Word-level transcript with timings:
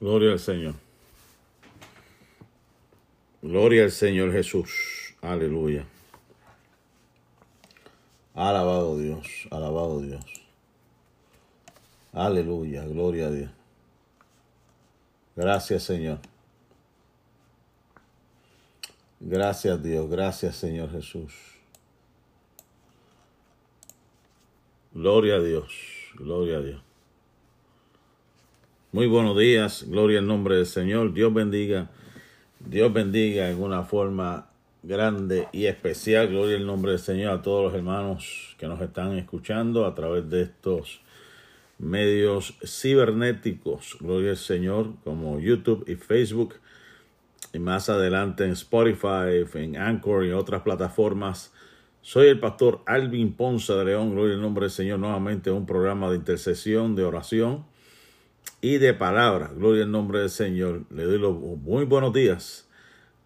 Gloria 0.00 0.32
al 0.32 0.38
Señor. 0.38 0.74
Gloria 3.42 3.84
al 3.84 3.90
Señor 3.90 4.32
Jesús. 4.32 5.14
Aleluya. 5.20 5.86
Alabado 8.34 8.96
Dios, 8.96 9.48
alabado 9.50 10.00
Dios. 10.00 10.24
Aleluya, 12.12 12.84
gloria 12.84 13.26
a 13.26 13.30
Dios. 13.30 13.50
Gracias 15.34 15.82
Señor. 15.82 16.20
Gracias 19.20 19.82
Dios, 19.82 20.08
gracias 20.08 20.56
Señor 20.56 20.90
Jesús. 20.92 21.34
Gloria 24.92 25.36
a 25.36 25.40
Dios, 25.40 25.72
gloria 26.14 26.58
a 26.58 26.60
Dios. 26.60 26.87
Muy 28.90 29.06
buenos 29.06 29.36
días, 29.36 29.84
gloria 29.86 30.20
al 30.20 30.26
nombre 30.26 30.56
del 30.56 30.64
Señor. 30.64 31.12
Dios 31.12 31.34
bendiga, 31.34 31.90
Dios 32.58 32.90
bendiga 32.90 33.50
en 33.50 33.62
una 33.62 33.82
forma 33.82 34.48
grande 34.82 35.46
y 35.52 35.66
especial. 35.66 36.28
Gloria 36.28 36.56
al 36.56 36.64
nombre 36.64 36.92
del 36.92 36.98
Señor 36.98 37.34
a 37.34 37.42
todos 37.42 37.64
los 37.64 37.74
hermanos 37.74 38.56
que 38.56 38.66
nos 38.66 38.80
están 38.80 39.18
escuchando 39.18 39.84
a 39.84 39.94
través 39.94 40.30
de 40.30 40.40
estos 40.40 41.02
medios 41.78 42.54
cibernéticos. 42.64 43.98
Gloria 44.00 44.30
al 44.30 44.38
Señor, 44.38 44.94
como 45.04 45.38
YouTube 45.38 45.84
y 45.86 45.96
Facebook. 45.96 46.54
Y 47.52 47.58
más 47.58 47.90
adelante 47.90 48.44
en 48.44 48.52
Spotify, 48.52 49.44
en 49.52 49.76
Anchor 49.76 50.24
y 50.24 50.32
otras 50.32 50.62
plataformas. 50.62 51.52
Soy 52.00 52.28
el 52.28 52.40
pastor 52.40 52.80
Alvin 52.86 53.34
Ponce 53.34 53.70
de 53.74 53.84
León. 53.84 54.12
Gloria 54.12 54.36
al 54.36 54.40
nombre 54.40 54.62
del 54.62 54.70
Señor. 54.70 54.98
Nuevamente 54.98 55.50
un 55.50 55.66
programa 55.66 56.08
de 56.08 56.16
intercesión, 56.16 56.96
de 56.96 57.04
oración 57.04 57.66
y 58.60 58.78
de 58.78 58.94
palabra. 58.94 59.50
Gloria 59.54 59.84
al 59.84 59.90
nombre 59.90 60.20
del 60.20 60.30
Señor. 60.30 60.82
Le 60.90 61.04
doy 61.04 61.18
los 61.18 61.36
muy 61.36 61.84
buenos 61.84 62.12
días 62.12 62.68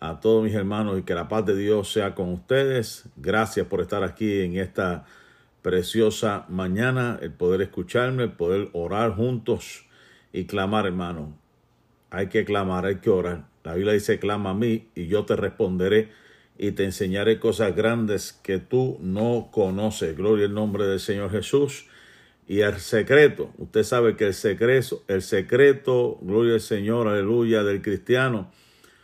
a 0.00 0.20
todos 0.20 0.44
mis 0.44 0.55
hermanos 0.55 0.98
y 0.98 1.02
que 1.02 1.14
la 1.14 1.28
paz 1.28 1.47
de 1.47 1.56
Dios 1.56 1.92
sea 1.92 2.14
con 2.14 2.33
ustedes. 2.33 3.05
Gracias 3.16 3.66
por 3.66 3.80
estar 3.80 4.03
aquí 4.03 4.41
en 4.41 4.56
esta 4.56 5.05
preciosa 5.62 6.44
mañana, 6.48 7.19
el 7.22 7.33
poder 7.33 7.62
escucharme, 7.62 8.25
el 8.25 8.33
poder 8.33 8.69
orar 8.72 9.14
juntos 9.14 9.86
y 10.33 10.44
clamar, 10.44 10.86
hermano. 10.86 11.36
Hay 12.10 12.27
que 12.28 12.44
clamar, 12.44 12.84
hay 12.84 12.97
que 12.97 13.10
orar. 13.10 13.44
La 13.64 13.75
Biblia 13.75 13.92
dice, 13.92 14.19
clama 14.19 14.50
a 14.50 14.55
mí 14.55 14.88
y 14.94 15.06
yo 15.06 15.25
te 15.25 15.36
responderé 15.36 16.10
y 16.58 16.72
te 16.72 16.84
enseñaré 16.84 17.38
cosas 17.38 17.75
grandes 17.75 18.33
que 18.42 18.58
tú 18.58 18.98
no 19.00 19.48
conoces. 19.53 20.16
Gloria 20.16 20.47
al 20.47 20.55
nombre 20.55 20.84
del 20.86 21.00
Señor 21.00 21.30
Jesús. 21.30 21.86
Y 22.47 22.61
el 22.61 22.79
secreto, 22.81 23.51
usted 23.59 23.83
sabe 23.85 24.17
que 24.17 24.27
el 24.27 24.35
secreto, 24.35 25.03
el 25.09 25.23
secreto, 25.23 26.19
gloria 26.21 26.55
al 26.55 26.61
Señor, 26.61 27.09
aleluya, 27.09 27.62
del 27.62 27.83
cristiano, 27.83 28.51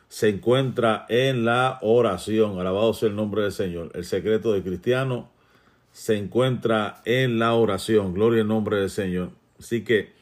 se 0.09 0.29
encuentra 0.29 1.07
en 1.09 1.45
la 1.45 1.79
oración. 1.83 2.59
Alabado 2.59 2.93
sea 2.95 3.09
el 3.09 3.17
nombre 3.17 3.43
del 3.43 3.53
Señor. 3.53 3.91
El 3.95 4.05
secreto 4.05 4.53
del 4.53 4.63
cristiano 4.63 5.31
se 5.93 6.17
encuentra 6.17 7.03
en 7.05 7.39
la 7.39 7.55
oración. 7.55 8.15
Gloria 8.15 8.43
al 8.43 8.49
nombre 8.49 8.79
del 8.79 8.91
Señor. 8.91 9.31
Así 9.59 9.85
que 9.85 10.13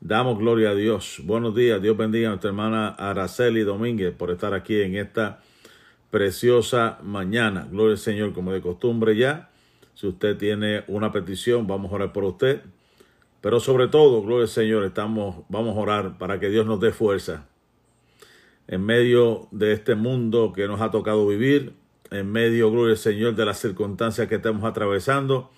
damos 0.00 0.38
gloria 0.38 0.70
a 0.70 0.74
Dios. 0.74 1.20
Buenos 1.24 1.54
días. 1.54 1.80
Dios 1.80 1.96
bendiga 1.96 2.28
a 2.28 2.30
nuestra 2.30 2.50
hermana 2.50 2.88
Araceli 2.88 3.62
Domínguez 3.62 4.14
por 4.14 4.30
estar 4.30 4.52
aquí 4.52 4.80
en 4.80 4.96
esta 4.96 5.40
preciosa 6.10 6.98
mañana. 7.02 7.68
Gloria 7.70 7.92
al 7.92 7.98
Señor, 7.98 8.32
como 8.32 8.52
de 8.52 8.60
costumbre 8.60 9.16
ya. 9.16 9.49
Si 10.00 10.06
usted 10.06 10.38
tiene 10.38 10.82
una 10.86 11.12
petición, 11.12 11.66
vamos 11.66 11.92
a 11.92 11.96
orar 11.96 12.12
por 12.14 12.24
usted. 12.24 12.62
Pero 13.42 13.60
sobre 13.60 13.86
todo, 13.86 14.22
gloria 14.22 14.44
al 14.44 14.48
Señor, 14.48 14.82
estamos, 14.84 15.44
vamos 15.50 15.76
a 15.76 15.80
orar 15.80 16.16
para 16.16 16.40
que 16.40 16.48
Dios 16.48 16.64
nos 16.64 16.80
dé 16.80 16.90
fuerza. 16.90 17.46
En 18.66 18.82
medio 18.82 19.48
de 19.50 19.74
este 19.74 19.96
mundo 19.96 20.54
que 20.54 20.66
nos 20.68 20.80
ha 20.80 20.90
tocado 20.90 21.26
vivir, 21.26 21.74
en 22.10 22.32
medio, 22.32 22.70
gloria 22.70 22.92
al 22.92 22.96
Señor, 22.96 23.34
de 23.34 23.44
las 23.44 23.58
circunstancias 23.58 24.26
que 24.26 24.36
estamos 24.36 24.64
atravesando, 24.64 25.50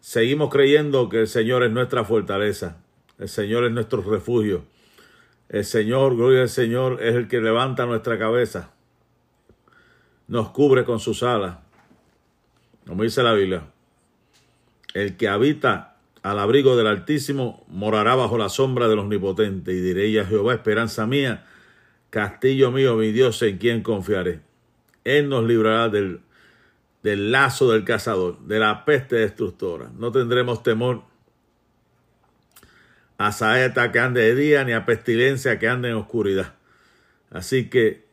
seguimos 0.00 0.48
creyendo 0.48 1.10
que 1.10 1.20
el 1.20 1.28
Señor 1.28 1.62
es 1.62 1.70
nuestra 1.70 2.02
fortaleza. 2.04 2.78
El 3.18 3.28
Señor 3.28 3.64
es 3.64 3.72
nuestro 3.72 4.00
refugio. 4.00 4.64
El 5.50 5.66
Señor, 5.66 6.16
gloria 6.16 6.40
al 6.40 6.48
Señor, 6.48 7.02
es 7.02 7.14
el 7.14 7.28
que 7.28 7.42
levanta 7.42 7.84
nuestra 7.84 8.18
cabeza. 8.18 8.72
Nos 10.28 10.48
cubre 10.48 10.86
con 10.86 10.98
sus 10.98 11.22
alas 11.22 11.56
como 12.86 13.02
dice 13.02 13.22
la 13.22 13.34
Biblia, 13.34 13.64
el 14.94 15.16
que 15.16 15.28
habita 15.28 15.96
al 16.22 16.38
abrigo 16.38 16.76
del 16.76 16.86
Altísimo 16.86 17.64
morará 17.68 18.14
bajo 18.14 18.36
la 18.36 18.48
sombra 18.48 18.88
del 18.88 18.98
Omnipotente. 18.98 19.72
Y 19.72 19.80
diré 19.80 20.20
a 20.20 20.26
Jehová, 20.26 20.54
esperanza 20.54 21.06
mía, 21.06 21.46
castillo 22.10 22.70
mío, 22.70 22.96
mi 22.96 23.12
Dios, 23.12 23.40
en 23.42 23.58
quien 23.58 23.82
confiaré. 23.82 24.40
Él 25.04 25.28
nos 25.28 25.44
librará 25.44 25.88
del, 25.88 26.20
del 27.02 27.32
lazo 27.32 27.70
del 27.72 27.84
cazador, 27.84 28.38
de 28.40 28.58
la 28.58 28.84
peste 28.84 29.16
destructora. 29.16 29.90
No 29.96 30.12
tendremos 30.12 30.62
temor 30.62 31.02
a 33.16 33.32
saeta 33.32 33.92
que 33.92 33.98
ande 33.98 34.20
de 34.22 34.34
día, 34.34 34.64
ni 34.64 34.72
a 34.72 34.84
pestilencia 34.84 35.58
que 35.58 35.68
ande 35.68 35.88
en 35.88 35.94
oscuridad. 35.94 36.54
Así 37.30 37.70
que 37.70 38.09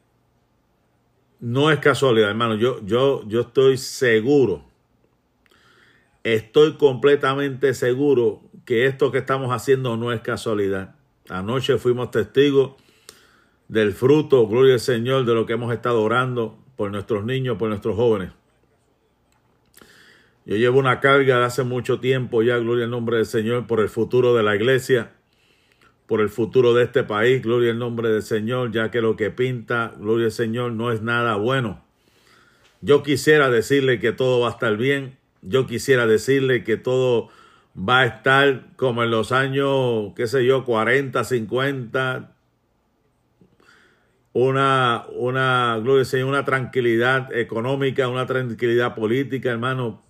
no 1.39 1.71
es 1.71 1.79
casualidad, 1.79 2.29
hermano. 2.29 2.55
Yo, 2.55 2.83
yo, 2.85 3.23
yo 3.27 3.41
estoy 3.41 3.77
seguro 3.77 4.67
Estoy 6.27 6.73
completamente 6.73 7.73
seguro 7.73 8.41
que 8.65 8.85
esto 8.85 9.13
que 9.13 9.19
estamos 9.19 9.49
haciendo 9.53 9.95
no 9.95 10.11
es 10.11 10.19
casualidad. 10.19 10.95
Anoche 11.29 11.77
fuimos 11.77 12.11
testigos 12.11 12.73
del 13.69 13.93
fruto, 13.93 14.45
gloria 14.45 14.73
al 14.73 14.81
Señor, 14.81 15.23
de 15.23 15.33
lo 15.33 15.45
que 15.45 15.53
hemos 15.53 15.73
estado 15.73 16.03
orando 16.03 16.59
por 16.75 16.91
nuestros 16.91 17.23
niños, 17.23 17.57
por 17.57 17.69
nuestros 17.69 17.95
jóvenes. 17.95 18.31
Yo 20.45 20.57
llevo 20.57 20.79
una 20.79 20.99
carga 20.99 21.39
de 21.39 21.45
hace 21.45 21.63
mucho 21.63 22.01
tiempo 22.01 22.43
ya, 22.43 22.57
gloria 22.57 22.83
al 22.83 22.91
nombre 22.91 23.15
del 23.15 23.25
Señor, 23.25 23.65
por 23.65 23.79
el 23.79 23.87
futuro 23.87 24.35
de 24.35 24.43
la 24.43 24.53
iglesia, 24.53 25.13
por 26.07 26.21
el 26.21 26.29
futuro 26.29 26.73
de 26.73 26.85
este 26.85 27.03
país, 27.03 27.43
gloria 27.43 27.71
al 27.71 27.79
nombre 27.79 28.09
del 28.09 28.23
Señor, 28.23 28.71
ya 28.71 28.89
que 28.89 29.01
lo 29.01 29.15
que 29.15 29.29
pinta, 29.29 29.93
gloria 29.99 30.27
al 30.27 30.31
Señor, 30.31 30.71
no 30.71 30.91
es 30.91 31.01
nada 31.01 31.35
bueno. 31.35 31.83
Yo 32.81 33.03
quisiera 33.03 33.49
decirle 33.49 33.99
que 33.99 34.13
todo 34.13 34.39
va 34.39 34.47
a 34.47 34.51
estar 34.51 34.77
bien, 34.77 35.17
yo 35.41 35.67
quisiera 35.67 36.07
decirle 36.07 36.63
que 36.63 36.77
todo 36.77 37.29
va 37.77 37.99
a 37.99 38.05
estar 38.05 38.67
como 38.77 39.03
en 39.03 39.11
los 39.11 39.31
años, 39.31 40.13
qué 40.15 40.27
sé 40.27 40.45
yo, 40.45 40.63
40, 40.63 41.23
50, 41.23 42.31
una, 44.33 45.05
una, 45.13 45.79
gloria 45.81 46.25
una 46.25 46.45
tranquilidad 46.45 47.35
económica, 47.35 48.07
una 48.07 48.25
tranquilidad 48.25 48.95
política, 48.95 49.49
hermano. 49.49 50.03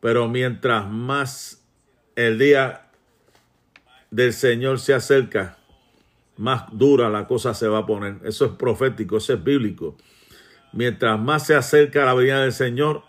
Pero 0.00 0.28
mientras 0.28 0.88
más 0.88 1.66
el 2.16 2.38
día 2.38 2.89
del 4.10 4.32
Señor 4.32 4.80
se 4.80 4.94
acerca, 4.94 5.58
más 6.36 6.64
dura 6.72 7.08
la 7.08 7.26
cosa 7.26 7.54
se 7.54 7.68
va 7.68 7.78
a 7.78 7.86
poner. 7.86 8.16
Eso 8.24 8.46
es 8.46 8.52
profético, 8.52 9.18
eso 9.18 9.34
es 9.34 9.44
bíblico. 9.44 9.96
Mientras 10.72 11.18
más 11.18 11.46
se 11.46 11.54
acerca 11.54 12.04
la 12.04 12.14
venida 12.14 12.42
del 12.42 12.52
Señor, 12.52 13.02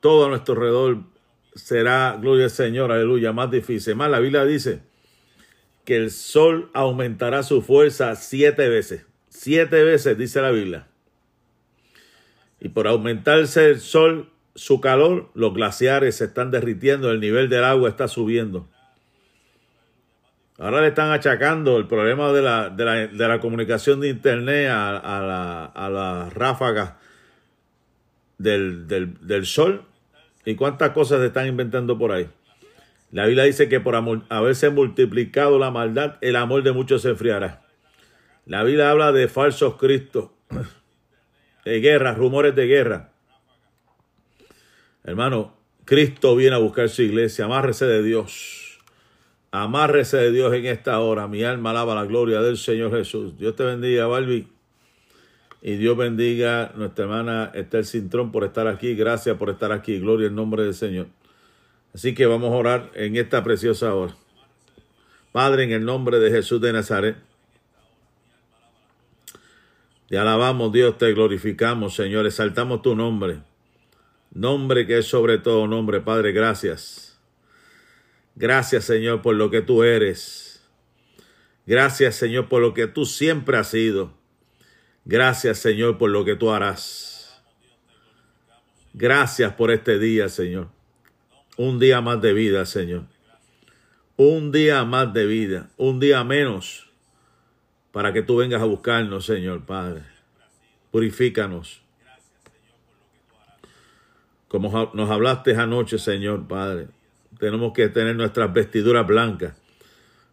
todo 0.00 0.26
a 0.26 0.28
nuestro 0.28 0.54
alrededor 0.54 1.04
será, 1.54 2.16
gloria 2.20 2.44
al 2.44 2.50
Señor, 2.50 2.92
aleluya, 2.92 3.32
más 3.32 3.50
difícil. 3.50 3.94
Más 3.96 4.10
la 4.10 4.20
Biblia 4.20 4.44
dice 4.44 4.82
que 5.84 5.96
el 5.96 6.10
sol 6.10 6.70
aumentará 6.74 7.42
su 7.42 7.62
fuerza 7.62 8.14
siete 8.16 8.68
veces. 8.68 9.06
Siete 9.28 9.82
veces, 9.84 10.16
dice 10.16 10.40
la 10.40 10.50
Biblia. 10.50 10.86
Y 12.60 12.68
por 12.68 12.86
aumentarse 12.86 13.70
el 13.70 13.80
sol, 13.80 14.30
su 14.54 14.80
calor, 14.80 15.30
los 15.34 15.54
glaciares 15.54 16.16
se 16.16 16.24
están 16.24 16.50
derritiendo, 16.50 17.10
el 17.10 17.20
nivel 17.20 17.48
del 17.48 17.64
agua 17.64 17.88
está 17.88 18.08
subiendo. 18.08 18.68
Ahora 20.58 20.82
le 20.82 20.88
están 20.88 21.10
achacando 21.10 21.76
el 21.78 21.88
problema 21.88 22.32
de 22.32 22.42
la, 22.42 22.70
de 22.70 23.28
la, 23.28 23.40
comunicación 23.40 24.00
de 24.00 24.08
Internet 24.08 24.70
a, 24.70 25.00
la, 25.02 25.64
a 25.64 25.90
las 25.90 26.32
ráfagas 26.32 26.94
del, 28.38 28.86
del, 28.86 29.26
del 29.26 29.46
sol 29.46 29.84
¿Y 30.44 30.56
cuántas 30.56 30.90
cosas 30.90 31.20
se 31.20 31.26
están 31.26 31.46
inventando 31.46 31.98
por 31.98 32.12
ahí? 32.12 32.28
La 33.10 33.26
Biblia 33.26 33.44
dice 33.44 33.68
que 33.68 33.80
por 33.80 33.94
haberse 34.28 34.70
multiplicado 34.70 35.58
la 35.58 35.70
maldad, 35.70 36.16
el 36.20 36.36
amor 36.36 36.62
de 36.62 36.72
muchos 36.72 37.02
se 37.02 37.10
enfriará. 37.10 37.62
La 38.44 38.62
Biblia 38.62 38.90
habla 38.90 39.12
de 39.12 39.28
falsos 39.28 39.76
cristos, 39.76 40.30
de 41.64 41.80
guerra, 41.80 42.12
rumores 42.12 42.54
de 42.54 42.66
guerra. 42.66 43.12
Hermano, 45.04 45.54
Cristo 45.84 46.34
viene 46.34 46.56
a 46.56 46.58
buscar 46.58 46.88
su 46.88 47.02
iglesia. 47.02 47.44
Amárrese 47.44 47.84
de 47.86 48.02
Dios. 48.02 48.80
Amárrese 49.50 50.16
de 50.16 50.32
Dios 50.32 50.52
en 50.54 50.64
esta 50.66 50.98
hora. 51.00 51.28
Mi 51.28 51.44
alma 51.44 51.70
alaba 51.70 51.94
la 51.94 52.06
gloria 52.06 52.40
del 52.40 52.56
Señor 52.56 52.90
Jesús. 52.90 53.36
Dios 53.38 53.54
te 53.54 53.64
bendiga, 53.64 54.06
Balbi. 54.06 54.48
Y 55.60 55.76
Dios 55.76 55.96
bendiga 55.96 56.66
a 56.66 56.72
nuestra 56.74 57.04
hermana 57.04 57.50
Esther 57.54 57.84
Cintrón 57.84 58.32
por 58.32 58.44
estar 58.44 58.66
aquí. 58.66 58.94
Gracias 58.94 59.36
por 59.36 59.50
estar 59.50 59.72
aquí. 59.72 59.98
Gloria 59.98 60.28
en 60.28 60.34
nombre 60.34 60.62
del 60.62 60.74
Señor. 60.74 61.06
Así 61.94 62.14
que 62.14 62.26
vamos 62.26 62.52
a 62.52 62.56
orar 62.56 62.90
en 62.94 63.16
esta 63.16 63.44
preciosa 63.44 63.94
hora. 63.94 64.16
Padre, 65.32 65.64
en 65.64 65.72
el 65.72 65.84
nombre 65.84 66.18
de 66.18 66.30
Jesús 66.30 66.60
de 66.60 66.72
Nazaret. 66.72 67.16
Te 70.08 70.18
alabamos, 70.18 70.72
Dios, 70.72 70.96
te 70.98 71.12
glorificamos, 71.12 71.94
Señor, 71.94 72.26
exaltamos 72.26 72.82
tu 72.82 72.94
nombre. 72.94 73.38
Nombre 74.34 74.84
que 74.84 74.98
es 74.98 75.06
sobre 75.06 75.38
todo 75.38 75.68
nombre, 75.68 76.00
Padre, 76.00 76.32
gracias. 76.32 77.16
Gracias, 78.34 78.84
Señor, 78.84 79.22
por 79.22 79.36
lo 79.36 79.48
que 79.48 79.62
tú 79.62 79.84
eres. 79.84 80.60
Gracias, 81.66 82.16
Señor, 82.16 82.48
por 82.48 82.60
lo 82.60 82.74
que 82.74 82.88
tú 82.88 83.06
siempre 83.06 83.56
has 83.56 83.70
sido. 83.70 84.12
Gracias, 85.04 85.58
Señor, 85.58 85.98
por 85.98 86.10
lo 86.10 86.24
que 86.24 86.34
tú 86.34 86.50
harás. 86.50 87.40
Gracias 88.92 89.52
por 89.54 89.70
este 89.70 90.00
día, 90.00 90.28
Señor. 90.28 90.68
Un 91.56 91.78
día 91.78 92.00
más 92.00 92.20
de 92.20 92.32
vida, 92.32 92.66
Señor. 92.66 93.04
Un 94.16 94.50
día 94.50 94.84
más 94.84 95.12
de 95.14 95.26
vida. 95.26 95.70
Un 95.76 96.00
día 96.00 96.24
menos 96.24 96.90
para 97.92 98.12
que 98.12 98.22
tú 98.22 98.36
vengas 98.36 98.60
a 98.60 98.64
buscarnos, 98.64 99.26
Señor 99.26 99.64
Padre. 99.64 100.02
Purifícanos. 100.90 101.83
Como 104.54 104.92
nos 104.94 105.10
hablaste 105.10 105.56
anoche, 105.56 105.98
Señor 105.98 106.46
Padre, 106.46 106.86
tenemos 107.40 107.72
que 107.72 107.88
tener 107.88 108.14
nuestras 108.14 108.52
vestiduras 108.52 109.04
blancas. 109.04 109.60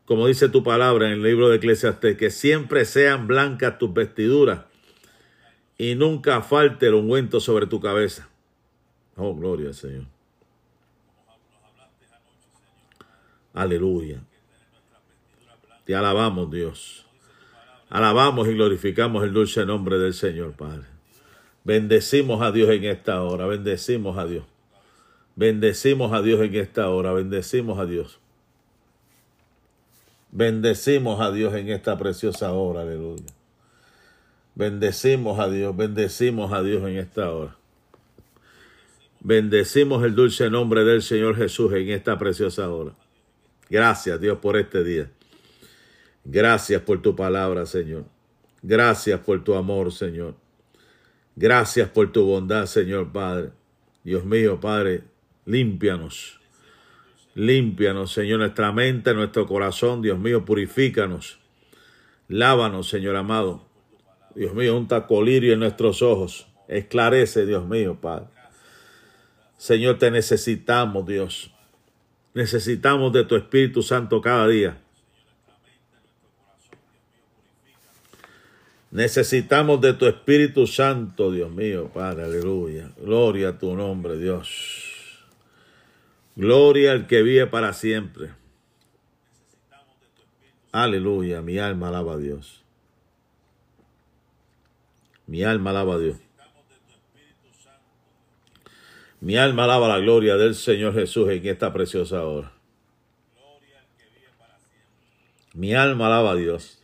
Como 0.05 0.27
dice 0.27 0.47
tu 0.47 0.63
palabra 0.63 1.07
en 1.07 1.13
el 1.13 1.23
libro 1.23 1.49
de 1.49 1.55
Eclesiastes, 1.55 2.17
que 2.17 2.29
siempre 2.29 2.85
sean 2.85 3.25
blancas 3.25 3.79
tus 3.79 3.91
vestiduras 3.91 4.65
y 5.75 5.95
nunca 5.95 6.43
falte 6.43 6.85
el 6.85 6.93
ungüento 6.93 7.39
sobre 7.39 7.65
tu 7.65 7.79
cabeza. 7.79 8.29
Oh, 9.15 9.35
gloria 9.35 9.69
al 9.69 9.73
Señor. 9.73 10.05
Aleluya. 13.55 14.21
Te 15.83 15.95
alabamos, 15.95 16.51
Dios. 16.51 17.07
Alabamos 17.89 18.47
y 18.49 18.53
glorificamos 18.53 19.23
el 19.23 19.33
dulce 19.33 19.65
nombre 19.65 19.97
del 19.97 20.13
Señor, 20.13 20.53
Padre. 20.53 20.90
Bendecimos 21.63 22.41
a 22.41 22.51
Dios 22.51 22.69
en 22.69 22.85
esta 22.85 23.21
hora, 23.21 23.45
bendecimos 23.45 24.17
a 24.17 24.25
Dios. 24.25 24.45
Bendecimos 25.35 26.11
a 26.13 26.21
Dios 26.21 26.41
en 26.41 26.55
esta 26.55 26.89
hora, 26.89 27.13
bendecimos 27.13 27.79
a 27.79 27.85
Dios. 27.85 28.19
Bendecimos 30.31 31.19
a 31.21 31.31
Dios 31.31 31.53
en 31.55 31.69
esta 31.69 31.97
preciosa 31.97 32.51
hora, 32.53 32.81
aleluya. 32.81 33.25
Bendecimos 34.55 35.39
a 35.39 35.49
Dios, 35.49 35.75
bendecimos 35.75 36.51
a 36.51 36.61
Dios 36.61 36.87
en 36.87 36.97
esta 36.97 37.31
hora. 37.31 37.55
Bendecimos 39.19 40.03
el 40.03 40.15
dulce 40.15 40.49
nombre 40.49 40.83
del 40.83 41.03
Señor 41.03 41.35
Jesús 41.35 41.71
en 41.73 41.89
esta 41.89 42.17
preciosa 42.17 42.69
hora. 42.71 42.93
Gracias 43.69 44.19
Dios 44.19 44.39
por 44.39 44.57
este 44.57 44.83
día. 44.83 45.11
Gracias 46.23 46.81
por 46.81 47.01
tu 47.01 47.15
palabra, 47.15 47.65
Señor. 47.65 48.05
Gracias 48.61 49.19
por 49.19 49.43
tu 49.43 49.53
amor, 49.55 49.91
Señor. 49.91 50.40
Gracias 51.35 51.89
por 51.89 52.11
tu 52.11 52.25
bondad, 52.25 52.65
Señor 52.65 53.11
Padre. 53.11 53.51
Dios 54.03 54.25
mío, 54.25 54.59
Padre, 54.59 55.03
límpianos. 55.45 56.39
Límpianos, 57.33 58.11
Señor, 58.11 58.39
nuestra 58.39 58.71
mente, 58.71 59.13
nuestro 59.13 59.47
corazón. 59.47 60.01
Dios 60.01 60.19
mío, 60.19 60.43
purifícanos. 60.43 61.39
Lávanos, 62.27 62.89
Señor 62.89 63.15
amado. 63.15 63.65
Dios 64.35 64.53
mío, 64.53 64.77
un 64.77 64.87
tacolirio 64.87 65.53
en 65.53 65.59
nuestros 65.59 66.01
ojos. 66.01 66.47
Esclarece, 66.67 67.45
Dios 67.45 67.65
mío, 67.67 67.97
Padre. 68.01 68.27
Señor, 69.57 69.97
te 69.97 70.11
necesitamos, 70.11 71.05
Dios. 71.05 71.53
Necesitamos 72.33 73.13
de 73.13 73.25
tu 73.25 73.35
Espíritu 73.35 73.81
Santo 73.83 74.21
cada 74.21 74.47
día. 74.47 74.81
Necesitamos 78.91 79.79
de 79.79 79.93
tu 79.93 80.05
Espíritu 80.05 80.67
Santo, 80.67 81.31
Dios 81.31 81.49
mío, 81.49 81.89
Padre, 81.93 82.25
aleluya. 82.25 82.91
Gloria 82.97 83.49
a 83.49 83.57
tu 83.57 83.73
nombre, 83.73 84.17
Dios. 84.17 85.25
Gloria 86.35 86.91
al 86.91 87.07
que 87.07 87.21
vive 87.21 87.47
para 87.47 87.71
siempre. 87.71 88.31
Aleluya, 90.73 91.41
mi 91.41 91.57
alma 91.57 91.87
alaba 91.87 92.13
a 92.13 92.17
Dios. 92.17 92.61
Mi 95.25 95.43
alma 95.43 95.69
alaba 95.69 95.95
a 95.95 95.99
Dios. 95.99 96.17
Mi 99.21 99.37
alma 99.37 99.63
alaba 99.63 99.87
la 99.87 99.99
gloria 99.99 100.35
del 100.35 100.55
Señor 100.55 100.93
Jesús 100.93 101.29
en 101.29 101.45
esta 101.45 101.71
preciosa 101.71 102.25
hora. 102.25 102.51
Mi 105.53 105.75
alma 105.75 106.07
alaba 106.07 106.31
a 106.31 106.35
Dios. 106.35 106.80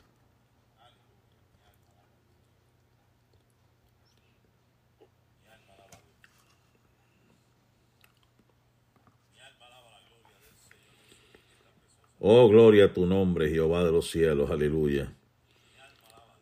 Oh, 12.29 12.49
gloria 12.49 12.83
a 12.83 12.93
tu 12.93 13.05
nombre, 13.05 13.49
Jehová 13.49 13.85
de 13.85 13.91
los 13.93 14.11
cielos, 14.11 14.51
aleluya. 14.51 15.13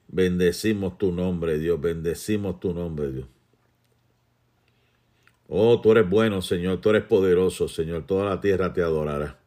Bendecimos 0.07 0.97
tu 0.97 1.11
nombre, 1.11 1.59
Dios, 1.59 1.79
bendecimos 1.79 2.59
tu 2.59 2.73
nombre, 2.73 3.11
Dios. 3.11 3.27
Oh, 5.47 5.79
tú 5.81 5.91
eres 5.91 6.09
bueno, 6.09 6.41
Señor, 6.41 6.81
tú 6.81 6.89
eres 6.89 7.03
poderoso, 7.03 7.67
Señor, 7.67 8.07
toda 8.07 8.27
la 8.27 8.41
tierra 8.41 8.73
te 8.73 8.81
adorará. 8.81 9.37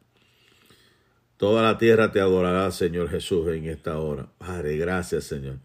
Toda 1.35 1.61
la 1.61 1.77
tierra 1.77 2.09
te 2.09 2.21
adorará, 2.21 2.71
Señor 2.71 3.09
Jesús, 3.09 3.45
en 3.49 3.65
esta 3.65 3.99
hora. 3.99 4.31
Padre, 4.37 4.77
gracias, 4.77 5.25
Señor. 5.25 5.57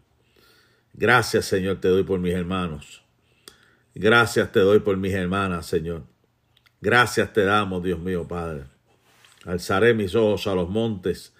Gracias, 0.91 1.45
Señor, 1.45 1.79
te 1.79 1.87
doy 1.87 2.03
por 2.03 2.19
mis 2.19 2.33
hermanos. 2.33 3.01
Gracias 3.93 4.51
te 4.51 4.59
doy 4.59 4.81
por 4.81 4.97
mis 4.97 5.13
hermanas, 5.13 5.67
Señor. 5.67 6.03
Gracias 6.81 7.31
te 7.31 7.45
damos, 7.45 7.81
Dios 7.81 7.97
mío, 7.97 8.27
Padre. 8.27 8.74
Alzaré 9.45 9.93
mis 9.93 10.15
ojos 10.15 10.47
a 10.47 10.55
los 10.55 10.69
montes. 10.69 11.33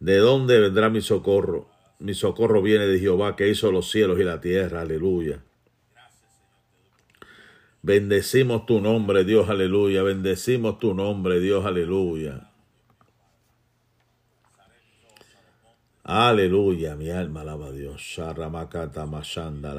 ¿De 0.00 0.18
dónde 0.18 0.60
vendrá 0.60 0.90
mi 0.90 1.00
socorro? 1.00 1.70
Mi 1.98 2.12
socorro 2.12 2.60
viene 2.60 2.86
de 2.86 2.98
Jehová 2.98 3.36
que 3.36 3.48
hizo 3.48 3.72
los 3.72 3.90
cielos 3.90 4.18
y 4.20 4.24
la 4.24 4.40
tierra. 4.40 4.82
Aleluya. 4.82 5.42
Bendecimos 7.82 8.66
tu 8.66 8.80
nombre, 8.80 9.24
Dios, 9.24 9.48
aleluya. 9.48 10.02
Bendecimos 10.02 10.80
tu 10.80 10.92
nombre, 10.92 11.38
Dios, 11.38 11.64
aleluya. 11.64 12.50
Aleluya, 16.02 16.96
mi 16.96 17.10
alma 17.10 17.40
alaba 17.40 17.66
a 17.66 17.72
Dios. 17.72 18.00
Sharamakata 18.00 19.06
Mashanda. 19.06 19.72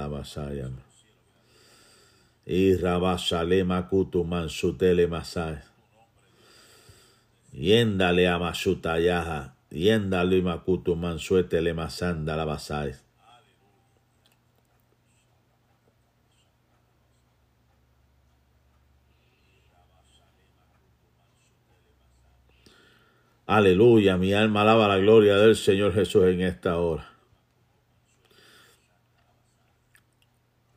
Y 2.46 2.76
Rabasalema 2.76 3.88
Kutu 3.90 4.24
Mansutele 4.24 5.08
Masaya. 5.08 5.64
Yéndale 7.58 8.28
a 8.28 8.38
Mashutayaha, 8.38 9.56
yéndale 9.72 10.44
Makutu 10.44 10.96
Mansuete 10.96 11.60
le 11.60 11.74
Masanda 11.74 12.36
la 12.36 12.46
Basai. 12.46 12.94
Aleluya, 23.48 24.18
mi 24.18 24.34
alma 24.34 24.62
alaba 24.62 24.88
la 24.88 25.00
gloria 25.00 25.38
del 25.38 25.56
Señor 25.56 25.94
Jesús 25.94 26.26
en 26.26 26.42
esta 26.42 26.78
hora. 26.78 27.10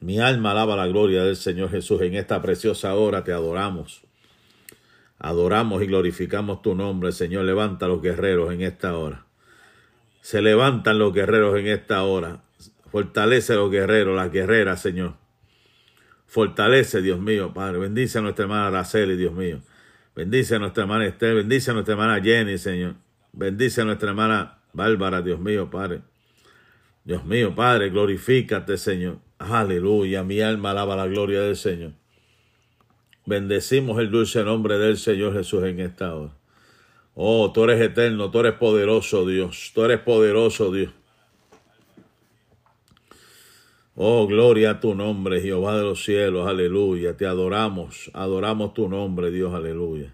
Mi 0.00 0.18
alma 0.18 0.52
alaba 0.52 0.76
la 0.76 0.87
gloria 0.87 1.25
del 1.25 1.37
Señor 1.37 1.68
Jesús 1.70 2.00
en 2.00 2.14
esta 2.14 2.40
preciosa 2.40 2.94
hora, 2.94 3.22
te 3.22 3.32
adoramos. 3.32 4.10
Adoramos 5.21 5.83
y 5.83 5.87
glorificamos 5.87 6.62
tu 6.62 6.75
nombre, 6.75 7.12
Señor. 7.12 7.45
Levanta 7.45 7.85
a 7.85 7.89
los 7.89 8.00
guerreros 8.00 8.53
en 8.55 8.62
esta 8.62 8.97
hora. 8.97 9.27
Se 10.23 10.41
levantan 10.41 10.99
los 10.99 11.12
guerreros 11.12 11.59
en 11.59 11.67
esta 11.67 12.03
hora. 12.05 12.43
Fortalece 12.91 13.53
a 13.53 13.57
los 13.57 13.71
guerreros, 13.71 14.17
las 14.17 14.33
guerreras, 14.33 14.81
Señor. 14.81 15.15
Fortalece, 16.27 17.03
Dios 17.03 17.21
mío, 17.21 17.53
Padre. 17.53 17.79
Bendice 17.79 18.19
a 18.19 18.23
nuestra 18.23 18.45
hermana 18.45 18.69
Araceli, 18.69 19.17
Dios 19.17 19.35
mío. 19.35 19.61
Bendice 20.17 20.57
a 20.57 20.59
nuestra 20.59 20.85
hermana 20.85 21.07
Esther. 21.07 21.35
Bendice 21.35 21.71
a 21.71 21.75
nuestra 21.75 21.93
hermana 21.93 22.23
Jenny, 22.23 22.57
Señor. 22.57 22.95
Bendice 23.33 23.83
a 23.83 23.85
nuestra 23.85 24.09
hermana 24.09 24.59
Bárbara, 24.73 25.21
Dios 25.21 25.39
mío, 25.39 25.71
Padre. 25.71 26.00
Dios 27.05 27.27
mío, 27.27 27.55
Padre, 27.55 27.91
glorifícate, 27.91 28.79
Señor. 28.79 29.19
Aleluya. 29.39 30.23
Mi 30.23 30.41
alma 30.41 30.71
alaba 30.71 30.97
la 30.97 31.07
gloria 31.07 31.43
del 31.43 31.57
Señor. 31.57 32.00
Bendecimos 33.30 34.00
el 34.00 34.10
dulce 34.10 34.42
nombre 34.42 34.76
del 34.76 34.99
Señor 34.99 35.34
Jesús 35.34 35.62
en 35.62 35.78
esta 35.78 36.16
hora. 36.16 36.32
Oh, 37.14 37.52
tú 37.52 37.62
eres 37.62 37.80
eterno, 37.80 38.28
tú 38.28 38.40
eres 38.40 38.54
poderoso, 38.54 39.25
Dios. 39.25 39.70
Tú 39.72 39.84
eres 39.84 40.00
poderoso, 40.00 40.72
Dios. 40.72 40.92
Oh, 43.94 44.26
gloria 44.26 44.70
a 44.70 44.80
tu 44.80 44.96
nombre, 44.96 45.40
Jehová 45.40 45.76
de 45.76 45.84
los 45.84 46.02
cielos, 46.02 46.49
aleluya. 46.49 47.16
Te 47.16 47.25
adoramos, 47.25 48.10
adoramos 48.14 48.75
tu 48.75 48.88
nombre, 48.88 49.30
Dios, 49.30 49.54
aleluya. 49.54 50.12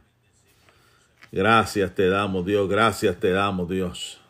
Gracias 1.33 1.95
te 1.95 2.11
damos, 2.11 2.45
Dios. 2.45 2.69
Gracias 2.69 3.19
te 3.19 3.31
damos, 3.31 3.71
Dios. 3.71 4.21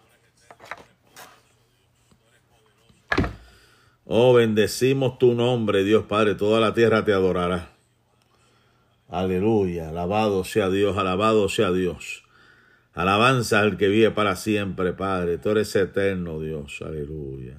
Oh, 4.04 4.32
bendecimos 4.32 5.18
tu 5.18 5.34
nombre, 5.34 5.82
Dios 5.82 6.04
Padre. 6.04 6.36
Toda 6.36 6.60
la 6.60 6.72
tierra 6.72 7.04
te 7.04 7.12
adorará. 7.12 7.75
Aleluya. 9.08 9.90
Alabado 9.90 10.44
sea 10.44 10.70
Dios, 10.70 10.96
alabado 10.96 11.48
sea 11.48 11.72
Dios. 11.72 12.25
Alabanza 12.94 13.60
al 13.60 13.76
que 13.76 13.88
vive 13.88 14.10
para 14.10 14.36
siempre, 14.36 14.92
Padre. 14.92 15.38
Tú 15.38 15.50
eres 15.50 15.75
eterno, 15.76 16.40
Dios. 16.40 16.82
Aleluya. 16.82 17.58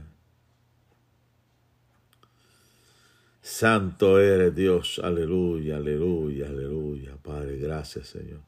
Santo 3.42 4.20
eres 4.20 4.54
Dios. 4.56 5.00
Aleluya, 5.04 5.78
aleluya, 5.78 6.48
aleluya. 6.48 7.16
Padre, 7.22 7.58
gracias, 7.58 8.08
Señor. 8.08 8.42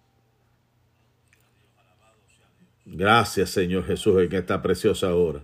Gracias, 2.86 3.52
Señor 3.52 3.86
Jesús, 3.86 4.20
en 4.22 4.34
esta 4.34 4.62
preciosa 4.62 5.14
hora. 5.14 5.44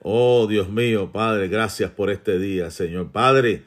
Oh, 0.00 0.46
Dios 0.48 0.68
mío, 0.70 1.12
Padre, 1.12 1.48
gracias 1.48 1.90
por 1.90 2.10
este 2.10 2.38
día, 2.38 2.70
Señor. 2.70 3.12
Padre, 3.12 3.64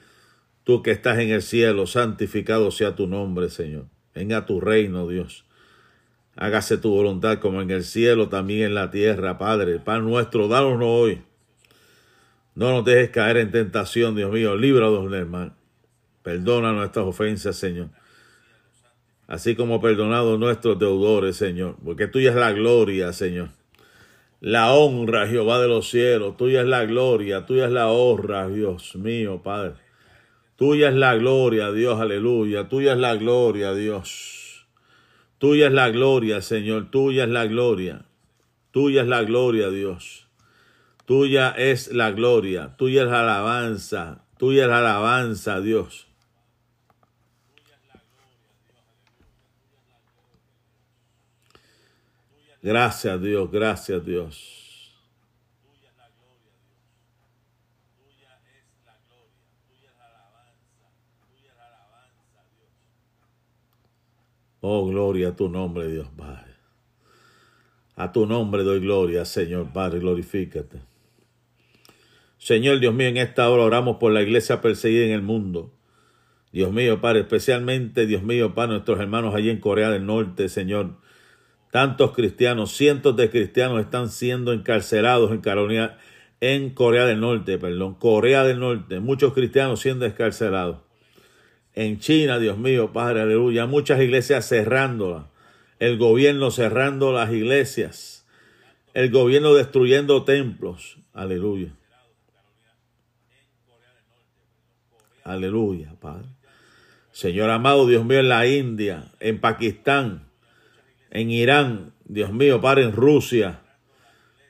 tú 0.66 0.84
que 0.84 0.92
estás 0.92 1.20
en 1.20 1.30
el 1.30 1.42
cielo, 1.42 1.88
santificado 1.88 2.70
sea 2.72 2.98
tu 2.98 3.08
nombre, 3.08 3.50
Señor. 3.50 3.86
Venga 4.14 4.46
tu 4.46 4.60
reino, 4.60 5.08
Dios. 5.08 5.46
Hágase 6.36 6.78
tu 6.78 6.90
voluntad 6.90 7.40
como 7.40 7.62
en 7.62 7.72
el 7.72 7.86
cielo, 7.86 8.28
también 8.28 8.64
en 8.64 8.76
la 8.76 8.92
tierra, 8.92 9.38
Padre. 9.38 9.80
Pan 9.80 10.04
nuestro, 10.04 10.50
danos 10.50 10.78
hoy. 10.84 11.22
No 12.56 12.72
nos 12.72 12.84
dejes 12.84 13.12
caer 13.12 13.38
en 13.38 13.52
tentación, 13.52 14.14
Dios 14.18 14.34
mío. 14.34 14.58
Líbranos 14.58 15.10
del 15.10 15.26
mal. 15.26 15.54
Perdona 16.22 16.74
nuestras 16.74 17.06
ofensas, 17.06 17.56
Señor 17.56 17.92
así 19.28 19.56
como 19.56 19.82
perdonado 19.82 20.38
nuestros 20.38 20.78
deudores, 20.78 21.36
Señor, 21.38 21.78
porque 21.84 22.08
tuya 22.08 22.30
es 22.30 22.36
la 22.36 22.52
gloria, 22.52 23.14
Señor. 23.14 23.50
La 24.42 24.74
honra, 24.74 25.28
Jehová 25.28 25.60
de 25.60 25.68
los 25.68 25.90
cielos, 25.90 26.38
tuya 26.38 26.62
es 26.62 26.68
la 26.68 26.86
gloria, 26.86 27.46
tuya 27.46 27.66
es 27.66 27.72
la 27.72 27.88
honra, 27.88 28.48
Dios 28.48 28.96
mío, 28.96 29.42
Padre. 29.44 29.85
Tuya 30.56 30.90
es 30.90 30.96
la 30.96 31.16
gloria, 31.16 31.72
Dios, 31.72 32.00
aleluya, 32.00 32.70
tuya 32.70 32.94
es 32.94 33.00
la 33.00 33.16
gloria, 33.16 33.74
Dios. 33.74 34.66
Tuya 35.38 35.68
es 35.68 35.74
la 35.74 35.90
gloria, 35.90 36.42
Señor, 36.42 36.90
tuya 36.90 37.26
es 37.26 37.30
la 37.30 37.46
gloria. 37.46 38.06
Tuya 38.72 39.02
es 39.02 39.08
la 39.08 39.24
gloria, 39.24 39.70
Dios. 39.70 40.28
Tuya 41.06 41.52
es 41.52 41.92
la 41.94 42.12
gloria, 42.12 42.76
tuya 42.78 43.04
es 43.04 43.10
la 43.10 43.22
alabanza, 43.22 44.26
tuya 44.40 44.64
es 44.64 44.70
la 44.70 44.80
alabanza, 44.80 45.62
Dios. 45.62 46.08
Gracias 52.66 53.22
Dios, 53.22 53.52
gracias 53.52 54.04
Dios. 54.04 54.65
Oh, 64.68 64.88
gloria 64.88 65.28
a 65.30 65.36
tu 65.36 65.48
nombre, 65.48 65.88
Dios 65.92 66.08
Padre. 66.18 66.56
A 67.96 68.12
tu 68.12 68.26
nombre 68.26 68.64
doy 68.64 68.80
gloria, 68.80 69.24
Señor 69.24 69.72
Padre, 69.72 70.00
glorifícate. 70.00 70.80
Señor 72.40 72.80
Dios 72.80 72.92
mío, 72.96 73.08
en 73.10 73.18
esta 73.18 73.48
hora 73.48 73.62
oramos 73.62 73.98
por 73.98 74.12
la 74.12 74.24
iglesia 74.24 74.62
perseguida 74.62 75.06
en 75.06 75.12
el 75.12 75.22
mundo. 75.22 75.72
Dios 76.52 76.72
mío, 76.72 77.00
Padre, 77.00 77.20
especialmente, 77.20 78.08
Dios 78.08 78.24
mío, 78.24 78.56
para 78.56 78.70
nuestros 78.70 79.00
hermanos 79.00 79.36
allí 79.36 79.52
en 79.52 79.60
Corea 79.60 79.92
del 79.92 80.08
Norte, 80.08 80.50
Señor 80.50 80.96
Tantos 81.70 82.14
cristianos, 82.14 82.72
cientos 82.72 83.16
de 83.18 83.30
cristianos 83.30 83.82
están 83.82 84.10
siendo 84.10 84.52
encarcelados 84.52 85.32
en, 85.32 85.42
Carolina, 85.42 86.00
en 86.42 86.72
Corea 86.72 87.06
del 87.06 87.20
Norte, 87.20 87.60
perdón, 87.60 87.94
Corea 87.94 88.44
del 88.44 88.60
Norte, 88.62 89.00
muchos 89.00 89.34
cristianos 89.34 89.80
siendo 89.82 90.06
encarcelados. 90.08 90.85
En 91.76 92.00
China, 92.00 92.40
Dios 92.40 92.58
mío, 92.58 92.94
Padre, 92.94 93.22
aleluya, 93.22 93.66
muchas 93.66 94.02
iglesias 94.02 94.48
cerrándolas, 94.48 95.26
el 95.80 95.98
gobierno 95.98 96.50
cerrando 96.50 97.12
las 97.12 97.32
iglesias, 97.34 98.26
el 98.94 99.12
gobierno 99.12 99.54
destruyendo 99.54 100.24
templos, 100.24 100.98
aleluya. 101.14 101.74
Aleluya, 105.26 105.96
Padre. 106.00 106.28
Señor 107.12 107.50
amado, 107.50 107.88
Dios 107.88 108.06
mío, 108.06 108.20
en 108.20 108.30
la 108.30 108.46
India, 108.46 109.12
en 109.20 109.40
Pakistán, 109.42 110.30
en 111.10 111.32
Irán, 111.32 111.94
Dios 112.06 112.32
mío, 112.32 112.62
para 112.62 112.82
en 112.82 112.94
Rusia, 112.94 113.62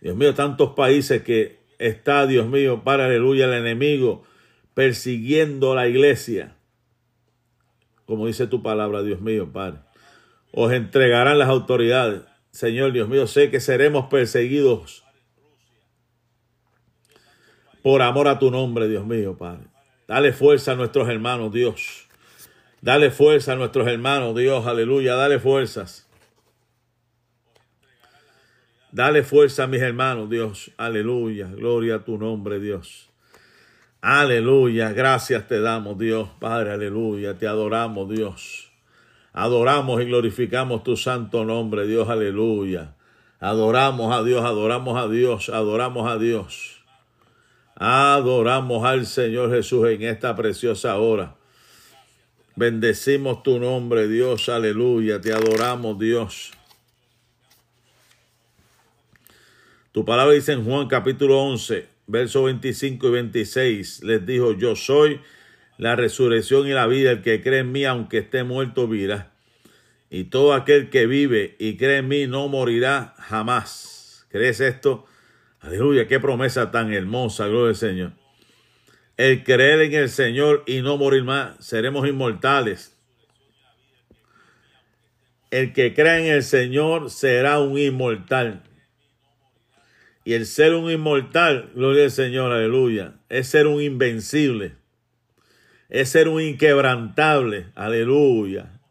Dios 0.02 0.16
mío, 0.16 0.36
tantos 0.36 0.74
países 0.74 1.24
que 1.24 1.60
está, 1.80 2.28
Dios 2.28 2.48
mío, 2.48 2.84
para 2.84 3.06
aleluya, 3.06 3.46
el 3.46 3.54
enemigo 3.54 4.24
persiguiendo 4.74 5.74
la 5.74 5.88
iglesia. 5.88 6.55
Como 8.06 8.28
dice 8.28 8.48
tu 8.48 8.62
palabra, 8.62 9.04
Dios 9.04 9.22
mío, 9.22 9.52
Padre. 9.52 9.80
Os 10.52 10.72
entregarán 10.72 11.40
las 11.40 11.50
autoridades. 11.50 12.22
Señor 12.52 12.94
Dios 12.94 13.10
mío, 13.10 13.28
sé 13.28 13.52
que 13.52 13.60
seremos 13.60 14.06
perseguidos 14.06 15.04
por 17.82 18.02
amor 18.02 18.28
a 18.28 18.40
tu 18.40 18.50
nombre, 18.50 18.88
Dios 18.88 19.06
mío, 19.06 19.38
Padre. 19.38 19.66
Dale 20.08 20.34
fuerza 20.34 20.72
a 20.72 20.76
nuestros 20.76 21.10
hermanos, 21.10 21.52
Dios. 21.52 22.08
Dale 22.82 23.12
fuerza 23.12 23.54
a 23.54 23.56
nuestros 23.56 23.88
hermanos, 23.88 24.36
Dios, 24.36 24.66
aleluya. 24.66 25.16
Dale 25.16 25.40
fuerzas. 25.40 26.08
Dale 28.92 29.24
fuerza 29.24 29.64
a 29.64 29.68
mis 29.68 29.82
hermanos, 29.82 30.30
Dios. 30.30 30.72
Aleluya. 30.78 31.48
Gloria 31.48 31.96
a 31.96 32.06
tu 32.06 32.18
nombre, 32.18 32.60
Dios. 32.60 33.10
Aleluya. 34.08 34.94
Gracias 34.94 35.48
te 35.48 35.60
damos, 35.60 35.98
Dios. 35.98 36.30
Padre, 36.40 36.74
aleluya. 36.74 37.40
Te 37.40 37.48
adoramos, 37.48 38.08
Dios. 38.08 38.72
Adoramos 39.34 40.00
y 40.00 40.06
glorificamos 40.06 40.84
tu 40.84 40.96
santo 40.96 41.44
nombre, 41.44 41.88
Dios. 41.88 42.08
Aleluya. 42.08 42.94
Adoramos 43.40 44.16
a 44.16 44.22
Dios, 44.22 44.46
adoramos 44.46 44.96
a 44.96 45.08
Dios, 45.08 45.50
adoramos 45.50 46.08
a 46.08 46.20
Dios. 46.20 46.84
Adoramos 47.74 48.86
al 48.86 49.08
Señor 49.08 49.50
Jesús 49.50 49.88
en 49.90 50.04
esta 50.04 50.36
preciosa 50.36 51.00
hora. 51.00 51.34
Bendecimos 52.56 53.42
tu 53.42 53.58
nombre, 53.58 54.08
Dios. 54.08 54.50
Aleluya. 54.50 55.20
Te 55.20 55.34
adoramos, 55.34 55.98
Dios. 55.98 56.52
Tu 59.92 60.06
palabra 60.06 60.36
dice 60.36 60.52
en 60.52 60.64
Juan 60.64 60.88
capítulo 60.88 61.42
11, 61.42 61.95
versos 62.08 62.46
25 62.46 63.08
y 63.08 63.12
26, 63.12 64.04
les 64.04 64.26
dijo, 64.26 64.54
yo 64.54 64.76
soy 64.76 65.22
la 65.78 65.96
resurrección 65.96 66.68
y 66.68 66.72
la 66.72 66.88
vida, 66.88 67.12
el 67.12 67.22
que 67.22 67.42
cree 67.42 67.60
en 67.60 67.72
mí, 67.72 67.86
aunque 67.86 68.20
esté 68.20 68.44
muerto, 68.44 68.88
vivirá. 68.88 69.32
Y 70.10 70.26
todo 70.26 70.54
aquel 70.54 70.90
que 70.90 71.08
vive 71.08 71.56
y 71.60 71.78
cree 71.78 71.98
en 71.98 72.08
mí 72.08 72.28
no 72.28 72.48
morirá 72.48 73.16
jamás. 73.18 74.26
¿Crees 74.30 74.60
esto? 74.60 75.06
Aleluya, 75.60 76.08
qué 76.08 76.20
promesa 76.20 76.72
tan 76.72 76.94
hermosa, 76.94 77.48
gloria 77.48 77.70
al 77.70 77.76
Señor. 77.76 78.12
El 79.18 79.44
creer 79.44 79.82
en 79.82 79.94
el 79.94 80.10
Señor 80.10 80.64
y 80.68 80.82
no 80.82 80.98
morir 80.98 81.24
más, 81.24 81.56
seremos 81.66 82.08
inmortales. 82.08 82.96
El 85.52 85.74
que 85.74 85.94
cree 85.94 86.28
en 86.28 86.34
el 86.34 86.44
Señor 86.44 87.10
será 87.10 87.60
un 87.60 87.78
inmortal. 87.78 88.64
Y 90.28 90.34
el 90.34 90.48
ser 90.48 90.74
un 90.74 90.90
inmortal, 90.90 91.70
gloria 91.76 92.06
al 92.06 92.12
Señor, 92.12 92.52
aleluya, 92.52 93.14
es 93.30 93.48
ser 93.48 93.68
un 93.68 93.80
invencible, 93.80 94.74
es 95.88 96.10
ser 96.10 96.30
un 96.30 96.42
inquebrantable, 96.42 97.68
aleluya. 97.76 98.82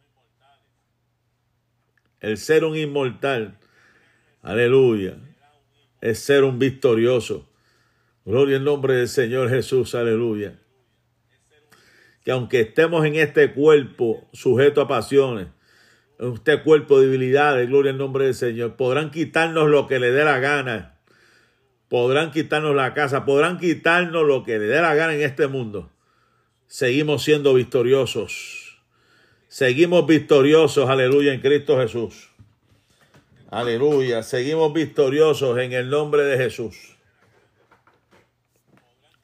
El 2.21 2.38
ser 2.38 2.64
un 2.64 2.76
inmortal, 2.76 3.59
aleluya, 4.43 5.17
es 6.00 6.21
ser 6.21 6.45
un 6.45 6.61
victorioso. 6.61 7.50
Gloria 8.25 8.59
al 8.59 8.64
nombre 8.64 8.95
del 8.95 9.09
Señor 9.09 9.50
Jesús, 9.50 9.97
aleluya. 9.97 10.57
Que 12.25 12.31
aunque 12.31 12.61
estemos 12.61 13.05
en 13.07 13.17
este 13.17 13.53
cuerpo 13.53 14.25
sujeto 14.33 14.81
a 14.81 14.87
pasiones, 14.87 15.49
en 16.21 16.35
este 16.35 16.62
cuerpo 16.62 17.00
de 17.00 17.07
debilidades, 17.07 17.69
gloria 17.69 17.91
al 17.91 17.99
nombre 17.99 18.26
del 18.26 18.35
Señor, 18.35 18.76
podrán 18.76 19.11
quitarnos 19.11 19.69
lo 19.69 19.88
que 19.88 19.99
le 19.99 20.12
dé 20.12 20.25
la 20.25 20.38
gana 20.38 20.94
podrán 21.95 22.33
quitarnos 22.33 22.75
la 22.75 22.93
casa, 22.93 23.25
podrán 23.25 23.57
quitarnos 23.57 24.27
lo 24.27 24.43
que 24.43 24.59
le 24.59 24.67
dé 24.67 24.81
la 24.81 24.97
gana 24.97 25.15
en 25.15 25.21
este 25.21 25.47
mundo. 25.47 25.93
Seguimos 26.67 27.23
siendo 27.23 27.55
victoriosos. 27.55 28.83
Seguimos 29.47 30.05
victoriosos, 30.05 30.91
aleluya, 30.91 31.33
en 31.33 31.41
Cristo 31.41 31.79
Jesús. 31.79 32.31
Aleluya, 33.49 34.25
seguimos 34.25 34.73
victoriosos 34.73 35.57
en 35.59 35.73
el 35.73 35.89
nombre 35.89 36.25
de 36.25 36.37
Jesús. 36.37 36.97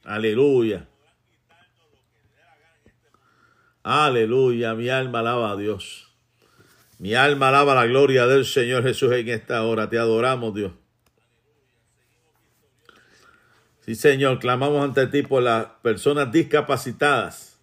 Aleluya. 0.05 0.87
Aleluya, 3.83 4.75
mi 4.77 4.91
alma 4.91 5.19
alaba 5.19 5.51
a 5.51 5.57
Dios. 5.57 6.07
Mi 7.01 7.17
alma 7.17 7.49
alaba 7.49 7.75
la 7.75 7.87
gloria 7.87 8.29
del 8.29 8.45
Señor 8.45 8.85
Jesús 8.85 9.11
en 9.11 9.29
esta 9.29 9.65
hora. 9.65 9.91
Te 9.91 9.99
adoramos, 9.99 10.55
Dios. 10.55 10.71
Sí, 13.91 13.97
Señor, 13.97 14.39
clamamos 14.39 14.85
ante 14.85 15.09
ti 15.09 15.23
por 15.23 15.43
las 15.43 15.67
personas 15.83 16.31
discapacitadas. 16.31 17.59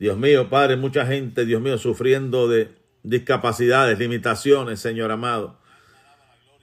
Dios 0.00 0.18
mío, 0.18 0.50
Padre, 0.50 0.76
mucha 0.76 1.06
gente, 1.06 1.44
Dios 1.44 1.62
mío, 1.62 1.78
sufriendo 1.78 2.48
de 2.48 2.74
discapacidades, 3.04 3.96
limitaciones, 3.96 4.80
Señor 4.80 5.12
amado. 5.12 5.60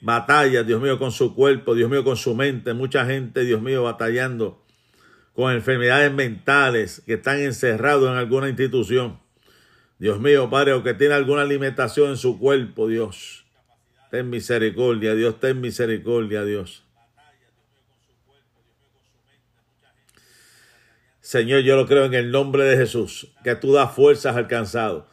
Batallas, 0.02 0.68
Dios 0.68 0.82
mío, 0.82 1.00
con 1.00 1.14
su 1.14 1.34
cuerpo, 1.34 1.74
Dios 1.74 1.90
mío, 1.90 2.04
con 2.04 2.18
su 2.18 2.36
mente. 2.36 2.74
Mucha 2.74 3.06
gente, 3.06 3.46
Dios 3.46 3.62
mío, 3.62 3.84
batallando 3.84 4.62
con 5.32 5.54
enfermedades 5.54 6.12
mentales 6.12 7.02
que 7.06 7.14
están 7.14 7.40
encerrados 7.40 8.10
en 8.10 8.18
alguna 8.18 8.50
institución. 8.50 9.22
Dios 10.00 10.20
mío, 10.20 10.50
Padre, 10.50 10.74
o 10.74 10.84
que 10.84 10.96
tiene 10.96 11.14
alguna 11.14 11.44
alimentación 11.44 12.10
en 12.10 12.18
su 12.18 12.38
cuerpo, 12.38 12.90
Dios. 12.90 13.46
Ten 14.10 14.30
misericordia, 14.30 15.16
Dios, 15.16 15.40
ten 15.40 15.62
misericordia, 15.62 16.44
Dios. 16.44 16.84
Señor, 21.22 21.62
yo 21.62 21.76
lo 21.76 21.86
creo 21.86 22.06
en 22.06 22.16
el 22.16 22.32
nombre 22.32 22.64
de 22.64 22.76
Jesús, 22.76 23.32
que 23.44 23.56
tú 23.56 23.74
das 23.74 23.94
fuerzas 23.94 24.36
al 24.36 24.48
cansado. 24.48 25.08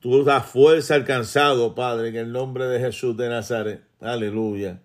Tú 0.00 0.22
das 0.22 0.46
fuerza 0.46 0.94
al 0.94 1.04
cansado, 1.04 1.74
Padre, 1.74 2.08
en 2.08 2.16
el 2.16 2.32
nombre 2.32 2.66
de 2.66 2.78
Jesús 2.78 3.16
de 3.16 3.28
Nazaret. 3.28 3.82
Aleluya. 4.00 4.80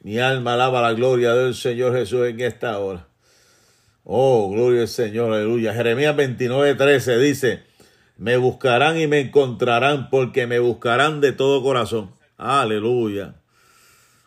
Mi 0.00 0.18
alma 0.18 0.54
alaba 0.54 0.80
la 0.80 0.94
gloria 0.94 1.34
del 1.34 1.54
Señor 1.54 1.94
Jesús 1.94 2.26
en 2.26 2.40
esta 2.40 2.78
hora. 2.78 3.08
Oh, 4.04 4.50
gloria 4.50 4.82
al 4.82 4.88
Señor, 4.88 5.34
aleluya. 5.34 5.74
Jeremías 5.74 6.16
29, 6.16 6.74
13 6.74 7.18
dice, 7.18 7.62
me 8.16 8.38
buscarán 8.38 8.98
y 8.98 9.06
me 9.06 9.20
encontrarán 9.20 10.08
porque 10.08 10.46
me 10.46 10.60
buscarán 10.60 11.20
de 11.20 11.32
todo 11.32 11.62
corazón. 11.62 12.12
Aleluya. 12.38 13.34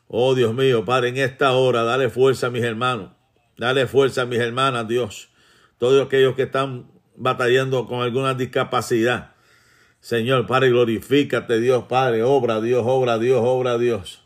Oh, 0.07 0.35
Dios 0.35 0.53
mío, 0.53 0.85
Padre, 0.85 1.09
en 1.09 1.17
esta 1.17 1.53
hora, 1.53 1.83
dale 1.83 2.09
fuerza 2.09 2.47
a 2.47 2.49
mis 2.51 2.63
hermanos. 2.63 3.09
Dale 3.57 3.87
fuerza 3.87 4.21
a 4.21 4.25
mis 4.25 4.39
hermanas, 4.39 4.87
Dios. 4.87 5.30
Todos 5.81 6.05
aquellos 6.05 6.35
que 6.35 6.43
están 6.43 6.91
batallando 7.15 7.87
con 7.87 8.03
alguna 8.03 8.35
discapacidad. 8.35 9.33
Señor, 9.99 10.45
Padre, 10.45 10.69
glorifícate, 10.69 11.59
Dios, 11.59 11.85
Padre. 11.85 12.21
Obra, 12.21 12.61
Dios, 12.61 12.83
obra, 12.85 13.17
Dios, 13.17 13.41
obra, 13.43 13.79
Dios. 13.79 14.23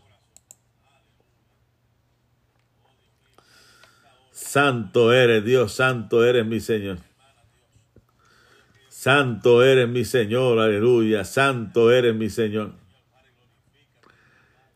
Santo 4.31 5.13
eres, 5.13 5.45
Dios, 5.45 5.71
santo 5.71 6.25
eres 6.25 6.45
mi 6.45 6.59
Señor. 6.59 6.97
Santo 8.89 9.63
eres 9.63 9.87
mi 9.87 10.03
Señor, 10.03 10.59
aleluya. 10.59 11.23
Santo 11.23 11.89
eres 11.89 12.13
mi 12.13 12.29
Señor. 12.29 12.73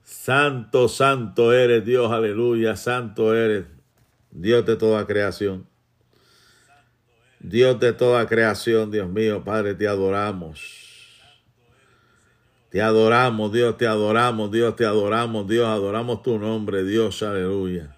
Santo, 0.02 0.88
santo 0.88 1.52
eres 1.52 1.84
Dios, 1.84 2.10
aleluya. 2.10 2.78
Santo 2.78 3.36
eres 3.36 3.66
Dios 4.32 4.66
de 4.66 4.78
toda 4.78 5.06
creación. 5.06 5.69
Dios 7.40 7.80
de 7.80 7.94
toda 7.94 8.28
creación, 8.28 8.92
Dios 8.92 9.10
mío, 9.10 9.44
Padre, 9.44 9.74
te 9.76 9.88
adoramos. 9.88 10.88
Te 12.70 12.82
adoramos, 12.82 13.52
Dios, 13.52 13.78
te 13.78 13.88
adoramos, 13.88 14.52
Dios, 14.52 14.76
te 14.76 14.86
adoramos, 14.86 15.48
Dios, 15.48 15.68
adoramos 15.68 16.22
tu 16.22 16.38
nombre, 16.38 16.84
Dios, 16.84 17.24
aleluya. 17.24 17.96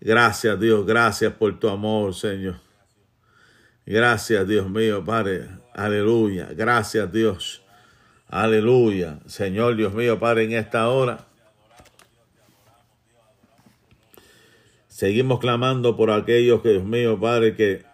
Gracias, 0.00 0.58
Dios, 0.58 0.86
gracias 0.86 1.32
por 1.32 1.58
tu 1.58 1.68
amor, 1.68 2.14
Señor. 2.14 2.56
Gracias, 3.84 4.48
Dios 4.48 4.68
mío, 4.68 5.04
Padre. 5.04 5.48
Aleluya. 5.72 6.48
Gracias, 6.52 7.12
Dios. 7.12 7.62
Aleluya. 8.26 9.20
Señor, 9.26 9.76
Dios 9.76 9.94
mío, 9.94 10.18
Padre, 10.18 10.44
en 10.44 10.52
esta 10.52 10.88
hora. 10.88 11.26
Seguimos 14.88 15.38
clamando 15.38 15.96
por 15.96 16.10
aquellos 16.10 16.62
que, 16.62 16.70
Dios 16.70 16.84
mío, 16.84 17.20
Padre, 17.20 17.54
que, 17.54 17.84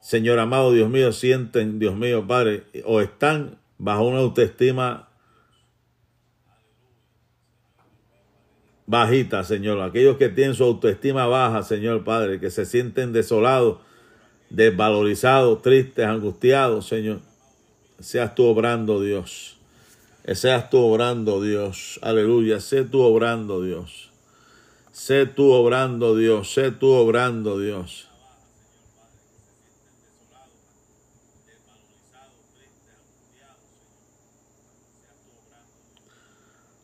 Señor 0.00 0.38
amado, 0.38 0.72
Dios 0.72 0.88
mío, 0.90 1.12
sienten, 1.12 1.78
Dios 1.78 1.94
mío, 1.94 2.26
Padre, 2.26 2.64
o 2.84 3.00
están 3.00 3.58
bajo 3.78 4.04
una 4.04 4.18
autoestima 4.18 5.08
bajita, 8.90 9.44
Señor. 9.44 9.80
Aquellos 9.80 10.16
que 10.16 10.28
tienen 10.28 10.54
su 10.54 10.64
autoestima 10.64 11.26
baja, 11.26 11.62
Señor 11.62 12.02
Padre, 12.02 12.40
que 12.40 12.50
se 12.50 12.66
sienten 12.66 13.12
desolados, 13.12 13.78
desvalorizados, 14.50 15.62
tristes, 15.62 16.04
angustiados, 16.04 16.88
Señor. 16.88 17.20
Seas 18.00 18.34
tú 18.34 18.44
obrando, 18.46 19.00
Dios. 19.00 19.58
Seas 20.34 20.70
tú 20.70 20.78
obrando, 20.78 21.40
Dios. 21.40 22.00
Aleluya. 22.02 22.58
Sé 22.58 22.84
tú 22.84 23.00
obrando, 23.00 23.62
Dios. 23.62 24.10
Sé 24.90 25.26
tú 25.26 25.52
obrando, 25.52 26.16
Dios. 26.16 26.52
Sé 26.52 26.72
tú 26.72 26.88
obrando, 26.88 27.60
Dios. 27.60 28.09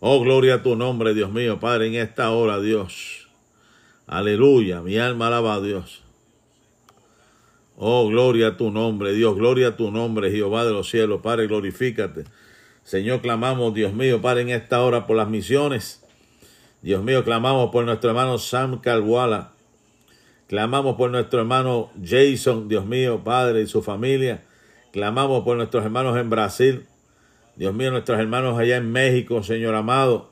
Oh, 0.08 0.20
gloria 0.20 0.54
a 0.54 0.62
tu 0.62 0.76
nombre, 0.76 1.14
Dios 1.14 1.32
mío, 1.32 1.58
Padre, 1.58 1.88
en 1.88 1.96
esta 1.96 2.30
hora, 2.30 2.60
Dios. 2.60 3.26
Aleluya, 4.06 4.80
mi 4.80 4.98
alma 4.98 5.26
alaba 5.26 5.54
a 5.54 5.60
Dios. 5.60 6.04
Oh, 7.76 8.06
gloria 8.06 8.46
a 8.46 8.56
tu 8.56 8.70
nombre, 8.70 9.12
Dios, 9.14 9.34
gloria 9.34 9.66
a 9.66 9.76
tu 9.76 9.90
nombre, 9.90 10.30
Jehová 10.30 10.64
de 10.64 10.70
los 10.70 10.88
cielos, 10.88 11.22
Padre, 11.22 11.48
glorifícate. 11.48 12.22
Señor, 12.84 13.20
clamamos, 13.20 13.74
Dios 13.74 13.94
mío, 13.94 14.22
Padre, 14.22 14.42
en 14.42 14.50
esta 14.50 14.80
hora 14.80 15.08
por 15.08 15.16
las 15.16 15.28
misiones. 15.28 16.06
Dios 16.82 17.02
mío, 17.02 17.24
clamamos 17.24 17.72
por 17.72 17.84
nuestro 17.84 18.10
hermano 18.10 18.38
Sam 18.38 18.80
Calwala. 18.80 19.54
Clamamos 20.46 20.94
por 20.94 21.10
nuestro 21.10 21.40
hermano 21.40 21.90
Jason, 22.00 22.68
Dios 22.68 22.86
mío, 22.86 23.22
Padre, 23.24 23.62
y 23.62 23.66
su 23.66 23.82
familia. 23.82 24.44
Clamamos 24.92 25.42
por 25.42 25.56
nuestros 25.56 25.82
hermanos 25.84 26.16
en 26.16 26.30
Brasil. 26.30 26.86
Dios 27.56 27.74
mío, 27.74 27.90
nuestros 27.90 28.18
hermanos 28.18 28.58
allá 28.58 28.76
en 28.76 28.92
México, 28.92 29.42
Señor 29.42 29.74
amado. 29.74 30.30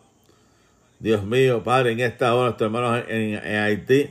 Dios 0.98 1.24
mío, 1.24 1.62
Padre, 1.62 1.92
en 1.92 2.00
esta 2.00 2.34
hora, 2.34 2.50
nuestros 2.50 2.68
hermanos 2.68 3.04
en, 3.08 3.36
Haití. 3.36 4.10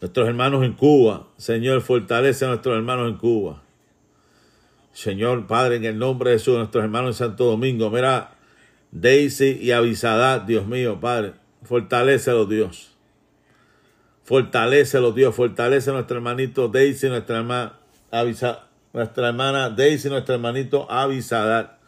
Nuestros 0.00 0.28
hermanos 0.28 0.64
en 0.64 0.74
Cuba. 0.74 1.26
Señor, 1.38 1.80
fortalece 1.80 2.44
a 2.44 2.48
nuestros 2.48 2.76
hermanos 2.76 3.08
en 3.08 3.16
Cuba. 3.16 3.62
Señor, 4.92 5.46
Padre, 5.46 5.76
en 5.76 5.84
el 5.86 5.98
nombre 5.98 6.30
de 6.30 6.38
Jesús, 6.38 6.58
nuestros 6.58 6.84
hermanos 6.84 7.20
en 7.20 7.26
Santo 7.26 7.44
Domingo. 7.44 7.90
Mira, 7.90 8.32
Daisy 8.92 9.58
y 9.60 9.70
Avisadad, 9.72 10.42
Dios 10.42 10.66
mío, 10.66 11.00
Padre. 11.00 11.32
Fortalecelo, 11.62 12.44
Dios. 12.44 12.94
Fortalecelo, 14.24 15.12
Dios. 15.12 15.34
Fortalece 15.34 15.90
a 15.90 15.94
nuestro 15.94 16.18
hermanito 16.18 16.68
Daisy, 16.68 17.08
nuestra 17.08 17.38
hermana 17.38 17.72
Avisadad 18.10 18.67
nuestra 18.92 19.28
hermana 19.28 19.70
Daisy, 19.70 20.08
nuestro 20.08 20.34
hermanito 20.34 20.90
Avisadar. 20.90 21.78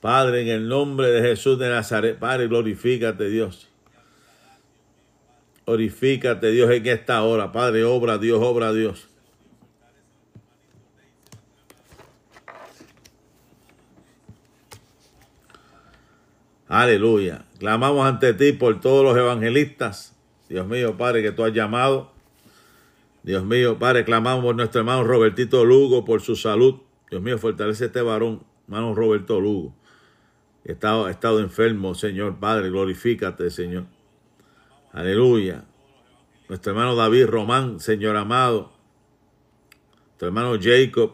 Padre, 0.00 0.42
en 0.42 0.48
el 0.48 0.68
nombre 0.68 1.08
de 1.10 1.22
Jesús 1.22 1.58
de 1.58 1.68
Nazaret, 1.68 2.18
Padre, 2.18 2.48
glorifícate 2.48 3.28
Dios. 3.28 3.68
Glorifícate 5.64 6.50
Dios 6.50 6.70
en 6.70 6.86
esta 6.86 7.22
hora. 7.22 7.52
Padre, 7.52 7.84
obra 7.84 8.18
Dios, 8.18 8.42
obra 8.42 8.72
Dios. 8.72 9.08
Aleluya. 16.66 17.44
Clamamos 17.58 18.06
ante 18.06 18.32
ti 18.32 18.52
por 18.52 18.80
todos 18.80 19.04
los 19.04 19.16
evangelistas. 19.16 20.16
Dios 20.48 20.66
mío, 20.66 20.96
Padre, 20.96 21.22
que 21.22 21.30
tú 21.30 21.44
has 21.44 21.52
llamado 21.52 22.11
Dios 23.22 23.44
mío, 23.44 23.78
Padre, 23.78 24.04
clamamos 24.04 24.44
por 24.44 24.56
nuestro 24.56 24.80
hermano 24.80 25.04
Robertito 25.04 25.64
Lugo, 25.64 26.04
por 26.04 26.22
su 26.22 26.34
salud. 26.34 26.80
Dios 27.08 27.22
mío, 27.22 27.38
fortalece 27.38 27.86
este 27.86 28.02
varón, 28.02 28.42
hermano 28.64 28.94
Roberto 28.94 29.40
Lugo. 29.40 29.76
Ha 30.66 30.72
estado, 30.72 31.08
estado 31.08 31.38
enfermo, 31.38 31.94
Señor, 31.94 32.40
Padre, 32.40 32.70
glorifícate, 32.70 33.50
Señor. 33.50 33.84
Aleluya. 34.92 35.64
Nuestro 36.48 36.72
hermano 36.72 36.96
David 36.96 37.26
Román, 37.26 37.78
Señor 37.78 38.16
amado. 38.16 38.72
Nuestro 40.06 40.28
hermano 40.28 40.58
Jacob. 40.60 41.12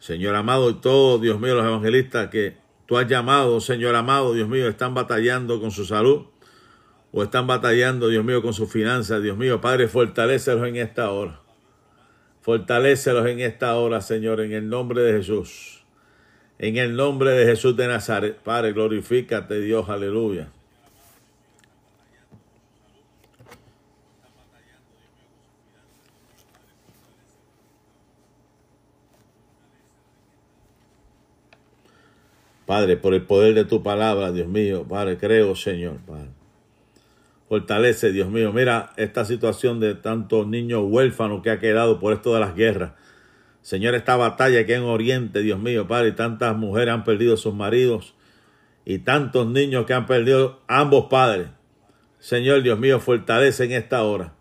Señor 0.00 0.34
amado, 0.34 0.68
y 0.70 0.74
todos, 0.74 1.20
Dios 1.20 1.38
mío, 1.38 1.54
los 1.54 1.64
evangelistas 1.64 2.28
que 2.28 2.56
tú 2.86 2.98
has 2.98 3.06
llamado, 3.06 3.60
Señor 3.60 3.94
amado, 3.94 4.34
Dios 4.34 4.48
mío, 4.48 4.66
están 4.66 4.94
batallando 4.94 5.60
con 5.60 5.70
su 5.70 5.84
salud 5.84 6.31
o 7.12 7.22
están 7.22 7.46
batallando, 7.46 8.08
Dios 8.08 8.24
mío, 8.24 8.40
con 8.40 8.54
sus 8.54 8.72
finanzas. 8.72 9.22
Dios 9.22 9.36
mío, 9.36 9.60
Padre, 9.60 9.86
fortalécelos 9.86 10.66
en 10.66 10.76
esta 10.76 11.10
hora. 11.10 11.40
Fortalécelos 12.40 13.26
en 13.26 13.40
esta 13.40 13.76
hora, 13.76 14.00
Señor, 14.00 14.40
en 14.40 14.52
el 14.52 14.68
nombre 14.68 15.02
de 15.02 15.12
Jesús. 15.18 15.84
En 16.58 16.78
el 16.78 16.96
nombre 16.96 17.32
de 17.32 17.44
Jesús 17.44 17.76
de 17.76 17.86
Nazaret. 17.86 18.38
Padre, 18.38 18.72
glorifícate, 18.72 19.60
Dios, 19.60 19.90
aleluya. 19.90 20.48
Padre, 32.64 32.96
por 32.96 33.12
el 33.12 33.22
poder 33.22 33.52
de 33.52 33.66
tu 33.66 33.82
palabra, 33.82 34.32
Dios 34.32 34.48
mío, 34.48 34.86
Padre, 34.88 35.18
creo, 35.18 35.54
Señor, 35.54 35.98
Padre. 36.06 36.41
Fortalece, 37.52 38.12
Dios 38.12 38.30
mío. 38.30 38.50
Mira 38.50 38.94
esta 38.96 39.26
situación 39.26 39.78
de 39.78 39.94
tantos 39.94 40.46
niños 40.46 40.84
huérfanos 40.86 41.42
que 41.42 41.50
ha 41.50 41.58
quedado 41.58 42.00
por 42.00 42.14
esto 42.14 42.32
de 42.32 42.40
las 42.40 42.54
guerras. 42.54 42.92
Señor, 43.60 43.94
esta 43.94 44.16
batalla 44.16 44.64
que 44.64 44.74
en 44.74 44.84
Oriente, 44.84 45.40
Dios 45.40 45.58
mío, 45.60 45.86
Padre, 45.86 46.08
y 46.08 46.12
tantas 46.12 46.56
mujeres 46.56 46.94
han 46.94 47.04
perdido 47.04 47.36
sus 47.36 47.52
maridos 47.52 48.14
y 48.86 49.00
tantos 49.00 49.48
niños 49.48 49.84
que 49.84 49.92
han 49.92 50.06
perdido 50.06 50.62
ambos 50.66 51.08
padres. 51.10 51.48
Señor, 52.18 52.62
Dios 52.62 52.78
mío, 52.78 53.00
fortalece 53.00 53.64
en 53.64 53.72
esta 53.72 54.02
hora. 54.02 54.32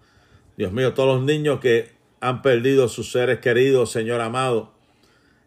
Dios 0.56 0.72
mío, 0.72 0.94
todos 0.94 1.18
los 1.18 1.26
niños 1.26 1.60
que 1.60 1.92
han 2.22 2.42
perdido 2.42 2.88
sus 2.88 3.12
seres 3.12 3.40
queridos, 3.40 3.92
Señor 3.92 4.22
amado, 4.22 4.72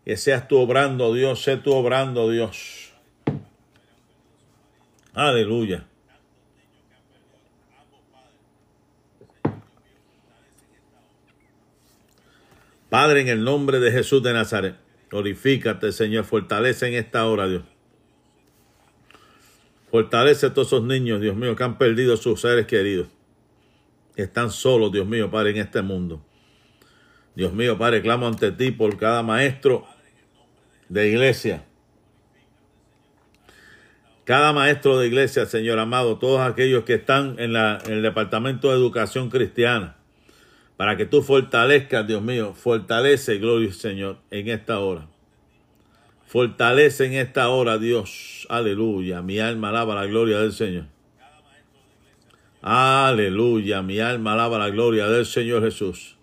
que 0.05 0.19
seas 0.19 0.49
tú 0.49 0.59
obrando, 0.59 1.15
Dios, 1.15 1.43
sé 1.43 1.57
tú 1.57 1.73
obrando, 1.73 2.29
Dios. 2.29 2.93
Aleluya. 5.15 5.87
Padre, 12.95 13.23
en 13.23 13.29
el 13.29 13.43
nombre 13.43 13.81
de 13.81 13.91
Jesús 13.91 14.23
de 14.23 14.33
Nazaret, 14.33 14.77
glorifícate, 15.11 15.91
Señor, 15.91 16.25
fortalece 16.25 16.87
en 16.87 16.95
esta 16.95 17.27
hora, 17.27 17.49
Dios. 17.49 17.65
Fortalece 19.91 20.47
a 20.47 20.55
todos 20.55 20.69
esos 20.69 20.85
niños, 20.85 21.21
Dios 21.21 21.35
mío, 21.35 21.57
que 21.57 21.65
han 21.65 21.77
perdido 21.77 22.17
sus 22.17 22.41
seres 22.41 22.69
queridos. 22.69 23.09
Que 24.15 24.23
están 24.23 24.49
solos, 24.53 24.93
Dios 24.93 25.09
mío, 25.09 25.29
Padre, 25.29 25.51
en 25.51 25.57
este 25.57 25.83
mundo. 25.83 26.25
Dios 27.35 27.53
mío, 27.53 27.77
Padre, 27.77 28.01
clamo 28.01 28.29
ante 28.29 28.53
ti 28.53 28.71
por 28.71 28.97
cada 28.97 29.25
maestro 29.25 29.85
de 30.89 31.09
iglesia. 31.09 31.65
Cada 34.23 34.53
maestro 34.53 35.01
de 35.01 35.09
iglesia, 35.09 35.47
Señor 35.47 35.81
amado, 35.81 36.21
todos 36.21 36.43
aquellos 36.43 36.85
que 36.85 36.95
están 36.95 37.41
en, 37.41 37.55
la, 37.55 37.81
en 37.87 37.95
el 37.95 38.03
Departamento 38.03 38.71
de 38.71 38.77
Educación 38.77 39.31
Cristiana, 39.31 39.97
para 40.77 40.97
que 40.97 41.07
tú 41.07 41.23
fortalezcas, 41.23 42.07
Dios 42.07 42.23
mío, 42.23 42.55
fortalece, 42.55 43.39
gloria 43.39 43.73
Señor, 43.73 44.19
en 44.31 44.49
esta 44.49 44.81
hora. 44.81 45.07
Fortalece 46.27 47.07
en 47.07 47.13
esta 47.13 47.49
hora, 47.49 47.79
Dios. 47.79 48.47
Aleluya. 48.51 49.23
Mi 49.23 49.39
alma 49.39 49.69
alaba 49.69 49.95
la 49.95 50.07
gloria 50.07 50.41
del 50.41 50.53
Señor. 50.53 50.87
Aleluya. 52.61 53.83
Mi 53.83 54.01
alma 54.01 54.33
alaba 54.33 54.59
la 54.59 54.71
gloria 54.71 55.07
del 55.07 55.27
Señor 55.27 55.63
Jesús. 55.63 56.17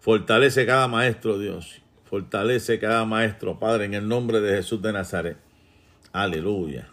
Fortalece 0.00 0.66
cada 0.66 0.88
maestro, 0.88 1.38
Dios. 1.38 1.80
Fortalece 2.06 2.80
cada 2.80 3.04
maestro, 3.04 3.60
Padre, 3.60 3.84
en 3.84 3.94
el 3.94 4.08
nombre 4.08 4.40
de 4.40 4.56
Jesús 4.56 4.82
de 4.82 4.92
Nazaret. 4.92 5.36
Aleluya. 6.12 6.88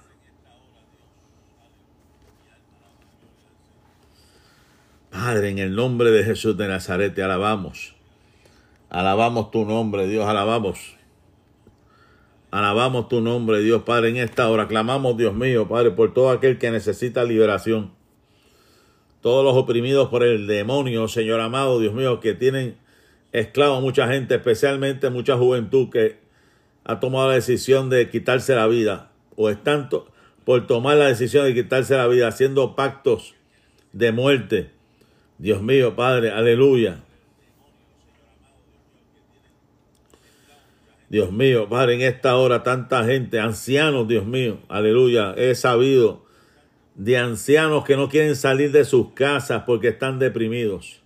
Padre, 5.13 5.49
en 5.49 5.59
el 5.59 5.75
nombre 5.75 6.09
de 6.09 6.23
Jesús 6.23 6.57
de 6.57 6.67
Nazaret 6.67 7.13
te 7.13 7.21
alabamos. 7.21 7.93
Alabamos 8.89 9.51
tu 9.51 9.63
nombre, 9.63 10.07
Dios, 10.07 10.25
alabamos. 10.25 10.97
Alabamos 12.49 13.09
tu 13.09 13.21
nombre, 13.21 13.61
Dios 13.61 13.83
Padre, 13.83 14.09
en 14.09 14.17
esta 14.17 14.49
hora. 14.49 14.67
Clamamos, 14.67 15.15
Dios 15.15 15.35
mío, 15.35 15.67
Padre, 15.67 15.91
por 15.91 16.15
todo 16.15 16.31
aquel 16.31 16.57
que 16.57 16.71
necesita 16.71 17.23
liberación. 17.25 17.91
Todos 19.21 19.45
los 19.45 19.55
oprimidos 19.55 20.09
por 20.09 20.23
el 20.23 20.47
demonio, 20.47 21.07
Señor 21.07 21.41
amado, 21.41 21.79
Dios 21.79 21.93
mío, 21.93 22.19
que 22.19 22.33
tienen 22.33 22.75
esclavo 23.33 23.81
mucha 23.81 24.07
gente, 24.07 24.33
especialmente 24.33 25.11
mucha 25.11 25.37
juventud 25.37 25.91
que 25.91 26.17
ha 26.85 26.99
tomado 26.99 27.27
la 27.27 27.35
decisión 27.35 27.91
de 27.91 28.09
quitarse 28.09 28.55
la 28.55 28.65
vida 28.65 29.11
o 29.35 29.51
están 29.51 29.89
por 30.43 30.65
tomar 30.65 30.97
la 30.97 31.05
decisión 31.05 31.45
de 31.45 31.53
quitarse 31.53 31.95
la 31.95 32.07
vida, 32.07 32.27
haciendo 32.27 32.75
pactos 32.75 33.35
de 33.91 34.11
muerte 34.11 34.71
Dios 35.43 35.61
mío, 35.61 35.93
Padre, 35.93 36.31
aleluya. 36.31 37.03
Dios 41.09 41.33
mío, 41.33 41.67
Padre, 41.67 41.95
en 41.95 42.01
esta 42.01 42.37
hora 42.37 42.63
tanta 42.63 43.03
gente, 43.03 43.41
ancianos, 43.41 44.07
Dios 44.07 44.25
mío, 44.25 44.59
aleluya, 44.69 45.33
he 45.35 45.53
sabido 45.55 46.23
de 46.95 47.17
ancianos 47.17 47.83
que 47.83 47.97
no 47.97 48.07
quieren 48.07 48.37
salir 48.37 48.71
de 48.71 48.85
sus 48.85 49.11
casas 49.11 49.63
porque 49.65 49.89
están 49.89 50.17
deprimidos. 50.17 51.01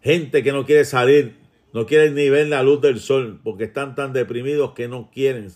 Gente 0.00 0.42
que 0.42 0.52
no 0.52 0.64
quiere 0.64 0.86
salir, 0.86 1.34
no 1.74 1.84
quiere 1.84 2.12
ni 2.12 2.30
ver 2.30 2.46
la 2.46 2.62
luz 2.62 2.80
del 2.80 2.98
sol 2.98 3.40
porque 3.44 3.64
están 3.64 3.94
tan 3.94 4.14
deprimidos 4.14 4.72
que 4.72 4.88
no 4.88 5.10
quieren 5.10 5.48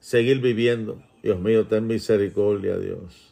seguir 0.00 0.40
viviendo. 0.40 1.02
Dios 1.22 1.38
mío, 1.38 1.66
ten 1.66 1.86
misericordia, 1.88 2.78
Dios. 2.78 3.27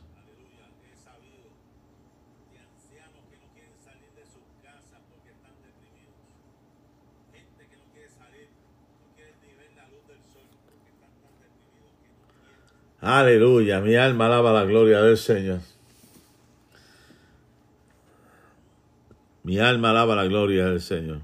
Aleluya, 13.06 13.80
mi 13.80 13.94
alma 13.94 14.26
alaba 14.26 14.52
la 14.52 14.64
gloria 14.64 15.00
del 15.00 15.16
Señor. 15.16 15.60
Mi 19.44 19.60
alma 19.60 19.90
alaba 19.90 20.16
la 20.16 20.24
gloria 20.24 20.66
del 20.66 20.80
Señor. 20.80 21.20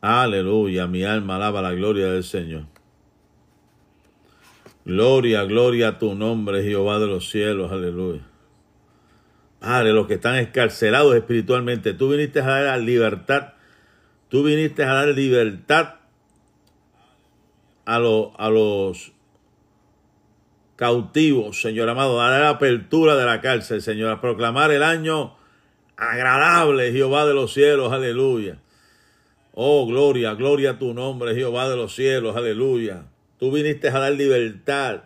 Aleluya, 0.00 0.88
mi 0.88 1.04
alma 1.04 1.36
alaba 1.36 1.62
la 1.62 1.72
gloria 1.72 2.08
del 2.08 2.24
Señor. 2.24 2.64
Gloria, 4.84 5.44
gloria 5.44 5.86
a 5.90 5.98
tu 6.00 6.16
nombre, 6.16 6.64
Jehová 6.64 6.98
de 6.98 7.06
los 7.06 7.30
cielos, 7.30 7.70
aleluya. 7.70 8.26
Padre, 9.60 9.92
los 9.92 10.08
que 10.08 10.14
están 10.14 10.34
escarcelados 10.34 11.14
espiritualmente, 11.14 11.94
tú 11.94 12.08
viniste 12.08 12.40
a 12.40 12.60
dar 12.60 12.80
libertad, 12.80 13.52
tú 14.28 14.42
viniste 14.42 14.82
a 14.82 14.94
dar 14.94 15.08
libertad 15.10 15.94
a, 17.86 17.94
a 17.94 18.50
los 18.50 19.13
cautivos, 20.76 21.60
Señor 21.60 21.88
amado, 21.88 22.20
a 22.20 22.30
la 22.30 22.48
apertura 22.48 23.16
de 23.16 23.24
la 23.24 23.40
cárcel, 23.40 23.82
Señor, 23.82 24.10
a 24.10 24.20
proclamar 24.20 24.70
el 24.70 24.82
año 24.82 25.36
agradable, 25.96 26.92
Jehová 26.92 27.26
de 27.26 27.34
los 27.34 27.52
cielos, 27.52 27.92
aleluya. 27.92 28.58
Oh, 29.52 29.86
gloria, 29.86 30.34
gloria 30.34 30.72
a 30.72 30.78
tu 30.78 30.94
nombre, 30.94 31.34
Jehová 31.34 31.68
de 31.68 31.76
los 31.76 31.94
cielos, 31.94 32.36
aleluya. 32.36 33.04
Tú 33.38 33.52
viniste 33.52 33.88
a 33.88 33.98
dar 33.98 34.12
libertad. 34.12 35.02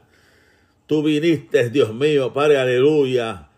Tú 0.87 1.03
viniste, 1.03 1.69
Dios 1.69 1.93
mío, 1.93 2.33
Padre, 2.33 2.59
aleluya, 2.59 3.49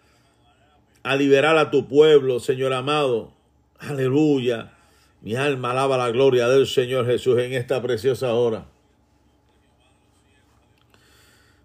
a 1.02 1.16
liberar 1.16 1.56
a 1.58 1.70
tu 1.70 1.86
pueblo, 1.86 2.40
Señor 2.40 2.72
amado. 2.72 3.32
Aleluya. 3.78 4.72
Mi 5.22 5.36
alma 5.36 5.70
alaba 5.70 5.96
la 5.96 6.10
gloria 6.10 6.48
del 6.48 6.66
Señor 6.66 7.06
Jesús 7.06 7.38
en 7.38 7.52
esta 7.52 7.80
preciosa 7.80 8.34
hora. 8.34 8.66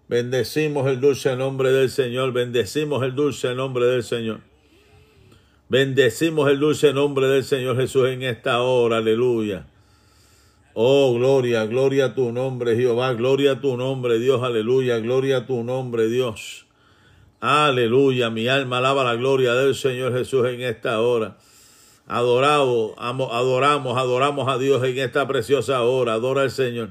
Bendecimos 0.08 0.86
el 0.88 1.00
dulce 1.00 1.34
nombre 1.34 1.72
del 1.72 1.90
Señor, 1.90 2.32
bendecimos 2.32 3.02
el 3.02 3.14
dulce 3.14 3.54
nombre 3.54 3.86
del 3.86 4.04
Señor. 4.04 4.40
Bendecimos 5.68 6.48
el 6.48 6.60
dulce 6.60 6.92
nombre 6.92 7.26
del 7.26 7.42
Señor 7.42 7.76
Jesús 7.76 8.08
en 8.08 8.22
esta 8.22 8.62
hora, 8.62 8.98
aleluya. 8.98 9.66
Oh, 10.74 11.14
gloria, 11.14 11.66
gloria 11.66 12.06
a 12.06 12.14
tu 12.14 12.30
nombre, 12.30 12.76
Jehová, 12.76 13.14
gloria 13.14 13.52
a 13.52 13.60
tu 13.60 13.76
nombre, 13.76 14.20
Dios, 14.20 14.42
aleluya, 14.42 14.98
gloria 14.98 15.38
a 15.38 15.46
tu 15.46 15.64
nombre, 15.64 16.08
Dios. 16.08 16.66
Aleluya, 17.40 18.30
mi 18.30 18.46
alma 18.46 18.78
alaba 18.78 19.02
la 19.02 19.16
gloria 19.16 19.54
del 19.54 19.74
Señor 19.74 20.12
Jesús 20.12 20.46
en 20.46 20.60
esta 20.60 21.00
hora. 21.00 21.36
Adorado, 22.06 22.94
adoramos, 22.98 23.98
adoramos 23.98 24.48
a 24.48 24.58
Dios 24.58 24.84
en 24.84 24.98
esta 24.98 25.26
preciosa 25.26 25.82
hora. 25.82 26.14
Adora 26.14 26.42
al 26.42 26.50
Señor. 26.52 26.90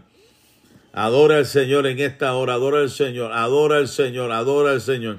Adora 0.98 1.40
al 1.40 1.46
Señor 1.46 1.88
en 1.88 2.00
esta 2.00 2.36
hora, 2.36 2.54
adora 2.54 2.80
al 2.80 2.90
Señor, 2.90 3.34
adora 3.34 3.80
al 3.80 3.90
Señor, 3.90 4.32
adora 4.32 4.72
al 4.72 4.80
Señor. 4.80 5.18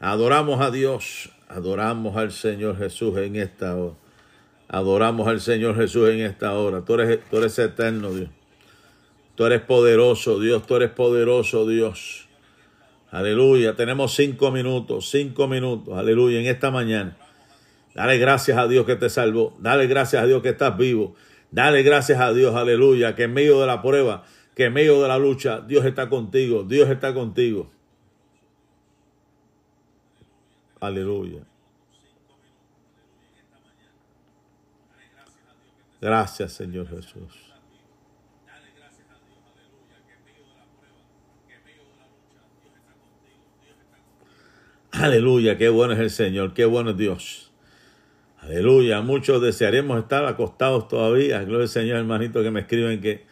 Adoramos 0.00 0.62
a 0.62 0.70
Dios, 0.70 1.28
adoramos 1.48 2.16
al 2.16 2.32
Señor 2.32 2.78
Jesús 2.78 3.14
en 3.18 3.36
esta 3.36 3.76
hora. 3.76 3.92
Adoramos 4.68 5.28
al 5.28 5.42
Señor 5.42 5.76
Jesús 5.76 6.08
en 6.08 6.20
esta 6.20 6.54
hora. 6.54 6.82
Tú 6.82 6.94
eres, 6.94 7.20
tú 7.28 7.36
eres 7.36 7.58
eterno, 7.58 8.10
Dios. 8.10 8.30
Tú 9.34 9.44
eres 9.44 9.60
poderoso, 9.60 10.40
Dios. 10.40 10.66
Tú 10.66 10.76
eres 10.76 10.92
poderoso, 10.92 11.66
Dios. 11.66 12.26
Aleluya. 13.10 13.76
Tenemos 13.76 14.14
cinco 14.14 14.50
minutos, 14.50 15.10
cinco 15.10 15.46
minutos. 15.46 15.94
Aleluya. 15.94 16.40
En 16.40 16.46
esta 16.46 16.70
mañana. 16.70 17.18
Dale 17.94 18.16
gracias 18.16 18.56
a 18.56 18.66
Dios 18.66 18.86
que 18.86 18.96
te 18.96 19.10
salvó. 19.10 19.54
Dale 19.58 19.86
gracias 19.88 20.22
a 20.22 20.26
Dios 20.26 20.40
que 20.40 20.48
estás 20.48 20.74
vivo. 20.78 21.14
Dale 21.54 21.84
gracias 21.84 22.18
a 22.18 22.32
Dios, 22.32 22.56
aleluya, 22.56 23.14
que 23.14 23.22
en 23.22 23.32
medio 23.32 23.60
de 23.60 23.68
la 23.68 23.80
prueba 23.80 24.24
que 24.54 24.64
en 24.66 24.72
medio 24.72 25.02
de 25.02 25.08
la 25.08 25.18
lucha 25.18 25.60
Dios 25.60 25.84
está 25.84 26.08
contigo, 26.08 26.62
Dios 26.64 26.88
está 26.88 27.12
contigo. 27.12 27.70
Aleluya. 30.80 31.40
Gracias, 36.00 36.52
Señor 36.52 36.88
Jesús. 36.88 37.54
Aleluya, 44.92 45.58
qué 45.58 45.70
bueno 45.70 45.94
es 45.94 45.98
el 45.98 46.10
Señor, 46.10 46.54
qué 46.54 46.66
bueno 46.66 46.90
es 46.90 46.96
Dios. 46.96 47.50
Aleluya, 48.38 49.00
muchos 49.00 49.42
desearemos 49.42 49.98
estar 49.98 50.24
acostados 50.26 50.86
todavía. 50.86 51.42
Gloria 51.42 51.62
al 51.62 51.68
Señor, 51.68 51.96
hermanito, 51.96 52.42
que 52.42 52.50
me 52.50 52.60
escriben 52.60 53.00
que 53.00 53.24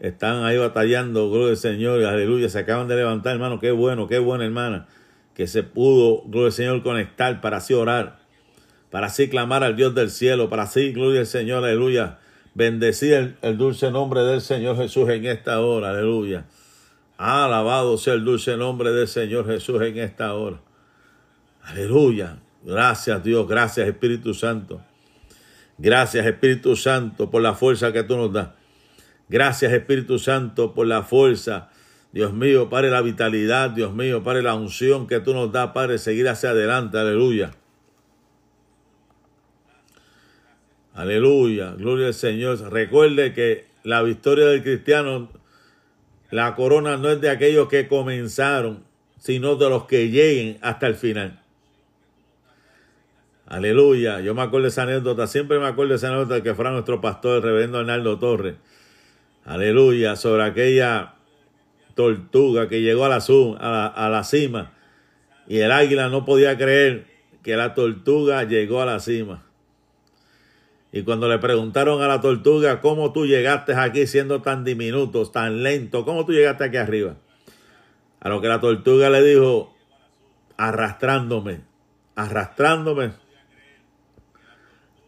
están 0.00 0.44
ahí 0.44 0.58
batallando. 0.58 1.30
Gloria 1.30 1.50
al 1.50 1.56
Señor, 1.56 2.04
aleluya, 2.04 2.48
se 2.48 2.58
acaban 2.58 2.88
de 2.88 2.96
levantar, 2.96 3.34
hermano. 3.34 3.60
Qué 3.60 3.70
bueno, 3.70 4.08
qué 4.08 4.18
buena, 4.18 4.44
hermana, 4.44 4.86
que 5.34 5.46
se 5.46 5.62
pudo, 5.62 6.22
gloria 6.26 6.46
al 6.46 6.52
Señor, 6.52 6.82
conectar 6.82 7.40
para 7.40 7.58
así 7.58 7.74
orar, 7.74 8.18
para 8.90 9.08
así 9.08 9.28
clamar 9.28 9.64
al 9.64 9.76
Dios 9.76 9.94
del 9.94 10.10
cielo, 10.10 10.48
para 10.48 10.64
así, 10.64 10.92
gloria 10.92 11.20
al 11.20 11.26
Señor, 11.26 11.64
aleluya, 11.64 12.18
bendecir 12.54 13.12
el, 13.14 13.36
el 13.42 13.58
dulce 13.58 13.90
nombre 13.90 14.22
del 14.22 14.40
Señor 14.40 14.76
Jesús 14.76 15.08
en 15.10 15.26
esta 15.26 15.60
hora, 15.60 15.90
aleluya. 15.90 16.46
Alabado 17.18 17.96
sea 17.96 18.14
el 18.14 18.24
dulce 18.24 18.56
nombre 18.56 18.92
del 18.92 19.08
Señor 19.08 19.46
Jesús 19.46 19.80
en 19.80 19.98
esta 19.98 20.34
hora. 20.34 20.60
Aleluya. 21.62 22.38
Gracias 22.62 23.22
Dios, 23.22 23.48
gracias 23.48 23.88
Espíritu 23.88 24.34
Santo. 24.34 24.82
Gracias 25.78 26.26
Espíritu 26.26 26.76
Santo 26.76 27.30
por 27.30 27.40
la 27.40 27.54
fuerza 27.54 27.92
que 27.92 28.02
tú 28.02 28.16
nos 28.16 28.32
das. 28.32 28.48
Gracias 29.28 29.72
Espíritu 29.72 30.18
Santo 30.18 30.74
por 30.74 30.86
la 30.86 31.02
fuerza. 31.02 31.70
Dios 32.12 32.32
mío, 32.32 32.70
Padre, 32.70 32.90
la 32.90 33.02
vitalidad, 33.02 33.70
Dios 33.70 33.92
mío, 33.92 34.22
Padre, 34.22 34.42
la 34.42 34.54
unción 34.54 35.06
que 35.06 35.20
tú 35.20 35.34
nos 35.34 35.52
das, 35.52 35.72
Padre, 35.72 35.98
seguir 35.98 36.28
hacia 36.28 36.50
adelante. 36.50 36.98
Aleluya. 36.98 37.50
Aleluya. 40.94 41.74
Gloria 41.76 42.06
al 42.06 42.14
Señor. 42.14 42.72
Recuerde 42.72 43.34
que 43.34 43.66
la 43.82 44.02
victoria 44.02 44.46
del 44.46 44.62
cristiano, 44.62 45.28
la 46.30 46.54
corona 46.54 46.96
no 46.96 47.10
es 47.10 47.20
de 47.20 47.28
aquellos 47.28 47.68
que 47.68 47.86
comenzaron, 47.86 48.82
sino 49.18 49.56
de 49.56 49.68
los 49.68 49.84
que 49.84 50.08
lleguen 50.08 50.58
hasta 50.62 50.86
el 50.86 50.94
final. 50.94 51.40
Aleluya. 53.46 54.20
Yo 54.20 54.34
me 54.34 54.42
acuerdo 54.42 54.64
de 54.64 54.68
esa 54.70 54.84
anécdota, 54.84 55.26
siempre 55.26 55.58
me 55.58 55.66
acuerdo 55.66 55.90
de 55.90 55.96
esa 55.96 56.08
anécdota 56.08 56.42
que 56.42 56.54
fuera 56.54 56.70
nuestro 56.70 57.00
pastor, 57.00 57.36
el 57.36 57.42
reverendo 57.42 57.78
Arnaldo 57.78 58.18
Torres. 58.18 58.54
Aleluya. 59.46 60.16
Sobre 60.16 60.44
aquella 60.44 61.14
tortuga 61.94 62.68
que 62.68 62.82
llegó 62.82 63.06
a 63.06 63.08
la, 63.08 63.86
a, 63.86 64.08
la, 64.10 64.24
cima 64.24 64.72
y 65.48 65.60
el 65.60 65.72
águila 65.72 66.10
no 66.10 66.26
podía 66.26 66.58
creer 66.58 67.06
que 67.42 67.56
la 67.56 67.72
tortuga 67.72 68.44
llegó 68.44 68.82
a 68.82 68.86
la 68.86 69.00
cima. 69.00 69.44
Y 70.92 71.02
cuando 71.02 71.28
le 71.28 71.38
preguntaron 71.38 72.02
a 72.02 72.08
la 72.08 72.20
tortuga, 72.20 72.82
¿cómo 72.82 73.12
tú 73.12 73.26
llegaste 73.26 73.74
aquí 73.74 74.06
siendo 74.06 74.42
tan 74.42 74.64
diminuto, 74.64 75.24
tan 75.30 75.62
lento? 75.62 76.04
¿Cómo 76.04 76.26
tú 76.26 76.32
llegaste 76.32 76.64
aquí 76.64 76.76
arriba? 76.76 77.16
A 78.20 78.28
lo 78.28 78.42
que 78.42 78.48
la 78.48 78.60
tortuga 78.60 79.08
le 79.08 79.22
dijo, 79.22 79.74
arrastrándome, 80.58 81.60
arrastrándome 82.14 83.12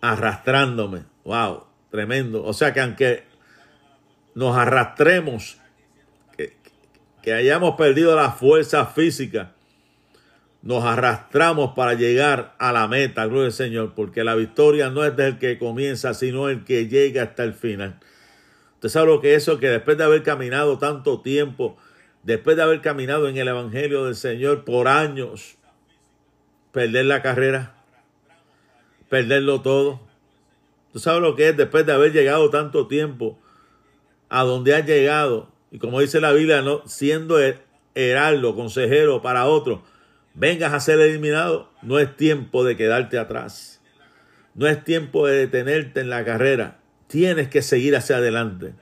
arrastrándome. 0.01 1.05
Wow, 1.25 1.65
tremendo. 1.91 2.45
O 2.45 2.53
sea 2.53 2.73
que 2.73 2.81
aunque 2.81 3.25
nos 4.39 4.57
arrastremos, 4.57 5.59
que, 6.37 7.33
hayamos 7.33 7.75
perdido 7.75 8.15
la 8.15 8.31
fuerza 8.31 8.87
física, 8.87 9.53
nos 10.63 10.85
arrastramos 10.85 11.73
para 11.75 11.95
llegar 11.95 12.55
a 12.61 12.73
la 12.73 12.87
meta, 12.87 13.27
gloria 13.27 13.47
al 13.47 13.53
Señor, 13.53 13.95
porque 13.97 14.23
la 14.23 14.37
victoria 14.37 14.91
no 14.91 15.05
es 15.05 15.17
del 15.17 15.41
que 15.41 15.59
comienza, 15.59 16.15
sino 16.15 16.49
el 16.49 16.63
que 16.63 16.87
llega 16.87 17.25
hasta 17.25 17.43
el 17.43 17.53
final. 17.53 17.99
Usted 18.75 18.91
sabe 18.91 19.09
lo 19.09 19.21
que 19.21 19.35
es 19.35 19.43
eso, 19.43 19.59
que 19.59 19.71
después 19.71 19.99
de 19.99 20.05
haber 20.05 20.23
caminado 20.23 20.79
tanto 20.79 21.21
tiempo, 21.21 21.77
después 22.23 22.57
de 22.57 22.63
haber 22.63 22.81
caminado 22.81 23.29
en 23.29 23.39
el 23.39 23.49
Evangelio 23.49 24.05
del 24.05 24.15
Señor 24.15 24.65
por 24.65 24.87
años, 24.87 25.57
perder 26.71 27.07
la 27.07 27.23
carrera 27.23 27.75
perderlo 29.09 29.63
todo. 29.63 29.99
Tú 30.93 31.01
sabes 31.01 31.23
lo 31.23 31.35
que 31.35 31.49
es 31.49 31.57
después 31.57 31.85
de 31.87 31.93
haber 31.93 32.13
llegado 32.13 32.51
tanto 32.51 32.87
tiempo 32.87 33.37
a 34.29 34.45
donde 34.45 34.75
has 34.75 34.87
llegado. 34.87 35.51
Y 35.71 35.79
como 35.79 36.01
dice 36.01 36.21
la 36.21 36.33
Biblia, 36.33 36.63
no 36.63 36.83
siendo 36.87 37.39
heraldo, 37.95 38.55
consejero 38.55 39.23
para 39.23 39.47
otro, 39.47 39.83
vengas 40.35 40.73
a 40.73 40.81
ser 40.81 41.01
eliminado, 41.01 41.71
no 41.83 41.99
es 41.99 42.17
tiempo 42.17 42.65
de 42.65 42.77
quedarte 42.77 43.19
atrás. 43.19 43.81
No 44.55 44.67
es 44.67 44.83
tiempo 44.83 45.27
de 45.27 45.37
detenerte 45.37 46.01
en 46.01 46.11
la 46.11 46.25
carrera. 46.25 46.79
Tienes 47.07 47.49
que 47.49 47.63
seguir 47.63 47.95
hacia 47.97 48.17
adelante. 48.17 48.75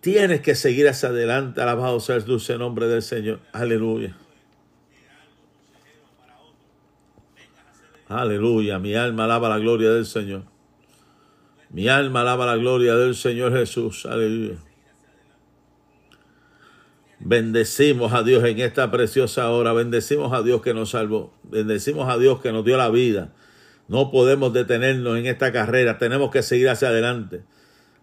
Tienes 0.00 0.40
que 0.40 0.54
seguir 0.54 0.88
hacia 0.88 1.08
adelante. 1.08 1.60
Alabado 1.60 1.98
sea 2.00 2.16
el 2.16 2.24
dulce 2.24 2.56
nombre 2.58 2.86
del 2.86 3.02
Señor. 3.02 3.40
Aleluya. 3.52 4.16
Aleluya, 8.08 8.78
mi 8.78 8.94
alma 8.94 9.24
alaba 9.24 9.48
la 9.48 9.58
gloria 9.58 9.90
del 9.90 10.04
Señor. 10.04 10.51
Mi 11.72 11.88
alma 11.88 12.20
alaba 12.20 12.46
la 12.46 12.56
gloria 12.56 12.94
del 12.94 13.14
Señor 13.14 13.52
Jesús. 13.52 14.06
Aleluya. 14.06 14.58
Bendecimos 17.18 18.12
a 18.12 18.22
Dios 18.22 18.44
en 18.44 18.60
esta 18.60 18.90
preciosa 18.90 19.50
hora. 19.50 19.72
Bendecimos 19.72 20.32
a 20.32 20.42
Dios 20.42 20.60
que 20.60 20.74
nos 20.74 20.90
salvó. 20.90 21.32
Bendecimos 21.44 22.08
a 22.08 22.18
Dios 22.18 22.40
que 22.40 22.52
nos 22.52 22.64
dio 22.64 22.76
la 22.76 22.90
vida. 22.90 23.32
No 23.88 24.10
podemos 24.10 24.52
detenernos 24.52 25.16
en 25.16 25.26
esta 25.26 25.50
carrera. 25.50 25.98
Tenemos 25.98 26.30
que 26.30 26.42
seguir 26.42 26.68
hacia 26.68 26.88
adelante. 26.88 27.42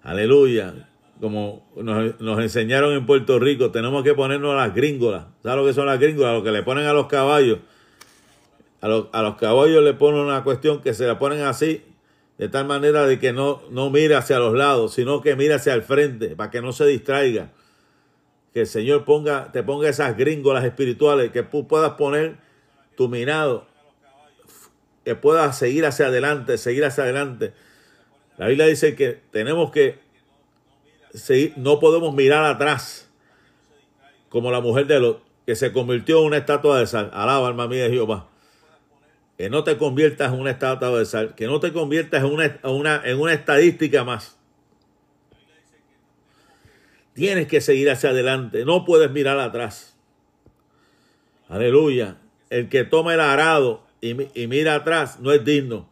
Aleluya. 0.01 0.89
Como 1.21 1.69
nos, 1.75 2.39
enseñaron 2.39 2.93
en 2.93 3.05
Puerto 3.05 3.39
Rico, 3.39 3.71
tenemos 3.71 4.03
que 4.03 4.13
ponernos 4.13 4.55
las 4.55 4.73
gringolas. 4.73 5.25
¿Sabes 5.43 5.57
lo 5.57 5.65
que 5.65 5.73
son 5.73 5.85
las 5.85 5.99
gringolas? 5.99 6.33
Lo 6.33 6.43
que 6.43 6.51
le 6.51 6.63
ponen 6.63 6.85
a 6.85 6.93
los 6.93 7.07
caballos 7.07 7.59
a, 8.81 8.87
los 9.21 9.35
caballos 9.35 9.83
le 9.83 9.93
ponen 9.93 10.21
una 10.21 10.43
cuestión 10.43 10.81
que 10.81 10.93
se 10.93 11.05
la 11.05 11.19
ponen 11.19 11.41
así, 11.41 11.83
de 12.39 12.47
tal 12.47 12.65
manera 12.65 13.05
de 13.05 13.19
que 13.19 13.33
no, 13.33 13.61
no 13.69 13.89
mire 13.89 14.15
hacia 14.15 14.39
los 14.39 14.53
lados, 14.53 14.93
sino 14.93 15.21
que 15.21 15.35
mire 15.35 15.55
hacia 15.55 15.73
el 15.73 15.83
frente, 15.83 16.37
para 16.37 16.49
que 16.49 16.61
no 16.61 16.71
se 16.71 16.85
distraiga. 16.85 17.51
Que 18.53 18.61
el 18.61 18.67
Señor 18.67 19.03
ponga, 19.03 19.51
te 19.51 19.61
ponga 19.61 19.89
esas 19.89 20.15
gringolas 20.15 20.63
espirituales, 20.63 21.31
que 21.31 21.43
puedas 21.43 21.91
poner 21.91 22.37
tu 22.95 23.09
mirado, 23.09 23.67
que 25.03 25.15
puedas 25.15 25.57
seguir 25.57 25.85
hacia 25.85 26.05
adelante, 26.05 26.57
seguir 26.57 26.85
hacia 26.85 27.03
adelante. 27.03 27.51
La 28.37 28.47
Biblia 28.47 28.67
dice 28.67 28.95
que 28.95 29.19
tenemos 29.31 29.69
que 29.71 29.99
seguir, 31.13 31.51
no 31.57 31.81
podemos 31.81 32.15
mirar 32.15 32.45
atrás, 32.45 33.09
como 34.29 34.49
la 34.49 34.61
mujer 34.61 34.87
de 34.87 35.01
los 35.01 35.17
que 35.45 35.55
se 35.55 35.73
convirtió 35.73 36.21
en 36.21 36.27
una 36.27 36.37
estatua 36.37 36.79
de 36.79 36.87
sal. 36.87 37.11
Alaba, 37.11 37.49
alma 37.49 37.67
mía 37.67 37.83
de 37.83 37.89
Jehová 37.89 38.29
que 39.39 39.49
no 39.49 39.63
te 39.63 39.77
conviertas 39.77 40.33
en 40.33 40.39
una 40.41 40.51
estatua 40.51 40.99
de 40.99 41.05
sal, 41.05 41.33
que 41.33 41.47
no 41.47 41.61
te 41.61 41.71
conviertas 41.71 42.25
en 42.25 42.29
una, 42.29 43.01
en 43.05 43.17
una 43.17 43.31
estadística 43.31 44.03
más. 44.03 44.37
Tienes 47.13 47.47
que 47.47 47.61
seguir 47.61 47.89
hacia 47.89 48.09
adelante, 48.09 48.65
no 48.65 48.83
puedes 48.83 49.09
mirar 49.11 49.39
atrás. 49.39 49.95
Aleluya. 51.47 52.17
El 52.49 52.67
que 52.67 52.83
toma 52.83 53.13
el 53.13 53.21
arado 53.21 53.87
y, 54.01 54.41
y 54.41 54.47
mira 54.47 54.75
atrás 54.75 55.21
no 55.21 55.31
es 55.31 55.45
digno. 55.45 55.89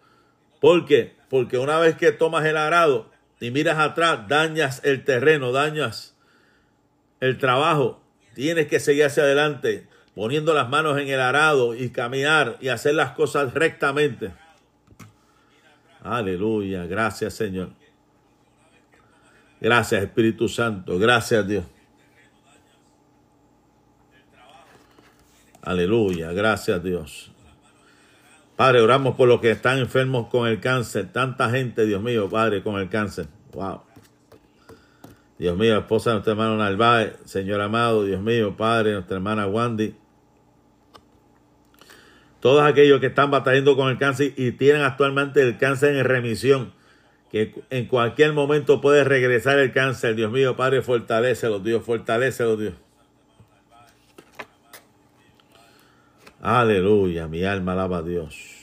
¿Por 0.59 0.85
qué? 0.85 1.15
Porque 1.29 1.57
una 1.57 1.79
vez 1.79 1.95
que 1.95 2.11
tomas 2.11 2.45
el 2.45 2.57
arado 2.57 3.09
y 3.39 3.51
miras 3.51 3.77
atrás, 3.77 4.27
dañas 4.27 4.81
el 4.83 5.05
terreno, 5.05 5.53
dañas 5.53 6.17
el 7.21 7.37
trabajo. 7.37 8.03
Tienes 8.33 8.67
que 8.67 8.81
seguir 8.81 9.05
hacia 9.05 9.23
adelante 9.23 9.87
poniendo 10.17 10.51
las 10.55 10.67
manos 10.67 10.97
en 10.97 11.07
el 11.09 11.19
arado 11.19 11.75
y 11.75 11.91
caminar 11.91 12.57
y 12.59 12.69
hacer 12.69 12.95
las 12.95 13.11
cosas 13.11 13.53
rectamente. 13.53 14.33
Aleluya, 16.01 16.87
gracias 16.87 17.35
Señor. 17.35 17.69
Gracias 19.61 20.01
Espíritu 20.01 20.49
Santo, 20.49 20.97
gracias 20.97 21.47
Dios. 21.47 21.65
Aleluya, 25.61 26.31
gracias 26.31 26.83
Dios. 26.83 27.31
Padre, 28.55 28.81
oramos 28.81 29.15
por 29.15 29.27
los 29.27 29.39
que 29.39 29.51
están 29.51 29.77
enfermos 29.77 30.29
con 30.29 30.47
el 30.47 30.59
cáncer. 30.59 31.11
Tanta 31.13 31.51
gente, 31.51 31.85
Dios 31.85 32.01
mío, 32.01 32.27
Padre, 32.27 32.63
con 32.63 32.79
el 32.79 32.89
cáncer. 32.89 33.27
Wow. 33.53 33.83
Dios 35.37 35.55
mío, 35.55 35.77
esposa 35.77 36.09
de 36.09 36.13
nuestra 36.15 36.31
hermana 36.31 36.57
Narváez, 36.57 37.17
Señor 37.25 37.61
amado, 37.61 38.03
Dios 38.03 38.19
mío, 38.19 38.57
Padre, 38.57 38.93
nuestra 38.93 39.17
hermana 39.17 39.45
Wandy, 39.45 39.93
todos 42.39 42.63
aquellos 42.63 42.99
que 42.99 43.07
están 43.07 43.31
batallando 43.31 43.75
con 43.75 43.89
el 43.89 43.97
cáncer 43.97 44.33
y 44.37 44.51
tienen 44.51 44.81
actualmente 44.81 45.41
el 45.41 45.57
cáncer 45.57 45.95
en 45.95 46.05
remisión, 46.05 46.73
que 47.31 47.53
en 47.69 47.87
cualquier 47.87 48.33
momento 48.33 48.79
puede 48.79 49.03
regresar 49.03 49.59
el 49.59 49.71
cáncer. 49.71 50.15
Dios 50.15 50.31
mío, 50.31 50.55
Padre, 50.55 50.81
fortalecelo, 50.81 51.59
Dios, 51.59 51.83
fortalecelo, 51.83 52.55
Dios. 52.57 52.73
Aleluya, 56.39 57.27
mi 57.27 57.43
alma 57.43 57.73
alaba 57.73 57.97
a 57.97 58.03
Dios. 58.03 58.57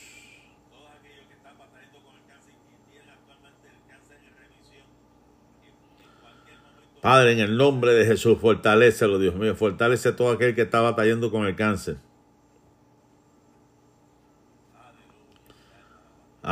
Padre, 7.03 7.33
en 7.33 7.41
el 7.41 7.59
nombre 7.59 7.93
de 7.93 8.07
Jesús, 8.07 8.39
fortalecelo, 8.41 9.19
Dios 9.19 9.35
mío. 9.35 9.55
Fortalece 9.55 10.09
a 10.09 10.17
todo 10.17 10.31
aquel 10.31 10.55
que 10.55 10.63
está 10.63 10.81
batallando 10.81 11.31
con 11.31 11.45
el 11.45 11.55
cáncer. 11.55 11.97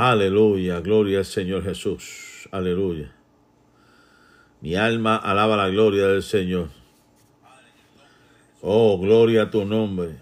Aleluya, 0.05 0.81
gloria 0.81 1.19
al 1.21 1.25
Señor 1.25 1.62
Jesús. 1.62 2.49
Aleluya. 2.51 3.12
Mi 4.61 4.75
alma 4.75 5.15
alaba 5.15 5.57
la 5.57 5.69
gloria 5.69 6.09
del 6.09 6.25
Señor. 6.25 6.71
Oh, 8.62 8.99
gloria 8.99 9.43
a 9.43 9.51
tu 9.51 9.65
nombre. 9.65 10.17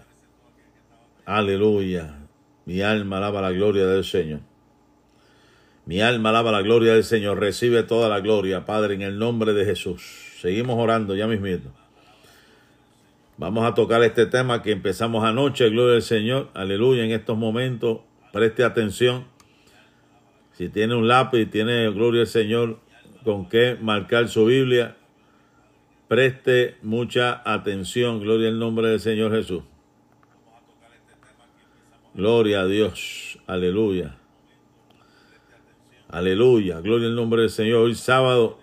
Aleluya. 1.25 2.15
Mi 2.65 2.83
alma 2.83 3.17
alaba 3.17 3.41
la 3.41 3.49
gloria 3.49 3.87
del 3.87 4.03
Señor. 4.03 4.41
Mi 5.87 5.99
alma 5.99 6.29
alaba 6.29 6.51
la 6.51 6.61
gloria 6.61 6.93
del 6.93 7.03
Señor. 7.03 7.39
Recibe 7.39 7.81
toda 7.81 8.07
la 8.07 8.19
gloria, 8.19 8.67
Padre, 8.67 8.93
en 8.93 9.01
el 9.01 9.17
nombre 9.17 9.53
de 9.53 9.65
Jesús. 9.65 10.03
Seguimos 10.39 10.77
orando 10.77 11.15
ya 11.15 11.25
mismito. 11.25 11.71
Vamos 13.35 13.65
a 13.65 13.73
tocar 13.73 14.03
este 14.03 14.27
tema 14.27 14.61
que 14.61 14.73
empezamos 14.73 15.23
anoche, 15.23 15.71
gloria 15.71 15.95
al 15.95 16.03
Señor. 16.03 16.51
Aleluya. 16.53 17.03
En 17.03 17.09
estos 17.09 17.35
momentos, 17.35 18.01
preste 18.31 18.63
atención. 18.63 19.30
Si 20.61 20.69
tiene 20.69 20.93
un 20.93 21.07
lápiz, 21.07 21.47
tiene 21.47 21.89
gloria 21.89 22.21
al 22.21 22.27
Señor 22.27 22.77
con 23.23 23.49
qué 23.49 23.79
marcar 23.81 24.27
su 24.27 24.45
Biblia, 24.45 24.95
preste 26.07 26.77
mucha 26.83 27.41
atención. 27.51 28.19
Gloria 28.19 28.49
al 28.49 28.59
nombre 28.59 28.89
del 28.89 28.99
Señor 28.99 29.31
Jesús. 29.31 29.63
Gloria 32.13 32.61
a 32.61 32.67
Dios. 32.67 33.39
Aleluya. 33.47 34.17
Aleluya. 36.07 36.79
Gloria 36.81 37.07
al 37.07 37.15
nombre 37.15 37.41
del 37.41 37.49
Señor. 37.49 37.85
Hoy 37.85 37.95
sábado 37.95 38.59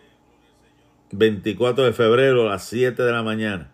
24 1.11 1.83
de 1.83 1.93
febrero 1.93 2.47
a 2.47 2.51
las 2.51 2.65
7 2.67 3.03
de 3.03 3.11
la 3.11 3.25
mañana. 3.25 3.73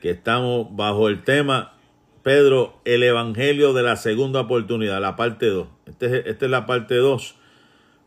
Que 0.00 0.08
estamos 0.08 0.74
bajo 0.74 1.10
el 1.10 1.22
tema 1.22 1.74
Pedro, 2.22 2.80
el 2.86 3.02
Evangelio 3.02 3.74
de 3.74 3.82
la 3.82 3.96
segunda 3.96 4.40
oportunidad, 4.40 5.02
la 5.02 5.16
parte 5.16 5.50
2. 5.50 5.68
Este 5.84 6.30
esta 6.30 6.46
es 6.46 6.50
la 6.50 6.64
parte 6.64 6.94
2. 6.94 7.41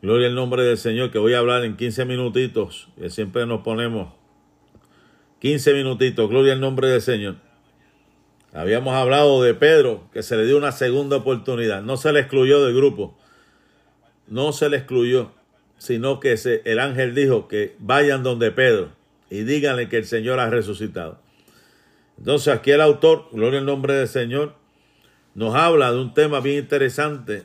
Gloria 0.01 0.27
al 0.27 0.35
nombre 0.35 0.63
del 0.63 0.77
Señor, 0.77 1.11
que 1.11 1.17
voy 1.17 1.33
a 1.33 1.39
hablar 1.39 1.63
en 1.63 1.77
15 1.77 2.05
minutitos, 2.05 2.89
que 2.99 3.09
siempre 3.09 3.45
nos 3.45 3.61
ponemos 3.61 4.13
15 5.39 5.73
minutitos. 5.73 6.29
Gloria 6.29 6.53
al 6.53 6.59
nombre 6.59 6.87
del 6.87 7.01
Señor. 7.01 7.35
Habíamos 8.53 8.93
hablado 8.93 9.41
de 9.41 9.53
Pedro, 9.53 10.09
que 10.13 10.23
se 10.23 10.37
le 10.37 10.45
dio 10.45 10.57
una 10.57 10.71
segunda 10.71 11.17
oportunidad. 11.17 11.81
No 11.81 11.97
se 11.97 12.13
le 12.13 12.21
excluyó 12.21 12.63
del 12.63 12.75
grupo. 12.75 13.17
No 14.27 14.53
se 14.53 14.69
le 14.69 14.77
excluyó, 14.77 15.31
sino 15.77 16.19
que 16.19 16.35
el 16.65 16.79
ángel 16.79 17.13
dijo 17.13 17.47
que 17.47 17.75
vayan 17.79 18.23
donde 18.23 18.51
Pedro 18.51 18.91
y 19.29 19.43
díganle 19.43 19.89
que 19.89 19.97
el 19.97 20.05
Señor 20.05 20.39
ha 20.39 20.49
resucitado. 20.49 21.19
Entonces 22.17 22.53
aquí 22.53 22.71
el 22.71 22.81
autor, 22.81 23.27
gloria 23.31 23.59
al 23.59 23.65
nombre 23.65 23.93
del 23.93 24.07
Señor, 24.07 24.55
nos 25.33 25.53
habla 25.53 25.91
de 25.91 25.99
un 25.99 26.13
tema 26.13 26.39
bien 26.39 26.59
interesante 26.59 27.43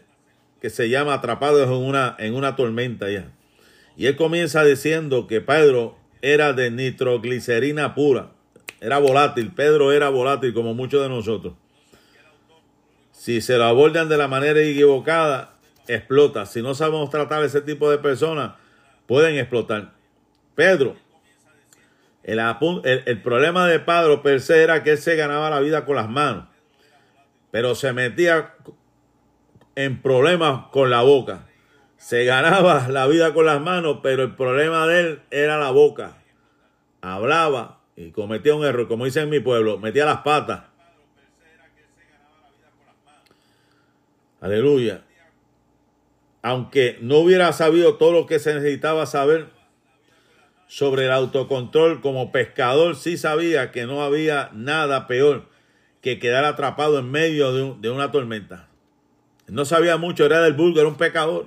que 0.61 0.71
se 0.71 0.89
llama 0.89 1.15
Atrapados 1.15 1.67
en 1.67 1.73
una, 1.73 2.17
en 2.19 2.35
una 2.35 2.57
tormenta 2.57 3.11
ya. 3.11 3.31
Y 3.97 4.07
él 4.07 4.17
comienza 4.17 4.65
diciendo 4.65 5.27
que 5.27 5.41
Pedro 5.41 5.97
era 6.23 6.53
de 6.53 6.71
nitroglicerina 6.71 7.95
pura, 7.95 8.31
era 8.81 8.99
volátil, 8.99 9.53
Pedro 9.53 9.93
era 9.93 10.09
volátil 10.09 10.55
como 10.55 10.75
muchos 10.75 11.03
de 11.03 11.09
nosotros. 11.09 11.55
Si 13.13 13.41
se 13.41 13.59
lo 13.59 13.65
abordan 13.65 14.09
de 14.09 14.17
la 14.17 14.29
manera 14.29 14.61
equivocada, 14.61 15.55
explota. 15.87 16.47
Si 16.47 16.63
no 16.63 16.75
sabemos 16.75 17.11
tratar 17.11 17.43
a 17.43 17.47
ese 17.47 17.61
tipo 17.61 17.91
de 17.91 17.99
personas, 17.99 18.53
pueden 19.07 19.37
explotar. 19.37 19.93
Pedro, 20.55 20.97
el, 22.23 22.39
el, 23.07 23.23
problema 23.23 23.67
de 23.67 23.81
Pedro 23.81 24.23
per 24.23 24.41
se 24.41 24.63
era 24.63 24.83
que 24.83 24.93
él 24.93 24.99
se 24.99 25.17
ganaba 25.17 25.51
la 25.51 25.61
vida 25.61 25.85
con 25.85 25.97
las 25.97 26.09
manos, 26.09 26.47
pero 27.51 27.75
se 27.75 27.93
metía 27.93 28.55
en 29.85 30.03
problemas 30.03 30.67
con 30.71 30.91
la 30.91 31.03
boca. 31.03 31.47
Se 31.97 32.25
ganaba 32.25 32.89
la 32.89 33.07
vida 33.07 33.35
con 33.35 33.47
las 33.47 33.61
manos, 33.61 33.99
pero 34.03 34.23
el 34.23 34.35
problema 34.35 34.87
de 34.87 35.01
él 35.01 35.23
era 35.31 35.59
la 35.59 35.71
boca. 35.71 36.17
Hablaba 37.01 37.81
y 37.97 38.11
cometía 38.11 38.55
un 38.55 38.65
error, 38.65 38.89
como 38.89 39.05
dice 39.05 39.21
en 39.21 39.31
mi 39.31 39.41
pueblo, 39.41 39.79
metía 39.79 40.07
las 40.07 40.19
patas. 40.19 40.63
Aleluya. 44.41 45.03
Aunque 46.43 46.97
no 47.03 47.19
hubiera 47.19 47.53
sabido 47.53 47.97
todo 47.97 48.13
lo 48.13 48.27
que 48.27 48.39
se 48.39 48.55
necesitaba 48.55 49.05
saber 49.05 49.49
sobre 50.67 51.05
el 51.05 51.13
autocontrol 51.13 52.01
como 52.01 52.33
pescador, 52.33 52.97
sí 52.97 53.19
sabía 53.19 53.73
que 53.73 53.85
no 53.85 54.03
había 54.03 54.51
nada 54.55 55.07
peor 55.07 55.49
que 56.01 56.19
quedar 56.19 56.47
atrapado 56.47 56.99
en 56.99 57.11
medio 57.11 57.53
de, 57.53 57.75
de 57.81 57.91
una 57.91 58.11
tormenta. 58.11 58.70
No 59.51 59.65
sabía 59.65 59.97
mucho, 59.97 60.25
era 60.25 60.41
del 60.43 60.55
vulgo, 60.55 60.79
era 60.79 60.89
un 60.89 60.97
pecador. 60.97 61.47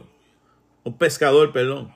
Un 0.83 0.97
pescador, 0.97 1.53
perdón. 1.53 1.95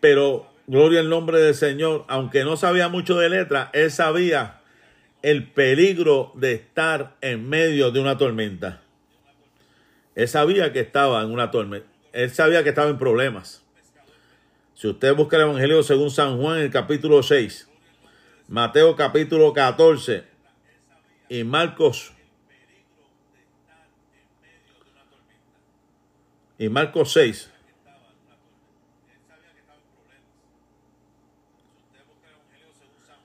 Pero, 0.00 0.48
gloria 0.66 1.00
al 1.00 1.08
nombre 1.08 1.38
del 1.38 1.54
Señor, 1.54 2.04
aunque 2.08 2.44
no 2.44 2.56
sabía 2.56 2.88
mucho 2.88 3.16
de 3.16 3.28
letra, 3.28 3.70
él 3.72 3.90
sabía 3.90 4.60
el 5.22 5.50
peligro 5.50 6.32
de 6.34 6.54
estar 6.54 7.16
en 7.20 7.48
medio 7.48 7.92
de 7.92 8.00
una 8.00 8.18
tormenta. 8.18 8.82
Él 10.16 10.28
sabía 10.28 10.72
que 10.72 10.80
estaba 10.80 11.22
en 11.22 11.30
una 11.30 11.50
tormenta. 11.50 11.88
Él 12.12 12.30
sabía 12.30 12.62
que 12.64 12.70
estaba 12.70 12.90
en 12.90 12.98
problemas. 12.98 13.62
Si 14.74 14.88
usted 14.88 15.14
busca 15.14 15.36
el 15.36 15.42
Evangelio 15.42 15.82
según 15.82 16.10
San 16.10 16.40
Juan, 16.40 16.58
el 16.58 16.70
capítulo 16.70 17.22
6, 17.22 17.68
Mateo 18.48 18.96
capítulo 18.96 19.52
14 19.52 20.24
y 21.28 21.44
Marcos 21.44 22.15
y 26.58 26.68
Marcos 26.68 27.12
6. 27.12 27.50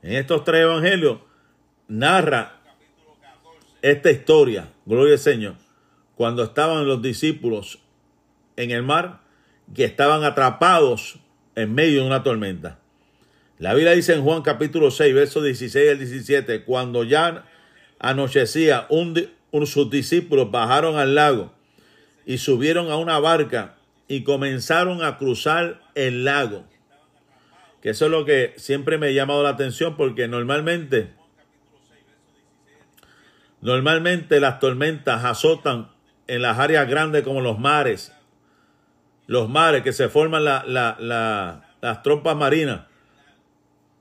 En 0.04 0.14
estos 0.14 0.44
tres 0.44 0.62
evangelios 0.62 1.20
narra 1.88 2.60
esta 3.82 4.12
historia, 4.12 4.70
gloria 4.86 5.14
al 5.14 5.20
Señor, 5.20 5.56
cuando 6.16 6.44
estaban 6.44 6.88
los 6.88 7.02
discípulos 7.02 7.80
en 8.56 8.72
el 8.72 8.84
mar, 8.84 9.22
que 9.74 9.86
estaban 9.86 10.24
atrapados 10.24 11.20
en 11.56 11.74
medio 11.74 12.02
de 12.02 12.08
una 12.08 12.24
tormenta. 12.24 12.80
La 13.60 13.74
Biblia 13.74 13.94
dice 13.94 14.14
en 14.14 14.24
Juan 14.24 14.42
capítulo 14.42 14.90
6, 14.90 15.14
versos 15.14 15.44
16 15.44 15.92
al 15.92 16.00
17, 16.00 16.64
cuando 16.64 17.04
ya 17.04 17.46
anochecía, 18.00 18.88
un, 18.90 19.30
un, 19.52 19.68
sus 19.68 19.90
discípulos 19.90 20.50
bajaron 20.50 20.98
al 20.98 21.14
lago 21.14 21.54
y 22.26 22.38
subieron 22.38 22.92
a 22.92 22.98
una 22.98 23.20
barca 23.20 23.76
y 24.08 24.24
comenzaron 24.24 25.04
a 25.04 25.18
cruzar 25.18 25.82
el 25.96 26.26
lago. 26.26 26.66
Que 27.82 27.90
eso 27.92 28.06
es 28.06 28.12
lo 28.12 28.26
que 28.26 28.54
siempre 28.58 28.98
me 28.98 29.08
ha 29.08 29.12
llamado 29.12 29.44
la 29.44 29.50
atención 29.50 29.96
porque 29.96 30.28
normalmente, 30.28 31.14
normalmente 33.62 34.40
las 34.40 34.60
tormentas 34.60 35.24
azotan 35.26 35.90
en 36.28 36.42
las 36.42 36.60
áreas 36.60 36.88
grandes 36.88 37.24
como 37.24 37.42
los 37.42 37.60
mares, 37.60 38.14
los 39.28 39.50
mares 39.50 39.82
que 39.82 39.94
se 39.94 40.10
forman 40.10 40.44
las 40.44 42.04
trompas 42.04 42.36
marinas. 42.36 42.82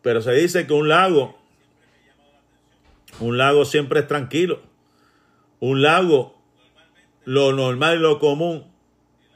Pero 0.03 0.23
se 0.23 0.33
dice 0.33 0.66
que 0.66 0.73
un 0.73 0.89
lago, 0.89 1.39
un 3.21 3.39
lago 3.39 3.64
siempre 3.64 4.01
es 4.01 4.07
tranquilo. 4.07 4.62
Un 5.61 5.83
lago 5.83 6.39
lo 7.25 7.53
normal 7.53 7.99
y 7.99 8.01
lo 8.01 8.18
común 8.18 8.71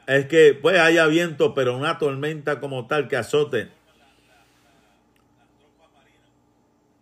es 0.06 0.26
que 0.26 0.54
pues 0.60 0.78
haya 0.78 1.06
viento, 1.06 1.54
pero 1.54 1.76
una 1.76 1.98
tormenta 1.98 2.60
como 2.60 2.86
tal 2.86 3.08
que 3.08 3.16
azote. 3.16 3.68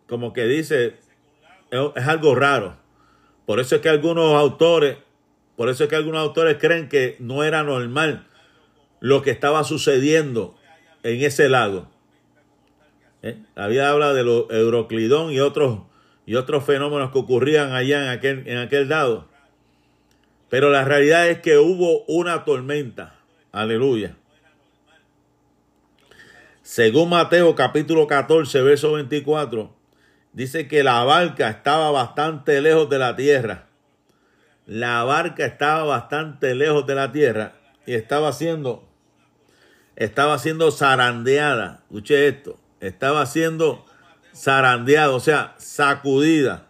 Como 0.09 0.33
que 0.33 0.45
dice, 0.45 0.97
es, 1.71 2.07
algo 2.07 2.35
raro. 2.35 2.77
Por 3.47 3.61
eso 3.61 3.77
es 3.77 3.81
que 3.81 3.89
algunos 3.89 4.35
autores, 4.35 4.99
por 5.57 5.69
eso 5.69 5.85
es 5.85 5.91
que 5.91 5.97
algunos 5.97 6.21
autores 6.21 6.59
creen 6.61 6.89
que 6.89 7.17
no 7.19 7.45
era 7.45 7.63
normal 7.63 8.27
lo 9.01 9.23
que 9.23 9.31
estaba 9.31 9.65
sucediendo 9.65 10.57
en 11.03 11.23
ese 11.23 11.49
lago. 11.49 11.89
¿Eh? 13.23 13.39
La 13.55 13.69
vida 13.69 13.91
habla 13.91 14.13
de 14.13 14.23
los 14.23 14.51
Euroclidón 14.51 15.33
y 15.33 15.41
otros, 15.41 15.81
y 16.27 16.37
otros 16.37 16.65
fenómenos 16.65 17.11
que 17.11 17.19
ocurrían 17.19 17.73
allá 17.73 18.05
en 18.05 18.09
aquel, 18.11 18.47
en 18.47 18.59
aquel 18.59 18.89
lado. 18.89 19.32
Pero 20.53 20.69
la 20.69 20.85
realidad 20.85 21.31
es 21.31 21.39
que 21.41 21.57
hubo 21.57 22.05
una 22.05 22.45
tormenta. 22.45 23.15
Aleluya. 23.53 24.17
Según 26.61 27.09
Mateo 27.09 27.55
capítulo 27.55 28.07
14, 28.07 28.61
verso 28.61 28.93
24, 28.93 29.75
dice 30.35 30.69
que 30.69 30.83
la 30.83 31.03
barca 31.05 31.49
estaba 31.49 31.91
bastante 31.91 32.61
lejos 32.61 32.91
de 32.91 32.99
la 32.99 33.17
tierra. 33.17 33.69
La 34.67 35.05
barca 35.05 35.47
estaba 35.47 35.85
bastante 35.85 36.55
lejos 36.55 36.87
de 36.87 36.97
la 36.97 37.11
tierra 37.13 37.55
y 37.87 37.95
estaba 37.95 38.31
siendo, 38.35 38.87
estaba 39.97 40.39
siendo 40.39 40.71
zarandeada. 40.71 41.81
Escuche 41.85 42.29
esto, 42.29 42.61
estaba 42.81 43.25
siendo 43.25 43.87
zarandeada, 44.35 45.13
o 45.13 45.21
sea, 45.21 45.55
sacudida 45.57 46.67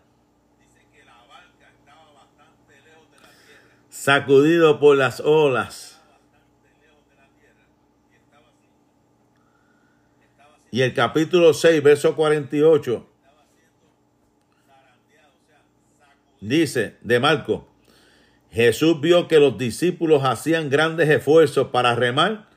sacudido 4.02 4.80
por 4.80 4.96
las 4.96 5.20
olas. 5.20 6.00
Y 10.72 10.80
el 10.80 10.92
capítulo 10.92 11.54
6, 11.54 11.80
verso 11.84 12.16
48, 12.16 13.06
dice 16.40 16.96
de 17.02 17.20
Marco, 17.20 17.68
Jesús 18.50 19.00
vio 19.00 19.28
que 19.28 19.38
los 19.38 19.56
discípulos 19.56 20.24
hacían 20.24 20.68
grandes 20.68 21.08
esfuerzos 21.08 21.68
para 21.68 21.94
remar, 21.94 22.48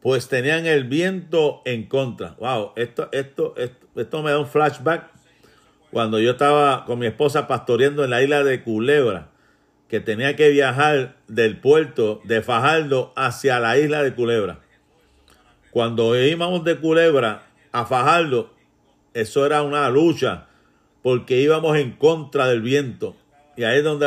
pues 0.00 0.28
tenían 0.28 0.64
el 0.64 0.84
viento 0.84 1.60
en 1.66 1.86
contra. 1.86 2.34
Wow, 2.38 2.72
esto, 2.76 3.10
esto, 3.12 3.52
esto, 3.58 3.86
esto 3.94 4.22
me 4.22 4.30
da 4.30 4.38
un 4.38 4.46
flashback 4.46 5.10
cuando 5.90 6.18
yo 6.18 6.30
estaba 6.30 6.86
con 6.86 6.98
mi 6.98 7.04
esposa 7.04 7.46
pastoreando 7.46 8.04
en 8.04 8.10
la 8.10 8.22
isla 8.22 8.42
de 8.42 8.62
Culebra, 8.62 9.31
que 9.92 10.00
tenía 10.00 10.36
que 10.36 10.48
viajar 10.48 11.16
del 11.28 11.58
puerto 11.58 12.22
de 12.24 12.40
Fajardo 12.40 13.12
hacia 13.14 13.60
la 13.60 13.76
isla 13.76 14.02
de 14.02 14.14
Culebra. 14.14 14.60
Cuando 15.70 16.16
íbamos 16.18 16.64
de 16.64 16.78
Culebra 16.78 17.42
a 17.72 17.84
Fajardo, 17.84 18.54
eso 19.12 19.44
era 19.44 19.60
una 19.62 19.90
lucha, 19.90 20.46
porque 21.02 21.42
íbamos 21.42 21.76
en 21.76 21.92
contra 21.92 22.46
del 22.46 22.62
viento. 22.62 23.16
Y 23.54 23.64
ahí 23.64 23.80
es 23.80 23.84
donde 23.84 24.06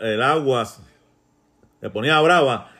el 0.00 0.20
agua 0.20 0.64
se 0.66 1.90
ponía 1.90 2.20
brava, 2.20 2.72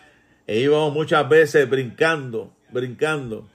e 0.49 0.59
íbamos 0.59 0.93
muchas 0.93 1.29
veces 1.29 1.71
brincando, 1.71 2.53
brincando. 2.71 3.49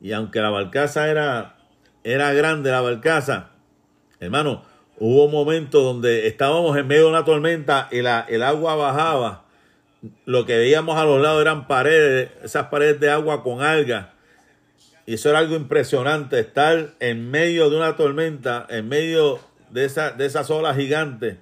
Y 0.00 0.10
aunque 0.10 0.40
la 0.40 0.50
barcaza 0.50 1.08
era, 1.08 1.56
era 2.02 2.32
grande, 2.32 2.72
la 2.72 2.80
barcaza, 2.80 3.50
hermano, 4.18 4.64
hubo 5.00 5.28
momentos 5.28 5.82
donde 5.82 6.26
estábamos 6.26 6.76
en 6.76 6.86
medio 6.86 7.04
de 7.04 7.10
una 7.10 7.24
tormenta 7.24 7.88
y 7.90 7.98
el 7.98 8.42
agua 8.42 8.76
bajaba. 8.76 9.44
Lo 10.24 10.46
que 10.46 10.56
veíamos 10.56 10.96
a 10.96 11.04
los 11.04 11.20
lados 11.20 11.40
eran 11.40 11.66
paredes, 11.66 12.30
esas 12.42 12.66
paredes 12.66 13.00
de 13.00 13.10
agua 13.10 13.42
con 13.42 13.62
algas 13.62 14.06
y 15.08 15.14
eso 15.14 15.30
era 15.30 15.38
algo 15.38 15.56
impresionante, 15.56 16.38
estar 16.38 16.90
en 17.00 17.30
medio 17.30 17.70
de 17.70 17.78
una 17.78 17.96
tormenta, 17.96 18.66
en 18.68 18.90
medio 18.90 19.40
de, 19.70 19.86
esa, 19.86 20.10
de 20.10 20.26
esas 20.26 20.50
olas 20.50 20.76
gigantes. 20.76 21.38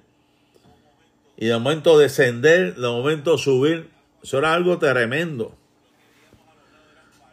Y 1.35 1.47
de 1.47 1.53
momento 1.59 1.99
descender, 1.99 2.75
de 2.75 2.87
momento 2.87 3.37
subir. 3.37 3.89
Eso 4.23 4.37
era 4.37 4.53
algo 4.53 4.77
tremendo. 4.77 5.53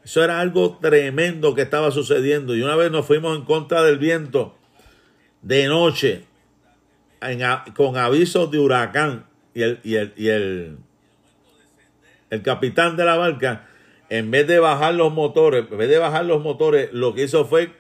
Eso 0.05 0.25
era 0.25 0.41
algo 0.41 0.77
tremendo 0.83 1.55
que 1.55 1.63
estaba 1.63 1.93
sucediendo. 1.93 2.57
Y 2.57 2.63
una 2.63 2.75
vez 2.75 2.91
nos 2.91 3.07
fuimos 3.07 3.39
en 3.39 3.45
contra 3.45 3.85
del 3.85 3.99
viento 3.99 4.57
de 5.45 5.67
noche, 5.67 6.25
con 7.75 7.97
avisos 7.97 8.51
de 8.51 8.59
huracán. 8.59 9.27
Y 9.55 9.63
el, 9.63 9.81
y 9.85 9.95
el, 9.95 10.13
y 10.17 10.29
el, 10.29 10.79
el 12.31 12.43
capitán 12.43 12.97
de 12.97 13.05
la 13.05 13.17
barca 13.17 13.69
en 14.09 14.31
vez 14.31 14.47
de 14.47 14.59
bajar 14.59 14.95
los 14.95 15.13
motores, 15.13 15.67
en 15.71 15.79
vez 15.79 15.89
de 15.89 15.99
bajar 15.99 16.25
los 16.25 16.43
motores, 16.43 16.93
lo 16.93 17.15
que 17.15 17.25
hizo 17.25 17.45
fue 17.45 17.73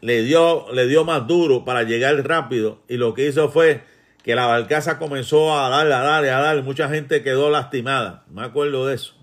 le 0.00 0.22
dio, 0.22 0.66
le 0.72 0.86
dio 0.86 1.04
más 1.04 1.26
duro 1.26 1.64
para 1.64 1.82
llegar 1.82 2.14
rápido 2.26 2.82
y 2.88 2.96
lo 2.96 3.14
que 3.14 3.26
hizo 3.26 3.48
fue 3.48 3.82
que 4.22 4.34
la 4.34 4.46
barcaza 4.46 4.98
comenzó 4.98 5.58
a 5.58 5.68
darle, 5.70 5.94
a 5.94 6.00
darle, 6.00 6.30
a 6.30 6.40
darle. 6.40 6.62
Mucha 6.62 6.88
gente 6.88 7.22
quedó 7.22 7.50
lastimada. 7.50 8.24
Me 8.30 8.42
acuerdo 8.42 8.86
de 8.86 8.94
eso. 8.94 9.14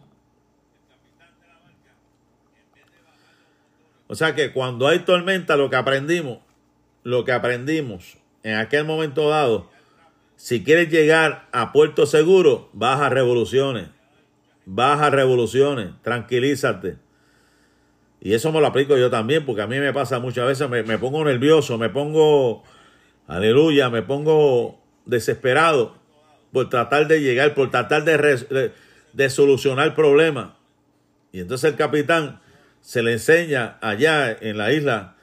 O 4.08 4.16
sea 4.16 4.36
que 4.36 4.52
cuando 4.52 4.88
hay 4.88 5.00
tormenta, 5.00 5.56
lo 5.56 5.70
que 5.70 5.76
aprendimos, 5.76 6.40
lo 7.06 7.24
que 7.24 7.32
aprendimos 7.32 8.18
en 8.44 8.56
aquel 8.56 8.84
momento 8.84 9.30
dado, 9.30 9.70
si 10.36 10.66
quieres 10.66 10.90
llegar 10.90 11.48
a 11.54 11.72
puerto 11.72 12.06
seguro, 12.06 12.70
baja 12.74 13.08
revoluciones 13.08 13.96
baja 14.66 15.10
revoluciones, 15.10 15.92
tranquilízate. 16.02 16.98
Y 18.20 18.34
eso 18.34 18.52
me 18.52 18.60
lo 18.60 18.68
aplico 18.68 18.98
yo 18.98 19.10
también, 19.10 19.46
porque 19.46 19.62
a 19.62 19.68
mí 19.68 19.80
me 19.80 19.94
pasa 19.94 20.20
muchas 20.20 20.48
veces, 20.48 20.70
me, 20.70 20.98
pongo 20.98 21.24
nervioso, 21.24 21.78
me 21.78 21.90
pongo, 21.90 22.64
aleluya, 23.28 23.90
me 23.90 24.02
pongo 24.02 24.82
desesperado 25.06 25.96
por 26.52 26.70
tratar 26.70 27.08
de 27.08 27.22
llegar, 27.22 27.54
por 27.54 27.70
tratar 27.70 28.04
de, 28.04 28.74
de, 29.14 29.30
solucionar 29.30 29.94
problemas. 29.94 30.54
Y 31.32 31.42
entonces 31.42 31.72
el 31.72 31.78
capitán 31.78 32.42
se 32.82 33.04
le 33.04 33.14
enseña 33.14 33.78
allá 33.82 34.32
en 34.32 34.58
la 34.58 34.72
isla 34.72 35.15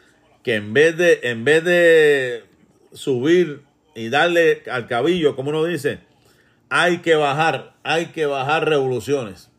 que 0.43 0.57
en 0.57 0.73
vez 0.73 0.97
de, 0.97 1.21
en 1.23 1.45
vez 1.45 1.65
de 1.65 2.45
subir 2.93 3.63
y 3.95 4.09
darle 4.09 4.63
al 4.71 4.87
cabillo, 4.87 5.37
como 5.37 5.51
uno 5.51 5.65
dice, 5.65 6.01
hay 6.69 6.99
que 6.99 7.15
bajar, 7.15 7.75
hay 7.83 8.07
que 8.07 8.27
bajar 8.27 8.69
revoluciones. 8.69 9.51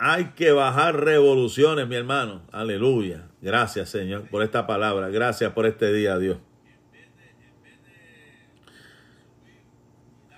Hay 0.00 0.26
que 0.36 0.52
bajar 0.52 1.00
revoluciones, 1.00 1.88
mi 1.88 1.96
hermano. 1.96 2.42
Aleluya. 2.52 3.24
Gracias, 3.42 3.88
Señor, 3.88 4.28
por 4.30 4.44
esta 4.44 4.66
palabra. 4.66 5.08
Gracias 5.08 5.52
por 5.52 5.66
este 5.66 5.92
día, 5.92 6.18
Dios. 6.18 6.38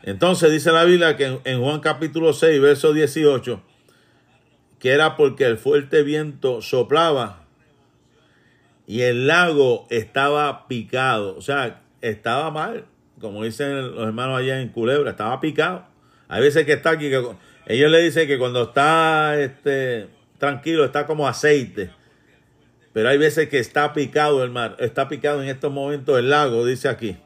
Entonces 0.02 0.50
dice 0.50 0.72
la 0.72 0.84
Biblia 0.84 1.16
que 1.18 1.40
en 1.44 1.60
Juan 1.60 1.80
capítulo 1.80 2.32
6, 2.32 2.58
verso 2.60 2.94
18, 2.94 3.62
que 4.78 4.92
era 4.92 5.16
porque 5.18 5.44
el 5.44 5.58
fuerte 5.58 6.02
viento 6.02 6.62
soplaba 6.62 7.39
y 8.90 9.02
el 9.02 9.26
lago 9.26 9.86
estaba 9.90 10.66
picado, 10.66 11.36
o 11.36 11.40
sea, 11.42 11.82
estaba 12.00 12.50
mal 12.50 12.84
como 13.20 13.44
dicen 13.44 13.94
los 13.94 14.06
hermanos 14.06 14.38
allá 14.38 14.60
en 14.60 14.68
Culebra, 14.68 15.10
estaba 15.10 15.40
picado. 15.40 15.84
Hay 16.28 16.40
veces 16.40 16.64
que 16.64 16.72
está 16.72 16.90
aquí, 16.90 17.10
ellos 17.66 17.90
le 17.90 18.02
dicen 18.02 18.26
que 18.26 18.38
cuando 18.38 18.62
está 18.64 19.38
este, 19.38 20.08
tranquilo 20.38 20.84
está 20.84 21.06
como 21.06 21.28
aceite. 21.28 21.90
Pero 22.92 23.08
hay 23.08 23.18
veces 23.18 23.48
que 23.48 23.58
está 23.58 23.92
picado 23.92 24.42
el 24.42 24.50
mar, 24.50 24.76
está 24.80 25.08
picado 25.08 25.42
en 25.42 25.48
estos 25.48 25.72
momentos 25.72 26.18
el 26.18 26.30
lago, 26.30 26.64
dice 26.64 26.88
aquí. 26.88 27.16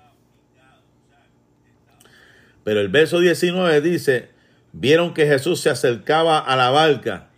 Pero 2.65 2.81
el 2.81 2.89
verso 2.89 3.21
19 3.21 3.81
dice, 3.81 4.31
vieron 4.73 5.15
que 5.15 5.27
Jesús 5.27 5.61
se 5.61 5.71
acercaba 5.71 6.39
a 6.39 6.57
la 6.57 6.71
barca. 6.71 7.29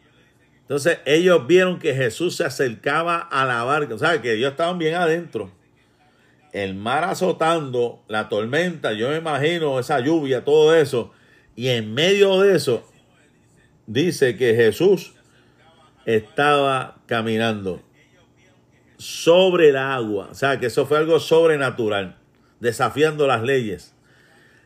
Entonces 0.67 0.99
ellos 1.05 1.47
vieron 1.47 1.79
que 1.79 1.95
Jesús 1.95 2.35
se 2.35 2.45
acercaba 2.45 3.19
a 3.21 3.47
la 3.47 3.63
barca. 3.63 3.95
O 3.95 3.99
sea, 3.99 4.21
que 4.21 4.33
ellos 4.33 4.51
estaban 4.51 4.79
bien 4.79 4.97
adentro. 4.97 5.53
El 6.53 6.75
mar 6.75 7.05
azotando, 7.05 8.03
la 8.09 8.29
tormenta, 8.29 8.93
yo 8.93 9.11
me 9.11 9.19
imagino 9.19 9.79
esa 9.79 10.01
lluvia, 10.01 10.45
todo 10.45 10.75
eso, 10.75 11.13
y 11.55 11.69
en 11.69 11.95
medio 11.95 12.41
de 12.41 12.57
eso 12.57 12.83
dice 13.87 14.37
que 14.37 14.55
Jesús 14.55 15.13
estaba 16.07 16.97
caminando 17.07 17.83
sobre 18.97 19.69
el 19.69 19.77
agua, 19.77 20.29
o 20.31 20.35
sea 20.35 20.59
que 20.59 20.67
eso 20.67 20.87
fue 20.87 20.97
algo 20.97 21.21
sobrenatural, 21.21 22.17
desafiando 22.61 23.27
las 23.27 23.43
leyes, 23.43 23.95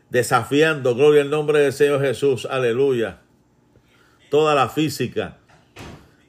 desafiando, 0.09 0.95
gloria 0.95 1.23
al 1.23 1.29
nombre 1.29 1.59
del 1.59 1.73
Señor 1.73 2.01
Jesús, 2.01 2.47
aleluya, 2.49 3.19
toda 4.29 4.55
la 4.55 4.69
física, 4.69 5.39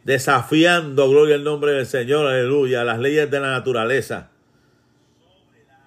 desafiando, 0.05 1.09
gloria 1.09 1.37
al 1.37 1.45
nombre 1.45 1.73
del 1.73 1.87
Señor, 1.87 2.27
aleluya, 2.27 2.85
las 2.85 2.99
leyes 2.99 3.31
de 3.31 3.41
la 3.41 3.51
naturaleza 3.51 4.33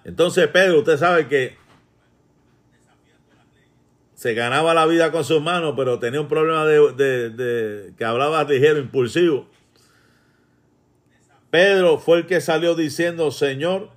entonces 0.06 0.46
Pedro, 0.46 0.78
usted 0.78 0.98
sabe 0.98 1.26
que 1.26 1.58
se 4.14 4.34
ganaba 4.34 4.72
la 4.72 4.86
vida 4.86 5.10
con 5.10 5.24
sus 5.24 5.42
manos, 5.42 5.74
pero 5.76 5.98
tenía 5.98 6.20
un 6.20 6.28
problema 6.28 6.64
de, 6.64 7.92
que 7.98 8.04
hablaba 8.04 8.44
ligero, 8.44 8.78
impulsivo. 8.78 9.48
Pedro 11.50 11.98
fue 11.98 12.18
el 12.18 12.26
que 12.26 12.40
salió 12.40 12.76
diciendo, 12.76 13.32
Señor, 13.32 13.90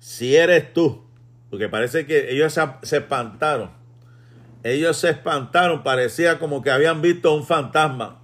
si 0.00 0.34
eres 0.34 0.72
tú, 0.72 1.04
porque 1.48 1.68
parece 1.68 2.06
que 2.06 2.32
ellos 2.32 2.52
se, 2.52 2.62
se 2.82 2.96
espantaron. 2.96 3.70
Ellos 4.64 4.96
se 4.96 5.10
espantaron, 5.10 5.84
parecía 5.84 6.40
como 6.40 6.60
que 6.60 6.72
habían 6.72 7.02
visto 7.02 7.32
un 7.32 7.46
fantasma. 7.46 8.20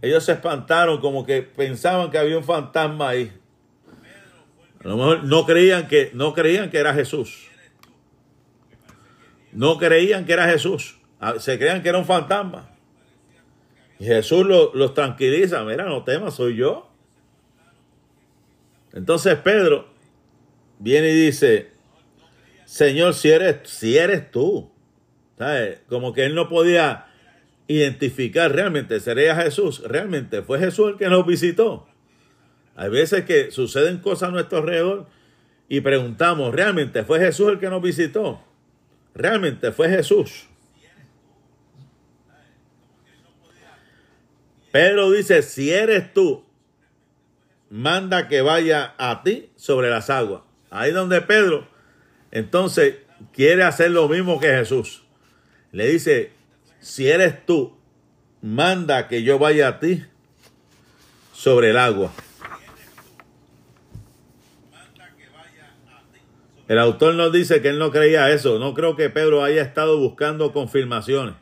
Ellos 0.00 0.24
se 0.24 0.32
espantaron 0.32 1.00
como 1.00 1.26
que 1.26 1.42
pensaban 1.42 2.10
que 2.10 2.18
había 2.18 2.38
un 2.38 2.44
fantasma 2.44 3.08
ahí. 3.08 3.32
A 4.84 4.88
lo 4.88 4.96
mejor 4.96 5.24
no 5.24 5.44
creían 5.44 5.88
que, 5.88 6.10
no 6.14 6.34
creían 6.34 6.70
que 6.70 6.78
era 6.78 6.94
Jesús. 6.94 7.48
No 9.52 9.76
creían 9.78 10.24
que 10.24 10.32
era 10.34 10.48
Jesús. 10.48 10.98
Ah, 11.20 11.34
se 11.38 11.58
creían 11.58 11.82
que 11.82 11.88
era 11.88 11.98
un 11.98 12.04
fantasma. 12.04 12.70
Y 13.98 14.04
Jesús 14.04 14.46
los, 14.46 14.94
tranquiliza. 14.94 15.64
Mira, 15.64 15.84
no 15.84 16.04
temas, 16.04 16.34
soy 16.34 16.56
yo. 16.56 16.88
Entonces 18.92 19.36
Pedro 19.38 19.88
viene 20.78 21.08
y 21.08 21.26
dice, 21.26 21.72
Señor, 22.64 23.14
si 23.14 23.30
eres, 23.30 23.68
si 23.68 23.98
eres 23.98 24.30
tú. 24.30 24.70
Como 25.88 26.12
que 26.12 26.24
él 26.24 26.34
no 26.34 26.48
podía 26.48 27.07
identificar 27.68 28.52
realmente, 28.52 28.98
sería 28.98 29.36
Jesús. 29.36 29.82
Realmente 29.84 30.42
fue 30.42 30.58
Jesús 30.58 30.92
el 30.92 30.96
que 30.96 31.08
nos 31.08 31.24
visitó. 31.24 31.86
Hay 32.74 32.90
veces 32.90 33.24
que 33.24 33.52
suceden 33.52 33.98
cosas 33.98 34.30
a 34.30 34.32
nuestro 34.32 34.58
alrededor 34.58 35.06
y 35.68 35.80
preguntamos, 35.80 36.52
¿realmente 36.52 37.04
fue 37.04 37.20
Jesús 37.20 37.52
el 37.52 37.60
que 37.60 37.68
nos 37.68 37.82
visitó? 37.82 38.42
realmente 39.18 39.72
fue 39.72 39.90
Jesús. 39.90 40.46
Pedro 44.70 45.10
dice, 45.10 45.42
si 45.42 45.72
eres 45.72 46.12
tú, 46.14 46.44
manda 47.68 48.28
que 48.28 48.42
vaya 48.42 48.94
a 48.96 49.22
ti 49.22 49.50
sobre 49.56 49.90
las 49.90 50.08
aguas. 50.08 50.42
Ahí 50.70 50.92
donde 50.92 51.20
Pedro, 51.22 51.66
entonces, 52.30 52.96
quiere 53.32 53.64
hacer 53.64 53.90
lo 53.90 54.08
mismo 54.08 54.38
que 54.38 54.48
Jesús. 54.48 55.02
Le 55.72 55.88
dice, 55.88 56.32
si 56.80 57.08
eres 57.08 57.44
tú, 57.44 57.76
manda 58.42 59.08
que 59.08 59.22
yo 59.22 59.38
vaya 59.38 59.68
a 59.68 59.80
ti 59.80 60.04
sobre 61.32 61.70
el 61.70 61.76
agua. 61.76 62.12
El 66.68 66.78
autor 66.78 67.14
nos 67.14 67.32
dice 67.32 67.62
que 67.62 67.68
él 67.68 67.78
no 67.78 67.90
creía 67.90 68.30
eso. 68.30 68.58
No 68.58 68.74
creo 68.74 68.94
que 68.94 69.08
Pedro 69.08 69.42
haya 69.42 69.62
estado 69.62 69.98
buscando 69.98 70.52
confirmaciones. 70.52 71.34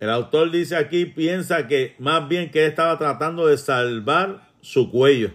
El 0.00 0.10
autor 0.10 0.50
dice 0.50 0.74
aquí, 0.74 1.06
piensa 1.06 1.68
que 1.68 1.94
más 2.00 2.28
bien 2.28 2.50
que 2.50 2.64
él 2.64 2.70
estaba 2.70 2.98
tratando 2.98 3.46
de 3.46 3.56
salvar 3.56 4.48
su 4.60 4.90
cuello. 4.90 5.30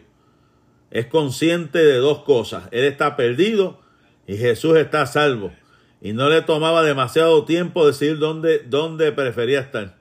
Es 0.92 1.06
consciente 1.06 1.80
de 1.80 1.96
dos 1.96 2.24
cosas. 2.24 2.68
Él 2.72 2.84
está 2.84 3.16
perdido 3.16 3.80
y 4.28 4.36
Jesús 4.36 4.76
está 4.76 5.06
salvo. 5.06 5.54
Y 6.02 6.14
no 6.14 6.30
le 6.30 6.42
tomaba 6.42 6.84
demasiado 6.84 7.46
tiempo 7.46 7.86
decir 7.86 8.20
dónde, 8.20 8.60
dónde 8.60 9.12
prefería 9.12 9.60
estar. 9.60 9.98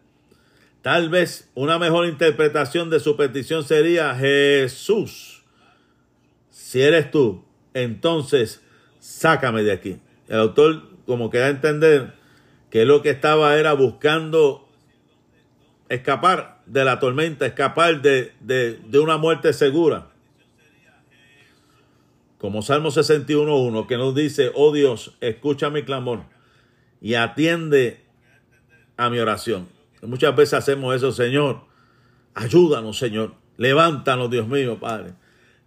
Tal 0.83 1.09
vez 1.09 1.51
una 1.55 1.79
mejor 1.79 2.07
interpretación 2.07 2.91
de 2.91 3.01
su 3.01 3.17
petición 3.17 3.65
sería 3.65 4.15
Jesús. 4.15 5.43
Si 6.51 6.83
eres 6.83 7.11
tú, 7.11 7.45
entonces 7.75 8.63
sácame 9.01 9.63
de 9.63 9.73
aquí. 9.73 10.01
El 10.29 10.39
autor 10.39 10.83
como 11.07 11.31
que 11.31 11.39
da 11.39 11.47
a 11.47 11.51
entender 11.51 12.15
que 12.71 12.85
lo 12.85 13.03
que 13.03 13.11
estaba 13.11 13.57
era 13.57 13.73
buscando 13.73 14.69
escapar 15.89 16.63
de 16.67 16.85
la 16.85 16.99
tormenta, 16.99 17.47
escapar 17.47 18.03
de, 18.03 18.33
de, 18.41 18.99
una 18.99 19.17
muerte 19.17 19.53
segura. 19.53 20.09
Como 22.39 22.63
Salmo 22.63 22.91
61.1 22.91 23.87
que 23.87 23.97
nos 23.97 24.15
dice, 24.15 24.51
oh 24.55 24.73
Dios, 24.73 25.17
escucha 25.21 25.71
mi 25.71 25.83
clamor 25.83 26.25
y 27.01 27.15
atiende 27.15 28.05
a 28.97 29.11
mi 29.11 29.19
oración. 29.19 29.69
Muchas 30.03 30.37
veces 30.37 30.55
hacemos 30.55 30.95
eso, 30.95 31.13
Señor. 31.13 31.61
Ayúdanos, 32.35 32.99
Señor. 32.99 33.35
Levántanos, 33.57 34.31
Dios 34.31 34.47
mío, 34.47 34.79
Padre. 34.79 35.15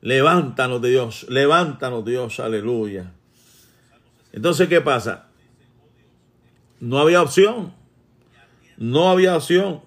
Levántanos, 0.01 0.82
Dios. 0.82 1.26
Levántanos, 1.30 2.05
Dios. 2.05 2.39
Aleluya. 2.39 3.11
Entonces, 4.32 4.70
¿qué 4.70 4.82
pasa? 4.82 5.28
No 6.80 6.99
había 6.99 7.22
opción. 7.22 7.74
No 8.78 9.09
había 9.09 9.36
opción. 9.36 9.82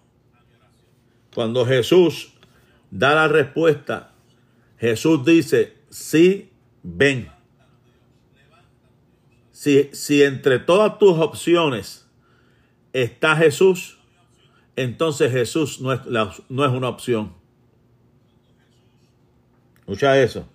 Cuando 1.34 1.64
Jesús 1.64 2.32
da 2.90 3.14
la 3.14 3.28
respuesta, 3.28 4.12
Jesús 4.78 5.24
dice, 5.24 5.78
sí, 5.88 6.51
ven. 6.82 7.30
Si, 9.50 9.90
si 9.92 10.22
entre 10.22 10.58
todas 10.58 10.98
tus 10.98 11.18
opciones 11.18 12.08
está 12.92 13.36
Jesús, 13.36 13.98
entonces 14.76 15.30
Jesús 15.30 15.80
no 15.80 15.92
es, 15.92 16.00
no 16.48 16.64
es 16.64 16.72
una 16.72 16.88
opción. 16.88 17.34
Escucha 19.80 20.20
eso. 20.20 20.48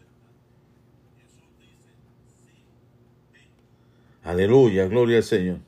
Aleluya, 4.23 4.88
gloria 4.88 5.17
al 5.17 5.23
Señor. 5.23 5.59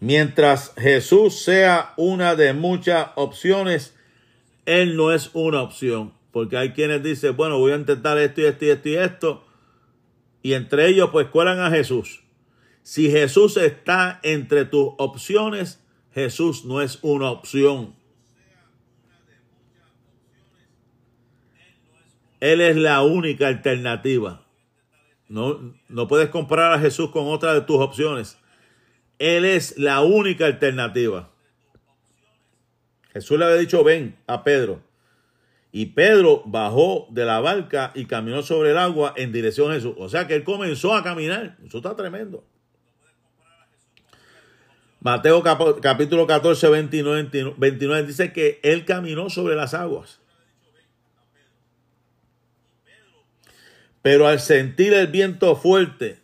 Mientras 0.00 0.74
Jesús 0.76 1.42
sea 1.42 1.94
una 1.96 2.34
de 2.34 2.52
muchas 2.52 3.08
opciones, 3.14 3.94
Él 4.66 4.96
no 4.96 5.12
es 5.12 5.30
una 5.32 5.62
opción. 5.62 6.12
Porque 6.34 6.56
hay 6.56 6.72
quienes 6.72 7.00
dicen, 7.00 7.36
bueno, 7.36 7.60
voy 7.60 7.70
a 7.70 7.76
intentar 7.76 8.18
esto 8.18 8.40
y 8.40 8.46
esto 8.46 8.64
y 8.64 8.68
esto 8.68 8.88
y 8.88 8.94
esto. 8.96 9.44
Y 10.42 10.54
entre 10.54 10.88
ellos 10.88 11.10
pues 11.12 11.28
cuelan 11.28 11.60
a 11.60 11.70
Jesús. 11.70 12.24
Si 12.82 13.08
Jesús 13.08 13.56
está 13.56 14.18
entre 14.24 14.64
tus 14.64 14.94
opciones, 14.98 15.80
Jesús 16.12 16.64
no 16.64 16.82
es 16.82 16.98
una 17.02 17.30
opción. 17.30 17.94
Él 22.40 22.60
es 22.60 22.74
la 22.74 23.02
única 23.02 23.46
alternativa. 23.46 24.44
No, 25.28 25.76
no 25.88 26.08
puedes 26.08 26.30
comparar 26.30 26.72
a 26.72 26.80
Jesús 26.80 27.10
con 27.10 27.28
otra 27.28 27.54
de 27.54 27.60
tus 27.60 27.76
opciones. 27.76 28.38
Él 29.20 29.44
es 29.44 29.78
la 29.78 30.00
única 30.02 30.46
alternativa. 30.46 31.30
Jesús 33.12 33.38
le 33.38 33.44
había 33.44 33.58
dicho, 33.58 33.84
ven 33.84 34.16
a 34.26 34.42
Pedro. 34.42 34.82
Y 35.76 35.86
Pedro 35.86 36.44
bajó 36.46 37.08
de 37.10 37.24
la 37.24 37.40
barca 37.40 37.90
y 37.96 38.04
caminó 38.04 38.44
sobre 38.44 38.70
el 38.70 38.78
agua 38.78 39.12
en 39.16 39.32
dirección 39.32 39.72
a 39.72 39.74
Jesús. 39.74 39.94
O 39.98 40.08
sea 40.08 40.28
que 40.28 40.36
él 40.36 40.44
comenzó 40.44 40.94
a 40.94 41.02
caminar. 41.02 41.56
Eso 41.66 41.78
está 41.78 41.96
tremendo. 41.96 42.46
Mateo 45.00 45.42
capítulo 45.42 46.28
14, 46.28 46.68
29, 46.68 47.54
29 47.56 48.06
dice 48.06 48.32
que 48.32 48.60
él 48.62 48.84
caminó 48.84 49.28
sobre 49.30 49.56
las 49.56 49.74
aguas. 49.74 50.20
Pero 54.00 54.28
al 54.28 54.38
sentir 54.38 54.94
el 54.94 55.08
viento 55.08 55.56
fuerte, 55.56 56.20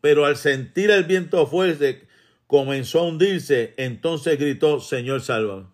pero 0.00 0.24
al 0.24 0.36
sentir 0.36 0.90
el 0.90 1.04
viento 1.04 1.46
fuerte, 1.46 2.08
comenzó 2.48 2.98
a 2.98 3.04
hundirse, 3.04 3.74
entonces 3.76 4.40
gritó, 4.40 4.80
Señor, 4.80 5.20
sálvame. 5.20 5.66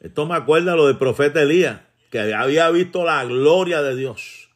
Esto 0.00 0.26
me 0.26 0.34
acuerda 0.34 0.76
lo 0.76 0.86
del 0.86 0.98
profeta 0.98 1.40
Elías, 1.40 1.80
que 2.10 2.34
había 2.34 2.68
visto 2.70 3.04
la 3.04 3.24
gloria 3.24 3.82
de 3.82 3.96
Dios, 3.96 4.50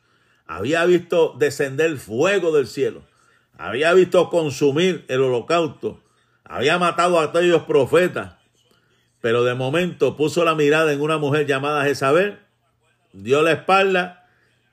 había 0.47 0.85
visto 0.85 1.35
descender 1.39 1.97
fuego 1.97 2.53
del 2.53 2.67
cielo, 2.67 3.03
había 3.57 3.93
visto 3.95 4.29
consumir 4.29 5.05
el 5.09 5.21
holocausto, 5.21 6.03
había 6.45 6.79
matado 6.79 7.21
a 7.21 7.33
todos 7.33 7.47
los 7.47 7.63
profetas, 7.63 8.35
pero 9.21 9.45
de 9.45 9.55
momento 9.55 10.17
puso 10.17 10.45
la 10.45 10.55
mirada 10.55 10.93
en 10.93 11.01
una 11.01 11.17
mujer 11.17 11.47
llamada 11.47 11.85
Jezabel, 11.85 12.41
dio 13.13 13.43
la 13.43 13.53
espalda, 13.53 14.29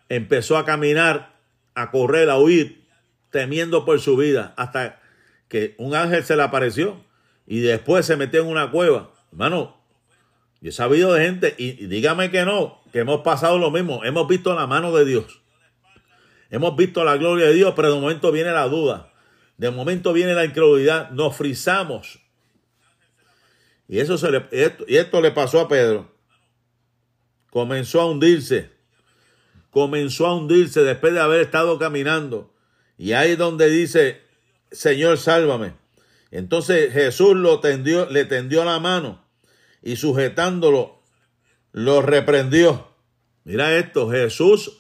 empezó 0.10 0.58
a 0.58 0.66
caminar, 0.66 1.36
a 1.76 1.92
correr, 1.92 2.30
a 2.30 2.38
huir, 2.38 2.84
temiendo 3.30 3.86
por 3.86 4.02
su 4.02 4.18
vida, 4.18 4.54
hasta 4.58 5.00
que 5.48 5.76
un 5.78 5.96
ángel 5.96 6.24
se 6.24 6.36
le 6.36 6.44
apareció 6.44 7.04
y 7.46 7.60
después 7.60 8.06
se 8.06 8.18
metió 8.18 8.42
en 8.42 8.48
una 8.48 8.72
cueva. 8.72 9.12
Hermano, 9.32 9.81
yo 10.62 10.70
he 10.70 10.72
sabido 10.72 11.14
de 11.14 11.26
gente, 11.26 11.56
y, 11.58 11.88
dígame 11.88 12.30
que 12.30 12.46
no, 12.46 12.84
que 12.94 13.00
hemos 13.00 13.22
pasado 13.22 13.58
lo 13.58 13.72
mismo. 13.72 14.06
Hemos 14.06 14.28
visto 14.28 14.54
la 14.54 14.68
mano 14.68 14.96
de 14.96 15.06
Dios. 15.06 15.42
Hemos 16.52 16.76
visto 16.76 17.04
la 17.04 17.18
gloria 17.18 17.48
de 17.48 17.54
Dios, 17.54 17.74
pero 17.76 17.92
de 17.92 18.00
momento 18.00 18.32
viene 18.32 18.52
la 18.52 18.68
duda. 18.68 19.12
De 19.58 19.72
momento 19.72 20.14
viene 20.14 20.36
la 20.36 20.46
incredulidad. 20.46 21.10
Nos 21.12 21.36
frizamos. 21.36 22.20
Y, 23.88 24.00
eso 24.00 24.20
se 24.20 24.30
le, 24.30 24.46
esto, 24.52 24.86
y 24.88 24.98
esto 24.98 25.20
le 25.20 25.32
pasó 25.32 25.62
a 25.62 25.68
Pedro. 25.68 26.14
Comenzó 27.50 28.02
a 28.02 28.06
hundirse. 28.06 28.70
Comenzó 29.72 30.28
a 30.28 30.36
hundirse 30.36 30.84
después 30.84 31.14
de 31.14 31.22
haber 31.22 31.42
estado 31.42 31.80
caminando. 31.80 32.54
Y 33.00 33.14
ahí 33.14 33.36
donde 33.36 33.68
dice, 33.68 34.22
Señor, 34.72 35.18
sálvame. 35.18 35.74
Entonces 36.30 36.94
Jesús 36.94 37.36
lo 37.36 37.62
tendió, 37.62 38.08
le 38.12 38.26
tendió 38.26 38.64
la 38.64 38.80
mano 38.80 39.31
y 39.82 39.96
sujetándolo, 39.96 41.02
lo 41.72 42.02
reprendió. 42.02 42.88
Mira 43.44 43.78
esto, 43.78 44.10
Jesús 44.10 44.78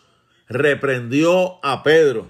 reprendió 0.47 1.63
a 1.65 1.83
Pedro 1.83 2.27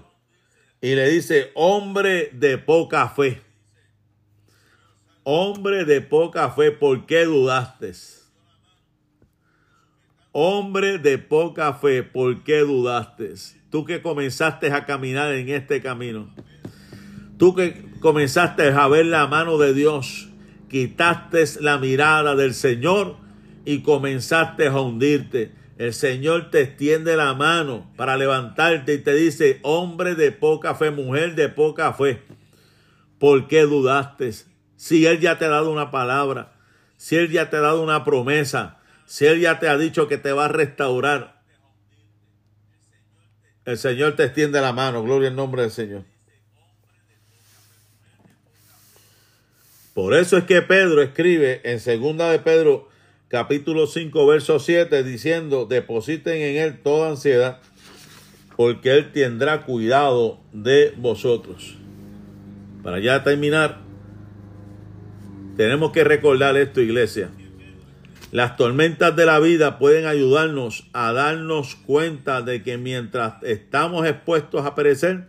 y 0.80 0.94
le 0.94 1.08
dice, 1.10 1.52
hombre 1.54 2.30
de 2.32 2.58
poca 2.58 3.08
fe. 3.08 3.42
Hombre 5.24 5.84
de 5.84 6.00
poca 6.00 6.50
fe, 6.50 6.72
¿por 6.72 7.06
qué 7.06 7.24
dudaste? 7.24 7.92
Hombre 10.32 10.98
de 10.98 11.18
poca 11.18 11.74
fe, 11.74 12.02
¿por 12.02 12.42
qué 12.42 12.60
dudaste? 12.60 13.34
Tú 13.70 13.84
que 13.84 14.02
comenzaste 14.02 14.72
a 14.72 14.84
caminar 14.84 15.32
en 15.32 15.48
este 15.50 15.80
camino. 15.80 16.34
Tú 17.38 17.54
que 17.54 17.86
comenzaste 18.00 18.68
a 18.70 18.88
ver 18.88 19.06
la 19.06 19.26
mano 19.28 19.58
de 19.58 19.74
Dios, 19.74 20.31
quitaste 20.72 21.44
la 21.60 21.76
mirada 21.76 22.34
del 22.34 22.54
Señor 22.54 23.16
y 23.64 23.82
comenzaste 23.82 24.66
a 24.66 24.80
hundirte. 24.80 25.52
El 25.76 25.92
Señor 25.92 26.50
te 26.50 26.62
extiende 26.62 27.14
la 27.14 27.34
mano 27.34 27.92
para 27.94 28.16
levantarte 28.16 28.94
y 28.94 28.98
te 28.98 29.14
dice, 29.14 29.60
hombre 29.62 30.14
de 30.14 30.32
poca 30.32 30.74
fe, 30.74 30.90
mujer 30.90 31.34
de 31.34 31.50
poca 31.50 31.92
fe, 31.92 32.22
¿por 33.18 33.48
qué 33.48 33.62
dudaste? 33.62 34.32
Si 34.76 35.06
Él 35.06 35.20
ya 35.20 35.38
te 35.38 35.44
ha 35.44 35.48
dado 35.48 35.70
una 35.70 35.90
palabra, 35.90 36.54
si 36.96 37.16
Él 37.16 37.30
ya 37.30 37.50
te 37.50 37.58
ha 37.58 37.60
dado 37.60 37.82
una 37.82 38.02
promesa, 38.02 38.80
si 39.04 39.26
Él 39.26 39.40
ya 39.40 39.58
te 39.58 39.68
ha 39.68 39.76
dicho 39.76 40.08
que 40.08 40.16
te 40.16 40.32
va 40.32 40.46
a 40.46 40.48
restaurar, 40.48 41.42
el 43.66 43.76
Señor 43.76 44.16
te 44.16 44.24
extiende 44.24 44.60
la 44.60 44.72
mano, 44.72 45.02
gloria 45.02 45.28
al 45.28 45.36
nombre 45.36 45.62
del 45.62 45.70
Señor. 45.70 46.11
Por 49.94 50.14
eso 50.14 50.38
es 50.38 50.44
que 50.44 50.62
Pedro 50.62 51.02
escribe 51.02 51.60
en 51.64 51.78
segunda 51.78 52.30
de 52.30 52.38
Pedro 52.38 52.88
capítulo 53.28 53.86
5 53.86 54.26
verso 54.26 54.58
7 54.58 55.02
diciendo, 55.02 55.66
depositen 55.66 56.40
en 56.40 56.56
él 56.56 56.80
toda 56.82 57.10
ansiedad 57.10 57.60
porque 58.56 58.96
él 58.96 59.12
tendrá 59.12 59.64
cuidado 59.64 60.40
de 60.52 60.94
vosotros. 60.96 61.76
Para 62.82 63.00
ya 63.00 63.22
terminar, 63.22 63.80
tenemos 65.56 65.92
que 65.92 66.04
recordar 66.04 66.56
esto, 66.56 66.80
iglesia. 66.80 67.30
Las 68.30 68.56
tormentas 68.56 69.14
de 69.14 69.26
la 69.26 69.40
vida 69.40 69.78
pueden 69.78 70.06
ayudarnos 70.06 70.88
a 70.94 71.12
darnos 71.12 71.74
cuenta 71.74 72.40
de 72.40 72.62
que 72.62 72.78
mientras 72.78 73.42
estamos 73.42 74.06
expuestos 74.06 74.64
a 74.64 74.74
perecer, 74.74 75.28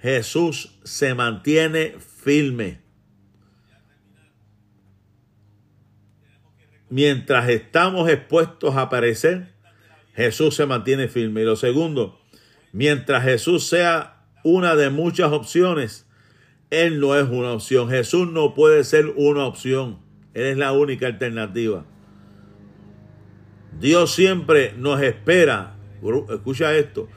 Jesús 0.00 0.78
se 0.84 1.14
mantiene 1.14 1.94
firme. 2.22 2.85
Mientras 6.88 7.48
estamos 7.48 8.08
expuestos 8.08 8.76
a 8.76 8.88
perecer, 8.88 9.48
Jesús 10.14 10.54
se 10.54 10.66
mantiene 10.66 11.08
firme. 11.08 11.42
Y 11.42 11.44
lo 11.44 11.56
segundo, 11.56 12.18
mientras 12.72 13.24
Jesús 13.24 13.66
sea 13.66 14.22
una 14.44 14.76
de 14.76 14.90
muchas 14.90 15.32
opciones, 15.32 16.06
Él 16.70 17.00
no 17.00 17.16
es 17.16 17.28
una 17.28 17.52
opción. 17.52 17.90
Jesús 17.90 18.30
no 18.30 18.54
puede 18.54 18.84
ser 18.84 19.12
una 19.16 19.44
opción. 19.44 19.98
Él 20.34 20.46
es 20.46 20.56
la 20.56 20.72
única 20.72 21.06
alternativa. 21.06 21.84
Dios 23.80 24.14
siempre 24.14 24.72
nos 24.76 25.02
espera. 25.02 25.74
Escucha 26.30 26.74
esto. 26.74 27.08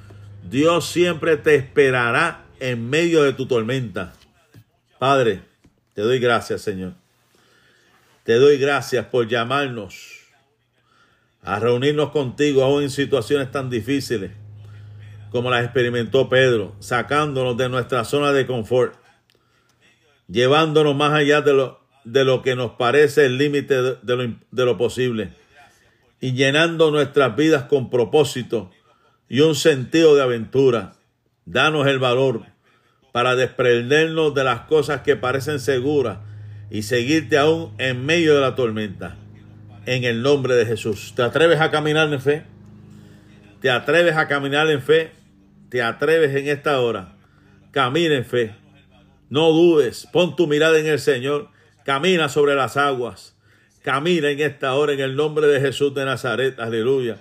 Dios 0.49 0.85
siempre 0.89 1.37
te 1.37 1.55
esperará 1.55 2.45
en 2.59 2.89
medio 2.89 3.23
de 3.23 3.33
tu 3.33 3.45
tormenta. 3.45 4.13
Padre, 4.97 5.41
te 5.93 6.01
doy 6.01 6.19
gracias, 6.19 6.61
Señor. 6.61 6.98
Te 8.29 8.35
doy 8.35 8.59
gracias 8.59 9.07
por 9.07 9.27
llamarnos 9.27 10.27
a 11.41 11.57
reunirnos 11.57 12.11
contigo 12.11 12.63
aún 12.63 12.83
en 12.83 12.91
situaciones 12.91 13.49
tan 13.49 13.71
difíciles 13.71 14.33
como 15.31 15.49
las 15.49 15.63
experimentó 15.63 16.29
Pedro, 16.29 16.75
sacándonos 16.77 17.57
de 17.57 17.69
nuestra 17.69 18.05
zona 18.05 18.31
de 18.31 18.45
confort, 18.45 18.93
llevándonos 20.27 20.95
más 20.95 21.11
allá 21.13 21.41
de 21.41 21.55
lo, 21.55 21.79
de 22.03 22.23
lo 22.23 22.43
que 22.43 22.55
nos 22.55 22.73
parece 22.73 23.25
el 23.25 23.39
límite 23.39 23.81
de, 23.81 24.15
lo, 24.15 24.35
de 24.51 24.65
lo 24.65 24.77
posible 24.77 25.33
y 26.21 26.33
llenando 26.33 26.91
nuestras 26.91 27.35
vidas 27.35 27.63
con 27.63 27.89
propósito 27.89 28.69
y 29.27 29.39
un 29.39 29.55
sentido 29.55 30.15
de 30.15 30.21
aventura. 30.21 30.93
Danos 31.45 31.87
el 31.87 31.97
valor 31.97 32.43
para 33.11 33.35
desprendernos 33.35 34.35
de 34.35 34.43
las 34.43 34.67
cosas 34.67 35.01
que 35.01 35.15
parecen 35.15 35.59
seguras 35.59 36.28
y 36.71 36.83
seguirte 36.83 37.37
aún 37.37 37.73
en 37.77 38.05
medio 38.05 38.35
de 38.35 38.41
la 38.41 38.55
tormenta. 38.55 39.17
En 39.85 40.03
el 40.03 40.21
nombre 40.21 40.55
de 40.55 40.65
Jesús. 40.65 41.13
¿Te 41.15 41.23
atreves 41.23 41.59
a 41.61 41.71
caminar 41.71 42.11
en 42.13 42.21
fe? 42.21 42.43
¿Te 43.61 43.71
atreves 43.71 44.15
a 44.15 44.27
caminar 44.27 44.69
en 44.69 44.81
fe? 44.81 45.11
¿Te 45.69 45.81
atreves 45.81 46.35
en 46.35 46.47
esta 46.47 46.79
hora? 46.79 47.15
Camina 47.71 48.15
en 48.15 48.25
fe. 48.25 48.55
No 49.29 49.51
dudes. 49.51 50.07
Pon 50.11 50.35
tu 50.35 50.47
mirada 50.47 50.79
en 50.79 50.87
el 50.87 50.99
Señor. 50.99 51.49
Camina 51.85 52.29
sobre 52.29 52.55
las 52.55 52.77
aguas. 52.77 53.35
Camina 53.81 54.29
en 54.29 54.39
esta 54.39 54.73
hora 54.75 54.93
en 54.93 54.99
el 54.99 55.15
nombre 55.15 55.47
de 55.47 55.59
Jesús 55.59 55.93
de 55.93 56.05
Nazaret. 56.05 56.59
Aleluya. 56.59 57.17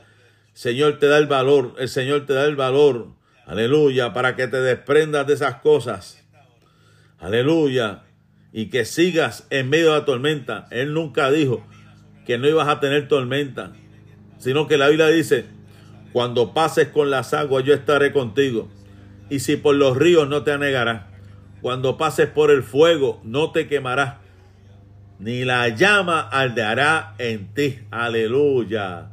Señor 0.53 0.99
te 0.99 1.07
da 1.07 1.19
el 1.19 1.27
valor. 1.27 1.75
El 1.79 1.89
Señor 1.89 2.27
te 2.27 2.35
da 2.35 2.45
el 2.45 2.57
valor. 2.57 3.09
Aleluya. 3.47 4.13
Para 4.13 4.37
que 4.37 4.49
te 4.49 4.61
desprendas 4.61 5.27
de 5.27 5.35
esas 5.35 5.57
cosas. 5.57 6.23
Aleluya. 7.19 8.03
Y 8.53 8.67
que 8.67 8.85
sigas 8.85 9.47
en 9.51 9.69
medio 9.69 9.93
de 9.93 9.99
la 9.99 10.05
tormenta. 10.05 10.67
Él 10.71 10.95
nunca 10.95 11.31
dijo 11.31 11.65
que 12.27 12.39
no 12.39 12.49
ibas 12.49 12.69
a 12.69 12.81
tener 12.81 13.09
tormenta. 13.09 13.73
Sino 14.39 14.67
que 14.67 14.79
la 14.79 14.89
Biblia 14.89 15.09
dice, 15.09 15.47
cuando 16.13 16.55
pases 16.55 16.89
con 16.89 17.11
las 17.11 17.35
aguas 17.35 17.65
yo 17.65 17.75
estaré 17.75 18.13
contigo. 18.13 18.69
Y 19.31 19.41
si 19.41 19.57
por 19.57 19.75
los 19.75 19.97
ríos 19.97 20.29
no 20.29 20.43
te 20.43 20.53
anegarás. 20.53 21.03
Cuando 21.61 21.97
pases 21.97 22.29
por 22.29 22.51
el 22.51 22.63
fuego 22.63 23.21
no 23.25 23.51
te 23.51 23.67
quemarás 23.67 24.15
ni 25.19 25.45
la 25.45 25.69
llama 25.69 26.21
aldeará 26.21 27.15
en 27.19 27.53
ti. 27.53 27.81
Aleluya. 27.91 29.11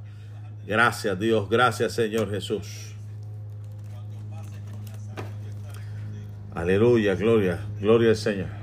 Gracias 0.67 1.19
Dios, 1.19 1.49
gracias 1.49 1.93
Señor 1.93 2.29
Jesús. 2.29 2.93
Aleluya, 6.53 7.15
gloria, 7.15 7.59
gloria 7.79 8.09
al 8.09 8.15
Señor. 8.15 8.54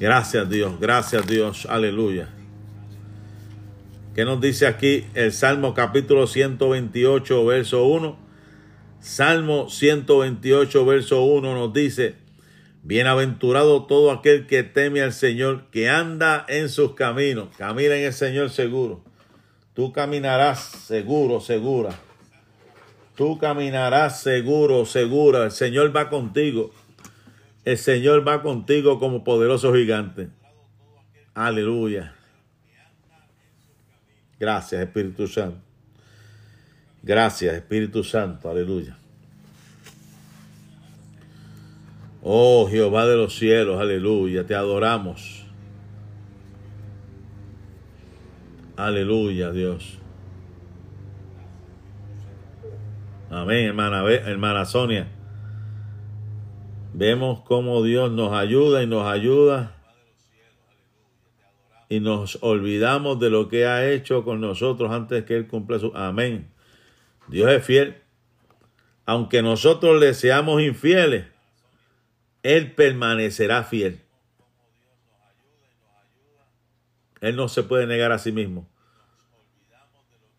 Gracias 0.00 0.48
Dios, 0.48 0.78
gracias 0.78 1.26
Dios, 1.26 1.66
aleluya. 1.66 2.28
¿Qué 4.14 4.24
nos 4.24 4.40
dice 4.40 4.68
aquí 4.68 5.06
el 5.14 5.32
Salmo 5.32 5.74
capítulo 5.74 6.28
128, 6.28 7.44
verso 7.44 7.84
1? 7.84 8.16
Salmo 9.00 9.68
128, 9.68 10.84
verso 10.86 11.22
1 11.24 11.54
nos 11.54 11.72
dice, 11.72 12.14
Bienaventurado 12.84 13.86
todo 13.86 14.12
aquel 14.12 14.46
que 14.46 14.62
teme 14.62 15.02
al 15.02 15.12
Señor, 15.12 15.64
que 15.72 15.88
anda 15.88 16.46
en 16.48 16.68
sus 16.68 16.94
caminos. 16.94 17.48
Camina 17.58 17.96
en 17.96 18.04
el 18.04 18.12
Señor 18.12 18.50
seguro. 18.50 19.02
Tú 19.74 19.92
caminarás 19.92 20.60
seguro, 20.60 21.40
segura. 21.40 21.90
Tú 23.16 23.36
caminarás 23.38 24.22
seguro, 24.22 24.86
segura. 24.86 25.44
El 25.44 25.50
Señor 25.50 25.94
va 25.94 26.08
contigo. 26.08 26.70
El 27.68 27.76
Señor 27.76 28.26
va 28.26 28.40
contigo 28.40 28.98
como 28.98 29.22
poderoso 29.22 29.74
gigante. 29.74 30.30
Aleluya. 31.34 32.14
Gracias, 34.40 34.80
Espíritu 34.80 35.26
Santo. 35.26 35.60
Gracias, 37.02 37.54
Espíritu 37.54 38.02
Santo. 38.02 38.48
Aleluya. 38.48 38.96
Oh 42.22 42.66
Jehová 42.70 43.04
de 43.04 43.18
los 43.18 43.36
cielos, 43.36 43.78
aleluya, 43.78 44.46
te 44.46 44.54
adoramos. 44.54 45.44
Aleluya, 48.76 49.50
Dios. 49.50 49.98
Amén, 53.28 53.66
hermana, 53.66 54.10
hermana 54.10 54.64
Sonia. 54.64 55.17
Vemos 56.98 57.42
cómo 57.42 57.84
Dios 57.84 58.10
nos 58.10 58.32
ayuda 58.32 58.82
y 58.82 58.88
nos 58.88 59.06
ayuda 59.06 59.76
y 61.88 62.00
nos 62.00 62.42
olvidamos 62.42 63.20
de 63.20 63.30
lo 63.30 63.46
que 63.46 63.66
ha 63.66 63.88
hecho 63.88 64.24
con 64.24 64.40
nosotros 64.40 64.90
antes 64.90 65.22
que 65.24 65.36
Él 65.36 65.46
cumpla 65.46 65.78
su... 65.78 65.92
Amén. 65.94 66.50
Dios 67.28 67.52
es 67.52 67.64
fiel. 67.64 68.02
Aunque 69.06 69.42
nosotros 69.42 70.00
le 70.00 70.12
seamos 70.12 70.60
infieles, 70.60 71.26
él 72.42 72.72
permanecerá 72.72 73.62
fiel. 73.62 74.00
Él 77.20 77.36
no 77.36 77.48
se 77.48 77.62
puede 77.62 77.86
negar 77.86 78.10
a 78.10 78.18
sí 78.18 78.32
mismo. 78.32 78.68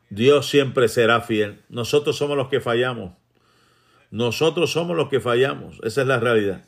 Dios 0.10 0.50
siempre 0.50 0.90
será 0.90 1.22
fiel. 1.22 1.64
Nosotros 1.70 2.18
somos 2.18 2.36
los 2.36 2.50
que 2.50 2.60
fallamos. 2.60 3.19
Nosotros 4.12 4.72
somos 4.72 4.98
los 4.98 5.10
que 5.10 5.20
fallamos. 5.20 5.80
Esa 5.84 6.02
es 6.02 6.08
la 6.08 6.20
realidad. 6.20 6.64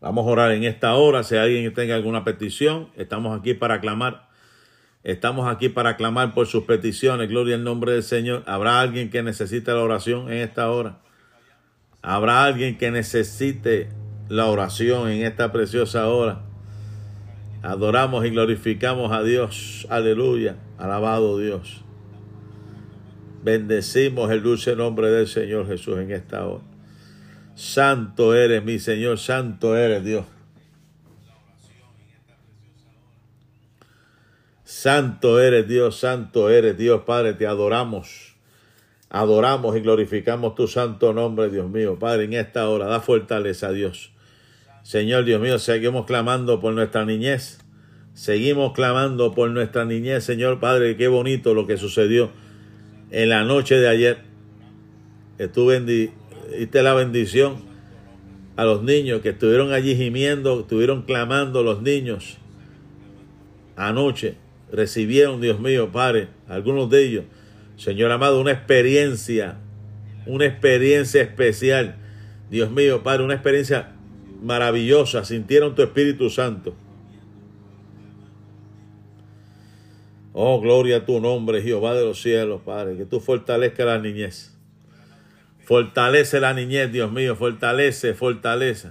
Vamos 0.00 0.26
a 0.26 0.30
orar 0.30 0.52
en 0.52 0.64
esta 0.64 0.94
hora. 0.94 1.24
Si 1.24 1.36
alguien 1.36 1.72
tenga 1.74 1.96
alguna 1.96 2.22
petición, 2.22 2.90
estamos 2.96 3.36
aquí 3.38 3.54
para 3.54 3.80
clamar. 3.80 4.28
Estamos 5.02 5.48
aquí 5.48 5.68
para 5.68 5.96
clamar 5.96 6.34
por 6.34 6.46
sus 6.46 6.64
peticiones. 6.64 7.28
Gloria 7.28 7.56
al 7.56 7.64
nombre 7.64 7.92
del 7.92 8.02
Señor. 8.02 8.44
¿Habrá 8.46 8.80
alguien 8.80 9.10
que 9.10 9.22
necesite 9.22 9.72
la 9.72 9.80
oración 9.80 10.30
en 10.30 10.38
esta 10.38 10.70
hora? 10.70 10.98
Habrá 12.02 12.44
alguien 12.44 12.78
que 12.78 12.90
necesite 12.90 13.88
la 14.28 14.46
oración 14.46 15.08
en 15.08 15.24
esta 15.24 15.50
preciosa 15.50 16.08
hora. 16.08 16.42
Adoramos 17.62 18.24
y 18.26 18.30
glorificamos 18.30 19.10
a 19.12 19.22
Dios. 19.22 19.86
Aleluya. 19.90 20.56
Alabado 20.78 21.38
Dios. 21.38 21.85
Bendecimos 23.42 24.30
el 24.30 24.42
dulce 24.42 24.74
nombre 24.74 25.10
del 25.10 25.28
Señor 25.28 25.66
Jesús 25.66 25.98
en 25.98 26.10
esta 26.10 26.46
hora. 26.46 26.64
Santo 27.54 28.34
eres 28.34 28.62
mi 28.64 28.78
Señor, 28.78 29.18
santo 29.18 29.76
eres 29.76 30.04
Dios. 30.04 30.26
Santo 34.64 35.40
eres 35.40 35.66
Dios, 35.66 35.98
santo 35.98 36.50
eres 36.50 36.76
Dios, 36.76 37.02
Padre, 37.06 37.34
te 37.34 37.46
adoramos. 37.46 38.34
Adoramos 39.08 39.76
y 39.76 39.80
glorificamos 39.80 40.54
tu 40.54 40.66
santo 40.66 41.12
nombre, 41.12 41.48
Dios 41.48 41.70
mío. 41.70 41.98
Padre, 41.98 42.24
en 42.24 42.34
esta 42.34 42.68
hora, 42.68 42.86
da 42.86 43.00
fortaleza 43.00 43.68
a 43.68 43.72
Dios. 43.72 44.12
Señor 44.82 45.24
Dios 45.24 45.40
mío, 45.40 45.58
seguimos 45.58 46.04
clamando 46.04 46.60
por 46.60 46.74
nuestra 46.74 47.04
niñez. 47.04 47.58
Seguimos 48.12 48.72
clamando 48.72 49.32
por 49.32 49.50
nuestra 49.50 49.84
niñez, 49.84 50.24
Señor 50.24 50.60
Padre. 50.60 50.96
Qué 50.96 51.08
bonito 51.08 51.54
lo 51.54 51.66
que 51.66 51.76
sucedió 51.76 52.30
en 53.10 53.28
la 53.28 53.44
noche 53.44 53.76
de 53.76 53.88
ayer. 53.88 54.18
tú 55.52 55.70
diste 55.70 56.82
la 56.82 56.94
bendición 56.94 57.56
a 58.56 58.64
los 58.64 58.82
niños 58.82 59.20
que 59.20 59.30
estuvieron 59.30 59.72
allí 59.72 59.94
gimiendo, 59.96 60.60
estuvieron 60.60 61.02
clamando 61.02 61.62
los 61.62 61.82
niños 61.82 62.38
anoche. 63.76 64.36
Recibieron, 64.72 65.40
Dios 65.40 65.60
mío, 65.60 65.92
Padre, 65.92 66.28
algunos 66.48 66.90
de 66.90 67.06
ellos, 67.06 67.24
Señor 67.76 68.10
amado, 68.10 68.40
una 68.40 68.52
experiencia, 68.52 69.58
una 70.24 70.46
experiencia 70.46 71.22
especial. 71.22 71.96
Dios 72.50 72.70
mío, 72.70 73.02
Padre, 73.02 73.24
una 73.24 73.34
experiencia 73.34 73.92
maravillosa. 74.42 75.24
Sintieron 75.24 75.74
tu 75.74 75.82
Espíritu 75.82 76.30
Santo. 76.30 76.74
Oh, 80.38 80.60
gloria 80.60 80.98
a 80.98 81.06
tu 81.06 81.18
nombre, 81.18 81.62
Jehová 81.62 81.94
de 81.94 82.04
los 82.04 82.20
cielos, 82.20 82.60
Padre. 82.62 82.94
Que 82.98 83.06
tú 83.06 83.20
fortalezcas 83.20 83.86
la 83.86 83.98
niñez. 83.98 84.54
Fortalece 85.64 86.40
la 86.40 86.52
niñez, 86.52 86.92
Dios 86.92 87.10
mío, 87.10 87.36
fortalece, 87.36 88.12
fortalece. 88.12 88.90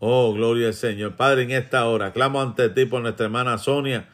Oh, 0.00 0.34
gloria 0.34 0.66
al 0.66 0.74
Señor. 0.74 1.16
Padre, 1.16 1.44
en 1.44 1.52
esta 1.52 1.86
hora, 1.86 2.12
clamo 2.12 2.42
ante 2.42 2.68
ti 2.68 2.84
por 2.84 3.00
nuestra 3.00 3.24
hermana 3.24 3.56
Sonia. 3.56 4.10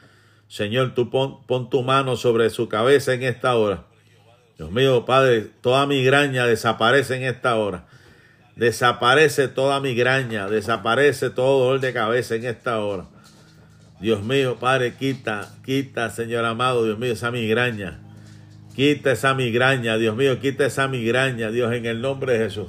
Señor, 0.46 0.94
tú 0.94 1.10
pon, 1.10 1.44
pon 1.48 1.68
tu 1.70 1.82
mano 1.82 2.14
sobre 2.14 2.50
su 2.50 2.68
cabeza 2.68 3.12
en 3.12 3.24
esta 3.24 3.56
hora. 3.56 3.86
Dios 4.58 4.70
mío, 4.70 5.04
Padre, 5.04 5.50
toda 5.60 5.88
migraña 5.88 6.46
desaparece 6.46 7.16
en 7.16 7.24
esta 7.24 7.56
hora. 7.56 7.88
Desaparece 8.54 9.48
toda 9.48 9.80
migraña, 9.80 10.46
desaparece 10.46 11.30
todo 11.30 11.64
dolor 11.64 11.80
de 11.80 11.92
cabeza 11.92 12.36
en 12.36 12.44
esta 12.44 12.78
hora. 12.78 13.06
Dios 14.00 14.22
mío, 14.22 14.56
Padre, 14.58 14.94
quita, 14.94 15.54
quita, 15.64 16.10
Señor 16.10 16.44
amado, 16.44 16.84
Dios 16.84 16.98
mío, 16.98 17.12
esa 17.12 17.30
migraña. 17.30 18.00
Quita 18.74 19.12
esa 19.12 19.34
migraña, 19.34 19.98
Dios 19.98 20.16
mío, 20.16 20.40
quita 20.40 20.64
esa 20.64 20.88
migraña, 20.88 21.50
Dios, 21.50 21.72
en 21.74 21.86
el 21.86 22.00
nombre 22.00 22.34
de 22.34 22.44
Jesús. 22.44 22.68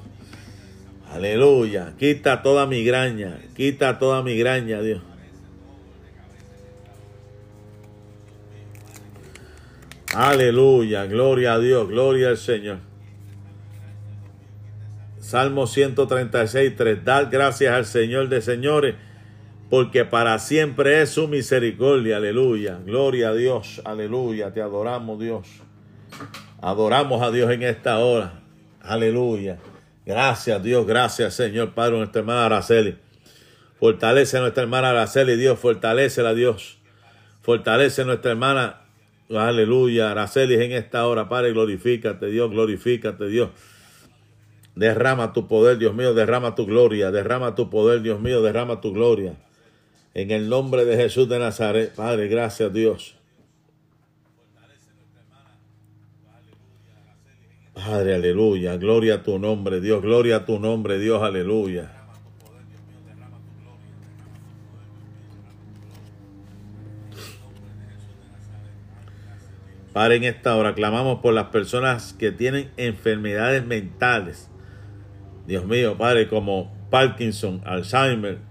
Aleluya. 1.13 1.93
Quita 1.99 2.41
toda 2.41 2.65
migraña, 2.65 3.39
quita 3.55 3.99
toda 3.99 4.23
migraña, 4.23 4.81
Dios. 4.81 5.01
Aleluya, 10.13 11.05
gloria 11.05 11.53
a 11.53 11.59
Dios, 11.59 11.87
gloria 11.87 12.29
al 12.29 12.37
Señor. 12.37 12.79
Salmo 15.19 15.67
136, 15.67 16.75
3. 16.75 17.05
Dad 17.05 17.27
gracias 17.31 17.73
al 17.73 17.85
Señor 17.85 18.27
de 18.27 18.41
señores, 18.41 18.95
porque 19.71 20.03
para 20.03 20.37
siempre 20.37 21.01
es 21.01 21.11
su 21.11 21.29
misericordia. 21.29 22.17
Aleluya, 22.17 22.79
gloria 22.85 23.29
a 23.29 23.33
Dios, 23.33 23.81
aleluya. 23.85 24.51
Te 24.51 24.61
adoramos, 24.61 25.17
Dios. 25.17 25.47
Adoramos 26.61 27.21
a 27.21 27.31
Dios 27.31 27.49
en 27.51 27.63
esta 27.63 27.99
hora. 27.99 28.41
Aleluya. 28.81 29.59
Gracias, 30.05 30.61
Dios. 30.61 30.85
Gracias, 30.85 31.35
Señor 31.35 31.73
Padre, 31.73 31.99
nuestra 31.99 32.19
hermana 32.19 32.47
Araceli. 32.47 32.97
Fortalece 33.79 34.39
a 34.39 34.41
nuestra 34.41 34.63
hermana 34.63 34.89
Araceli, 34.89 35.37
Dios. 35.37 35.57
Fortalece 35.57 36.19
a 36.19 36.33
Dios. 36.33 36.77
Fortalece 37.41 38.01
a 38.01 38.05
nuestra 38.05 38.31
hermana. 38.31 38.81
Aleluya. 39.33 40.11
Araceli 40.11 40.55
en 40.55 40.73
esta 40.73 41.07
hora, 41.07 41.29
Padre. 41.29 41.53
Glorifícate, 41.53 42.25
Dios. 42.25 42.51
Glorifícate, 42.51 43.25
Dios. 43.27 43.51
Derrama 44.75 45.31
tu 45.31 45.47
poder, 45.47 45.77
Dios 45.77 45.95
mío. 45.95 46.13
Derrama 46.13 46.55
tu 46.55 46.65
gloria. 46.65 47.09
Derrama 47.09 47.55
tu 47.55 47.69
poder, 47.69 48.01
Dios 48.01 48.19
mío. 48.19 48.41
Derrama 48.41 48.81
tu 48.81 48.91
gloria. 48.91 49.33
En 50.13 50.31
el 50.31 50.49
nombre 50.49 50.83
de 50.85 50.97
Jesús 50.97 51.29
de 51.29 51.39
Nazaret. 51.39 51.93
Padre, 51.95 52.27
gracias, 52.27 52.73
Dios. 52.73 53.15
Padre, 57.73 58.15
aleluya. 58.15 58.75
Gloria 58.77 59.15
a 59.15 59.23
tu 59.23 59.39
nombre, 59.39 59.79
Dios. 59.79 60.01
Gloria 60.01 60.37
a 60.37 60.45
tu 60.45 60.59
nombre, 60.59 60.99
Dios. 60.99 61.23
Aleluya. 61.23 61.91
Padre, 69.93 70.17
en 70.17 70.23
esta 70.23 70.55
hora 70.55 70.73
clamamos 70.73 71.19
por 71.19 71.33
las 71.33 71.47
personas 71.47 72.13
que 72.13 72.31
tienen 72.31 72.71
enfermedades 72.77 73.65
mentales. 73.65 74.49
Dios 75.47 75.65
mío, 75.65 75.97
Padre, 75.97 76.29
como 76.29 76.71
Parkinson, 76.89 77.61
Alzheimer, 77.65 78.50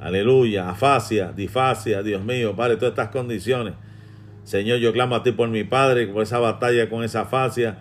aleluya, 0.00 0.70
afasia, 0.70 1.32
difasia, 1.32 2.02
Dios 2.02 2.24
mío, 2.24 2.54
Padre, 2.54 2.76
todas 2.76 2.92
estas 2.92 3.08
condiciones. 3.08 3.74
Señor, 4.44 4.78
yo 4.78 4.92
clamo 4.92 5.16
a 5.16 5.22
ti 5.22 5.32
por 5.32 5.48
mi 5.48 5.64
Padre, 5.64 6.06
por 6.06 6.22
esa 6.22 6.38
batalla 6.38 6.88
con 6.88 7.04
esa 7.04 7.22
afasia 7.22 7.78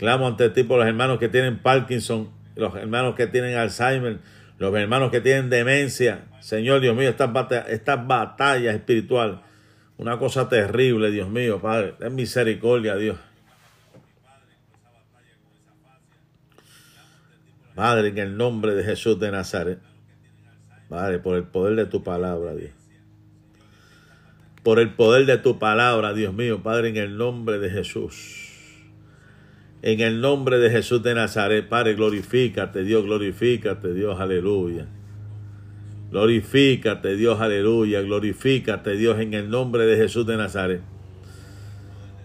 Clamo 0.00 0.26
ante 0.26 0.48
ti 0.48 0.62
por 0.62 0.78
los 0.78 0.88
hermanos 0.88 1.18
que 1.18 1.28
tienen 1.28 1.58
Parkinson, 1.58 2.30
los 2.56 2.74
hermanos 2.74 3.16
que 3.16 3.26
tienen 3.26 3.58
Alzheimer, 3.58 4.20
los 4.56 4.74
hermanos 4.74 5.10
que 5.10 5.20
tienen 5.20 5.50
demencia. 5.50 6.22
Señor 6.40 6.80
Dios 6.80 6.96
mío, 6.96 7.10
estas 7.10 7.28
esta 7.68 7.96
batalla 7.96 8.72
espiritual, 8.72 9.42
una 9.98 10.18
cosa 10.18 10.48
terrible, 10.48 11.10
Dios 11.10 11.28
mío, 11.28 11.60
Padre, 11.60 11.96
ten 11.98 12.14
misericordia, 12.14 12.96
Dios. 12.96 13.18
Padre, 17.74 18.08
en 18.08 18.16
el 18.16 18.38
nombre 18.38 18.74
de 18.74 18.82
Jesús 18.82 19.20
de 19.20 19.30
Nazaret. 19.30 19.89
Padre, 20.90 21.20
por 21.20 21.36
el 21.36 21.44
poder 21.44 21.76
de 21.76 21.86
tu 21.86 22.02
palabra, 22.02 22.56
Dios. 22.56 22.72
Por 24.64 24.80
el 24.80 24.92
poder 24.92 25.24
de 25.24 25.38
tu 25.38 25.56
palabra, 25.60 26.12
Dios 26.12 26.34
mío, 26.34 26.64
Padre, 26.64 26.88
en 26.88 26.96
el 26.96 27.16
nombre 27.16 27.60
de 27.60 27.70
Jesús. 27.70 28.48
En 29.82 30.00
el 30.00 30.20
nombre 30.20 30.58
de 30.58 30.68
Jesús 30.68 31.00
de 31.02 31.14
Nazaret, 31.14 31.68
Padre, 31.68 31.94
glorifícate, 31.94 32.82
Dios, 32.82 33.04
glorifícate, 33.04 33.94
Dios, 33.94 34.18
aleluya. 34.18 34.88
Glorifícate, 36.10 37.14
Dios, 37.14 37.40
aleluya. 37.40 38.00
Glorifícate, 38.02 38.96
Dios, 38.96 39.20
en 39.20 39.34
el 39.34 39.48
nombre 39.48 39.86
de 39.86 39.96
Jesús 39.96 40.26
de 40.26 40.36
Nazaret. 40.36 40.80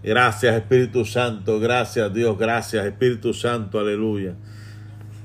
Gracias, 0.01 0.55
Espíritu 0.55 1.05
Santo. 1.05 1.59
Gracias, 1.59 2.11
Dios. 2.11 2.35
Gracias, 2.37 2.83
Espíritu 2.83 3.31
Santo. 3.31 3.79
Aleluya. 3.79 4.33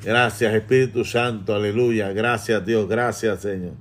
Gracias, 0.02 0.54
Espíritu 0.54 1.04
Santo. 1.04 1.54
Aleluya. 1.54 2.12
Gracias, 2.12 2.64
Dios. 2.64 2.88
Gracias, 2.88 3.40
Señor. 3.40 3.74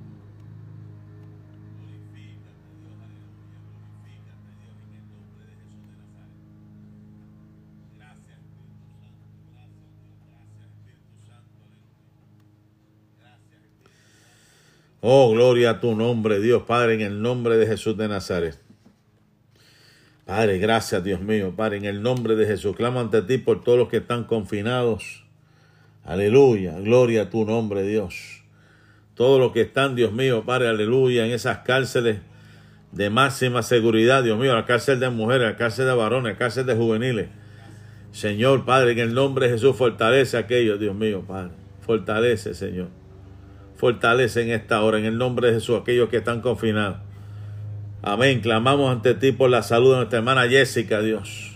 Oh, 15.02 15.30
gloria 15.32 15.70
a 15.70 15.80
tu 15.80 15.96
nombre, 15.96 16.40
Dios 16.40 16.64
Padre, 16.64 16.92
en 16.92 17.00
el 17.00 17.22
nombre 17.22 17.56
de 17.56 17.66
Jesús 17.66 17.96
de 17.96 18.06
Nazaret. 18.06 18.58
Padre, 20.26 20.58
gracias, 20.58 21.02
Dios 21.02 21.22
mío. 21.22 21.54
Padre, 21.56 21.78
en 21.78 21.86
el 21.86 22.02
nombre 22.02 22.36
de 22.36 22.46
Jesús, 22.46 22.76
clamo 22.76 23.00
ante 23.00 23.22
ti 23.22 23.38
por 23.38 23.64
todos 23.64 23.78
los 23.78 23.88
que 23.88 23.96
están 23.96 24.24
confinados. 24.24 25.19
Aleluya, 26.04 26.78
gloria 26.78 27.22
a 27.22 27.30
tu 27.30 27.44
nombre, 27.44 27.82
Dios. 27.82 28.42
Todos 29.14 29.38
los 29.38 29.52
que 29.52 29.60
están, 29.62 29.94
Dios 29.94 30.12
mío, 30.12 30.44
Padre, 30.44 30.68
aleluya, 30.68 31.26
en 31.26 31.32
esas 31.32 31.58
cárceles 31.58 32.20
de 32.92 33.10
máxima 33.10 33.62
seguridad, 33.62 34.22
Dios 34.22 34.38
mío, 34.38 34.54
la 34.54 34.64
cárcel 34.64 34.98
de 34.98 35.10
mujeres, 35.10 35.48
la 35.48 35.56
cárcel 35.56 35.86
de 35.86 35.94
varones, 35.94 36.32
la 36.32 36.38
cárcel 36.38 36.66
de 36.66 36.74
juveniles. 36.74 37.28
Señor, 38.12 38.64
Padre, 38.64 38.92
en 38.92 38.98
el 38.98 39.14
nombre 39.14 39.46
de 39.46 39.52
Jesús, 39.52 39.76
fortalece 39.76 40.36
a 40.36 40.40
aquellos, 40.40 40.80
Dios 40.80 40.94
mío, 40.94 41.22
Padre. 41.26 41.52
Fortalece, 41.82 42.54
Señor. 42.54 42.88
Fortalece 43.76 44.42
en 44.42 44.50
esta 44.50 44.82
hora, 44.82 44.98
en 44.98 45.04
el 45.04 45.16
nombre 45.16 45.48
de 45.48 45.54
Jesús, 45.54 45.80
aquellos 45.80 46.08
que 46.08 46.18
están 46.18 46.40
confinados. 46.40 46.98
Amén. 48.02 48.40
Clamamos 48.40 48.90
ante 48.90 49.14
ti 49.14 49.32
por 49.32 49.50
la 49.50 49.62
salud 49.62 49.90
de 49.90 49.96
nuestra 49.98 50.18
hermana 50.18 50.48
Jessica, 50.48 51.00
Dios. 51.02 51.49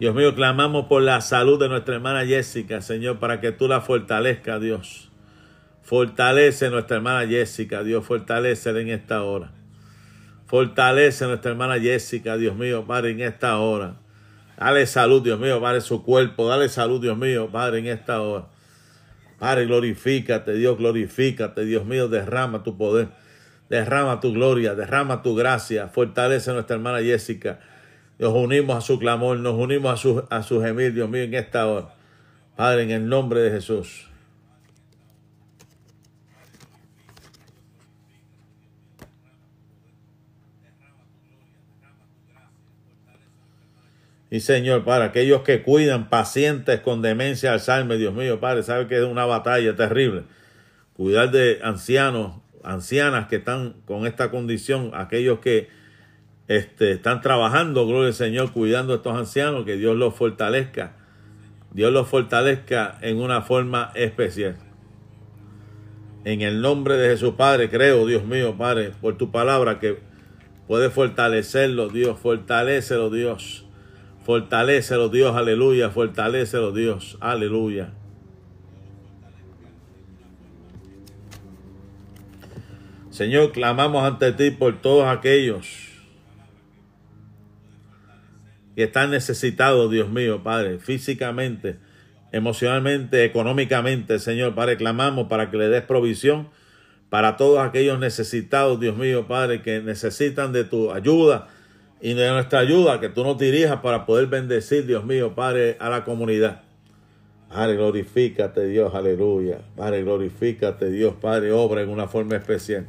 Dios 0.00 0.14
mío, 0.14 0.34
clamamos 0.34 0.86
por 0.86 1.02
la 1.02 1.20
salud 1.20 1.60
de 1.60 1.68
nuestra 1.68 1.96
hermana 1.96 2.24
Jessica, 2.24 2.80
Señor, 2.80 3.18
para 3.18 3.38
que 3.38 3.52
tú 3.52 3.68
la 3.68 3.82
fortalezcas, 3.82 4.58
Dios. 4.58 5.10
Fortalece 5.82 6.70
nuestra 6.70 6.96
hermana 6.96 7.28
Jessica, 7.28 7.82
Dios, 7.82 8.06
fortalece 8.06 8.70
en 8.70 8.88
esta 8.88 9.22
hora. 9.22 9.52
Fortalece 10.46 11.26
nuestra 11.26 11.50
hermana 11.50 11.78
Jessica, 11.78 12.38
Dios 12.38 12.56
mío, 12.56 12.86
Padre, 12.86 13.10
en 13.10 13.20
esta 13.20 13.58
hora. 13.58 13.96
Dale 14.56 14.86
salud, 14.86 15.22
Dios 15.22 15.38
mío, 15.38 15.60
Padre, 15.60 15.82
su 15.82 16.02
cuerpo. 16.02 16.48
Dale 16.48 16.70
salud, 16.70 16.98
Dios 16.98 17.18
mío, 17.18 17.50
Padre, 17.52 17.80
en 17.80 17.88
esta 17.88 18.22
hora. 18.22 18.46
Padre, 19.38 19.66
glorifícate, 19.66 20.54
Dios, 20.54 20.78
glorifícate, 20.78 21.66
Dios 21.66 21.84
mío, 21.84 22.08
derrama 22.08 22.62
tu 22.62 22.78
poder, 22.78 23.08
derrama 23.68 24.20
tu 24.20 24.32
gloria, 24.32 24.74
derrama 24.74 25.20
tu 25.20 25.34
gracia, 25.34 25.88
fortalece 25.88 26.50
a 26.50 26.54
nuestra 26.54 26.76
hermana 26.76 27.00
Jessica. 27.00 27.60
Nos 28.20 28.34
unimos 28.34 28.76
a 28.76 28.80
su 28.82 28.98
clamor, 28.98 29.38
nos 29.38 29.54
unimos 29.54 29.94
a 29.94 29.96
su, 29.96 30.22
a 30.28 30.42
su 30.42 30.60
gemir, 30.60 30.92
Dios 30.92 31.08
mío, 31.08 31.22
en 31.22 31.32
esta 31.32 31.66
hora. 31.66 31.94
Padre, 32.54 32.82
en 32.82 32.90
el 32.90 33.08
nombre 33.08 33.40
de 33.40 33.50
Jesús. 33.50 34.10
Y 44.30 44.40
Señor, 44.40 44.84
para 44.84 45.06
aquellos 45.06 45.40
que 45.40 45.62
cuidan 45.62 46.10
pacientes 46.10 46.80
con 46.80 47.00
demencia 47.00 47.54
Alzheimer, 47.54 47.96
Dios 47.96 48.12
mío, 48.12 48.38
Padre, 48.38 48.62
sabe 48.62 48.86
que 48.86 48.98
es 48.98 49.04
una 49.04 49.24
batalla 49.24 49.74
terrible. 49.74 50.24
Cuidar 50.92 51.30
de 51.30 51.60
ancianos, 51.62 52.36
ancianas 52.62 53.28
que 53.28 53.36
están 53.36 53.80
con 53.86 54.06
esta 54.06 54.30
condición, 54.30 54.90
aquellos 54.92 55.38
que 55.38 55.79
este, 56.50 56.90
están 56.90 57.20
trabajando, 57.20 57.86
gloria 57.86 58.08
al 58.08 58.14
Señor, 58.14 58.50
cuidando 58.50 58.92
a 58.92 58.96
estos 58.96 59.16
ancianos, 59.16 59.64
que 59.64 59.76
Dios 59.76 59.96
los 59.96 60.16
fortalezca. 60.16 60.96
Dios 61.70 61.92
los 61.92 62.08
fortalezca 62.08 62.98
en 63.02 63.18
una 63.18 63.42
forma 63.42 63.92
especial. 63.94 64.56
En 66.24 66.40
el 66.40 66.60
nombre 66.60 66.96
de 66.96 67.10
Jesús, 67.10 67.34
Padre, 67.36 67.70
creo, 67.70 68.04
Dios 68.04 68.24
mío, 68.24 68.56
Padre, 68.58 68.90
por 69.00 69.16
tu 69.16 69.30
palabra 69.30 69.78
que 69.78 70.00
puede 70.66 70.90
fortalecerlo, 70.90 71.88
Dios, 71.88 72.18
fortalecelo, 72.18 73.10
Dios. 73.10 73.64
Fortalecelo, 74.24 75.08
Dios, 75.08 75.36
aleluya, 75.36 75.90
fortalecelo, 75.90 76.72
Dios, 76.72 77.16
aleluya. 77.20 77.92
Señor, 83.10 83.52
clamamos 83.52 84.02
ante 84.02 84.32
ti 84.32 84.50
por 84.50 84.82
todos 84.82 85.06
aquellos 85.06 85.89
que 88.80 88.84
están 88.84 89.10
necesitados, 89.10 89.90
Dios 89.90 90.08
mío, 90.08 90.42
Padre, 90.42 90.78
físicamente, 90.78 91.76
emocionalmente, 92.32 93.26
económicamente, 93.26 94.18
Señor, 94.18 94.54
Padre, 94.54 94.78
clamamos 94.78 95.28
para 95.28 95.50
que 95.50 95.58
le 95.58 95.68
des 95.68 95.82
provisión 95.82 96.48
para 97.10 97.36
todos 97.36 97.58
aquellos 97.58 97.98
necesitados, 97.98 98.80
Dios 98.80 98.96
mío, 98.96 99.26
Padre, 99.28 99.60
que 99.60 99.82
necesitan 99.82 100.54
de 100.54 100.64
tu 100.64 100.92
ayuda 100.92 101.48
y 102.00 102.14
de 102.14 102.30
nuestra 102.30 102.60
ayuda, 102.60 103.00
que 103.00 103.10
tú 103.10 103.22
nos 103.22 103.36
dirijas 103.36 103.80
para 103.82 104.06
poder 104.06 104.28
bendecir, 104.28 104.86
Dios 104.86 105.04
mío, 105.04 105.34
Padre, 105.34 105.76
a 105.78 105.90
la 105.90 106.02
comunidad. 106.02 106.62
Padre, 107.50 107.76
glorifícate, 107.76 108.64
Dios, 108.64 108.94
aleluya. 108.94 109.58
Padre, 109.76 110.04
glorifícate, 110.04 110.88
Dios, 110.88 111.16
Padre, 111.20 111.52
obra 111.52 111.82
en 111.82 111.90
una 111.90 112.08
forma 112.08 112.36
especial. 112.36 112.86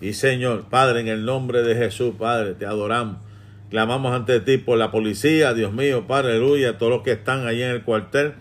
Y 0.00 0.14
Señor, 0.14 0.70
Padre, 0.70 1.00
en 1.00 1.08
el 1.08 1.26
nombre 1.26 1.62
de 1.62 1.74
Jesús, 1.74 2.14
Padre, 2.18 2.54
te 2.54 2.64
adoramos. 2.64 3.25
Clamamos 3.70 4.14
ante 4.14 4.40
ti 4.40 4.58
por 4.58 4.78
la 4.78 4.90
policía, 4.92 5.52
Dios 5.52 5.72
mío, 5.72 6.06
Padre, 6.06 6.32
aleluya, 6.32 6.78
todos 6.78 6.92
los 6.92 7.02
que 7.02 7.12
están 7.12 7.46
ahí 7.48 7.62
en 7.62 7.70
el 7.70 7.82
cuartel, 7.82 8.34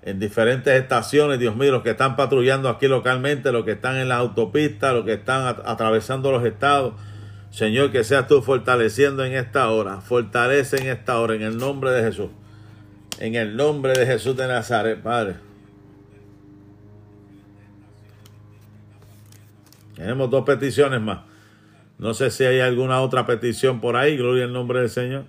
en 0.00 0.18
diferentes 0.18 0.72
estaciones, 0.72 1.38
Dios 1.38 1.56
mío, 1.56 1.70
los 1.72 1.82
que 1.82 1.90
están 1.90 2.16
patrullando 2.16 2.68
aquí 2.70 2.88
localmente, 2.88 3.52
los 3.52 3.64
que 3.64 3.72
están 3.72 3.96
en 3.96 4.08
las 4.08 4.18
autopistas, 4.18 4.94
los 4.94 5.04
que 5.04 5.12
están 5.12 5.56
atravesando 5.64 6.32
los 6.32 6.44
estados. 6.44 6.94
Señor, 7.50 7.92
que 7.92 8.02
seas 8.02 8.26
tú 8.26 8.40
fortaleciendo 8.40 9.24
en 9.24 9.34
esta 9.34 9.68
hora, 9.68 10.00
fortalece 10.00 10.78
en 10.78 10.88
esta 10.88 11.18
hora, 11.20 11.34
en 11.34 11.42
el 11.42 11.58
nombre 11.58 11.90
de 11.90 12.02
Jesús. 12.02 12.30
En 13.18 13.34
el 13.34 13.56
nombre 13.56 13.92
de 13.92 14.06
Jesús 14.06 14.34
de 14.36 14.48
Nazaret, 14.48 15.02
Padre. 15.02 15.36
Tenemos 19.94 20.30
dos 20.30 20.44
peticiones 20.44 21.00
más. 21.00 21.31
No 22.02 22.14
sé 22.14 22.32
si 22.32 22.42
hay 22.42 22.58
alguna 22.58 23.00
otra 23.00 23.26
petición 23.26 23.80
por 23.80 23.94
ahí. 23.94 24.16
Gloria 24.16 24.42
al 24.42 24.52
nombre 24.52 24.80
del 24.80 24.90
Señor. 24.90 25.24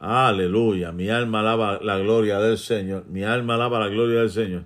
Aleluya. 0.00 0.92
Mi 0.92 1.10
alma 1.10 1.40
alaba 1.40 1.78
la 1.82 1.98
gloria 1.98 2.38
del 2.38 2.56
Señor. 2.56 3.04
Mi 3.10 3.22
alma 3.22 3.56
alaba 3.56 3.80
la 3.80 3.88
gloria 3.88 4.20
del 4.20 4.30
Señor. 4.30 4.62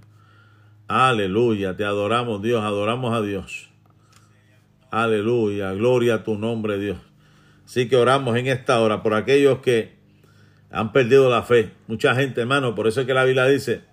Aleluya. 0.87 1.77
Te 1.77 1.85
adoramos, 1.85 2.41
Dios. 2.41 2.63
Adoramos 2.63 3.13
a 3.13 3.21
Dios. 3.21 3.69
Aleluya. 4.93 5.73
Gloria 5.73 6.15
a 6.15 6.23
tu 6.23 6.39
nombre, 6.39 6.79
Dios. 6.79 6.99
Así 7.65 7.89
que 7.89 7.97
oramos 7.97 8.37
en 8.37 8.47
esta 8.47 8.79
hora 8.79 9.03
por 9.03 9.15
aquellos 9.15 9.59
que 9.59 9.97
han 10.71 10.93
perdido 10.93 11.29
la 11.29 11.43
fe. 11.43 11.73
Mucha 11.89 12.15
gente, 12.15 12.43
hermano. 12.43 12.77
Por 12.77 12.87
eso 12.87 13.01
es 13.01 13.09
que 13.09 13.15
la 13.15 13.25
Biblia 13.25 13.47
dice 13.47 13.91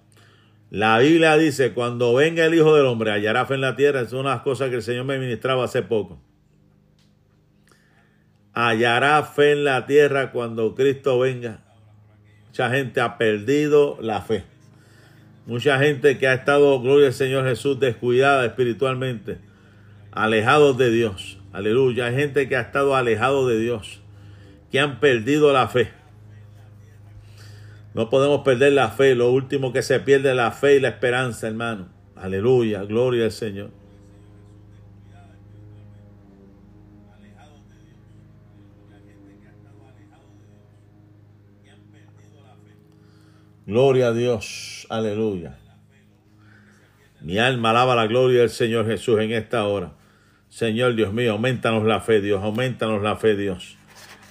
la 0.70 1.00
Biblia 1.00 1.36
dice, 1.36 1.74
cuando 1.74 2.14
venga 2.14 2.46
el 2.46 2.54
Hijo 2.54 2.76
del 2.76 2.86
Hombre, 2.86 3.12
hallará 3.12 3.46
fe 3.48 3.56
en 3.56 3.62
la 3.62 3.76
tierra. 3.76 4.02
Es 4.02 4.14
una 4.14 4.30
de 4.30 4.36
las 4.36 4.44
cosas 4.44 4.70
que 4.70 4.76
el 4.76 4.84
Señor 4.84 5.06
me 5.06 5.18
ministraba 5.18 5.66
hace 5.66 5.82
poco. 5.82 6.22
Hallará 8.54 9.24
fe 9.24 9.54
en 9.54 9.64
la 9.64 9.88
tierra 9.88 10.32
cuando 10.32 10.76
Cristo 10.76 11.18
venga. 11.18 11.62
Mucha 12.48 12.70
gente 12.70 13.02
ha 13.02 13.18
perdido 13.18 13.98
la 14.02 14.22
fe. 14.22 14.44
Mucha 15.48 15.80
gente 15.80 16.20
que 16.20 16.28
ha 16.28 16.34
estado, 16.34 16.80
gloria 16.80 17.08
al 17.08 17.14
Señor 17.14 17.46
Jesús, 17.46 17.80
descuidada 17.80 18.46
espiritualmente, 18.46 19.40
alejados 20.12 20.78
de 20.78 20.92
Dios. 20.92 21.40
Aleluya. 21.52 22.06
Hay 22.06 22.16
gente 22.16 22.48
que 22.48 22.56
ha 22.56 22.62
estado 22.62 22.96
alejado 22.96 23.48
de 23.48 23.60
Dios, 23.60 24.02
que 24.72 24.80
han 24.80 25.00
perdido 25.00 25.52
la 25.52 25.68
fe. 25.68 25.99
No 27.94 28.10
podemos 28.10 28.42
perder 28.42 28.74
la 28.74 28.90
fe. 28.90 29.16
Lo 29.16 29.32
último 29.32 29.74
que 29.74 29.82
se 29.82 30.00
pierde 30.00 30.30
es 30.30 30.36
la 30.36 30.52
fe 30.52 30.76
y 30.76 30.80
la 30.80 30.90
esperanza, 30.90 31.48
hermano. 31.48 31.90
Aleluya, 32.16 32.84
gloria 32.84 33.26
al 33.26 33.32
Señor. 33.32 33.72
Gloria 43.66 44.08
a 44.08 44.14
Dios, 44.14 44.88
aleluya. 44.90 45.56
Mi 47.22 47.38
alma 47.38 47.70
alaba 47.70 47.96
la 47.96 48.08
gloria 48.08 48.40
del 48.40 48.50
Señor 48.50 48.88
Jesús 48.88 49.20
en 49.20 49.32
esta 49.32 49.66
hora. 49.68 49.92
Señor 50.48 50.96
Dios 50.96 51.14
mío, 51.14 51.34
aumentanos 51.34 51.86
la 51.86 52.00
fe, 52.00 52.20
Dios, 52.20 52.44
aumentanos 52.44 53.04
la 53.04 53.16
fe, 53.16 53.36
Dios. 53.36 53.78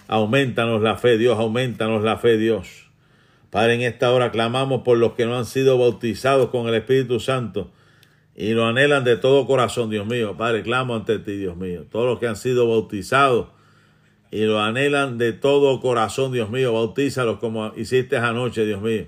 Aumentanos 0.08 0.82
la 0.82 0.96
fe, 0.96 1.18
Dios, 1.18 1.38
aumentanos 1.38 2.02
la 2.02 2.16
fe, 2.16 2.36
Dios. 2.36 2.87
Padre, 3.50 3.74
en 3.74 3.80
esta 3.82 4.12
hora 4.12 4.30
clamamos 4.30 4.82
por 4.82 4.98
los 4.98 5.12
que 5.12 5.24
no 5.24 5.36
han 5.38 5.46
sido 5.46 5.78
bautizados 5.78 6.50
con 6.50 6.68
el 6.68 6.74
Espíritu 6.74 7.18
Santo 7.18 7.70
y 8.36 8.52
lo 8.52 8.66
anhelan 8.66 9.04
de 9.04 9.16
todo 9.16 9.46
corazón, 9.46 9.88
Dios 9.90 10.06
mío. 10.06 10.36
Padre, 10.36 10.62
clamo 10.62 10.94
ante 10.94 11.18
ti, 11.18 11.36
Dios 11.38 11.56
mío. 11.56 11.86
Todos 11.90 12.06
los 12.06 12.18
que 12.18 12.28
han 12.28 12.36
sido 12.36 12.68
bautizados 12.68 13.48
y 14.30 14.42
lo 14.42 14.60
anhelan 14.60 15.16
de 15.16 15.32
todo 15.32 15.80
corazón, 15.80 16.32
Dios 16.32 16.50
mío. 16.50 16.74
Bautízalos 16.74 17.38
como 17.38 17.72
hiciste 17.74 18.18
anoche, 18.18 18.66
Dios 18.66 18.82
mío. 18.82 19.06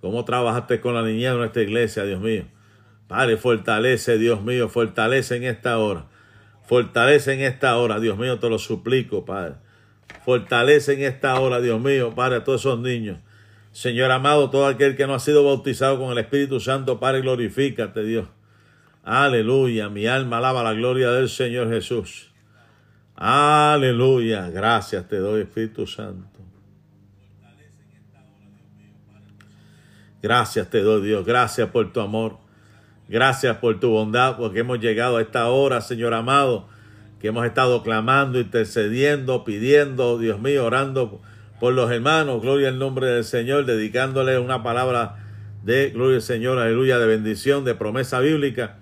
Como 0.00 0.24
trabajaste 0.24 0.80
con 0.80 0.94
la 0.94 1.02
niñez 1.02 1.30
de 1.30 1.38
nuestra 1.38 1.62
iglesia, 1.62 2.04
Dios 2.04 2.20
mío. 2.20 2.44
Padre, 3.06 3.36
fortalece, 3.36 4.18
Dios 4.18 4.42
mío, 4.42 4.68
fortalece 4.68 5.36
en 5.36 5.44
esta 5.44 5.78
hora. 5.78 6.06
Fortalece 6.66 7.34
en 7.34 7.40
esta 7.42 7.76
hora, 7.76 8.00
Dios 8.00 8.18
mío, 8.18 8.40
te 8.40 8.50
lo 8.50 8.58
suplico, 8.58 9.24
Padre. 9.24 9.54
Fortalece 10.24 10.94
en 10.94 11.02
esta 11.04 11.38
hora, 11.38 11.60
Dios 11.60 11.80
mío, 11.80 12.12
Padre, 12.14 12.36
a 12.36 12.44
todos 12.44 12.62
esos 12.62 12.80
niños 12.80 13.18
Señor 13.72 14.10
amado, 14.10 14.50
todo 14.50 14.66
aquel 14.66 14.96
que 14.96 15.06
no 15.06 15.14
ha 15.14 15.18
sido 15.18 15.44
bautizado 15.44 15.98
con 15.98 16.12
el 16.12 16.18
Espíritu 16.18 16.60
Santo, 16.60 17.00
Padre, 17.00 17.22
glorifícate, 17.22 18.04
Dios. 18.04 18.28
Aleluya, 19.02 19.88
mi 19.88 20.06
alma 20.06 20.38
alaba 20.38 20.62
la 20.62 20.74
gloria 20.74 21.10
del 21.10 21.30
Señor 21.30 21.70
Jesús. 21.70 22.30
Aleluya, 23.16 24.50
gracias 24.50 25.08
te 25.08 25.16
doy, 25.16 25.42
Espíritu 25.42 25.86
Santo. 25.86 26.28
Gracias 30.22 30.68
te 30.68 30.82
doy, 30.82 31.02
Dios, 31.02 31.24
gracias 31.24 31.70
por 31.70 31.92
tu 31.92 32.00
amor. 32.00 32.36
Gracias 33.08 33.56
por 33.56 33.80
tu 33.80 33.90
bondad, 33.90 34.36
porque 34.36 34.60
hemos 34.60 34.80
llegado 34.80 35.16
a 35.16 35.22
esta 35.22 35.48
hora, 35.48 35.80
Señor 35.80 36.14
amado, 36.14 36.68
que 37.20 37.28
hemos 37.28 37.44
estado 37.46 37.82
clamando, 37.82 38.38
intercediendo, 38.38 39.44
pidiendo, 39.44 40.18
Dios 40.18 40.40
mío, 40.40 40.64
orando 40.64 41.20
por 41.62 41.74
los 41.74 41.92
hermanos, 41.92 42.42
gloria 42.42 42.70
al 42.70 42.80
nombre 42.80 43.06
del 43.06 43.22
Señor, 43.22 43.66
dedicándole 43.66 44.36
una 44.40 44.64
palabra 44.64 45.18
de 45.62 45.90
gloria 45.90 46.16
al 46.16 46.22
Señor, 46.22 46.58
aleluya, 46.58 46.98
de 46.98 47.06
bendición, 47.06 47.64
de 47.64 47.76
promesa 47.76 48.18
bíblica. 48.18 48.78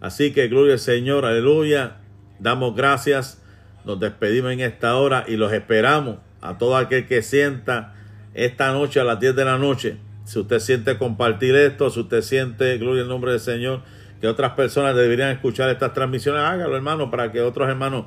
Así 0.00 0.32
que 0.32 0.48
gloria 0.48 0.72
al 0.72 0.78
Señor, 0.80 1.24
aleluya, 1.24 1.98
damos 2.40 2.74
gracias, 2.74 3.40
nos 3.84 4.00
despedimos 4.00 4.50
en 4.50 4.58
esta 4.58 4.96
hora 4.96 5.26
y 5.28 5.36
los 5.36 5.52
esperamos 5.52 6.16
a 6.40 6.58
todo 6.58 6.76
aquel 6.76 7.06
que 7.06 7.22
sienta 7.22 7.94
esta 8.34 8.72
noche 8.72 8.98
a 8.98 9.04
las 9.04 9.20
10 9.20 9.36
de 9.36 9.44
la 9.44 9.56
noche. 9.56 9.98
Si 10.24 10.40
usted 10.40 10.58
siente 10.58 10.98
compartir 10.98 11.54
esto, 11.54 11.88
si 11.88 12.00
usted 12.00 12.22
siente, 12.22 12.78
gloria 12.78 13.02
al 13.02 13.08
nombre 13.08 13.30
del 13.30 13.40
Señor, 13.40 13.82
que 14.20 14.26
otras 14.26 14.54
personas 14.54 14.96
deberían 14.96 15.30
escuchar 15.30 15.70
estas 15.70 15.94
transmisiones, 15.94 16.42
hágalo 16.42 16.74
hermano, 16.74 17.12
para 17.12 17.30
que 17.30 17.42
otros 17.42 17.68
hermanos 17.68 18.06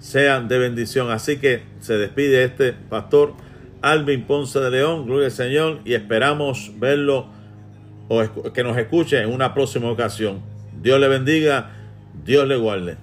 sean 0.00 0.48
de 0.48 0.58
bendición. 0.58 1.12
Así 1.12 1.36
que 1.36 1.62
se 1.78 1.96
despide 1.96 2.42
este 2.42 2.72
pastor 2.72 3.34
Alvin 3.82 4.24
Ponce 4.24 4.60
de 4.60 4.70
León, 4.70 5.06
gloria 5.06 5.26
al 5.26 5.32
Señor, 5.32 5.80
y 5.84 5.94
esperamos 5.94 6.72
verlo 6.78 7.26
o 8.08 8.52
que 8.52 8.62
nos 8.62 8.76
escuche 8.78 9.20
en 9.20 9.32
una 9.32 9.52
próxima 9.52 9.90
ocasión. 9.90 10.40
Dios 10.80 11.00
le 11.00 11.08
bendiga, 11.08 11.70
Dios 12.24 12.46
le 12.46 12.56
guarde. 12.56 12.96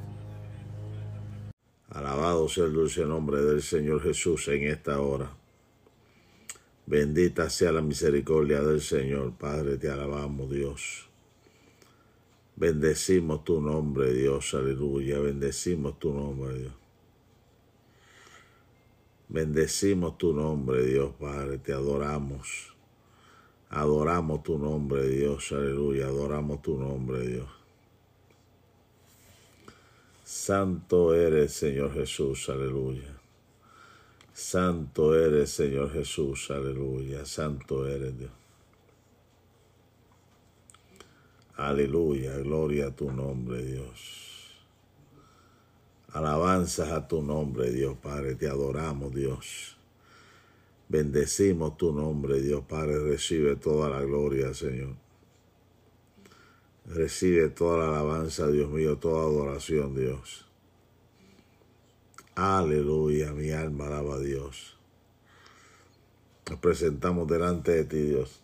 Alabado 1.90 2.48
sea 2.48 2.66
el 2.66 2.74
dulce 2.74 3.06
nombre 3.06 3.42
del 3.42 3.62
Señor 3.62 4.02
Jesús 4.02 4.48
en 4.48 4.64
esta 4.64 5.02
hora. 5.02 5.30
Bendita 6.86 7.50
sea 7.50 7.72
la 7.72 7.82
misericordia 7.82 8.62
del 8.62 8.82
Señor. 8.82 9.34
Padre, 9.38 9.78
te 9.78 9.90
alabamos, 9.90 10.50
Dios. 10.50 11.08
Bendecimos 12.56 13.44
tu 13.44 13.62
nombre, 13.62 14.14
Dios. 14.14 14.54
Aleluya. 14.54 15.20
Bendecimos 15.20 16.00
tu 16.00 16.14
nombre, 16.14 16.58
Dios. 16.58 16.79
Bendecimos 19.32 20.18
tu 20.18 20.34
nombre, 20.34 20.84
Dios 20.84 21.14
Padre, 21.20 21.60
te 21.60 21.72
adoramos. 21.72 22.74
Adoramos 23.70 24.42
tu 24.42 24.58
nombre, 24.58 25.08
Dios, 25.08 25.52
aleluya, 25.52 26.08
adoramos 26.08 26.64
tu 26.64 26.80
nombre, 26.80 27.28
Dios. 27.28 27.48
Santo 30.24 31.14
eres, 31.14 31.54
Señor 31.54 31.94
Jesús, 31.94 32.50
aleluya. 32.50 33.20
Santo 34.34 35.16
eres, 35.16 35.52
Señor 35.52 35.94
Jesús, 35.94 36.50
aleluya. 36.50 37.24
Santo 37.24 37.88
eres, 37.88 38.18
Dios. 38.18 38.32
Aleluya, 41.56 42.36
gloria 42.38 42.88
a 42.88 42.96
tu 42.96 43.12
nombre, 43.12 43.64
Dios. 43.64 44.29
Alabanzas 46.14 46.90
a 46.90 47.08
tu 47.08 47.22
nombre, 47.22 47.72
Dios 47.72 47.96
Padre, 47.98 48.36
te 48.36 48.48
adoramos, 48.48 49.14
Dios. 49.14 49.78
Bendecimos 50.88 51.78
tu 51.78 51.94
nombre, 51.94 52.42
Dios 52.42 52.64
Padre, 52.68 53.00
recibe 53.00 53.56
toda 53.56 53.90
la 53.90 54.02
gloria, 54.02 54.54
Señor. 54.56 54.96
Recibe 56.88 57.50
toda 57.50 57.78
la 57.78 57.90
alabanza, 57.90 58.48
Dios 58.50 58.72
mío, 58.72 58.98
toda 58.98 59.22
adoración, 59.22 59.96
Dios. 59.96 60.48
Aleluya, 62.34 63.32
mi 63.32 63.52
alma 63.52 63.86
alaba 63.86 64.16
a 64.16 64.20
Dios. 64.20 64.76
Nos 66.50 66.58
presentamos 66.58 67.28
delante 67.28 67.72
de 67.72 67.84
ti, 67.84 67.98
Dios. 67.98 68.42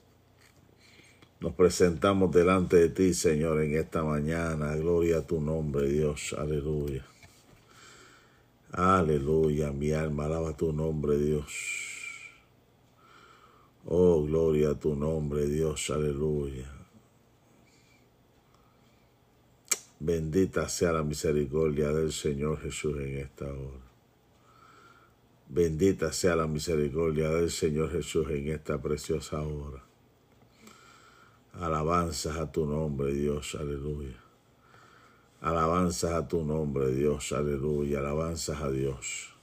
Nos 1.40 1.54
presentamos 1.54 2.32
delante 2.32 2.78
de 2.78 2.90
ti, 2.90 3.16
Señor, 3.16 3.62
en 3.62 3.76
esta 3.76 4.04
mañana. 4.04 4.76
Gloria 4.76 5.20
a 5.20 5.22
tu 5.22 5.42
nombre, 5.42 5.88
Dios. 5.88 6.36
Aleluya. 6.38 7.04
Aleluya, 8.78 9.72
mi 9.72 9.94
alma 9.94 10.26
alaba 10.26 10.52
tu 10.52 10.74
nombre, 10.74 11.18
Dios. 11.18 11.48
Oh, 13.86 14.22
gloria 14.26 14.72
a 14.72 14.76
tu 14.76 14.94
nombre, 14.98 15.48
Dios. 15.48 15.90
Aleluya. 15.92 16.70
Bendita 19.98 20.68
sea 20.68 20.92
la 20.92 21.04
misericordia 21.04 21.94
del 21.94 22.12
Señor 22.12 22.60
Jesús 22.60 23.00
en 23.00 23.20
esta 23.20 23.46
hora. 23.46 23.86
Bendita 25.48 26.12
sea 26.12 26.36
la 26.36 26.48
misericordia 26.48 27.30
del 27.30 27.52
Señor 27.52 27.92
Jesús 27.94 28.30
en 28.30 28.50
esta 28.50 28.82
preciosa 28.82 29.42
hora. 29.42 29.86
Alabanzas 31.54 32.36
a 32.36 32.52
tu 32.52 32.66
nombre, 32.66 33.14
Dios, 33.14 33.56
aleluya. 33.56 34.25
Alabanzas 35.42 36.14
a 36.14 36.28
tu 36.28 36.44
nombre, 36.44 36.92
Dios, 36.92 37.32
aleluya. 37.32 38.00
Alabanzas 38.00 38.62
a 38.62 38.72
Dios. 38.72 39.36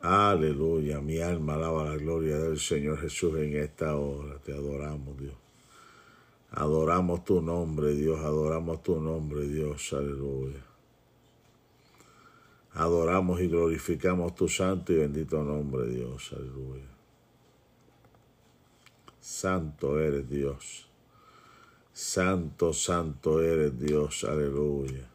Aleluya, 0.00 1.00
mi 1.00 1.18
alma 1.18 1.54
alaba 1.54 1.84
la 1.84 1.96
gloria 1.96 2.36
del 2.36 2.58
Señor 2.58 2.98
Jesús 2.98 3.38
en 3.38 3.56
esta 3.56 3.96
hora. 3.96 4.38
Te 4.38 4.52
adoramos, 4.52 5.16
Dios. 5.18 5.34
Adoramos 6.50 7.24
tu 7.24 7.40
nombre, 7.40 7.94
Dios. 7.94 8.20
Adoramos 8.20 8.82
tu 8.82 9.00
nombre, 9.00 9.46
Dios. 9.46 9.92
Aleluya. 9.92 10.60
Adoramos 12.74 13.40
y 13.40 13.48
glorificamos 13.48 14.34
tu 14.34 14.48
santo 14.48 14.92
y 14.92 14.96
bendito 14.96 15.42
nombre, 15.42 15.86
Dios. 15.86 16.32
Aleluya. 16.32 16.88
Santo 19.20 20.00
eres 20.00 20.28
Dios. 20.28 20.88
Santo, 21.92 22.72
santo 22.72 23.42
eres 23.42 23.78
Dios. 23.78 24.24
Aleluya. 24.24 25.08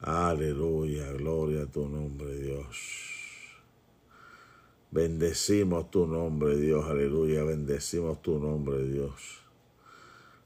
Aleluya. 0.00 1.12
Gloria 1.12 1.62
a 1.62 1.66
tu 1.66 1.88
nombre, 1.88 2.36
Dios. 2.36 2.76
Bendecimos 4.90 5.90
tu 5.90 6.06
nombre, 6.06 6.56
Dios. 6.56 6.84
Aleluya. 6.86 7.44
Bendecimos 7.44 8.20
tu 8.22 8.40
nombre, 8.40 8.82
Dios. 8.84 9.40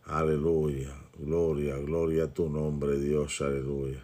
Aleluya. 0.04 0.94
Gloria, 1.18 1.76
gloria 1.78 2.24
a 2.24 2.34
tu 2.34 2.50
nombre, 2.50 2.98
Dios. 3.00 3.40
Aleluya. 3.40 4.02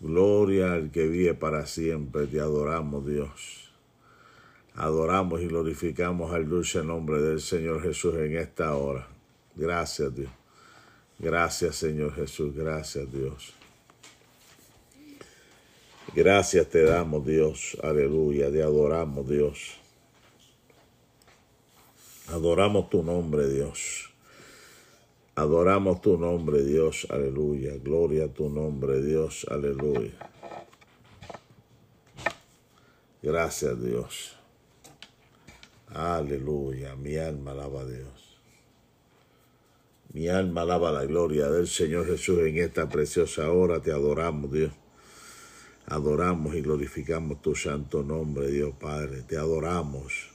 Gloria 0.00 0.74
al 0.74 0.92
que 0.92 1.08
vive 1.08 1.34
para 1.34 1.66
siempre. 1.66 2.28
Te 2.28 2.40
adoramos, 2.40 3.04
Dios. 3.04 3.67
Adoramos 4.80 5.40
y 5.40 5.48
glorificamos 5.48 6.32
al 6.32 6.48
dulce 6.48 6.84
nombre 6.84 7.20
del 7.20 7.40
Señor 7.40 7.82
Jesús 7.82 8.14
en 8.14 8.36
esta 8.36 8.76
hora. 8.76 9.08
Gracias, 9.56 10.14
Dios. 10.14 10.30
Gracias, 11.18 11.74
Señor 11.74 12.14
Jesús. 12.14 12.54
Gracias, 12.54 13.12
Dios. 13.12 13.54
Gracias 16.14 16.68
te 16.68 16.84
damos, 16.84 17.26
Dios. 17.26 17.76
Aleluya. 17.82 18.52
Te 18.52 18.62
adoramos, 18.62 19.28
Dios. 19.28 19.74
Adoramos 22.28 22.88
tu 22.88 23.02
nombre, 23.02 23.48
Dios. 23.48 24.10
Adoramos 25.34 26.00
tu 26.00 26.16
nombre, 26.16 26.62
Dios, 26.62 27.04
aleluya. 27.10 27.74
Gloria 27.82 28.26
a 28.26 28.28
tu 28.28 28.48
nombre, 28.48 29.02
Dios, 29.02 29.44
aleluya. 29.50 30.12
Gracias, 33.22 33.82
Dios. 33.82 34.37
Aleluya. 35.94 36.96
Mi 36.96 37.16
alma 37.16 37.52
alaba 37.52 37.82
a 37.82 37.86
Dios. 37.86 38.40
Mi 40.12 40.28
alma 40.28 40.62
alaba 40.62 40.92
la 40.92 41.04
gloria 41.04 41.50
del 41.50 41.68
Señor 41.68 42.06
Jesús 42.06 42.40
en 42.40 42.58
esta 42.58 42.88
preciosa 42.88 43.50
hora. 43.50 43.80
Te 43.80 43.92
adoramos, 43.92 44.52
Dios. 44.52 44.72
Adoramos 45.86 46.54
y 46.54 46.60
glorificamos 46.60 47.40
tu 47.40 47.54
santo 47.54 48.02
nombre, 48.02 48.50
Dios 48.50 48.74
Padre. 48.78 49.22
Te 49.22 49.36
adoramos. 49.36 50.30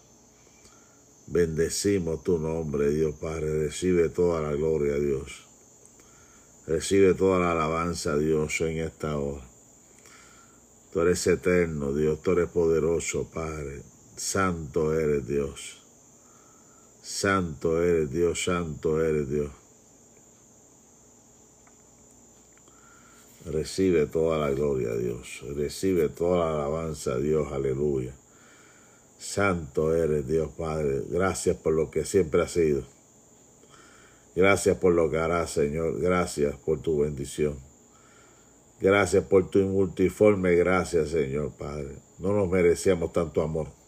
Bendecimos 1.27 2.23
tu 2.23 2.39
nombre, 2.39 2.89
Dios 2.89 3.15
Padre. 3.15 3.65
Recibe 3.65 4.09
toda 4.09 4.41
la 4.41 4.51
gloria, 4.53 4.95
Dios. 4.95 5.45
Recibe 6.65 7.13
toda 7.13 7.39
la 7.39 7.51
alabanza, 7.51 8.17
Dios, 8.17 8.59
en 8.61 8.79
esta 8.79 9.17
hora. 9.17 9.45
Tú 10.91 11.01
eres 11.01 11.25
eterno, 11.27 11.93
Dios. 11.93 12.21
Tú 12.21 12.31
eres 12.31 12.49
poderoso, 12.49 13.29
Padre. 13.31 13.92
Santo 14.15 14.93
eres, 14.93 15.27
Dios. 15.27 15.81
Santo 17.01 17.81
eres, 17.81 18.11
Dios. 18.11 18.43
Santo 18.43 19.03
eres, 19.03 19.29
Dios. 19.29 19.51
Recibe 23.45 24.05
toda 24.05 24.37
la 24.37 24.51
gloria, 24.51 24.95
Dios. 24.95 25.43
Recibe 25.55 26.09
toda 26.09 26.45
la 26.45 26.55
alabanza, 26.55 27.17
Dios. 27.17 27.51
Aleluya. 27.51 28.13
Santo 29.17 29.95
eres 29.95 30.27
Dios 30.27 30.51
Padre. 30.57 31.01
Gracias 31.09 31.55
por 31.57 31.73
lo 31.73 31.89
que 31.89 32.05
siempre 32.05 32.41
has 32.41 32.51
sido. 32.51 32.83
Gracias 34.35 34.77
por 34.77 34.93
lo 34.93 35.09
que 35.09 35.17
harás, 35.17 35.51
Señor. 35.51 35.99
Gracias 35.99 36.55
por 36.57 36.81
tu 36.81 36.99
bendición. 36.99 37.57
Gracias 38.79 39.23
por 39.23 39.49
tu 39.49 39.59
multiforme 39.59 40.55
gracias, 40.55 41.09
Señor 41.09 41.53
Padre. 41.53 41.95
No 42.19 42.33
nos 42.33 42.49
merecíamos 42.49 43.13
tanto 43.13 43.41
amor. 43.41 43.82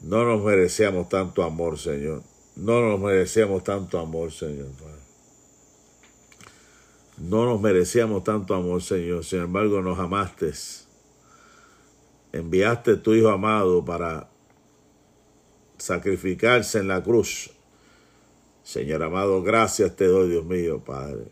No 0.00 0.24
nos 0.24 0.42
merecíamos 0.42 1.08
tanto 1.08 1.42
amor, 1.42 1.78
Señor. 1.78 2.22
No 2.56 2.80
nos 2.80 3.00
merecíamos 3.00 3.62
tanto 3.64 3.98
amor, 3.98 4.32
Señor 4.32 4.68
Padre. 4.72 5.00
No 7.18 7.44
nos 7.44 7.60
merecíamos 7.60 8.24
tanto 8.24 8.54
amor, 8.54 8.82
Señor. 8.82 9.24
Sin 9.24 9.40
embargo, 9.40 9.82
nos 9.82 9.98
amaste 9.98 10.52
enviaste 12.32 12.96
tu 12.96 13.14
Hijo 13.14 13.28
amado 13.28 13.84
para 13.84 14.28
sacrificarse 15.78 16.78
en 16.78 16.88
la 16.88 17.02
cruz. 17.02 17.50
Señor 18.62 19.02
amado, 19.02 19.42
gracias 19.42 19.96
te 19.96 20.06
doy, 20.06 20.30
Dios 20.30 20.44
mío, 20.44 20.82
Padre, 20.84 21.26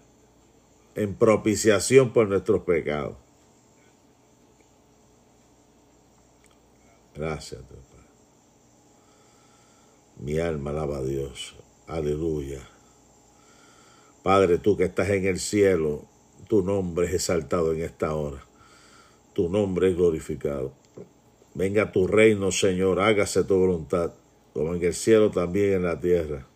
en 0.95 1.15
propiciación 1.15 2.13
por 2.13 2.29
nuestros 2.29 2.63
pecados. 2.63 3.17
Gracias, 7.15 7.61
Dios. 7.69 7.88
Mi 10.21 10.39
alma 10.39 10.71
alaba 10.71 10.99
a 10.99 11.05
Dios. 11.05 11.55
Aleluya. 11.87 12.61
Padre, 14.23 14.59
tú 14.59 14.77
que 14.77 14.85
estás 14.85 15.11
en 15.11 15.27
el 15.27 15.39
cielo, 15.39 16.05
tu 16.49 16.63
nombre 16.63 17.07
es 17.07 17.15
exaltado 17.15 17.73
en 17.73 17.83
esta 17.83 18.15
hora. 18.15 18.45
Tu 19.33 19.49
nombre 19.49 19.91
es 19.91 19.97
glorificado. 19.97 20.73
Venga 21.55 21.93
tu 21.93 22.07
reino, 22.07 22.51
Señor, 22.51 23.01
hágase 23.01 23.45
tu 23.45 23.57
voluntad, 23.57 24.13
como 24.53 24.75
en 24.75 24.83
el 24.83 24.95
cielo 24.95 25.31
también 25.31 25.75
en 25.75 25.83
la 25.85 26.01
tierra. 26.01 26.47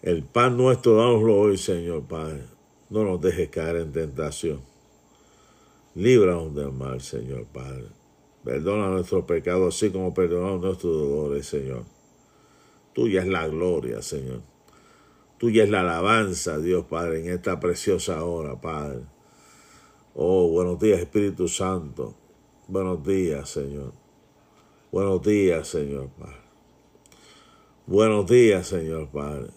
El 0.00 0.22
pan 0.22 0.56
nuestro, 0.56 0.96
dánoslo 0.96 1.36
hoy, 1.36 1.58
Señor 1.58 2.04
Padre. 2.04 2.44
No 2.90 3.04
nos 3.04 3.20
dejes 3.20 3.48
caer 3.50 3.76
en 3.76 3.92
tentación. 3.92 4.60
Líbranos 5.94 6.54
del 6.54 6.72
mal, 6.72 7.00
Señor 7.00 7.46
Padre. 7.46 8.01
Perdona 8.44 8.88
nuestros 8.88 9.24
pecados, 9.24 9.74
así 9.74 9.90
como 9.90 10.12
perdonamos 10.12 10.60
nuestros 10.60 10.96
dolores, 10.96 11.46
Señor. 11.46 11.84
Tuya 12.92 13.22
es 13.22 13.28
la 13.28 13.46
gloria, 13.46 14.02
Señor. 14.02 14.40
Tuya 15.38 15.64
es 15.64 15.70
la 15.70 15.80
alabanza, 15.80 16.58
Dios 16.58 16.84
Padre, 16.86 17.20
en 17.20 17.30
esta 17.32 17.60
preciosa 17.60 18.24
hora, 18.24 18.60
Padre. 18.60 19.02
Oh, 20.14 20.48
buenos 20.48 20.78
días, 20.78 21.00
Espíritu 21.00 21.48
Santo. 21.48 22.14
Buenos 22.68 23.04
días, 23.04 23.48
Señor. 23.48 23.92
Buenos 24.90 25.22
días, 25.22 25.68
Señor 25.68 26.10
Padre. 26.10 26.42
Buenos 27.86 28.26
días, 28.26 28.66
Señor 28.66 29.08
Padre. 29.08 29.50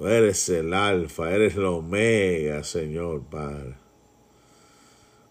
Eres 0.00 0.48
el 0.48 0.72
alfa, 0.72 1.34
eres 1.34 1.56
la 1.56 1.70
omega, 1.70 2.64
Señor 2.64 3.22
Padre. 3.24 3.83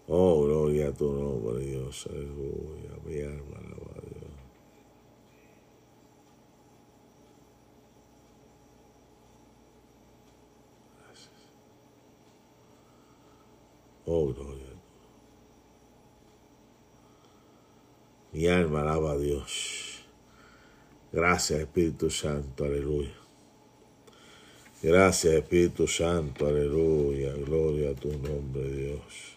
Oh, 0.06 0.44
gloria 0.44 0.88
a 0.88 0.92
tu 0.92 1.10
nombre, 1.12 1.64
Dios. 1.64 2.06
Aleluya. 2.10 2.92
Mi 3.06 3.22
alma 3.22 3.56
alaba 3.58 3.92
a 3.96 4.00
Dios. 4.02 4.32
Gracias. 10.98 11.30
Oh, 14.06 14.32
gloria. 14.32 14.74
Mi 18.32 18.46
alma 18.48 18.82
alaba 18.82 19.12
a 19.12 19.18
Dios. 19.18 20.04
Gracias, 21.12 21.60
Espíritu 21.60 22.10
Santo. 22.10 22.64
Aleluya. 22.64 23.14
Gracias, 24.82 25.34
Espíritu 25.34 25.88
Santo. 25.88 26.46
Aleluya. 26.46 27.32
Gloria 27.34 27.90
a 27.90 27.94
tu 27.94 28.12
nombre, 28.18 28.70
Dios. 28.70 29.33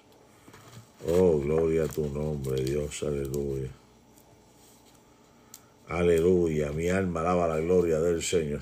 Oh, 1.06 1.40
gloria 1.40 1.84
a 1.84 1.88
tu 1.88 2.08
nombre, 2.10 2.64
Dios, 2.64 3.04
aleluya. 3.04 3.70
Aleluya, 5.88 6.72
mi 6.72 6.90
alma 6.90 7.22
alaba 7.22 7.48
la 7.48 7.60
gloria 7.60 8.00
del 8.00 8.22
Señor. 8.22 8.62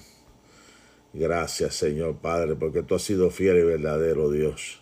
Gracias, 1.14 1.76
Señor 1.76 2.18
Padre, 2.18 2.56
porque 2.56 2.84
tú 2.84 2.96
has 2.96 3.02
sido 3.02 3.32
fiel 3.32 3.60
y 3.60 3.64
verdadero, 3.64 4.30
Dios. 4.30 4.82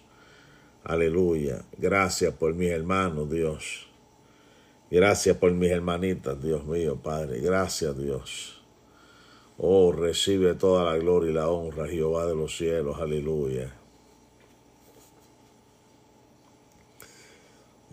Aleluya. 0.83 1.63
Gracias 1.77 2.33
por 2.33 2.55
mis 2.55 2.71
hermanos, 2.71 3.29
Dios. 3.29 3.87
Gracias 4.89 5.37
por 5.37 5.51
mis 5.51 5.71
hermanitas, 5.71 6.41
Dios 6.41 6.65
mío, 6.65 6.99
Padre. 7.01 7.39
Gracias, 7.39 7.97
Dios. 7.97 8.63
Oh, 9.57 9.91
recibe 9.91 10.55
toda 10.55 10.91
la 10.91 10.97
gloria 10.97 11.29
y 11.29 11.33
la 11.33 11.49
honra, 11.49 11.87
Jehová 11.87 12.25
de 12.25 12.35
los 12.35 12.57
cielos. 12.57 12.99
Aleluya. 12.99 13.82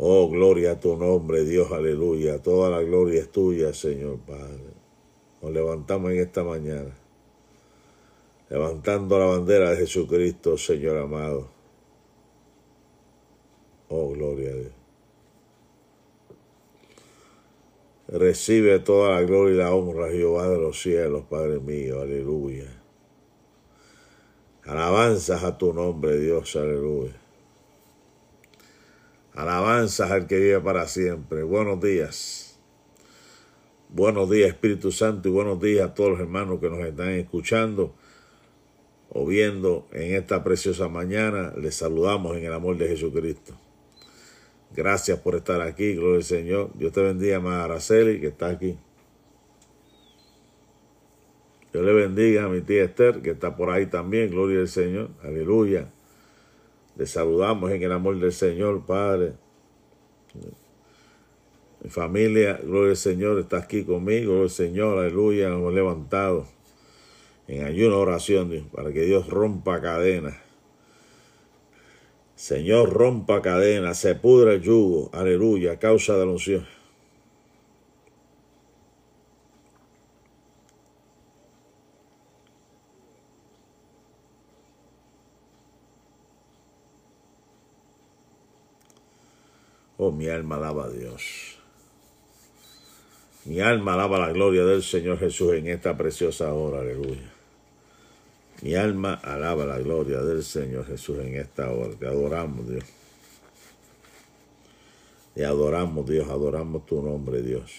Oh, 0.03 0.31
gloria 0.31 0.73
a 0.73 0.81
tu 0.81 0.97
nombre, 0.97 1.45
Dios, 1.45 1.71
aleluya. 1.73 2.41
Toda 2.41 2.71
la 2.71 2.81
gloria 2.81 3.21
es 3.21 3.31
tuya, 3.31 3.75
Señor 3.75 4.19
Padre. 4.21 4.73
Nos 5.43 5.53
levantamos 5.53 6.13
en 6.13 6.21
esta 6.21 6.43
mañana, 6.43 6.97
levantando 8.49 9.19
la 9.19 9.27
bandera 9.27 9.71
de 9.73 9.77
Jesucristo, 9.77 10.57
Señor 10.57 10.97
amado. 10.97 11.51
Oh, 13.91 14.09
gloria 14.13 14.53
a 14.53 14.55
Dios. 14.55 14.73
Recibe 18.09 18.79
toda 18.79 19.17
la 19.17 19.23
gloria 19.23 19.55
y 19.55 19.59
la 19.59 19.75
honra, 19.75 20.11
Jehová 20.11 20.49
de 20.49 20.59
los 20.59 20.81
cielos, 20.81 21.25
Padre 21.29 21.61
mío, 21.61 22.01
aleluya. 22.01 22.83
Alabanzas 24.65 25.45
a 25.45 25.59
tu 25.59 25.75
nombre, 25.75 26.19
Dios, 26.19 26.57
aleluya. 26.57 27.21
Alabanzas 29.35 30.11
al 30.11 30.26
que 30.26 30.39
vive 30.39 30.61
para 30.61 30.89
siempre. 30.89 31.43
Buenos 31.43 31.81
días. 31.81 32.59
Buenos 33.89 34.31
días 34.31 34.49
Espíritu 34.49 34.93
Santo 34.93 35.28
y 35.28 35.33
buenos 35.33 35.61
días 35.61 35.89
a 35.89 35.95
todos 35.95 36.11
los 36.11 36.20
hermanos 36.20 36.61
que 36.61 36.70
nos 36.70 36.81
están 36.81 37.11
escuchando 37.11 37.95
o 39.09 39.26
viendo 39.26 39.89
en 39.93 40.14
esta 40.14 40.43
preciosa 40.43 40.89
mañana. 40.89 41.53
Les 41.57 41.76
saludamos 41.76 42.37
en 42.37 42.45
el 42.45 42.53
amor 42.53 42.76
de 42.76 42.89
Jesucristo. 42.89 43.55
Gracias 44.74 45.18
por 45.18 45.35
estar 45.35 45.61
aquí, 45.61 45.95
gloria 45.95 46.18
al 46.18 46.24
Señor. 46.24 46.70
Dios 46.74 46.93
te 46.93 47.03
bendiga, 47.03 47.39
a 47.39 47.64
Araceli, 47.64 48.20
que 48.20 48.28
está 48.28 48.49
aquí. 48.49 48.78
Dios 51.72 51.85
le 51.85 51.93
bendiga 51.93 52.45
a 52.45 52.49
mi 52.49 52.61
tía 52.62 52.85
Esther, 52.85 53.22
que 53.22 53.31
está 53.31 53.57
por 53.57 53.70
ahí 53.70 53.87
también, 53.87 54.31
gloria 54.31 54.61
al 54.61 54.68
Señor. 54.68 55.11
Aleluya. 55.22 55.89
Le 56.97 57.07
saludamos 57.07 57.70
en 57.70 57.82
el 57.82 57.93
amor 57.93 58.18
del 58.18 58.32
Señor, 58.32 58.84
Padre. 58.84 59.34
Mi 61.82 61.88
familia, 61.88 62.61
gloria 62.62 62.91
al 62.91 62.97
Señor, 62.97 63.38
está 63.38 63.59
aquí 63.59 63.84
conmigo, 63.84 64.32
gloria 64.32 64.45
al 64.45 64.51
Señor, 64.51 64.99
aleluya, 64.99 65.49
nos 65.49 65.59
hemos 65.59 65.74
levantado 65.74 66.47
en 67.49 67.64
ayuno 67.64 67.99
oración, 67.99 68.51
Dios, 68.51 68.64
para 68.72 68.93
que 68.93 69.03
Dios 69.03 69.28
rompa 69.28 69.80
cadenas. 69.80 70.36
Señor, 72.36 72.93
rompa 72.93 73.43
cadenas, 73.43 73.99
se 73.99 74.14
pudra 74.14 74.53
el 74.53 74.62
yugo, 74.62 75.11
aleluya, 75.12 75.78
causa 75.78 76.16
de 76.16 76.26
la 76.26 76.32
unción. 76.32 76.80
Mi 90.21 90.29
alma 90.29 90.57
alaba 90.57 90.85
a 90.85 90.91
Dios. 90.91 91.57
Mi 93.47 93.59
alma 93.59 93.95
alaba 93.95 94.18
la 94.18 94.31
gloria 94.33 94.66
del 94.66 94.83
Señor 94.83 95.18
Jesús 95.18 95.55
en 95.55 95.66
esta 95.68 95.97
preciosa 95.97 96.53
hora, 96.53 96.81
aleluya. 96.83 97.33
Mi 98.61 98.75
alma 98.75 99.14
alaba 99.14 99.64
la 99.64 99.79
gloria 99.79 100.21
del 100.21 100.45
Señor 100.45 100.85
Jesús 100.85 101.21
en 101.21 101.37
esta 101.37 101.71
hora. 101.73 101.95
Te 101.99 102.07
adoramos, 102.07 102.68
Dios. 102.68 102.85
Te 105.34 105.47
adoramos, 105.47 106.07
Dios. 106.07 106.29
Adoramos 106.29 106.84
tu 106.84 107.01
nombre, 107.01 107.41
Dios. 107.41 107.72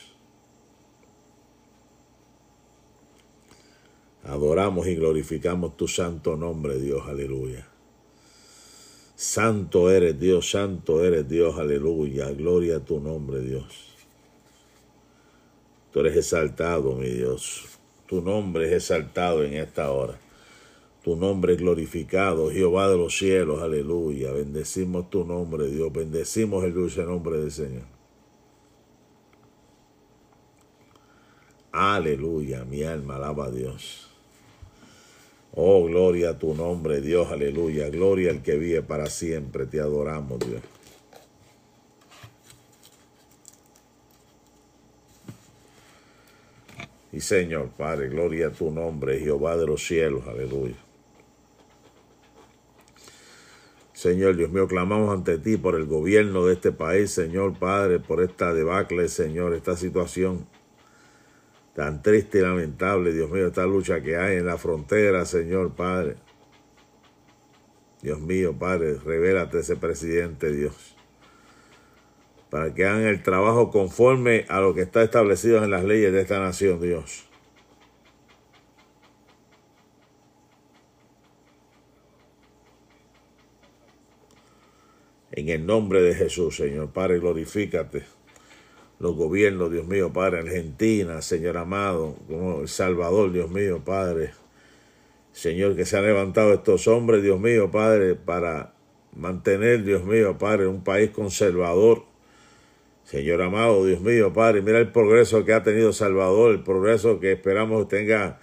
Adoramos 4.23 4.87
y 4.87 4.95
glorificamos 4.95 5.77
tu 5.77 5.87
santo 5.87 6.35
nombre, 6.35 6.79
Dios. 6.79 7.03
Aleluya. 7.07 7.70
Santo 9.21 9.91
eres 9.91 10.19
Dios, 10.19 10.49
santo 10.49 11.05
eres 11.05 11.29
Dios, 11.29 11.59
aleluya, 11.59 12.31
gloria 12.31 12.77
a 12.77 12.79
tu 12.79 12.99
nombre 12.99 13.39
Dios. 13.39 13.93
Tú 15.93 15.99
eres 15.99 16.17
exaltado, 16.17 16.95
mi 16.95 17.05
Dios. 17.05 17.65
Tu 18.07 18.19
nombre 18.19 18.65
es 18.65 18.73
exaltado 18.73 19.43
en 19.43 19.53
esta 19.53 19.91
hora. 19.91 20.19
Tu 21.03 21.15
nombre 21.15 21.53
es 21.53 21.59
glorificado, 21.59 22.49
Jehová 22.49 22.89
de 22.89 22.97
los 22.97 23.15
cielos, 23.15 23.61
aleluya. 23.61 24.31
Bendecimos 24.31 25.11
tu 25.11 25.23
nombre, 25.23 25.67
Dios. 25.67 25.93
Bendecimos 25.93 26.63
el 26.63 26.73
dulce 26.73 27.03
nombre 27.03 27.37
del 27.37 27.51
Señor. 27.51 27.85
Aleluya, 31.71 32.65
mi 32.65 32.81
alma 32.81 33.17
alaba 33.17 33.45
a 33.45 33.51
Dios. 33.51 34.10
Oh, 35.53 35.85
gloria 35.85 36.31
a 36.31 36.39
tu 36.39 36.53
nombre, 36.53 37.01
Dios, 37.01 37.29
aleluya. 37.29 37.89
Gloria 37.89 38.31
al 38.31 38.41
que 38.41 38.55
vive 38.55 38.81
para 38.81 39.07
siempre. 39.07 39.65
Te 39.65 39.81
adoramos, 39.81 40.39
Dios. 40.39 40.61
Y 47.11 47.19
Señor, 47.19 47.69
Padre, 47.71 48.07
gloria 48.07 48.47
a 48.47 48.51
tu 48.51 48.71
nombre, 48.71 49.19
Jehová 49.19 49.57
de 49.57 49.65
los 49.65 49.85
cielos, 49.85 50.25
aleluya. 50.27 50.75
Señor 53.91 54.37
Dios 54.37 54.49
mío, 54.49 54.67
clamamos 54.67 55.13
ante 55.13 55.37
ti 55.37 55.57
por 55.57 55.75
el 55.75 55.85
gobierno 55.85 56.45
de 56.45 56.53
este 56.53 56.71
país, 56.71 57.11
Señor 57.11 57.59
Padre, 57.59 57.99
por 57.99 58.23
esta 58.23 58.53
debacle, 58.53 59.09
Señor, 59.09 59.53
esta 59.53 59.75
situación 59.75 60.47
tan 61.73 62.01
triste 62.01 62.39
y 62.39 62.41
lamentable, 62.41 63.13
Dios 63.13 63.29
mío, 63.29 63.47
esta 63.47 63.65
lucha 63.65 64.01
que 64.01 64.17
hay 64.17 64.37
en 64.37 64.45
la 64.45 64.57
frontera, 64.57 65.25
Señor 65.25 65.73
Padre. 65.73 66.15
Dios 68.01 68.19
mío, 68.19 68.57
Padre, 68.57 68.95
revélate 68.95 69.59
ese 69.59 69.75
presidente, 69.77 70.51
Dios, 70.51 70.95
para 72.49 72.73
que 72.73 72.85
hagan 72.85 73.03
el 73.03 73.21
trabajo 73.21 73.69
conforme 73.69 74.45
a 74.49 74.59
lo 74.59 74.73
que 74.73 74.81
está 74.81 75.03
establecido 75.03 75.63
en 75.63 75.71
las 75.71 75.83
leyes 75.83 76.11
de 76.11 76.21
esta 76.21 76.39
nación, 76.39 76.81
Dios. 76.81 77.27
En 85.31 85.47
el 85.47 85.65
nombre 85.65 86.01
de 86.01 86.13
Jesús, 86.13 86.57
Señor 86.57 86.91
Padre, 86.91 87.19
glorifícate 87.19 88.20
los 89.01 89.15
gobiernos, 89.15 89.71
Dios 89.71 89.87
mío, 89.87 90.13
Padre, 90.13 90.39
Argentina, 90.41 91.23
Señor 91.23 91.57
amado, 91.57 92.15
como 92.27 92.61
El 92.61 92.67
Salvador, 92.67 93.31
Dios 93.31 93.49
mío, 93.49 93.81
Padre. 93.83 94.29
Señor, 95.31 95.75
que 95.75 95.85
se 95.85 95.97
han 95.97 96.05
levantado 96.05 96.53
estos 96.53 96.87
hombres, 96.87 97.23
Dios 97.23 97.39
mío, 97.39 97.71
Padre, 97.71 98.13
para 98.13 98.73
mantener, 99.15 99.83
Dios 99.83 100.03
mío, 100.03 100.37
Padre, 100.37 100.67
un 100.67 100.83
país 100.83 101.09
conservador. 101.09 102.03
Señor 103.03 103.41
amado, 103.41 103.83
Dios 103.85 104.01
mío, 104.01 104.33
Padre, 104.33 104.61
mira 104.61 104.77
el 104.77 104.91
progreso 104.91 105.43
que 105.45 105.53
ha 105.53 105.63
tenido 105.63 105.93
Salvador, 105.93 106.51
el 106.51 106.61
progreso 106.61 107.19
que 107.19 107.31
esperamos 107.31 107.87
tenga 107.87 108.39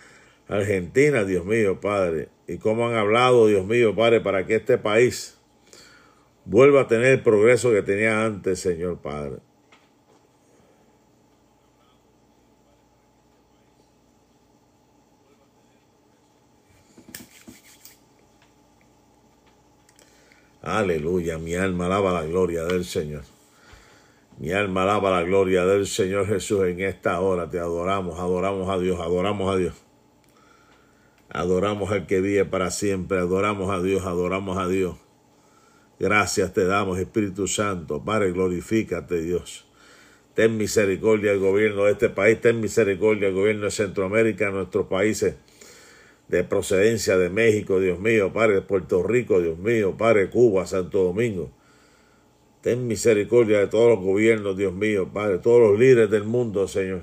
Argentina, 0.48 1.24
Dios 1.24 1.44
mío, 1.44 1.80
Padre, 1.80 2.30
y 2.48 2.58
cómo 2.58 2.88
han 2.88 2.96
hablado, 2.96 3.46
Dios 3.46 3.64
mío, 3.64 3.94
Padre, 3.94 4.20
para 4.20 4.44
que 4.44 4.56
este 4.56 4.76
país 4.76 5.38
vuelva 6.44 6.80
a 6.80 6.88
tener 6.88 7.12
el 7.12 7.22
progreso 7.22 7.70
que 7.70 7.82
tenía 7.82 8.24
antes, 8.24 8.58
Señor 8.58 8.98
Padre. 9.00 9.47
Aleluya, 20.68 21.38
mi 21.38 21.54
alma 21.54 21.86
alaba 21.86 22.12
la 22.12 22.24
gloria 22.24 22.64
del 22.64 22.84
Señor. 22.84 23.22
Mi 24.38 24.52
alma 24.52 24.82
alaba 24.82 25.10
la 25.10 25.22
gloria 25.22 25.64
del 25.64 25.86
Señor 25.86 26.26
Jesús 26.26 26.64
en 26.66 26.80
esta 26.80 27.20
hora. 27.20 27.48
Te 27.48 27.58
adoramos, 27.58 28.18
adoramos 28.20 28.68
a 28.68 28.78
Dios, 28.78 29.00
adoramos 29.00 29.54
a 29.54 29.56
Dios. 29.56 29.74
Adoramos 31.30 31.90
al 31.90 32.06
que 32.06 32.20
vive 32.20 32.44
para 32.44 32.70
siempre, 32.70 33.16
adoramos 33.16 33.70
a 33.70 33.80
Dios, 33.80 34.04
adoramos 34.04 34.58
a 34.58 34.68
Dios. 34.68 34.96
Gracias 35.98 36.52
te 36.52 36.66
damos, 36.66 36.98
Espíritu 36.98 37.48
Santo. 37.48 38.04
Padre, 38.04 38.32
glorifícate, 38.32 39.22
Dios. 39.22 39.66
Ten 40.34 40.58
misericordia 40.58 41.32
al 41.32 41.38
gobierno 41.38 41.84
de 41.84 41.92
este 41.92 42.10
país, 42.10 42.40
ten 42.40 42.60
misericordia 42.60 43.28
al 43.28 43.34
gobierno 43.34 43.64
de 43.64 43.70
Centroamérica, 43.70 44.50
nuestros 44.50 44.86
países 44.86 45.34
de 46.28 46.44
procedencia 46.44 47.16
de 47.16 47.30
México, 47.30 47.80
Dios 47.80 47.98
mío, 47.98 48.32
Padre, 48.32 48.60
Puerto 48.60 49.02
Rico, 49.02 49.40
Dios 49.40 49.58
mío, 49.58 49.96
Padre, 49.96 50.28
Cuba, 50.30 50.66
Santo 50.66 51.04
Domingo. 51.04 51.50
Ten 52.60 52.86
misericordia 52.86 53.60
de 53.60 53.68
todos 53.68 53.96
los 53.96 54.04
gobiernos, 54.04 54.56
Dios 54.56 54.74
mío, 54.74 55.08
Padre, 55.12 55.38
todos 55.38 55.60
los 55.70 55.78
líderes 55.78 56.10
del 56.10 56.24
mundo, 56.24 56.68
Señor. 56.68 57.02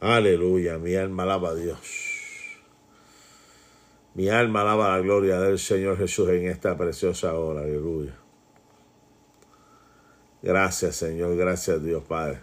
Aleluya, 0.00 0.78
mi 0.78 0.94
alma 0.96 1.22
alaba 1.22 1.50
a 1.50 1.54
Dios. 1.54 2.11
Mi 4.14 4.28
alma 4.28 4.60
alaba 4.60 4.90
la 4.90 5.00
gloria 5.00 5.40
del 5.40 5.58
Señor 5.58 5.96
Jesús 5.96 6.28
en 6.28 6.46
esta 6.46 6.76
preciosa 6.76 7.32
hora. 7.34 7.62
Aleluya. 7.62 8.14
Gracias, 10.42 10.96
Señor. 10.96 11.34
Gracias, 11.36 11.82
Dios 11.82 12.02
Padre. 12.02 12.40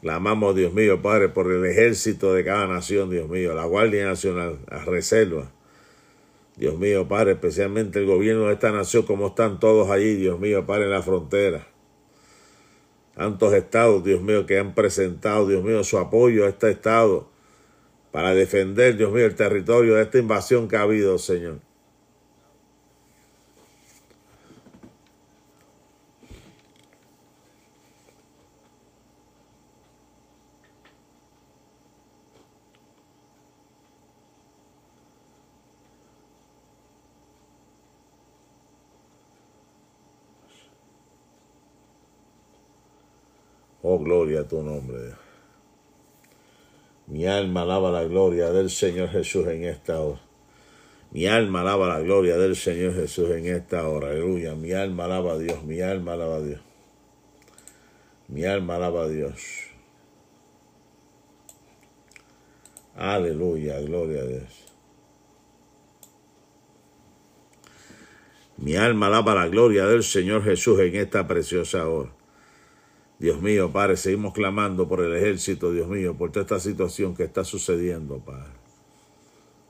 Clamamos, 0.00 0.56
Dios 0.56 0.72
mío, 0.72 1.02
Padre, 1.02 1.28
por 1.28 1.52
el 1.52 1.64
ejército 1.66 2.32
de 2.32 2.44
cada 2.44 2.66
nación, 2.66 3.10
Dios 3.10 3.28
mío, 3.28 3.54
la 3.54 3.66
Guardia 3.66 4.06
Nacional, 4.06 4.58
la 4.68 4.84
Reserva. 4.84 5.52
Dios 6.56 6.78
mío, 6.78 7.06
Padre, 7.06 7.32
especialmente 7.32 7.98
el 7.98 8.06
gobierno 8.06 8.46
de 8.46 8.54
esta 8.54 8.72
nación, 8.72 9.04
como 9.04 9.28
están 9.28 9.60
todos 9.60 9.90
allí, 9.90 10.16
Dios 10.16 10.40
mío, 10.40 10.66
Padre, 10.66 10.84
en 10.84 10.90
la 10.90 11.02
frontera. 11.02 11.66
Tantos 13.14 13.52
estados, 13.52 14.02
Dios 14.02 14.22
mío, 14.22 14.46
que 14.46 14.58
han 14.58 14.74
presentado, 14.74 15.46
Dios 15.46 15.62
mío, 15.62 15.84
su 15.84 15.98
apoyo 15.98 16.46
a 16.46 16.48
este 16.48 16.70
estado 16.70 17.31
para 18.12 18.34
defender, 18.34 18.96
Dios 18.96 19.12
mío, 19.12 19.26
el 19.26 19.34
territorio 19.34 19.96
de 19.96 20.02
esta 20.02 20.18
invasión 20.18 20.68
que 20.68 20.76
ha 20.76 20.82
habido, 20.82 21.18
Señor. 21.18 21.60
Oh, 43.82 43.98
gloria 43.98 44.40
a 44.40 44.48
tu 44.48 44.62
nombre. 44.62 45.21
Mi 47.06 47.26
alma 47.26 47.62
alaba 47.62 47.90
la 47.90 48.04
gloria 48.04 48.50
del 48.50 48.70
Señor 48.70 49.10
Jesús 49.10 49.46
en 49.48 49.64
esta 49.64 50.00
hora. 50.00 50.20
Mi 51.10 51.26
alma 51.26 51.60
alaba 51.60 51.88
la 51.88 52.00
gloria 52.00 52.38
del 52.38 52.56
Señor 52.56 52.94
Jesús 52.94 53.30
en 53.30 53.46
esta 53.46 53.86
hora. 53.86 54.08
Aleluya. 54.08 54.54
Mi 54.54 54.72
alma 54.72 55.04
alaba 55.04 55.32
a 55.32 55.38
Dios. 55.38 55.62
Mi 55.64 55.80
alma 55.82 56.14
alaba 56.14 56.36
a 56.36 56.40
Dios. 56.40 56.60
Mi 58.28 58.44
alma 58.46 58.76
alaba 58.76 59.02
a 59.02 59.08
Dios. 59.08 59.42
Aleluya. 62.96 63.78
Gloria 63.80 64.22
a 64.22 64.24
Dios. 64.24 64.64
Mi 68.56 68.76
alma 68.76 69.08
alaba 69.08 69.34
la 69.34 69.48
gloria 69.48 69.86
del 69.86 70.04
Señor 70.04 70.44
Jesús 70.44 70.80
en 70.80 70.96
esta 70.96 71.26
preciosa 71.26 71.88
hora. 71.88 72.10
Dios 73.22 73.40
mío, 73.40 73.70
Padre, 73.70 73.96
seguimos 73.96 74.34
clamando 74.34 74.88
por 74.88 75.00
el 75.00 75.14
ejército, 75.14 75.70
Dios 75.70 75.86
mío, 75.86 76.18
por 76.18 76.32
toda 76.32 76.42
esta 76.42 76.58
situación 76.58 77.14
que 77.14 77.22
está 77.22 77.44
sucediendo, 77.44 78.18
Padre. 78.18 78.50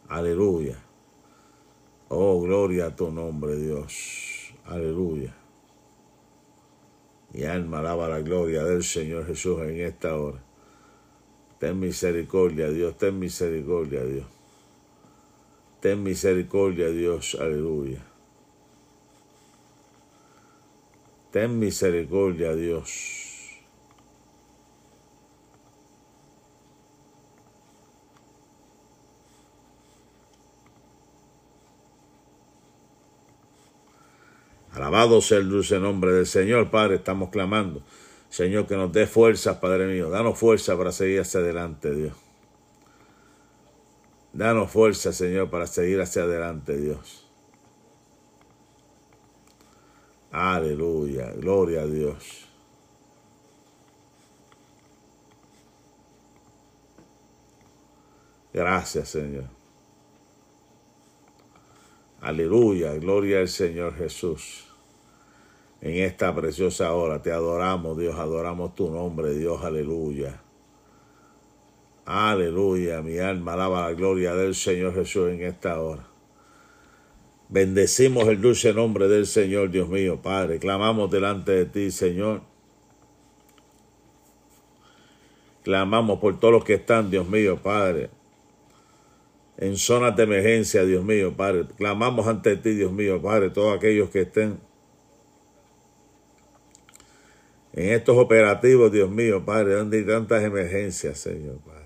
Aleluya. 0.09 0.83
Oh, 2.09 2.41
gloria 2.41 2.87
a 2.87 2.97
tu 2.97 3.13
nombre, 3.13 3.57
Dios. 3.57 4.55
Aleluya. 4.65 5.37
Mi 7.35 7.43
alma 7.45 7.81
alaba 7.81 8.09
la 8.09 8.21
gloria 8.21 8.65
del 8.65 8.83
Señor 8.83 9.27
Jesús 9.27 9.61
en 9.61 9.81
esta 9.83 10.17
hora. 10.17 10.43
Ten 11.59 11.79
misericordia, 11.79 12.71
Dios, 12.71 12.97
ten 12.97 13.19
misericordia, 13.19 14.03
Dios. 14.03 14.27
Ten 15.83 16.03
misericordia, 16.03 16.89
Dios, 16.89 17.37
aleluya. 17.39 18.03
Ten 21.31 21.59
misericordia, 21.59 22.55
Dios. 22.57 23.22
Alabado 34.83 35.21
sea 35.21 35.39
el 35.39 35.49
dulce 35.49 35.79
nombre 35.79 36.11
del 36.11 36.27
Señor, 36.27 36.69
Padre, 36.69 36.97
estamos 36.97 37.31
clamando. 37.31 37.85
Señor, 38.29 38.67
que 38.67 38.75
nos 38.75 38.93
dé 38.93 39.07
fuerzas, 39.07 39.59
Padre 39.59 39.87
mío. 39.87 40.11
Danos 40.11 40.37
fuerza 40.37 40.77
para 40.77 40.91
seguir 40.91 41.21
hacia 41.21 41.39
adelante, 41.39 41.95
Dios. 41.95 42.15
Danos 44.33 44.73
fuerza, 44.73 45.13
Señor, 45.13 45.51
para 45.51 45.69
seguir 45.69 46.01
hacia 46.01 46.25
adelante, 46.25 46.77
Dios. 46.77 47.31
Aleluya, 50.33 51.31
gloria 51.31 51.83
a 51.83 51.87
Dios. 51.87 52.49
Gracias, 58.53 59.11
Señor. 59.11 59.45
Aleluya, 62.21 62.95
gloria 62.95 63.39
al 63.39 63.49
Señor 63.49 63.95
Jesús. 63.95 64.72
En 65.83 65.97
esta 65.97 66.33
preciosa 66.33 66.95
hora 66.95 67.21
te 67.21 67.33
adoramos, 67.33 67.99
Dios, 67.99 68.17
adoramos 68.17 68.75
tu 68.77 68.89
nombre, 68.89 69.35
Dios, 69.35 69.65
aleluya. 69.65 70.41
Aleluya, 72.05 73.03
mi 73.03 73.19
alma 73.19 73.55
alaba 73.55 73.89
la 73.89 73.93
gloria 73.93 74.35
del 74.35 74.55
Señor 74.55 74.95
Jesús 74.95 75.31
en 75.31 75.43
esta 75.43 75.81
hora. 75.81 76.07
Bendecimos 77.49 78.29
el 78.29 78.41
dulce 78.41 78.73
nombre 78.73 79.09
del 79.09 79.27
Señor, 79.27 79.71
Dios 79.71 79.89
mío, 79.89 80.23
Padre. 80.23 80.61
Clamamos 80.61 81.11
delante 81.11 81.51
de 81.51 81.67
ti, 81.67 81.91
Señor. 81.91 82.43
Clamamos 85.65 86.21
por 86.21 86.39
todos 86.39 86.55
los 86.55 86.65
que 86.65 86.75
están, 86.75 87.11
Dios 87.11 87.29
mío, 87.29 87.59
Padre 87.61 88.09
en 89.59 89.77
zonas 89.77 90.17
de 90.17 90.25
emergencia, 90.25 90.85
Dios 90.85 91.05
mío, 91.05 91.37
Padre. 91.37 91.67
Clamamos 91.77 92.27
ante 92.27 92.57
ti, 92.57 92.71
Dios 92.71 92.91
mío, 92.91 93.23
Padre, 93.23 93.51
todos 93.51 93.77
aquellos 93.77 94.11
que 94.11 94.23
estén 94.23 94.59
en 97.73 97.93
estos 97.93 98.17
operativos, 98.17 98.93
Dios 98.93 99.11
mío, 99.11 99.45
Padre, 99.45 99.75
donde 99.75 99.99
hay 99.99 100.07
tantas 100.07 100.43
emergencias, 100.43 101.19
Señor, 101.19 101.59
Padre. 101.59 101.83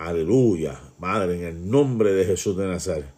Aleluya. 0.00 0.80
Madre, 0.98 1.34
en 1.36 1.44
el 1.44 1.70
nombre 1.70 2.12
de 2.12 2.24
Jesús 2.24 2.56
de 2.56 2.66
Nazaret. 2.66 3.12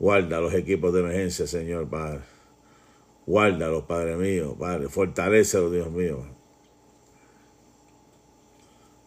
Guarda 0.00 0.40
los 0.40 0.52
equipos 0.52 0.92
de 0.92 1.00
emergencia, 1.00 1.46
Señor, 1.46 1.88
Padre. 1.88 2.35
Guárdalos, 3.26 3.82
Padre 3.84 4.16
mío, 4.16 4.56
Padre. 4.58 4.88
Fortalécelos, 4.88 5.72
Dios 5.72 5.90
mío. 5.90 6.24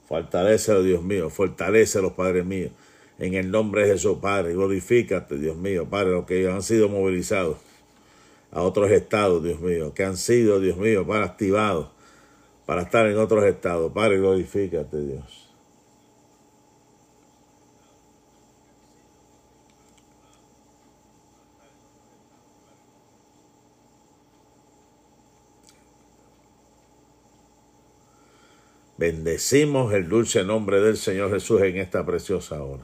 Fortalécelos, 0.06 0.84
Dios 0.84 1.02
mío. 1.02 1.30
Fortalécelos, 1.30 2.14
Padre 2.14 2.44
mío. 2.44 2.70
En 3.18 3.34
el 3.34 3.50
nombre 3.50 3.84
de 3.84 3.94
Jesús, 3.94 4.18
Padre. 4.22 4.54
Glorifícate, 4.54 5.38
Dios 5.38 5.56
mío, 5.56 5.90
Padre, 5.90 6.12
los 6.12 6.26
que 6.26 6.50
han 6.50 6.62
sido 6.62 6.90
movilizados 6.90 7.58
a 8.52 8.62
otros 8.62 8.92
estados, 8.92 9.44
Dios 9.44 9.62
mío, 9.62 9.94
que 9.94 10.04
han 10.04 10.18
sido, 10.18 10.60
Dios 10.60 10.78
mío, 10.78 11.06
para 11.06 11.26
activados, 11.26 11.90
para 12.66 12.82
estar 12.82 13.08
en 13.08 13.18
otros 13.18 13.46
estados. 13.46 13.92
Padre, 13.94 14.18
glorifícate, 14.18 15.00
Dios. 15.02 15.49
Bendecimos 29.00 29.94
el 29.94 30.10
dulce 30.10 30.44
nombre 30.44 30.82
del 30.82 30.98
Señor 30.98 31.32
Jesús 31.32 31.62
en 31.62 31.78
esta 31.78 32.06
preciosa 32.06 32.62
hora. 32.62 32.84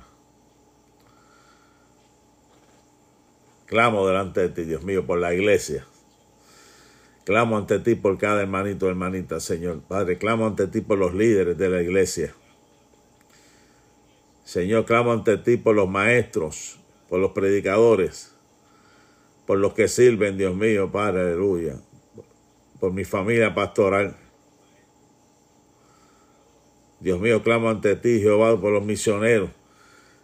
Clamo 3.66 4.08
delante 4.08 4.40
de 4.40 4.48
ti, 4.48 4.64
Dios 4.64 4.82
mío, 4.84 5.06
por 5.06 5.20
la 5.20 5.34
iglesia. 5.34 5.86
Clamo 7.26 7.58
ante 7.58 7.80
ti 7.80 7.96
por 7.96 8.18
cada 8.18 8.42
hermanito, 8.42 8.88
hermanita, 8.88 9.42
Señor. 9.42 9.82
Padre, 9.82 10.18
clamo 10.18 10.48
ante 10.48 10.68
ti 10.68 10.80
por 10.80 10.98
los 10.98 11.14
líderes 11.14 11.58
de 11.58 11.68
la 11.68 11.82
iglesia. 11.82 12.34
Señor, 14.46 14.86
clamo 14.86 15.12
ante 15.12 15.38
ti 15.38 15.58
por 15.58 15.76
los 15.76 15.90
maestros, 15.90 16.80
por 17.10 17.20
los 17.20 17.32
predicadores, 17.32 18.34
por 19.46 19.58
los 19.58 19.74
que 19.74 19.90
sirven, 19.90 20.38
Dios 20.38 20.56
mío, 20.56 20.90
Padre, 20.90 21.24
aleluya. 21.24 21.76
Por 22.80 22.94
mi 22.94 23.04
familia 23.04 23.54
pastoral. 23.54 24.16
Dios 27.00 27.20
mío, 27.20 27.44
clamo 27.44 27.70
ante 27.70 27.96
ti, 27.96 28.20
Jehová, 28.20 28.60
por 28.60 28.72
los 28.72 28.84
misioneros. 28.84 29.50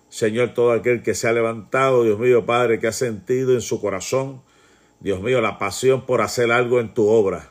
Señor, 0.09 0.53
todo 0.53 0.71
aquel 0.71 1.03
que 1.03 1.13
se 1.13 1.27
ha 1.27 1.33
levantado, 1.33 2.03
Dios 2.03 2.19
mío, 2.19 2.45
Padre, 2.45 2.79
que 2.79 2.87
ha 2.87 2.91
sentido 2.91 3.53
en 3.53 3.61
su 3.61 3.79
corazón, 3.79 4.41
Dios 4.99 5.21
mío, 5.21 5.41
la 5.41 5.57
pasión 5.57 6.05
por 6.05 6.21
hacer 6.21 6.51
algo 6.51 6.79
en 6.79 6.93
tu 6.93 7.07
obra. 7.07 7.49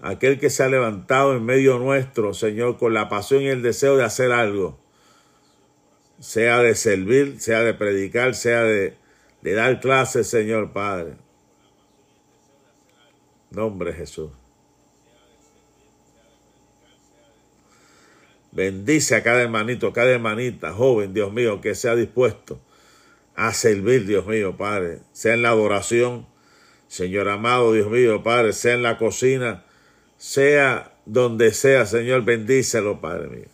Aquel 0.00 0.38
que 0.38 0.48
se 0.48 0.62
ha 0.62 0.68
levantado 0.68 1.36
en 1.36 1.44
medio 1.44 1.78
nuestro, 1.78 2.34
Señor, 2.34 2.78
con 2.78 2.94
la 2.94 3.08
pasión 3.08 3.42
y 3.42 3.48
el 3.48 3.62
deseo 3.62 3.96
de 3.96 4.04
hacer 4.04 4.30
algo, 4.30 4.78
sea 6.20 6.58
de 6.58 6.76
servir, 6.76 7.40
sea 7.40 7.60
de 7.60 7.74
predicar, 7.74 8.34
sea 8.34 8.62
de, 8.62 8.96
de 9.42 9.52
dar 9.54 9.80
clases, 9.80 10.28
Señor 10.28 10.72
Padre. 10.72 11.16
Nombre 13.50 13.92
Jesús. 13.92 14.30
Bendice 18.58 19.14
a 19.14 19.22
cada 19.22 19.40
hermanito, 19.40 19.92
cada 19.92 20.10
hermanita, 20.10 20.72
joven, 20.72 21.14
Dios 21.14 21.32
mío, 21.32 21.60
que 21.60 21.76
sea 21.76 21.94
dispuesto 21.94 22.60
a 23.36 23.52
servir, 23.52 24.04
Dios 24.04 24.26
mío, 24.26 24.56
Padre, 24.56 24.98
sea 25.12 25.34
en 25.34 25.42
la 25.42 25.50
adoración, 25.50 26.26
Señor 26.88 27.28
amado, 27.28 27.72
Dios 27.72 27.88
mío, 27.88 28.24
Padre, 28.24 28.52
sea 28.52 28.74
en 28.74 28.82
la 28.82 28.98
cocina, 28.98 29.64
sea 30.16 30.92
donde 31.06 31.52
sea, 31.52 31.86
Señor, 31.86 32.24
bendícelo, 32.24 33.00
Padre 33.00 33.28
mío. 33.28 33.48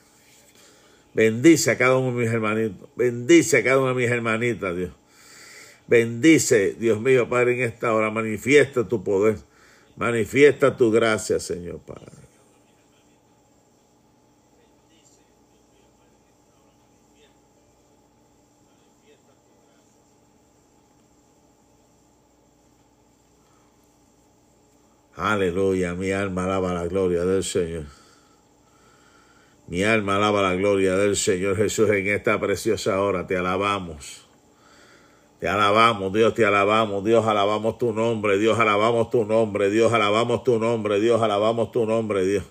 Bendice 1.12 1.72
a 1.72 1.76
cada 1.76 1.98
uno 1.98 2.16
de 2.16 2.24
mis 2.24 2.32
hermanitos, 2.32 2.88
bendice 2.96 3.58
a 3.58 3.62
cada 3.62 3.80
una 3.80 3.90
de 3.90 3.96
mis 3.96 4.10
hermanitas, 4.10 4.74
Dios. 4.74 4.92
Bendice, 5.86 6.76
Dios 6.78 6.98
mío, 6.98 7.28
Padre, 7.28 7.52
en 7.56 7.60
esta 7.60 7.92
hora, 7.92 8.10
manifiesta 8.10 8.88
tu 8.88 9.04
poder, 9.04 9.36
manifiesta 9.96 10.74
tu 10.74 10.90
gracia, 10.90 11.38
Señor, 11.40 11.80
Padre. 11.80 12.23
Aleluya, 25.16 25.94
mi 25.94 26.10
alma 26.10 26.44
alaba 26.44 26.72
la 26.72 26.86
gloria 26.86 27.24
del 27.24 27.44
Señor. 27.44 27.84
Mi 29.68 29.84
alma 29.84 30.16
alaba 30.16 30.42
la 30.42 30.54
gloria 30.54 30.96
del 30.96 31.16
Señor 31.16 31.56
Jesús 31.56 31.88
en 31.90 32.08
esta 32.08 32.38
preciosa 32.40 33.00
hora. 33.00 33.26
Te 33.26 33.36
alabamos. 33.36 34.26
Te 35.38 35.48
alabamos, 35.48 36.12
Dios, 36.12 36.34
te 36.34 36.44
alabamos. 36.44 37.04
Dios, 37.04 37.24
alabamos 37.26 37.78
tu 37.78 37.92
nombre. 37.92 38.38
Dios, 38.38 38.58
alabamos 38.58 39.10
tu 39.10 39.24
nombre. 39.24 39.70
Dios, 39.70 39.92
alabamos 39.92 40.42
tu 40.42 40.58
nombre. 40.58 41.00
Dios, 41.00 41.22
alabamos 41.22 41.70
tu 41.70 41.86
nombre, 41.86 42.24
Dios. 42.24 42.44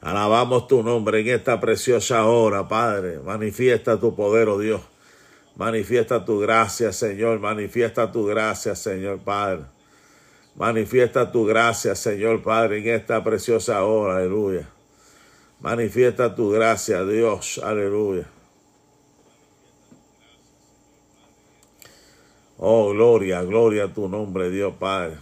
Alabamos 0.00 0.68
tu 0.68 0.82
nombre 0.82 1.20
en 1.20 1.28
esta 1.28 1.60
preciosa 1.60 2.26
hora, 2.26 2.68
Padre. 2.68 3.20
Manifiesta 3.20 3.98
tu 3.98 4.14
poder, 4.14 4.48
oh 4.48 4.58
Dios. 4.58 4.80
Manifiesta 5.56 6.24
tu 6.24 6.40
gracia, 6.40 6.92
Señor. 6.92 7.38
Manifiesta 7.40 8.10
tu 8.10 8.24
gracia, 8.26 8.74
Señor, 8.74 9.20
Padre. 9.20 9.77
Manifiesta 10.58 11.30
tu 11.30 11.44
gracia, 11.46 11.94
Señor 11.94 12.42
Padre, 12.42 12.78
en 12.78 12.88
esta 12.88 13.22
preciosa 13.22 13.84
hora, 13.84 14.16
aleluya. 14.16 14.68
Manifiesta 15.60 16.34
tu 16.34 16.50
gracia, 16.50 17.04
Dios, 17.04 17.60
aleluya. 17.62 18.26
Oh, 22.56 22.90
gloria, 22.90 23.40
gloria 23.42 23.84
a 23.84 23.94
tu 23.94 24.08
nombre, 24.08 24.50
Dios 24.50 24.74
Padre. 24.80 25.18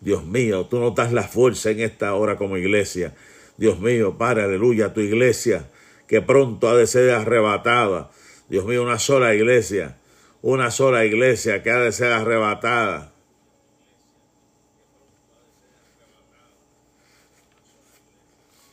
Dios 0.00 0.24
mío, 0.24 0.66
tú 0.66 0.78
nos 0.78 0.94
das 0.94 1.12
la 1.12 1.24
fuerza 1.24 1.70
en 1.70 1.80
esta 1.80 2.14
hora 2.14 2.36
como 2.36 2.56
iglesia. 2.56 3.12
Dios 3.56 3.80
mío, 3.80 4.16
Padre, 4.16 4.44
aleluya, 4.44 4.94
tu 4.94 5.00
iglesia 5.00 5.68
que 6.06 6.22
pronto 6.22 6.68
ha 6.68 6.76
de 6.76 6.86
ser 6.86 7.10
arrebatada. 7.10 8.12
Dios 8.48 8.64
mío, 8.66 8.84
una 8.84 9.00
sola 9.00 9.34
iglesia, 9.34 9.98
una 10.42 10.70
sola 10.70 11.04
iglesia 11.04 11.64
que 11.64 11.72
ha 11.72 11.80
de 11.80 11.90
ser 11.90 12.12
arrebatada. 12.12 13.13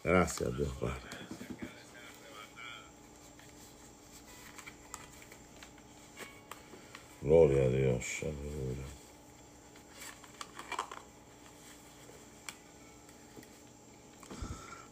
Gracias, 0.03 0.57
Dios 0.57 0.69
Padre. 0.79 0.95
Gloria 7.21 7.63
a 7.65 7.67
Dios. 7.69 8.05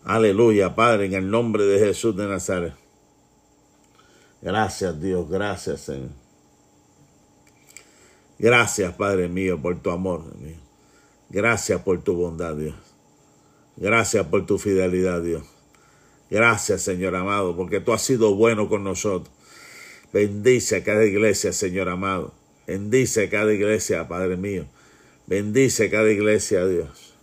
Aleluya. 0.04 0.76
Padre, 0.76 1.06
en 1.06 1.14
el 1.14 1.30
nombre 1.30 1.66
de 1.66 1.80
Jesús 1.80 2.16
de 2.16 2.28
Nazaret. 2.28 2.74
Gracias, 4.42 5.02
Dios, 5.02 5.30
gracias, 5.30 5.82
Señor. 5.82 6.10
Gracias, 8.38 8.94
Padre 8.94 9.28
mío, 9.28 9.62
por 9.62 9.78
tu 9.82 9.90
amor, 9.90 10.36
mío. 10.38 10.56
Gracias 11.30 11.82
por 11.82 12.02
tu 12.02 12.16
bondad, 12.16 12.56
Dios. 12.56 12.89
Gracias 13.80 14.28
por 14.28 14.46
tu 14.46 14.58
fidelidad, 14.58 15.22
Dios. 15.22 15.44
Gracias, 16.30 16.82
Señor 16.82 17.16
amado, 17.16 17.56
porque 17.56 17.80
tú 17.80 17.94
has 17.94 18.02
sido 18.02 18.36
bueno 18.36 18.68
con 18.68 18.84
nosotros. 18.84 19.34
Bendice 20.12 20.78
a 20.78 20.84
cada 20.84 21.06
iglesia, 21.06 21.54
Señor 21.54 21.88
amado. 21.88 22.34
Bendice 22.68 23.24
a 23.24 23.30
cada 23.30 23.54
iglesia, 23.54 24.08
Padre 24.08 24.36
mío. 24.36 24.66
Bendice 25.28 25.86
a 25.86 25.90
cada 25.90 26.12
iglesia, 26.12 26.68
Dios. 26.68 27.16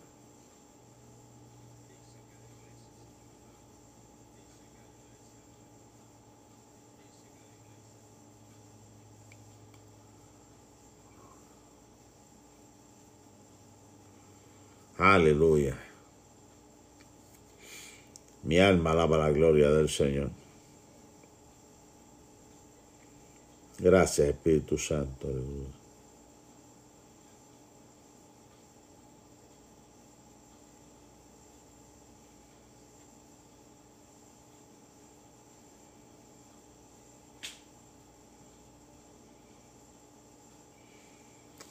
Aleluya. 14.98 15.85
Mi 18.46 18.60
alma 18.60 18.92
alaba 18.92 19.18
la 19.18 19.30
gloria 19.30 19.70
del 19.70 19.88
Señor. 19.88 20.30
Gracias, 23.80 24.28
Espíritu 24.28 24.78
Santo. 24.78 25.28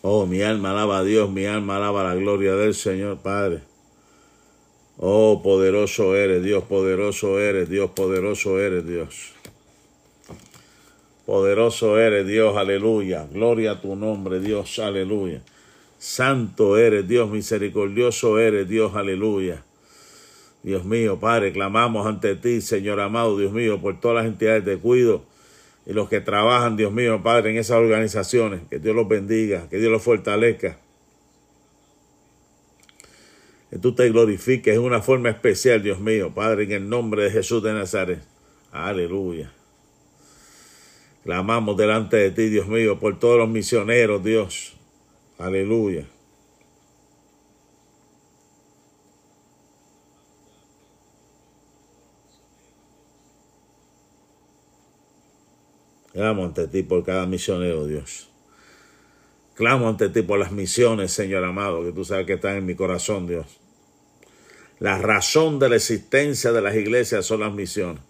Oh, 0.02 0.26
mi 0.26 0.42
alma 0.42 0.72
alaba 0.72 0.98
a 0.98 1.04
Dios, 1.04 1.30
mi 1.32 1.46
alma 1.46 1.78
alaba 1.78 2.04
la 2.04 2.16
gloria 2.16 2.56
del 2.56 2.76
Señor 2.76 3.20
Padre. 3.20 3.75
Oh, 4.98 5.42
poderoso 5.44 6.16
eres, 6.16 6.42
Dios, 6.44 6.64
poderoso 6.64 7.40
eres, 7.40 7.70
Dios, 7.70 7.92
poderoso 7.92 8.60
eres, 8.60 8.88
Dios. 8.88 9.34
Poderoso 11.26 12.00
eres, 12.00 12.26
Dios, 12.26 12.56
aleluya. 12.56 13.28
Gloria 13.32 13.72
a 13.72 13.82
tu 13.82 13.96
nombre, 13.96 14.40
Dios, 14.40 14.80
aleluya. 14.80 15.42
Santo 15.98 16.78
eres, 16.78 17.08
Dios, 17.08 17.30
misericordioso 17.30 18.40
eres, 18.40 18.70
Dios, 18.70 18.96
aleluya. 18.96 19.64
Dios 20.64 20.86
mío, 20.86 21.20
Padre, 21.20 21.52
clamamos 21.52 22.08
ante 22.08 22.36
ti, 22.36 22.62
Señor 22.62 23.00
amado, 23.00 23.38
Dios 23.38 23.52
mío, 23.52 23.82
por 23.82 24.00
todas 24.00 24.24
las 24.24 24.26
entidades 24.26 24.66
de 24.66 24.78
cuido 24.78 25.24
y 25.86 25.94
los 25.94 26.10
que 26.10 26.22
trabajan, 26.22 26.78
Dios 26.78 26.92
mío, 26.92 27.22
Padre, 27.22 27.52
en 27.52 27.58
esas 27.58 27.78
organizaciones. 27.78 28.62
Que 28.70 28.80
Dios 28.80 28.96
los 28.96 29.08
bendiga, 29.08 29.68
que 29.70 29.78
Dios 29.78 29.92
los 29.92 30.02
fortalezca. 30.02 30.78
Que 33.76 33.80
tú 33.80 33.94
te 33.94 34.08
glorifiques 34.08 34.74
en 34.74 34.82
una 34.82 35.02
forma 35.02 35.30
especial, 35.30 35.84
Dios 35.84 36.00
mío, 36.00 36.34
Padre, 36.34 36.64
en 36.64 36.72
el 36.72 36.88
nombre 36.88 37.26
de 37.26 37.30
Jesús 37.30 37.62
de 37.62 37.74
Nazaret. 37.74 38.22
Aleluya. 38.72 39.52
Clamamos 41.26 41.76
delante 41.76 42.16
de 42.16 42.32
ti, 42.32 42.48
Dios 42.48 42.70
mío, 42.70 42.98
por 43.02 43.20
todos 43.20 43.38
los 43.38 43.50
misioneros, 43.50 44.24
Dios. 44.24 44.78
Aleluya. 45.38 46.06
Clamo 56.14 56.46
ante 56.46 56.70
ti 56.70 56.82
por 56.82 57.04
cada 57.04 57.26
misionero, 57.26 57.86
Dios. 57.88 58.30
Clamo 59.54 59.90
ante 59.90 60.08
ti 60.08 60.22
por 60.22 60.40
las 60.40 60.54
misiones, 60.54 61.12
Señor 61.12 61.44
amado, 61.44 61.84
que 61.84 61.92
tú 61.92 62.06
sabes 62.06 62.26
que 62.26 62.36
están 62.36 62.56
en 62.56 62.66
mi 62.66 62.76
corazón, 62.76 63.28
Dios. 63.28 63.65
La 64.80 64.98
razón 64.98 65.58
de 65.60 65.70
la 65.70 65.76
existencia 65.78 66.52
de 66.52 66.62
las 66.62 66.76
iglesias 66.76 67.26
son 67.26 67.40
las 67.42 67.54
misiones. 67.54 68.02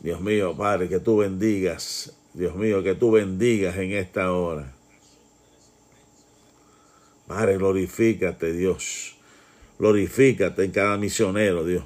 Dios 0.00 0.20
mío, 0.20 0.56
Padre, 0.56 0.88
que 0.88 1.00
tú 1.00 1.18
bendigas. 1.18 2.16
Dios 2.32 2.54
mío, 2.54 2.82
que 2.82 2.94
tú 2.94 3.10
bendigas 3.12 3.76
en 3.76 3.92
esta 3.92 4.32
hora. 4.32 4.72
Padre, 7.26 7.58
glorifícate, 7.58 8.52
Dios. 8.52 9.16
Glorifícate 9.78 10.64
en 10.64 10.70
cada 10.70 10.96
misionero, 10.96 11.64
Dios. 11.64 11.84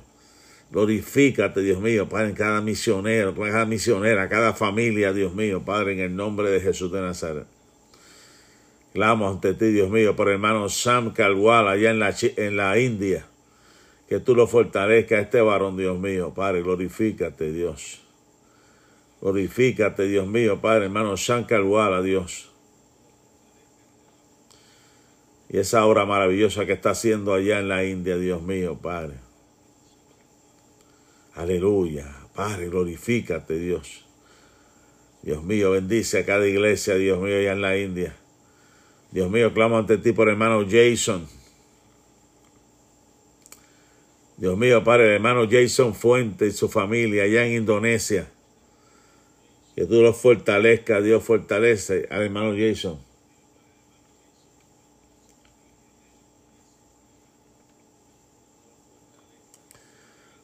Glorifícate, 0.70 1.60
Dios 1.60 1.80
mío, 1.80 2.08
Padre, 2.08 2.30
en 2.30 2.34
cada 2.34 2.60
misionero, 2.60 3.30
en 3.30 3.52
cada 3.52 3.64
misionera, 3.64 4.28
cada 4.28 4.52
familia, 4.52 5.12
Dios 5.12 5.34
mío, 5.34 5.64
Padre, 5.64 5.92
en 5.92 6.00
el 6.00 6.16
nombre 6.16 6.50
de 6.50 6.60
Jesús 6.60 6.90
de 6.92 7.00
Nazaret. 7.00 7.46
Clamo 8.92 9.28
ante 9.28 9.54
ti, 9.54 9.66
Dios 9.66 9.90
mío, 9.90 10.14
por 10.14 10.28
hermano 10.28 10.68
Sam 10.68 11.12
Calwal, 11.12 11.68
allá 11.68 11.90
en 11.90 11.98
la, 11.98 12.14
en 12.20 12.56
la 12.56 12.78
India. 12.78 13.26
Que 14.08 14.20
tú 14.20 14.34
lo 14.34 14.46
fortalezcas 14.46 15.18
a 15.18 15.22
este 15.22 15.40
varón, 15.40 15.76
Dios 15.76 15.98
mío, 15.98 16.32
Padre, 16.34 16.62
glorifícate, 16.62 17.52
Dios. 17.52 18.00
Glorifícate, 19.20 20.04
Dios 20.04 20.26
mío, 20.26 20.60
Padre, 20.60 20.84
hermano 20.84 21.16
Sam 21.16 21.44
Calwal, 21.44 22.04
Dios. 22.04 22.50
Y 25.48 25.58
esa 25.58 25.86
obra 25.86 26.04
maravillosa 26.04 26.66
que 26.66 26.72
está 26.72 26.90
haciendo 26.90 27.32
allá 27.32 27.60
en 27.60 27.68
la 27.68 27.84
India, 27.84 28.16
Dios 28.16 28.42
mío, 28.42 28.78
Padre. 28.80 29.14
Aleluya. 31.34 32.24
Padre, 32.34 32.68
glorifícate, 32.68 33.58
Dios. 33.58 34.04
Dios 35.22 35.42
mío, 35.42 35.70
bendice 35.70 36.18
a 36.18 36.26
cada 36.26 36.46
iglesia, 36.46 36.96
Dios 36.96 37.20
mío, 37.20 37.36
allá 37.36 37.52
en 37.52 37.62
la 37.62 37.78
India. 37.78 38.16
Dios 39.10 39.30
mío, 39.30 39.54
clamo 39.54 39.78
ante 39.78 39.96
ti 39.96 40.12
por 40.12 40.28
hermano 40.28 40.66
Jason. 40.68 41.26
Dios 44.36 44.58
mío, 44.58 44.82
Padre, 44.82 45.14
hermano 45.14 45.48
Jason 45.48 45.94
Fuente 45.94 46.46
y 46.46 46.50
su 46.50 46.68
familia 46.68 47.24
allá 47.24 47.46
en 47.46 47.54
Indonesia. 47.54 48.28
Que 49.76 49.86
tú 49.86 50.02
los 50.02 50.16
fortalezcas, 50.16 51.02
Dios 51.02 51.22
fortalece 51.22 52.06
al 52.10 52.22
hermano 52.22 52.54
Jason. 52.56 52.98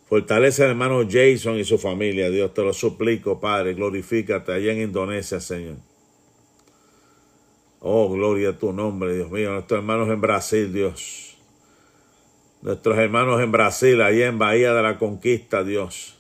Fortalece 0.09 0.65
al 0.65 0.71
hermano 0.71 1.07
Jason 1.09 1.57
y 1.59 1.65
su 1.65 1.79
familia. 1.79 2.31
Dios 2.31 2.53
te 2.53 2.63
lo 2.63 2.73
suplico, 2.73 3.39
Padre. 3.39 3.75
Glorifícate 3.75 4.53
allá 4.53 4.73
en 4.73 4.83
Indonesia, 4.83 5.41
Señor. 5.41 5.77
Oh, 7.79 8.13
gloria 8.13 8.51
a 8.51 8.59
tu 8.59 8.73
nombre, 8.73 9.15
Dios 9.15 9.31
mío. 9.31 9.53
Nuestros 9.53 9.79
hermanos 9.79 10.09
en 10.09 10.21
Brasil, 10.21 10.73
Dios. 10.73 11.30
Nuestros 12.63 12.99
hermanos 12.99 13.41
en 13.41 13.53
Brasil, 13.53 14.03
allá 14.03 14.27
en 14.27 14.39
Bahía 14.39 14.75
de 14.75 14.83
la 14.83 14.99
Conquista, 14.99 15.65
Dios. 15.65 16.17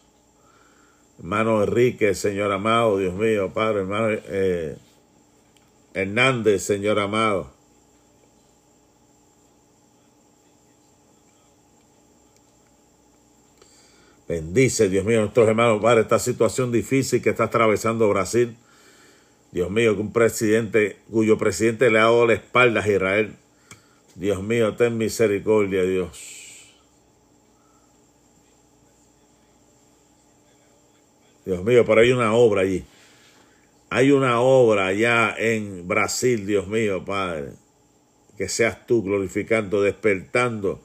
Hermano 1.18 1.62
Enrique, 1.62 2.14
Señor 2.14 2.50
amado, 2.50 2.96
Dios 2.96 3.12
mío, 3.14 3.52
Padre, 3.52 3.80
hermano 3.80 4.08
eh, 4.10 4.76
Hernández, 5.92 6.62
Señor 6.62 6.98
amado. 6.98 7.52
Bendice, 14.26 14.88
Dios 14.88 15.04
mío, 15.04 15.20
nuestros 15.20 15.46
hermanos, 15.46 15.82
Padre, 15.82 16.02
esta 16.02 16.18
situación 16.18 16.72
difícil 16.72 17.20
que 17.20 17.30
está 17.30 17.44
atravesando 17.44 18.08
Brasil. 18.08 18.56
Dios 19.52 19.70
mío, 19.70 19.96
que 19.96 20.00
un 20.00 20.12
presidente, 20.12 21.00
cuyo 21.10 21.36
presidente 21.36 21.90
le 21.90 21.98
ha 21.98 22.04
dado 22.04 22.26
la 22.26 22.34
espalda 22.34 22.80
a 22.80 22.88
Israel. 22.88 23.36
Dios 24.14 24.42
mío, 24.42 24.74
ten 24.76 24.98
misericordia, 24.98 25.82
Dios. 25.82 26.40
Dios 31.44 31.64
mío, 31.64 31.84
pero 31.86 32.00
hay 32.00 32.12
una 32.12 32.34
obra 32.34 32.62
allí. 32.62 32.84
Hay 33.88 34.12
una 34.12 34.40
obra 34.40 34.86
allá 34.86 35.34
en 35.36 35.88
Brasil, 35.88 36.46
Dios 36.46 36.68
mío, 36.68 37.04
Padre. 37.04 37.52
Que 38.36 38.48
seas 38.48 38.86
tú 38.86 39.02
glorificando, 39.02 39.82
despertando 39.82 40.80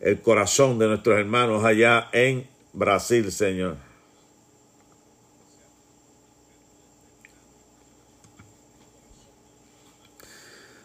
el 0.00 0.20
corazón 0.20 0.78
de 0.78 0.88
nuestros 0.88 1.18
hermanos 1.18 1.64
allá 1.64 2.08
en 2.12 2.46
Brasil, 2.72 3.30
Señor. 3.32 3.76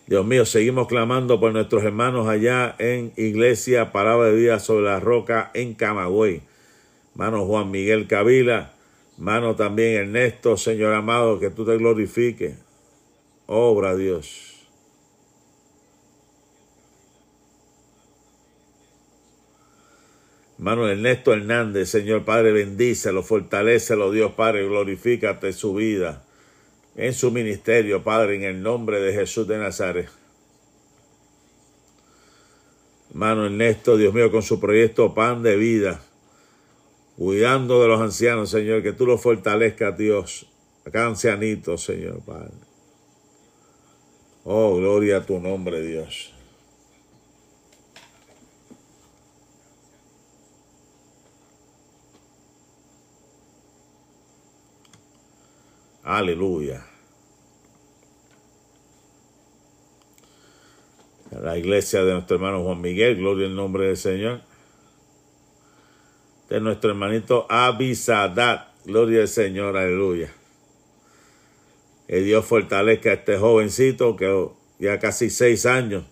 Dios 0.08 0.26
mío, 0.26 0.46
seguimos 0.46 0.88
clamando 0.88 1.38
por 1.38 1.52
nuestros 1.52 1.84
hermanos 1.84 2.30
allá 2.30 2.74
en 2.80 3.12
Iglesia 3.18 3.92
Palabra 3.92 4.28
de 4.28 4.38
Vida 4.38 4.58
sobre 4.60 4.86
la 4.86 5.02
Roca 5.02 5.52
en 5.54 5.74
Camagüey. 5.74 6.44
Hermano 7.12 7.46
Juan 7.46 7.70
Miguel 7.72 8.08
Cavila, 8.08 8.72
hermano 9.18 9.58
también 9.58 9.96
Ernesto, 9.96 10.56
Señor 10.56 10.94
amado, 10.94 11.42
que 11.42 11.50
tú 11.50 11.66
te 11.66 11.76
glorifiques. 11.76 12.56
Obra 13.48 13.98
Dios. 13.98 14.66
Hermano 20.58 20.88
Ernesto 20.88 21.34
Hernández, 21.34 21.90
Señor 21.90 22.24
Padre, 22.24 22.54
bendícelo, 22.54 23.24
fortalecelo, 23.24 24.10
Dios 24.12 24.32
Padre, 24.32 24.66
glorifícate 24.66 25.52
su 25.52 25.74
vida 25.74 26.24
en 26.98 27.14
su 27.14 27.32
ministerio, 27.32 28.04
Padre, 28.04 28.36
en 28.36 28.44
el 28.44 28.62
nombre 28.62 29.00
de 29.00 29.14
Jesús 29.14 29.48
de 29.48 29.58
Nazaret. 29.60 30.10
Hermano 33.12 33.46
Ernesto, 33.46 33.96
Dios 33.96 34.14
mío, 34.14 34.32
con 34.32 34.42
su 34.42 34.60
proyecto 34.60 35.14
Pan 35.14 35.44
de 35.44 35.56
Vida, 35.56 36.02
cuidando 37.16 37.82
de 37.82 37.88
los 37.88 38.02
ancianos, 38.02 38.50
Señor, 38.50 38.84
que 38.84 38.94
tú 38.94 39.06
los 39.06 39.22
fortalezcas, 39.22 39.98
Dios, 39.98 40.48
acá 40.86 41.06
ancianitos, 41.06 41.84
Señor 41.84 42.20
Padre. 42.26 42.52
Oh, 44.44 44.76
gloria 44.78 45.18
a 45.18 45.26
tu 45.26 45.40
nombre, 45.40 45.82
Dios. 45.82 46.34
Aleluya. 56.08 56.86
La 61.32 61.58
iglesia 61.58 62.06
de 62.06 62.14
nuestro 62.14 62.38
hermano 62.38 62.64
Juan 62.64 62.80
Miguel, 62.80 63.18
gloria 63.18 63.46
al 63.48 63.56
nombre 63.58 63.88
del 63.88 63.98
Señor. 63.98 64.40
De 66.50 66.62
nuestro 66.62 66.92
hermanito 66.92 67.46
Abisadat, 67.50 68.70
gloria 68.86 69.24
al 69.24 69.28
Señor, 69.28 69.76
aleluya. 69.76 70.34
Que 72.08 72.22
Dios 72.22 72.46
fortalezca 72.46 73.10
a 73.10 73.14
este 73.16 73.38
jovencito 73.38 74.16
que 74.16 74.48
ya 74.80 75.00
casi 75.00 75.30
seis 75.30 75.66
años 75.66 76.06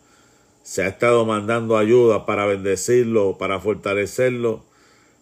se 0.62 0.84
ha 0.84 0.90
estado 0.90 1.26
mandando 1.26 1.78
ayuda 1.78 2.26
para 2.26 2.46
bendecirlo, 2.46 3.38
para 3.38 3.62
fortalecerlo 3.62 4.62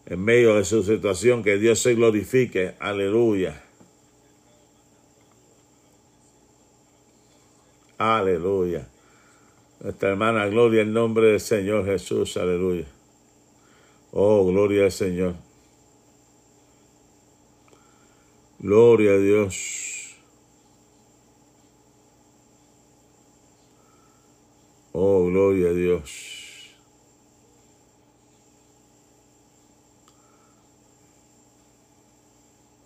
en 0.08 0.26
medio 0.26 0.56
de 0.56 0.66
su 0.66 0.82
situación. 0.82 1.44
Que 1.44 1.60
Dios 1.60 1.78
se 1.78 1.94
glorifique, 1.94 2.74
aleluya. 2.80 3.62
Aleluya. 7.98 8.88
Nuestra 9.80 10.10
hermana 10.10 10.48
Gloria, 10.48 10.82
en 10.82 10.94
nombre 10.94 11.28
del 11.28 11.40
Señor 11.40 11.86
Jesús. 11.86 12.38
Aleluya. 12.38 12.86
Oh, 14.11 14.45
gloria 14.45 14.86
al 14.86 14.91
Señor. 14.91 15.36
Gloria 18.60 19.11
a 19.11 19.18
Dios. 19.18 20.15
Oh, 24.94 25.26
gloria 25.26 25.70
a 25.70 25.74
Dios. 25.74 26.34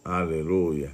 Aleluya. 0.03 0.91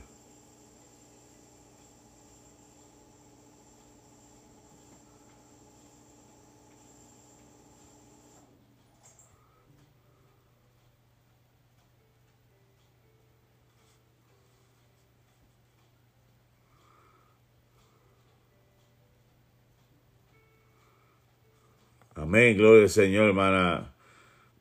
Amén, 22.24 22.56
gloria 22.56 22.84
al 22.84 22.90
Señor, 22.90 23.28
hermana. 23.28 23.94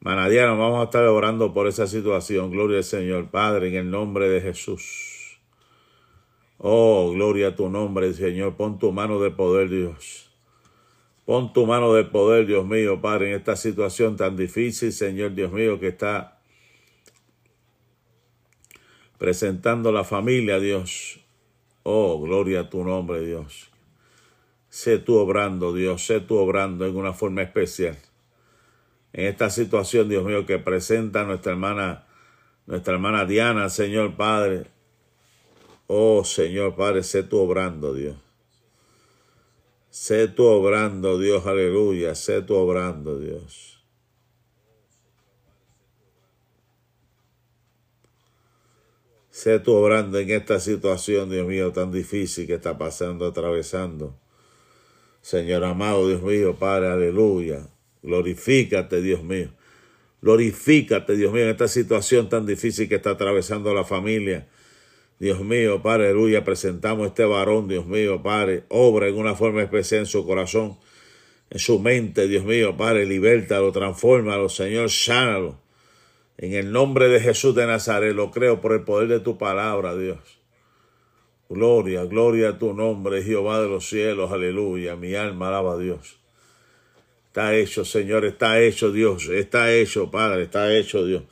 Diana, 0.00 0.54
vamos 0.54 0.80
a 0.80 0.84
estar 0.84 1.04
orando 1.04 1.54
por 1.54 1.68
esa 1.68 1.86
situación. 1.86 2.50
Gloria 2.50 2.78
al 2.78 2.84
Señor, 2.84 3.30
Padre, 3.30 3.68
en 3.68 3.76
el 3.76 3.88
nombre 3.88 4.28
de 4.28 4.40
Jesús. 4.40 5.38
Oh, 6.58 7.12
gloria 7.14 7.48
a 7.48 7.54
tu 7.54 7.68
nombre, 7.68 8.12
Señor. 8.14 8.56
Pon 8.56 8.80
tu 8.80 8.90
mano 8.90 9.20
de 9.20 9.30
poder, 9.30 9.68
Dios. 9.68 10.28
Pon 11.24 11.52
tu 11.52 11.64
mano 11.64 11.94
de 11.94 12.02
poder, 12.02 12.46
Dios 12.46 12.66
mío, 12.66 13.00
Padre, 13.00 13.30
en 13.30 13.36
esta 13.36 13.54
situación 13.54 14.16
tan 14.16 14.36
difícil, 14.36 14.92
Señor 14.92 15.36
Dios 15.36 15.52
mío, 15.52 15.78
que 15.78 15.86
está 15.86 16.40
presentando 19.18 19.92
la 19.92 20.02
familia, 20.02 20.58
Dios. 20.58 21.20
Oh, 21.84 22.20
gloria 22.20 22.62
a 22.62 22.70
tu 22.70 22.82
nombre, 22.82 23.24
Dios. 23.24 23.71
Sé 24.72 24.96
tú 24.96 25.18
obrando, 25.18 25.74
Dios, 25.74 26.06
sé 26.06 26.20
tú 26.20 26.38
obrando 26.38 26.86
en 26.86 26.96
una 26.96 27.12
forma 27.12 27.42
especial. 27.42 27.98
En 29.12 29.26
esta 29.26 29.50
situación, 29.50 30.08
Dios 30.08 30.24
mío, 30.24 30.46
que 30.46 30.58
presenta 30.58 31.24
nuestra 31.24 31.52
hermana, 31.52 32.06
nuestra 32.64 32.94
hermana 32.94 33.26
Diana, 33.26 33.68
Señor 33.68 34.16
Padre. 34.16 34.68
Oh, 35.88 36.24
Señor 36.24 36.74
Padre, 36.74 37.02
sé 37.02 37.22
tú 37.22 37.40
obrando, 37.40 37.92
Dios. 37.92 38.16
Sé 39.90 40.26
tú 40.28 40.46
obrando, 40.46 41.18
Dios, 41.18 41.44
aleluya. 41.46 42.14
Sé 42.14 42.40
tú 42.40 42.54
obrando, 42.54 43.18
Dios. 43.18 43.84
Sé 49.28 49.58
tú 49.58 49.74
obrando 49.74 50.18
en 50.18 50.30
esta 50.30 50.58
situación, 50.60 51.28
Dios 51.28 51.46
mío, 51.46 51.72
tan 51.72 51.92
difícil 51.92 52.46
que 52.46 52.54
está 52.54 52.78
pasando, 52.78 53.26
atravesando. 53.26 54.21
Señor 55.22 55.62
amado, 55.62 56.08
Dios 56.08 56.20
mío, 56.20 56.56
Padre, 56.58 56.88
aleluya. 56.88 57.68
Glorifícate, 58.02 59.00
Dios 59.00 59.22
mío. 59.22 59.50
Glorifícate, 60.20 61.16
Dios 61.16 61.32
mío, 61.32 61.44
en 61.44 61.50
esta 61.50 61.68
situación 61.68 62.28
tan 62.28 62.44
difícil 62.44 62.88
que 62.88 62.96
está 62.96 63.10
atravesando 63.10 63.72
la 63.72 63.84
familia. 63.84 64.48
Dios 65.20 65.40
mío, 65.40 65.80
Padre, 65.80 66.06
aleluya, 66.06 66.42
presentamos 66.42 67.06
este 67.06 67.24
varón, 67.24 67.68
Dios 67.68 67.86
mío, 67.86 68.20
Padre, 68.20 68.64
obra 68.68 69.06
en 69.06 69.16
una 69.16 69.36
forma 69.36 69.62
especial 69.62 70.00
en 70.00 70.06
su 70.06 70.26
corazón, 70.26 70.78
en 71.50 71.60
su 71.60 71.78
mente, 71.78 72.26
Dios 72.26 72.44
mío, 72.44 72.76
Padre, 72.76 73.06
libertalo, 73.06 73.70
transfórmalo, 73.70 74.48
Señor, 74.48 74.90
sánalo. 74.90 75.60
En 76.36 76.54
el 76.54 76.72
nombre 76.72 77.06
de 77.06 77.20
Jesús 77.20 77.54
de 77.54 77.64
Nazaret, 77.66 78.12
lo 78.12 78.32
creo 78.32 78.60
por 78.60 78.72
el 78.72 78.82
poder 78.82 79.06
de 79.06 79.20
tu 79.20 79.38
palabra, 79.38 79.94
Dios. 79.94 80.41
Gloria, 81.52 82.04
gloria 82.04 82.50
a 82.50 82.58
tu 82.58 82.72
nombre, 82.72 83.22
Jehová 83.22 83.60
de 83.60 83.68
los 83.68 83.88
cielos, 83.88 84.32
aleluya. 84.32 84.96
Mi 84.96 85.14
alma 85.14 85.48
alaba 85.48 85.74
a 85.74 85.78
Dios. 85.78 86.16
Está 87.26 87.54
hecho, 87.54 87.84
Señor, 87.84 88.24
está 88.24 88.60
hecho, 88.60 88.90
Dios, 88.90 89.28
está 89.28 89.72
hecho, 89.72 90.10
Padre, 90.10 90.44
está 90.44 90.74
hecho, 90.74 91.04
Dios. 91.04 91.22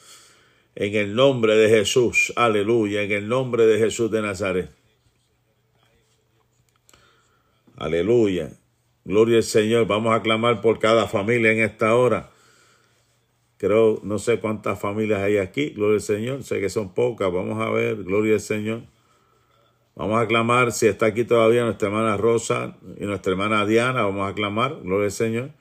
En 0.74 0.94
el 0.94 1.14
nombre 1.14 1.56
de 1.56 1.68
Jesús, 1.68 2.32
aleluya, 2.36 3.02
en 3.02 3.12
el 3.12 3.28
nombre 3.28 3.66
de 3.66 3.78
Jesús 3.78 4.10
de 4.10 4.22
Nazaret. 4.22 4.70
Aleluya. 7.80 8.50
Gloria 9.06 9.38
al 9.38 9.42
Señor. 9.42 9.86
Vamos 9.86 10.14
a 10.14 10.20
clamar 10.20 10.60
por 10.60 10.78
cada 10.78 11.08
familia 11.08 11.50
en 11.50 11.60
esta 11.60 11.94
hora. 11.96 12.30
Creo, 13.56 14.00
no 14.02 14.18
sé 14.18 14.38
cuántas 14.38 14.78
familias 14.78 15.20
hay 15.20 15.38
aquí. 15.38 15.70
Gloria 15.70 15.94
al 15.94 16.02
Señor. 16.02 16.42
Sé 16.42 16.60
que 16.60 16.68
son 16.68 16.92
pocas. 16.92 17.32
Vamos 17.32 17.58
a 17.58 17.70
ver. 17.70 18.04
Gloria 18.04 18.34
al 18.34 18.40
Señor. 18.40 18.82
Vamos 19.94 20.22
a 20.22 20.26
clamar. 20.26 20.72
Si 20.72 20.86
está 20.86 21.06
aquí 21.06 21.24
todavía 21.24 21.64
nuestra 21.64 21.88
hermana 21.88 22.16
Rosa 22.16 22.76
y 22.98 23.04
nuestra 23.04 23.32
hermana 23.32 23.66
Diana, 23.66 24.02
vamos 24.02 24.30
a 24.30 24.34
clamar. 24.34 24.80
Gloria 24.82 25.06
al 25.06 25.12
Señor 25.12 25.60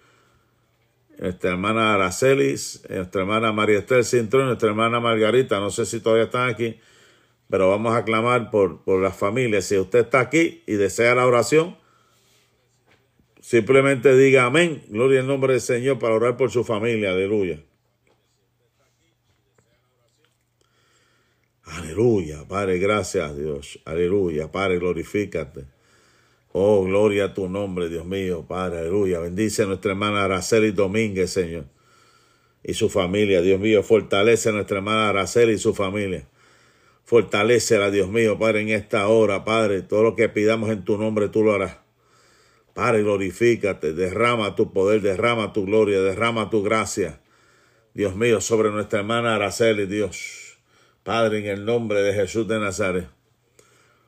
nuestra 1.19 1.51
hermana 1.51 1.93
Aracelis, 1.93 2.81
nuestra 2.89 3.22
hermana 3.22 3.51
María 3.51 3.80
Esther 3.80 4.06
Cintrón, 4.06 4.47
nuestra 4.47 4.69
hermana 4.69 4.99
Margarita, 4.99 5.60
no 5.60 5.69
sé 5.69 5.85
si 5.85 5.99
todavía 5.99 6.26
están 6.26 6.49
aquí, 6.49 6.80
pero 7.49 7.69
vamos 7.69 7.93
a 7.93 8.06
clamar 8.06 8.49
por, 8.49 8.84
por 8.84 9.01
las 9.01 9.18
familias. 9.18 9.65
Si 9.65 9.77
usted 9.77 9.99
está 9.99 10.22
aquí 10.22 10.64
y 10.65 10.73
desea 10.73 11.15
la 11.15 11.27
oración, 11.27 11.77
simplemente 13.41 14.15
diga 14.15 14.45
amén, 14.45 14.84
gloria 14.88 15.19
al 15.19 15.27
nombre 15.27 15.53
del 15.53 15.61
Señor 15.61 15.99
para 15.99 16.15
orar 16.15 16.38
por 16.38 16.51
su 16.51 16.64
familia, 16.64 17.11
aleluya. 17.11 17.60
Aleluya, 21.72 22.48
Padre, 22.48 22.80
gracias 22.80 23.38
Dios, 23.38 23.80
aleluya, 23.86 24.52
Padre, 24.52 24.80
glorifícate. 24.80 25.66
Oh, 26.52 26.84
gloria 26.84 27.26
a 27.26 27.34
tu 27.34 27.48
nombre, 27.48 27.90
Dios 27.90 28.06
mío, 28.06 28.44
Padre, 28.48 28.80
aleluya. 28.80 29.20
Bendice 29.20 29.64
a 29.64 29.66
nuestra 29.68 29.91
hermana 29.91 30.24
Araceli 30.24 30.72
Domínguez, 30.72 31.30
Señor. 31.30 31.66
Y 32.64 32.74
su 32.74 32.90
familia, 32.90 33.41
Dios 33.41 33.60
mío, 33.60 33.84
fortalece 33.84 34.50
a 34.50 34.52
nuestra 34.54 34.78
hermana 34.78 35.10
Araceli 35.10 35.54
y 35.54 35.58
su 35.60 35.76
familia. 35.76 36.28
Fortalecela, 37.06 37.91
Dios 37.91 38.10
mío, 38.10 38.40
Padre, 38.40 38.62
en 38.62 38.70
esta 38.70 39.08
hora, 39.08 39.46
Padre. 39.46 39.84
Todo 39.84 40.02
lo 40.02 40.16
que 40.16 40.28
pidamos 40.28 40.72
en 40.72 40.84
tu 40.84 40.98
nombre, 40.98 41.30
tú 41.30 41.44
lo 41.44 41.54
harás. 41.54 41.78
Padre, 42.74 43.04
glorifícate, 43.04 43.94
derrama 43.94 44.56
tu 44.56 44.74
poder, 44.74 45.02
derrama 45.02 45.54
tu 45.54 45.66
gloria, 45.66 46.02
derrama 46.02 46.50
tu 46.50 46.64
gracia. 46.64 47.22
Dios 47.94 48.16
mío, 48.16 48.41
sobre 48.41 48.72
nuestra 48.72 49.00
hermana 49.00 49.36
Araceli, 49.36 49.86
Dios. 49.86 50.39
Padre, 51.04 51.40
en 51.40 51.46
el 51.48 51.66
nombre 51.66 52.02
de 52.02 52.14
Jesús 52.14 52.48
de 52.48 52.60
Nazaret. 52.60 53.08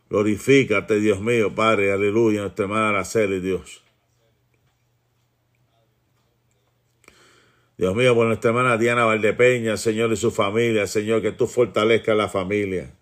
Glorifícate, 0.09 0.99
Dios 0.99 1.21
mío, 1.21 1.55
Padre, 1.55 1.93
aleluya, 1.93 2.41
nuestra 2.41 2.65
hermana 2.65 2.89
Araceli, 2.89 3.39
Dios. 3.39 3.81
Dios 7.77 7.95
mío, 7.95 8.13
por 8.13 8.27
nuestra 8.27 8.49
hermana 8.49 8.77
Diana 8.77 9.05
Valdepeña, 9.05 9.77
Señor, 9.77 10.11
y 10.11 10.17
su 10.17 10.29
familia, 10.29 10.85
Señor, 10.85 11.21
que 11.21 11.31
tú 11.31 11.47
fortalezcas 11.47 12.15
la 12.15 12.27
familia, 12.27 12.93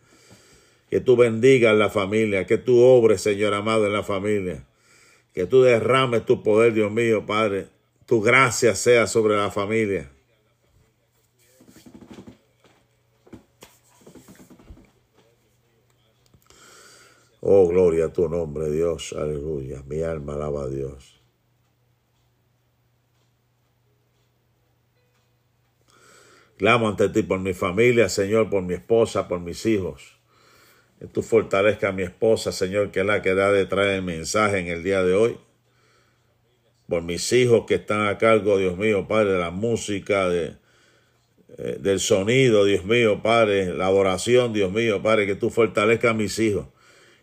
que 0.90 1.02
tú 1.02 1.18
bendigas 1.18 1.76
la 1.76 1.90
familia, 1.90 2.46
que 2.46 2.58
tú 2.58 2.80
obres, 2.80 3.22
Señor 3.22 3.54
amado, 3.54 3.88
en 3.88 3.94
la 3.94 4.04
familia, 4.04 4.64
que 5.34 5.48
tú 5.48 5.64
derrames 5.64 6.26
tu 6.26 6.44
poder, 6.44 6.74
Dios 6.74 6.92
mío, 6.92 7.26
Padre, 7.26 7.68
tu 8.06 8.22
gracia 8.22 8.76
sea 8.76 9.08
sobre 9.08 9.36
la 9.36 9.52
familia. 9.52 10.10
Oh, 17.42 17.68
gloria 17.68 18.06
a 18.06 18.14
tu 18.14 18.28
nombre, 18.28 18.70
Dios. 18.70 19.14
Aleluya. 19.14 19.82
Mi 19.88 20.02
alma 20.02 20.34
alaba 20.34 20.64
a 20.64 20.68
Dios. 20.68 21.22
Clamo 26.58 26.90
ante 26.90 27.08
ti 27.08 27.24
por 27.24 27.40
mi 27.40 27.54
familia, 27.54 28.10
Señor, 28.10 28.50
por 28.50 28.62
mi 28.64 28.74
esposa, 28.74 29.30
por 29.30 29.40
mis 29.40 29.66
hijos. 29.66 30.20
Que 31.00 31.08
tú 31.08 31.22
fortalezcas 31.22 31.92
a 31.92 31.94
mi 31.94 32.04
esposa, 32.04 32.52
Señor, 32.52 32.92
que 32.92 33.00
es 33.00 33.06
la 33.06 33.22
que 33.22 33.34
da 33.34 33.50
de 33.54 33.66
traer 33.66 33.92
el 33.92 34.02
mensaje 34.02 34.58
en 34.60 34.68
el 34.68 34.84
día 34.84 35.02
de 35.02 35.14
hoy. 35.14 35.38
Por 36.90 37.04
mis 37.04 37.32
hijos 37.32 37.64
que 37.66 37.76
están 37.76 38.06
a 38.06 38.18
cargo, 38.18 38.58
Dios 38.58 38.78
mío, 38.78 39.08
Padre, 39.08 39.32
de 39.34 39.40
la 39.40 39.52
música, 39.52 40.28
de, 40.28 40.58
eh, 41.58 41.78
del 41.80 42.02
sonido, 42.02 42.66
Dios 42.66 42.84
mío, 42.84 43.24
Padre, 43.24 43.74
la 43.74 43.86
adoración, 43.86 44.52
Dios 44.52 44.74
mío, 44.74 45.02
Padre, 45.02 45.26
que 45.26 45.36
tú 45.36 45.50
fortalezcas 45.50 46.12
a 46.12 46.14
mis 46.14 46.38
hijos. 46.40 46.68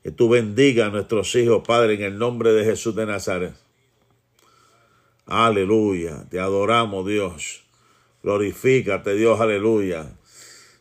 Que 0.07 0.12
tú 0.12 0.28
bendiga 0.28 0.87
a 0.87 0.91
nuestros 0.91 1.35
hijos, 1.35 1.65
Padre, 1.66 1.95
en 1.95 2.03
el 2.03 2.16
nombre 2.16 2.53
de 2.53 2.65
Jesús 2.65 2.95
de 2.95 3.07
Nazaret. 3.07 3.55
Aleluya. 5.27 6.28
Te 6.31 6.39
adoramos, 6.39 7.05
Dios. 7.09 7.65
Glorifícate, 8.23 9.15
Dios, 9.15 9.41
aleluya. 9.41 10.16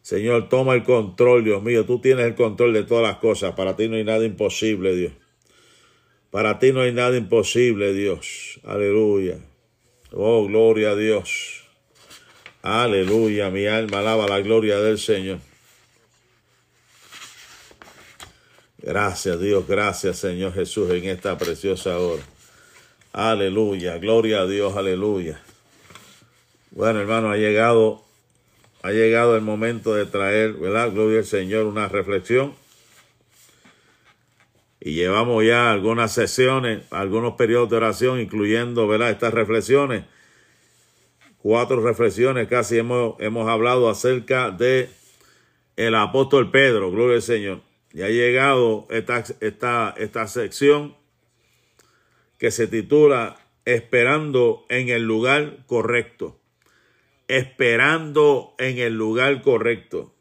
Señor, 0.03 0.47
toma 0.47 0.75
el 0.75 0.83
control, 0.83 1.43
Dios 1.43 1.63
mío. 1.63 1.87
Tú 1.87 1.99
tienes 1.99 2.23
el 2.23 2.35
control 2.35 2.73
de 2.73 2.83
todas 2.83 3.01
las 3.01 3.17
cosas. 3.17 3.55
Para 3.55 3.75
ti 3.75 3.87
no 3.87 3.95
hay 3.95 4.03
nada 4.03 4.23
imposible, 4.23 4.95
Dios. 4.95 5.13
Para 6.29 6.59
ti 6.59 6.71
no 6.71 6.81
hay 6.81 6.93
nada 6.93 7.17
imposible, 7.17 7.93
Dios. 7.93 8.59
Aleluya. 8.63 9.39
Oh, 10.11 10.45
gloria 10.45 10.91
a 10.91 10.95
Dios. 10.95 11.63
Aleluya. 12.61 13.49
Mi 13.49 13.65
alma 13.65 14.01
alaba 14.01 14.27
la 14.27 14.39
gloria 14.41 14.77
del 14.81 14.99
Señor. 14.99 15.39
Gracias 18.85 19.39
Dios, 19.39 19.67
gracias 19.67 20.19
Señor 20.19 20.53
Jesús 20.53 20.91
en 20.91 21.05
esta 21.05 21.35
preciosa 21.39 21.97
hora. 21.97 22.21
Aleluya, 23.13 23.97
gloria 23.97 24.41
a 24.41 24.45
Dios, 24.45 24.77
aleluya. 24.77 25.41
Bueno, 26.69 26.99
hermano, 26.99 27.31
ha 27.31 27.37
llegado, 27.37 28.03
ha 28.83 28.91
llegado 28.91 29.35
el 29.35 29.41
momento 29.41 29.95
de 29.95 30.05
traer, 30.05 30.53
¿verdad? 30.53 30.91
Gloria 30.91 31.17
al 31.17 31.25
Señor, 31.25 31.65
una 31.65 31.87
reflexión. 31.87 32.53
Y 34.79 34.93
llevamos 34.93 35.43
ya 35.43 35.71
algunas 35.71 36.11
sesiones, 36.13 36.83
algunos 36.91 37.33
periodos 37.37 37.71
de 37.71 37.77
oración, 37.77 38.19
incluyendo, 38.19 38.87
¿verdad? 38.87 39.09
Estas 39.09 39.33
reflexiones. 39.33 40.03
Cuatro 41.39 41.81
reflexiones 41.81 42.47
casi 42.47 42.77
hemos, 42.77 43.15
hemos 43.19 43.49
hablado 43.49 43.89
acerca 43.89 44.51
de 44.51 44.91
el 45.75 45.95
apóstol 45.95 46.51
Pedro, 46.51 46.91
gloria 46.91 47.15
al 47.15 47.23
Señor. 47.23 47.74
Y 47.95 48.01
ha 48.01 48.09
llegado 48.09 48.87
esta, 48.89 49.23
esta, 49.39 49.95
esta 49.97 50.27
sección 50.27 50.97
que 52.37 52.51
se 52.51 52.67
titula 52.67 53.37
esperando 53.63 54.65
en 54.67 54.89
el 54.89 55.03
lugar 55.03 55.65
correcto. 55.65 56.37
Esperando 57.29 58.53
en 58.57 58.79
el 58.79 58.95
lugar 58.95 59.41
correcto. 59.41 60.13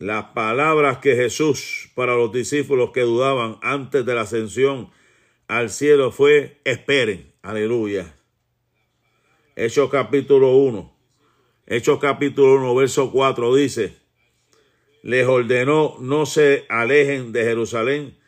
Las 0.00 0.24
palabras 0.32 0.98
que 0.98 1.14
Jesús 1.14 1.92
para 1.94 2.16
los 2.16 2.32
discípulos 2.32 2.90
que 2.90 3.02
dudaban 3.02 3.56
antes 3.62 4.04
de 4.04 4.14
la 4.16 4.22
ascensión 4.22 4.90
al 5.46 5.70
cielo 5.70 6.10
fue 6.10 6.60
esperen. 6.64 7.32
Aleluya. 7.40 8.16
Hechos 9.54 9.88
capítulo 9.90 10.56
1. 10.56 10.93
Hechos 11.66 11.98
capítulo 11.98 12.56
1, 12.56 12.74
verso 12.74 13.10
4 13.10 13.54
dice, 13.54 13.96
les 15.02 15.26
ordenó 15.26 15.96
no 15.98 16.26
se 16.26 16.66
alejen 16.68 17.32
de 17.32 17.44
Jerusalén, 17.44 18.18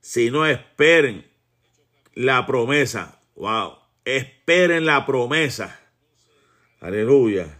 sino 0.00 0.46
esperen 0.46 1.26
la 2.14 2.46
promesa. 2.46 3.20
Wow, 3.34 3.78
esperen 4.04 4.86
la 4.86 5.04
promesa. 5.04 5.78
Aleluya. 6.80 7.58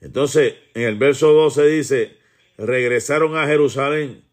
Entonces, 0.00 0.54
en 0.74 0.82
el 0.82 0.96
verso 0.96 1.32
12 1.32 1.66
dice, 1.66 2.18
regresaron 2.58 3.36
a 3.36 3.46
Jerusalén. 3.46 4.24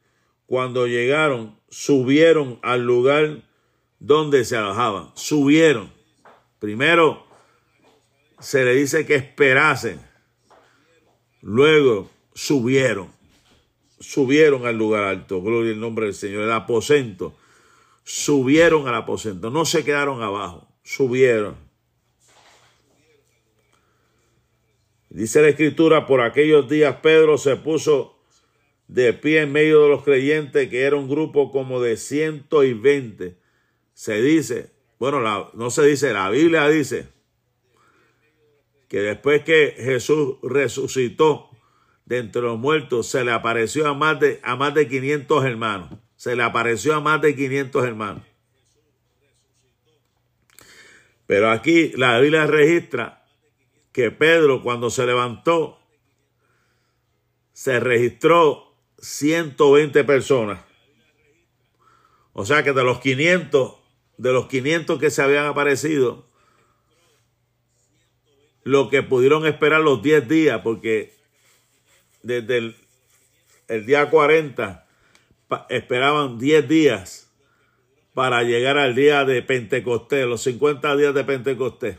Cuando 0.48 0.88
llegaron, 0.88 1.60
subieron 1.70 2.60
al 2.64 2.84
lugar 2.84 3.44
donde 4.00 4.44
se 4.44 4.58
alojaban. 4.58 5.12
Subieron. 5.16 5.94
Primero 6.60 7.29
se 8.40 8.64
le 8.64 8.76
dice 8.76 9.06
que 9.06 9.16
esperasen. 9.16 10.00
Luego 11.42 12.10
subieron. 12.34 13.12
Subieron 14.00 14.66
al 14.66 14.78
lugar 14.78 15.04
alto. 15.04 15.42
Gloria 15.42 15.74
al 15.74 15.80
nombre 15.80 16.06
del 16.06 16.14
Señor. 16.14 16.44
El 16.44 16.52
aposento. 16.52 17.36
Subieron 18.04 18.88
al 18.88 18.96
aposento. 18.96 19.50
No 19.50 19.66
se 19.66 19.84
quedaron 19.84 20.22
abajo. 20.22 20.68
Subieron. 20.84 21.56
Dice 25.10 25.42
la 25.42 25.50
escritura, 25.50 26.06
por 26.06 26.22
aquellos 26.22 26.70
días 26.70 26.98
Pedro 27.02 27.38
se 27.38 27.56
puso 27.56 28.16
de 28.88 29.14
pie 29.14 29.42
en 29.42 29.52
medio 29.52 29.84
de 29.84 29.90
los 29.90 30.04
creyentes, 30.04 30.70
que 30.70 30.82
era 30.82 30.96
un 30.96 31.10
grupo 31.10 31.52
como 31.52 31.82
de 31.82 31.98
ciento 31.98 32.64
y 32.64 32.74
veinte 32.74 33.38
se 34.00 34.22
dice, 34.22 34.72
bueno, 34.98 35.52
no 35.54 35.70
se 35.72 35.84
dice, 35.84 36.14
la 36.14 36.30
Biblia 36.30 36.70
dice 36.70 37.10
que 38.90 39.00
después 39.00 39.44
que 39.44 39.76
Jesús 39.78 40.38
resucitó 40.44 41.50
de 42.06 42.18
entre 42.18 42.42
los 42.42 42.58
muertos, 42.60 43.08
se 43.08 43.24
le 43.24 43.32
apareció 43.32 43.88
a 43.88 43.94
más 43.94 44.20
de, 44.20 44.40
a 44.44 44.56
más 44.56 44.74
de 44.74 44.88
500 44.88 45.46
hermanos. 45.46 45.90
Se 46.16 46.36
le 46.36 46.44
apareció 46.44 46.96
a 46.96 47.00
más 47.00 47.22
de 47.22 47.36
500 47.36 47.86
hermanos. 47.86 48.24
Pero 51.28 51.52
aquí 51.52 51.92
la 51.96 52.20
Biblia 52.20 52.48
registra 52.48 53.24
que 53.92 54.10
Pedro 54.10 54.64
cuando 54.64 54.90
se 54.90 55.06
levantó, 55.06 55.80
se 57.54 57.80
registró 57.80 58.76
120 58.98 60.04
personas. 60.04 60.62
O 62.34 62.44
sea 62.46 62.64
que 62.64 62.74
de 62.74 62.84
los 62.84 63.00
500 63.00 63.76
de 64.18 64.34
los 64.34 64.48
500 64.48 65.00
que 65.00 65.12
se 65.12 65.22
habían 65.22 65.46
aparecido, 65.46 66.29
lo 68.64 68.90
que 68.90 69.04
pudieron 69.04 69.46
esperar 69.46 69.82
los 69.82 70.02
10 70.02 70.28
días, 70.28 70.62
porque 70.64 71.14
desde 72.24 72.76
el, 73.68 73.86
día 73.86 74.10
40 74.10 74.86
esperaban 75.70 76.38
10 76.38 76.68
días 76.68 77.32
para 78.14 78.44
llegar 78.44 78.78
al 78.78 78.96
día 78.96 79.26
de 79.26 79.42
Pentecostés, 79.42 80.26
los 80.26 80.42
50 80.44 80.96
días 80.98 81.14
de 81.14 81.24
Pentecostés. 81.24 81.98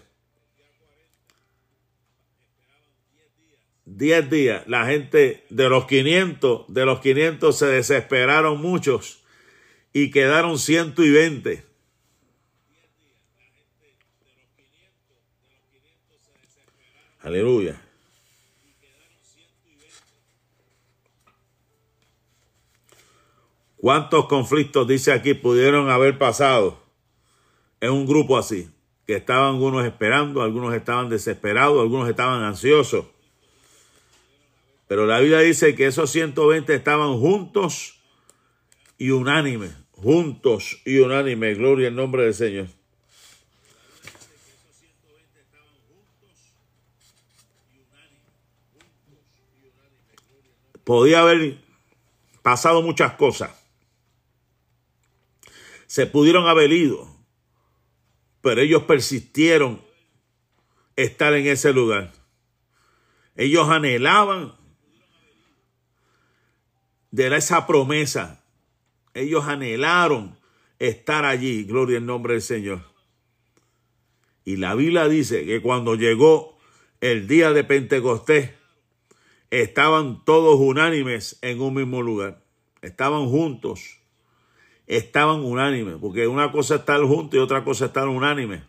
10 3.86 4.30
días, 4.30 4.62
la 4.68 4.86
gente 4.86 5.44
de 5.50 5.68
los 5.68 5.86
500, 5.86 6.66
de 6.68 6.84
los 6.84 7.00
500 7.00 7.58
se 7.58 7.66
desesperaron 7.66 8.60
muchos 8.60 9.24
y 9.92 10.10
quedaron 10.10 10.58
120. 10.58 11.69
Aleluya. 17.22 17.80
¿Cuántos 23.76 24.26
conflictos, 24.26 24.86
dice 24.86 25.12
aquí, 25.12 25.34
pudieron 25.34 25.88
haber 25.88 26.18
pasado 26.18 26.78
en 27.80 27.92
un 27.92 28.06
grupo 28.06 28.36
así? 28.36 28.70
Que 29.06 29.16
estaban 29.16 29.54
algunos 29.54 29.86
esperando, 29.86 30.42
algunos 30.42 30.74
estaban 30.74 31.08
desesperados, 31.08 31.80
algunos 31.80 32.08
estaban 32.08 32.42
ansiosos. 32.42 33.06
Pero 34.86 35.06
la 35.06 35.20
Biblia 35.20 35.38
dice 35.38 35.74
que 35.74 35.86
esos 35.86 36.10
120 36.10 36.74
estaban 36.74 37.18
juntos 37.18 38.00
y 38.98 39.10
unánimes, 39.10 39.72
juntos 39.92 40.82
y 40.84 40.98
unánimes. 40.98 41.56
Gloria 41.56 41.88
al 41.88 41.96
nombre 41.96 42.24
del 42.24 42.34
Señor. 42.34 42.79
Podía 50.90 51.20
haber 51.20 51.56
pasado 52.42 52.82
muchas 52.82 53.12
cosas. 53.12 53.52
Se 55.86 56.04
pudieron 56.04 56.48
haber 56.48 56.72
ido, 56.72 57.08
pero 58.40 58.60
ellos 58.60 58.82
persistieron 58.82 59.80
estar 60.96 61.32
en 61.34 61.46
ese 61.46 61.72
lugar. 61.72 62.12
Ellos 63.36 63.68
anhelaban 63.68 64.56
de 67.12 67.36
esa 67.36 67.68
promesa. 67.68 68.42
Ellos 69.14 69.44
anhelaron 69.44 70.36
estar 70.80 71.24
allí. 71.24 71.62
Gloria 71.62 71.98
al 71.98 72.06
nombre 72.06 72.32
del 72.32 72.42
Señor. 72.42 72.82
Y 74.44 74.56
la 74.56 74.74
Biblia 74.74 75.06
dice 75.06 75.46
que 75.46 75.62
cuando 75.62 75.94
llegó 75.94 76.58
el 77.00 77.28
día 77.28 77.52
de 77.52 77.62
Pentecostés, 77.62 78.59
estaban 79.50 80.24
todos 80.24 80.58
unánimes 80.58 81.38
en 81.42 81.60
un 81.60 81.74
mismo 81.74 82.02
lugar. 82.02 82.42
Estaban 82.82 83.28
juntos. 83.28 83.98
Estaban 84.86 85.44
unánimes. 85.44 85.96
Porque 86.00 86.26
una 86.26 86.50
cosa 86.52 86.74
es 86.74 86.80
estar 86.80 87.00
juntos 87.02 87.34
y 87.34 87.38
otra 87.38 87.64
cosa 87.64 87.84
es 87.84 87.90
estar 87.90 88.08
unánime. 88.08 88.62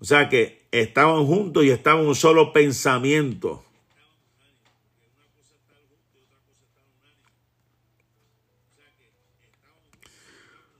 O 0.00 0.04
sea 0.04 0.28
que 0.28 0.66
estaban 0.70 1.24
juntos 1.26 1.64
y 1.64 1.70
estaban 1.70 2.06
un 2.06 2.14
solo 2.14 2.52
pensamiento. 2.52 3.64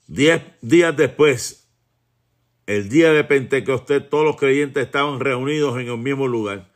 Diez 0.06 0.42
días 0.60 0.94
después, 0.96 1.66
el 2.66 2.88
día 2.88 3.12
de 3.12 3.24
Pentecostés, 3.24 4.08
todos 4.08 4.24
los 4.24 4.36
creyentes 4.36 4.84
estaban 4.84 5.18
reunidos 5.18 5.80
en 5.80 5.88
el 5.88 5.98
mismo 5.98 6.28
lugar. 6.28 6.73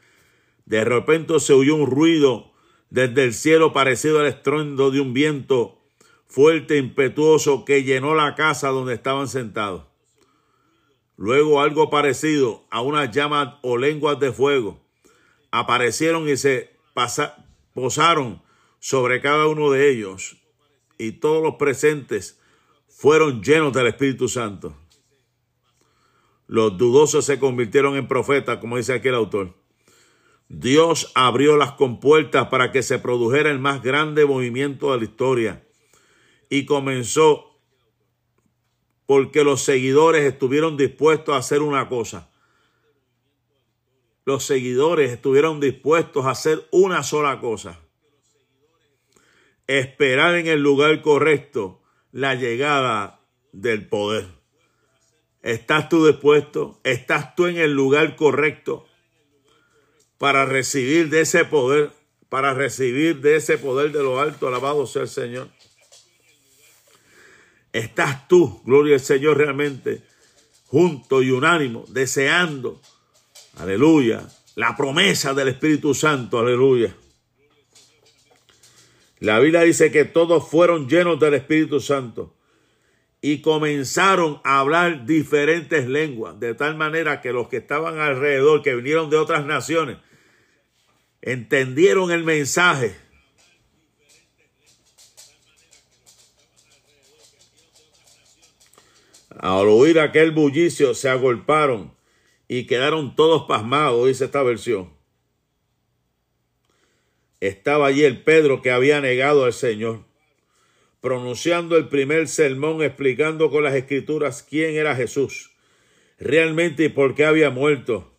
De 0.68 0.84
repente 0.84 1.40
se 1.40 1.54
oyó 1.54 1.76
un 1.76 1.90
ruido 1.90 2.52
desde 2.90 3.24
el 3.24 3.32
cielo 3.32 3.72
parecido 3.72 4.20
al 4.20 4.26
estruendo 4.26 4.90
de 4.90 5.00
un 5.00 5.14
viento 5.14 5.78
fuerte 6.26 6.74
e 6.74 6.78
impetuoso 6.78 7.64
que 7.64 7.84
llenó 7.84 8.14
la 8.14 8.34
casa 8.34 8.68
donde 8.68 8.92
estaban 8.92 9.28
sentados. 9.28 9.84
Luego 11.16 11.62
algo 11.62 11.88
parecido 11.88 12.66
a 12.70 12.82
unas 12.82 13.10
llamas 13.12 13.54
o 13.62 13.78
lenguas 13.78 14.20
de 14.20 14.30
fuego 14.30 14.78
aparecieron 15.50 16.28
y 16.28 16.36
se 16.36 16.76
posaron 17.72 18.42
sobre 18.78 19.22
cada 19.22 19.46
uno 19.46 19.70
de 19.70 19.90
ellos 19.90 20.36
y 20.98 21.12
todos 21.12 21.42
los 21.42 21.54
presentes 21.54 22.42
fueron 22.88 23.42
llenos 23.42 23.72
del 23.72 23.86
Espíritu 23.86 24.28
Santo. 24.28 24.76
Los 26.46 26.76
dudosos 26.76 27.24
se 27.24 27.38
convirtieron 27.38 27.96
en 27.96 28.06
profetas, 28.06 28.58
como 28.58 28.76
dice 28.76 28.92
aquí 28.92 29.08
el 29.08 29.14
autor. 29.14 29.54
Dios 30.48 31.12
abrió 31.14 31.58
las 31.58 31.72
compuertas 31.72 32.48
para 32.48 32.72
que 32.72 32.82
se 32.82 32.98
produjera 32.98 33.50
el 33.50 33.58
más 33.58 33.82
grande 33.82 34.24
movimiento 34.24 34.92
de 34.92 34.98
la 34.98 35.04
historia. 35.04 35.66
Y 36.48 36.64
comenzó 36.64 37.60
porque 39.04 39.44
los 39.44 39.62
seguidores 39.62 40.24
estuvieron 40.24 40.76
dispuestos 40.76 41.34
a 41.34 41.38
hacer 41.38 41.60
una 41.60 41.88
cosa. 41.88 42.30
Los 44.24 44.44
seguidores 44.44 45.10
estuvieron 45.10 45.60
dispuestos 45.60 46.24
a 46.24 46.30
hacer 46.30 46.66
una 46.70 47.02
sola 47.02 47.40
cosa. 47.40 47.80
Esperar 49.66 50.34
en 50.34 50.46
el 50.46 50.62
lugar 50.62 51.02
correcto 51.02 51.82
la 52.10 52.34
llegada 52.34 53.20
del 53.52 53.86
poder. 53.86 54.26
¿Estás 55.42 55.88
tú 55.88 56.06
dispuesto? 56.06 56.80
¿Estás 56.84 57.34
tú 57.34 57.46
en 57.46 57.58
el 57.58 57.72
lugar 57.72 58.16
correcto? 58.16 58.88
Para 60.18 60.44
recibir 60.44 61.08
de 61.08 61.20
ese 61.20 61.44
poder 61.44 61.90
para 62.28 62.52
recibir 62.52 63.22
de 63.22 63.36
ese 63.36 63.56
poder 63.56 63.90
de 63.90 64.02
lo 64.02 64.20
alto. 64.20 64.48
Alabado 64.48 64.86
sea 64.86 65.02
el 65.02 65.08
Señor. 65.08 65.48
Estás 67.72 68.28
tú, 68.28 68.60
gloria 68.64 68.96
al 68.96 69.00
Señor, 69.00 69.38
realmente 69.38 70.02
junto 70.68 71.22
y 71.22 71.30
unánimo, 71.30 71.86
deseando, 71.88 72.80
aleluya, 73.56 74.28
la 74.54 74.76
promesa 74.76 75.32
del 75.32 75.48
Espíritu 75.48 75.94
Santo, 75.94 76.38
aleluya. 76.38 76.94
La 79.20 79.38
Biblia 79.40 79.62
dice 79.62 79.90
que 79.90 80.04
todos 80.04 80.48
fueron 80.48 80.88
llenos 80.88 81.18
del 81.18 81.34
Espíritu 81.34 81.80
Santo 81.80 82.34
y 83.22 83.40
comenzaron 83.40 84.40
a 84.44 84.60
hablar 84.60 85.06
diferentes 85.06 85.88
lenguas, 85.88 86.38
de 86.38 86.54
tal 86.54 86.76
manera 86.76 87.20
que 87.20 87.32
los 87.32 87.48
que 87.48 87.56
estaban 87.56 87.98
alrededor, 87.98 88.62
que 88.62 88.76
vinieron 88.76 89.08
de 89.08 89.16
otras 89.16 89.46
naciones, 89.46 89.96
entendieron 91.22 92.10
el 92.10 92.24
mensaje. 92.24 92.96
Al 99.30 99.68
oír 99.68 100.00
aquel 100.00 100.32
bullicio 100.32 100.94
se 100.94 101.08
agolparon 101.08 101.94
y 102.48 102.66
quedaron 102.66 103.14
todos 103.14 103.44
pasmados, 103.46 104.06
dice 104.08 104.24
esta 104.24 104.42
versión. 104.42 104.92
Estaba 107.40 107.86
allí 107.86 108.04
el 108.04 108.24
Pedro 108.24 108.62
que 108.62 108.72
había 108.72 109.00
negado 109.00 109.44
al 109.44 109.52
Señor 109.52 110.08
pronunciando 111.00 111.76
el 111.76 111.88
primer 111.88 112.28
sermón 112.28 112.82
explicando 112.82 113.50
con 113.50 113.62
las 113.62 113.74
escrituras 113.74 114.42
quién 114.42 114.74
era 114.74 114.96
Jesús, 114.96 115.52
realmente 116.18 116.84
y 116.84 116.88
por 116.88 117.14
qué 117.14 117.24
había 117.24 117.50
muerto. 117.50 118.17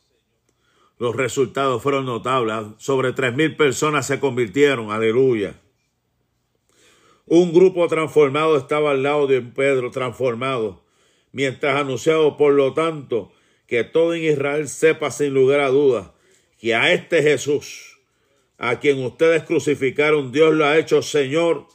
Los 1.00 1.16
resultados 1.16 1.82
fueron 1.82 2.06
notables. 2.06 2.76
Sobre 2.78 3.14
tres 3.14 3.34
mil 3.34 3.56
personas 3.56 4.06
se 4.06 4.20
convirtieron. 4.20 4.92
Aleluya. 4.92 5.60
Un 7.26 7.54
grupo 7.54 7.88
transformado 7.88 8.58
estaba 8.58 8.92
al 8.92 9.04
lado 9.04 9.26
de 9.26 9.42
Pedro, 9.42 9.92
transformado, 9.92 10.84
mientras 11.32 11.80
anunciado, 11.80 12.38
por 12.38 12.54
lo 12.54 12.74
tanto, 12.74 13.32
que 13.66 13.84
todo 13.84 14.14
en 14.14 14.24
Israel 14.24 14.68
sepa 14.68 15.10
sin 15.12 15.34
lugar 15.34 15.60
a 15.62 15.70
dudas 15.70 16.12
que 16.60 16.76
a 16.76 16.92
este 16.92 17.24
Jesús, 17.24 18.00
a 18.58 18.80
quien 18.80 19.04
ustedes 19.04 19.44
crucificaron, 19.44 20.32
Dios 20.32 20.54
lo 20.54 20.66
ha 20.66 20.78
hecho 20.78 21.02
Señor 21.02 21.68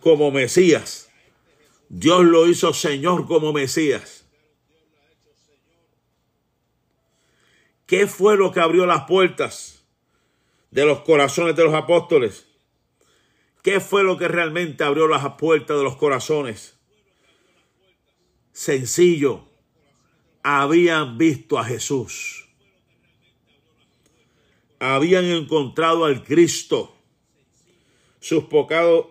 como 0.00 0.32
Mesías. 0.32 1.08
Dios 1.88 2.24
lo 2.24 2.48
hizo 2.48 2.72
Señor 2.74 3.26
como 3.26 3.52
Mesías. 3.52 4.15
¿Qué 7.86 8.08
fue 8.08 8.36
lo 8.36 8.50
que 8.50 8.58
abrió 8.58 8.84
las 8.84 9.04
puertas 9.04 9.84
de 10.72 10.84
los 10.84 11.02
corazones 11.02 11.54
de 11.54 11.62
los 11.62 11.72
apóstoles? 11.72 12.48
¿Qué 13.62 13.78
fue 13.78 14.02
lo 14.02 14.18
que 14.18 14.26
realmente 14.26 14.82
abrió 14.82 15.06
las 15.06 15.24
puertas 15.34 15.76
de 15.76 15.84
los 15.84 15.96
corazones? 15.96 16.76
Sencillo. 18.52 19.44
Habían 20.42 21.16
visto 21.16 21.58
a 21.58 21.64
Jesús. 21.64 22.48
Habían 24.80 25.24
encontrado 25.24 26.04
al 26.04 26.24
Cristo. 26.24 26.96
Sus 28.18 28.44
pecados, 28.44 29.06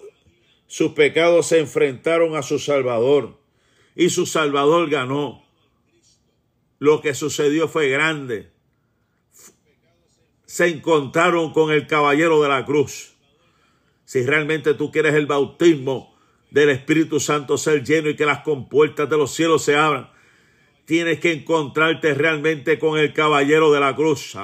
sus 0.67 0.91
pecados 0.91 1.47
se 1.47 1.59
enfrentaron 1.59 2.35
a 2.35 2.41
su 2.41 2.59
Salvador 2.59 3.39
y 3.95 4.09
su 4.09 4.25
Salvador 4.25 4.89
ganó. 4.89 5.45
Lo 6.79 7.01
que 7.01 7.13
sucedió 7.13 7.69
fue 7.69 7.87
grande. 7.87 8.54
Se 10.45 10.67
encontraron 10.67 11.53
con 11.53 11.71
el 11.71 11.87
caballero 11.87 12.41
de 12.41 12.49
la 12.49 12.65
cruz. 12.65 13.15
Si 14.05 14.25
realmente 14.25 14.73
tú 14.75 14.91
quieres 14.91 15.15
el 15.15 15.25
bautismo 15.25 16.15
del 16.51 16.69
Espíritu 16.69 17.19
Santo 17.19 17.57
ser 17.57 17.83
lleno 17.83 18.09
y 18.09 18.15
que 18.15 18.25
las 18.25 18.39
compuertas 18.39 19.09
de 19.09 19.17
los 19.17 19.33
cielos 19.33 19.63
se 19.63 19.75
abran, 19.75 20.09
tienes 20.85 21.19
que 21.19 21.33
encontrarte 21.33 22.13
realmente 22.13 22.77
con 22.79 22.97
el 22.97 23.11
caballero 23.13 23.71
de 23.71 23.79
la 23.79 23.95
cruz. 23.95 24.35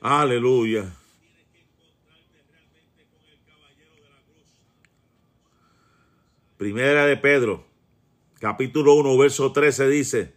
Aleluya. 0.00 0.94
Primera 6.56 7.06
de 7.06 7.16
Pedro, 7.16 7.64
capítulo 8.40 8.94
1, 8.94 9.16
verso 9.16 9.52
13 9.52 9.88
dice, 9.88 10.34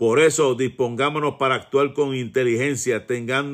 por 0.00 0.18
eso 0.18 0.54
dispongámonos 0.54 1.34
para 1.34 1.56
actuar 1.56 1.92
con 1.92 2.14
inteligencia, 2.14 3.06
tengan 3.06 3.52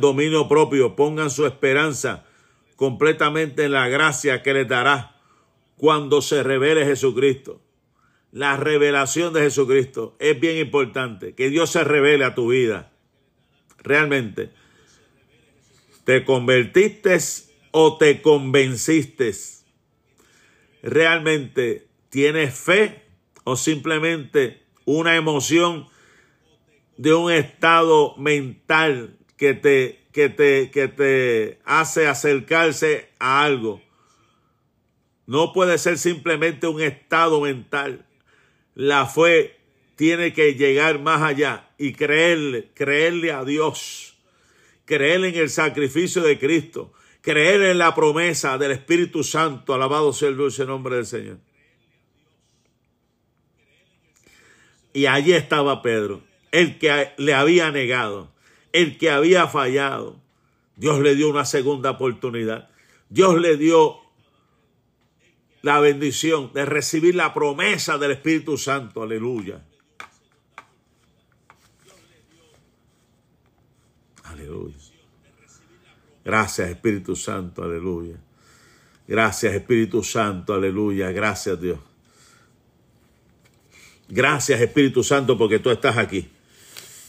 dominio 0.00 0.48
propio, 0.48 0.96
pongan 0.96 1.30
su 1.30 1.46
esperanza 1.46 2.26
completamente 2.74 3.66
en 3.66 3.70
la 3.70 3.86
gracia 3.86 4.42
que 4.42 4.52
les 4.52 4.66
dará 4.66 5.20
cuando 5.76 6.20
se 6.20 6.42
revele 6.42 6.84
Jesucristo. 6.84 7.62
La 8.32 8.56
revelación 8.56 9.32
de 9.34 9.42
Jesucristo 9.42 10.16
es 10.18 10.40
bien 10.40 10.56
importante, 10.56 11.36
que 11.36 11.48
Dios 11.48 11.70
se 11.70 11.84
revele 11.84 12.24
a 12.24 12.34
tu 12.34 12.48
vida. 12.48 12.90
Realmente, 13.84 14.50
¿te 16.02 16.24
convertiste 16.24 17.16
o 17.70 17.98
te 17.98 18.20
convenciste? 18.20 19.32
realmente 20.82 21.86
tienes 22.08 22.52
fe 22.52 23.04
o 23.44 23.54
simplemente 23.56 24.65
una 24.86 25.16
emoción 25.16 25.86
de 26.96 27.12
un 27.12 27.30
estado 27.30 28.16
mental 28.16 29.18
que 29.36 29.52
te, 29.52 30.06
que 30.12 30.30
te, 30.30 30.70
que 30.70 30.88
te 30.88 31.58
hace 31.66 32.06
acercarse 32.06 33.10
a 33.18 33.42
algo. 33.42 33.82
No 35.26 35.52
puede 35.52 35.76
ser 35.76 35.98
simplemente 35.98 36.66
un 36.66 36.80
estado 36.80 37.40
mental. 37.42 38.06
La 38.74 39.06
fe 39.06 39.56
tiene 39.96 40.32
que 40.32 40.54
llegar 40.54 41.00
más 41.00 41.20
allá 41.20 41.70
y 41.78 41.92
creerle, 41.92 42.70
creerle 42.74 43.32
a 43.32 43.44
Dios, 43.44 44.16
creerle 44.84 45.30
en 45.30 45.36
el 45.36 45.50
sacrificio 45.50 46.22
de 46.22 46.38
Cristo, 46.38 46.92
creer 47.22 47.62
en 47.62 47.78
la 47.78 47.94
promesa 47.94 48.56
del 48.56 48.70
Espíritu 48.70 49.24
Santo, 49.24 49.74
alabado 49.74 50.12
sea 50.12 50.28
el 50.28 50.36
dulce 50.36 50.64
nombre 50.64 50.96
del 50.96 51.06
Señor. 51.06 51.38
Y 54.96 55.04
allí 55.04 55.34
estaba 55.34 55.82
Pedro, 55.82 56.22
el 56.52 56.78
que 56.78 57.10
le 57.18 57.34
había 57.34 57.70
negado, 57.70 58.32
el 58.72 58.96
que 58.96 59.10
había 59.10 59.46
fallado. 59.46 60.18
Dios 60.74 61.00
le 61.00 61.14
dio 61.14 61.28
una 61.28 61.44
segunda 61.44 61.90
oportunidad. 61.90 62.70
Dios 63.10 63.38
le 63.38 63.58
dio 63.58 63.98
la 65.60 65.80
bendición 65.80 66.50
de 66.54 66.64
recibir 66.64 67.14
la 67.14 67.34
promesa 67.34 67.98
del 67.98 68.12
Espíritu 68.12 68.56
Santo. 68.56 69.02
Aleluya. 69.02 69.62
Aleluya. 74.24 74.76
Gracias 76.24 76.70
Espíritu 76.70 77.14
Santo, 77.14 77.64
aleluya. 77.64 78.16
Gracias 79.06 79.52
Espíritu 79.52 80.02
Santo, 80.02 80.54
aleluya. 80.54 81.12
Gracias 81.12 81.60
Dios. 81.60 81.80
Gracias 84.08 84.60
Espíritu 84.60 85.02
Santo 85.02 85.36
porque 85.36 85.58
tú 85.58 85.70
estás 85.70 85.96
aquí. 85.96 86.28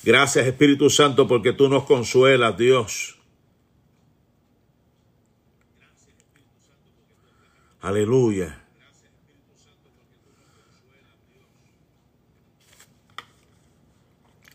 Gracias 0.03 0.47
Espíritu 0.47 0.89
Santo 0.89 1.27
porque 1.27 1.53
tú 1.53 1.69
nos 1.69 1.83
consuelas, 1.83 2.57
Dios. 2.57 3.17
Aleluya. 7.81 8.63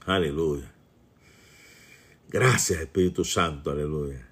Aleluya. 0.06 0.72
Gracias 2.28 2.80
Espíritu 2.80 3.24
Santo, 3.24 3.70
aleluya. 3.70 4.26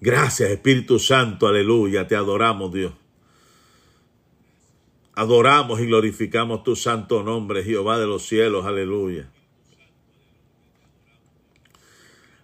Gracias 0.00 0.50
Espíritu 0.50 0.98
Santo, 0.98 1.46
aleluya, 1.46 2.06
te 2.06 2.16
adoramos 2.16 2.72
Dios. 2.72 2.92
Adoramos 5.18 5.80
y 5.80 5.86
glorificamos 5.86 6.62
tu 6.62 6.76
santo 6.76 7.24
nombre, 7.24 7.64
Jehová 7.64 7.98
de 7.98 8.06
los 8.06 8.24
cielos, 8.24 8.64
aleluya. 8.66 9.28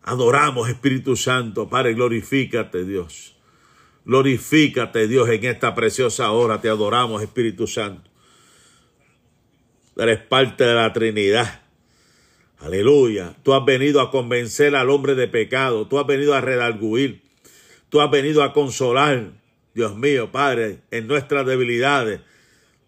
Adoramos 0.03 0.69
Espíritu 0.69 1.15
Santo, 1.15 1.69
Padre, 1.69 1.95
glorifícate 1.95 2.85
Dios. 2.85 3.37
Glorifícate 4.05 5.07
Dios 5.07 5.29
en 5.29 5.45
esta 5.45 5.73
preciosa 5.77 6.33
hora, 6.33 6.61
te 6.61 6.69
adoramos 6.69 7.23
Espíritu 7.23 7.69
Santo. 7.69 8.11
Eres 9.97 10.19
parte 10.23 10.65
de 10.65 10.75
la 10.75 10.93
Trinidad. 10.93 11.63
Aleluya. 12.59 13.37
Tú 13.45 13.55
has 13.55 13.65
venido 13.65 14.01
a 14.01 14.11
convencer 14.11 14.75
al 14.75 14.91
hombre 14.91 15.15
de 15.15 15.29
pecado. 15.29 15.87
Tú 15.87 16.01
has 16.01 16.09
venido 16.09 16.35
a 16.35 16.41
redarguir. 16.41 17.23
Tú 17.89 18.01
has 18.01 18.11
venido 18.11 18.43
a 18.43 18.53
consolar, 18.53 19.31
Dios 19.77 19.95
mío, 19.95 20.33
Padre, 20.33 20.81
en 20.91 21.07
nuestras 21.07 21.47
debilidades. 21.47 22.21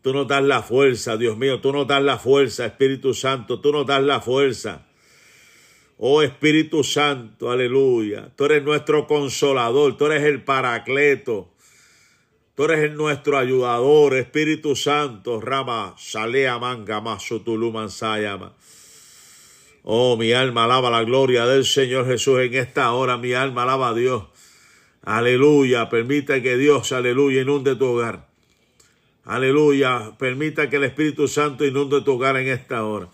Tú 0.06 0.12
nos 0.12 0.28
das 0.28 0.44
la 0.44 0.62
fuerza, 0.62 1.16
Dios 1.16 1.36
mío, 1.36 1.60
tú 1.60 1.72
nos 1.72 1.84
das 1.84 2.00
la 2.00 2.16
fuerza, 2.16 2.64
Espíritu 2.64 3.12
Santo, 3.12 3.58
tú 3.58 3.72
nos 3.72 3.84
das 3.84 4.00
la 4.04 4.20
fuerza. 4.20 4.86
Oh 5.98 6.22
Espíritu 6.22 6.84
Santo, 6.84 7.50
aleluya. 7.50 8.30
Tú 8.36 8.44
eres 8.44 8.62
nuestro 8.62 9.08
consolador, 9.08 9.96
tú 9.96 10.06
eres 10.06 10.22
el 10.22 10.44
paracleto. 10.44 11.48
Tú 12.54 12.66
eres 12.66 12.92
nuestro 12.92 13.36
ayudador, 13.36 14.14
Espíritu 14.14 14.76
Santo, 14.76 15.40
Rama, 15.40 15.96
Salea 15.98 16.56
Manga, 16.60 17.00
Masutuluman 17.00 17.90
Sayama. 17.90 18.54
Oh, 19.82 20.16
mi 20.16 20.32
alma 20.32 20.66
alaba 20.66 20.88
la 20.88 21.02
gloria 21.02 21.46
del 21.46 21.64
Señor 21.64 22.06
Jesús 22.06 22.38
en 22.42 22.54
esta 22.54 22.92
hora. 22.92 23.16
Mi 23.16 23.32
alma 23.32 23.64
alaba 23.64 23.88
a 23.88 23.94
Dios. 23.94 24.22
Aleluya. 25.02 25.88
Permita 25.88 26.40
que 26.40 26.56
Dios, 26.56 26.92
aleluya, 26.92 27.42
inunde 27.42 27.74
tu 27.74 27.86
hogar. 27.86 28.35
Aleluya. 29.26 30.16
Permita 30.18 30.70
que 30.70 30.76
el 30.76 30.84
Espíritu 30.84 31.28
Santo 31.28 31.64
inunde 31.64 32.00
tu 32.00 32.12
hogar 32.12 32.36
en 32.36 32.48
esta 32.48 32.84
hora. 32.84 33.08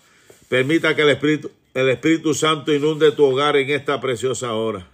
Permita 0.47 0.95
que 0.95 1.01
el 1.01 1.09
Espíritu, 1.09 1.51
el 1.73 1.89
Espíritu 1.89 2.33
Santo 2.33 2.71
inunde 2.71 3.11
tu 3.11 3.25
hogar 3.25 3.57
en 3.57 3.69
esta 3.71 3.99
preciosa 3.99 4.53
hora. 4.53 4.87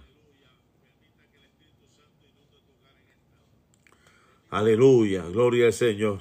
Aleluya. 4.48 5.22
Gloria 5.26 5.66
al 5.66 5.72
Señor. 5.74 6.20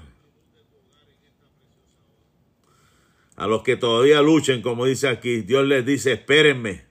A 3.37 3.47
los 3.47 3.63
que 3.63 3.77
todavía 3.77 4.21
luchen, 4.21 4.61
como 4.61 4.85
dice 4.85 5.07
aquí, 5.07 5.41
Dios 5.41 5.65
les 5.65 5.85
dice, 5.85 6.11
espérenme. 6.11 6.83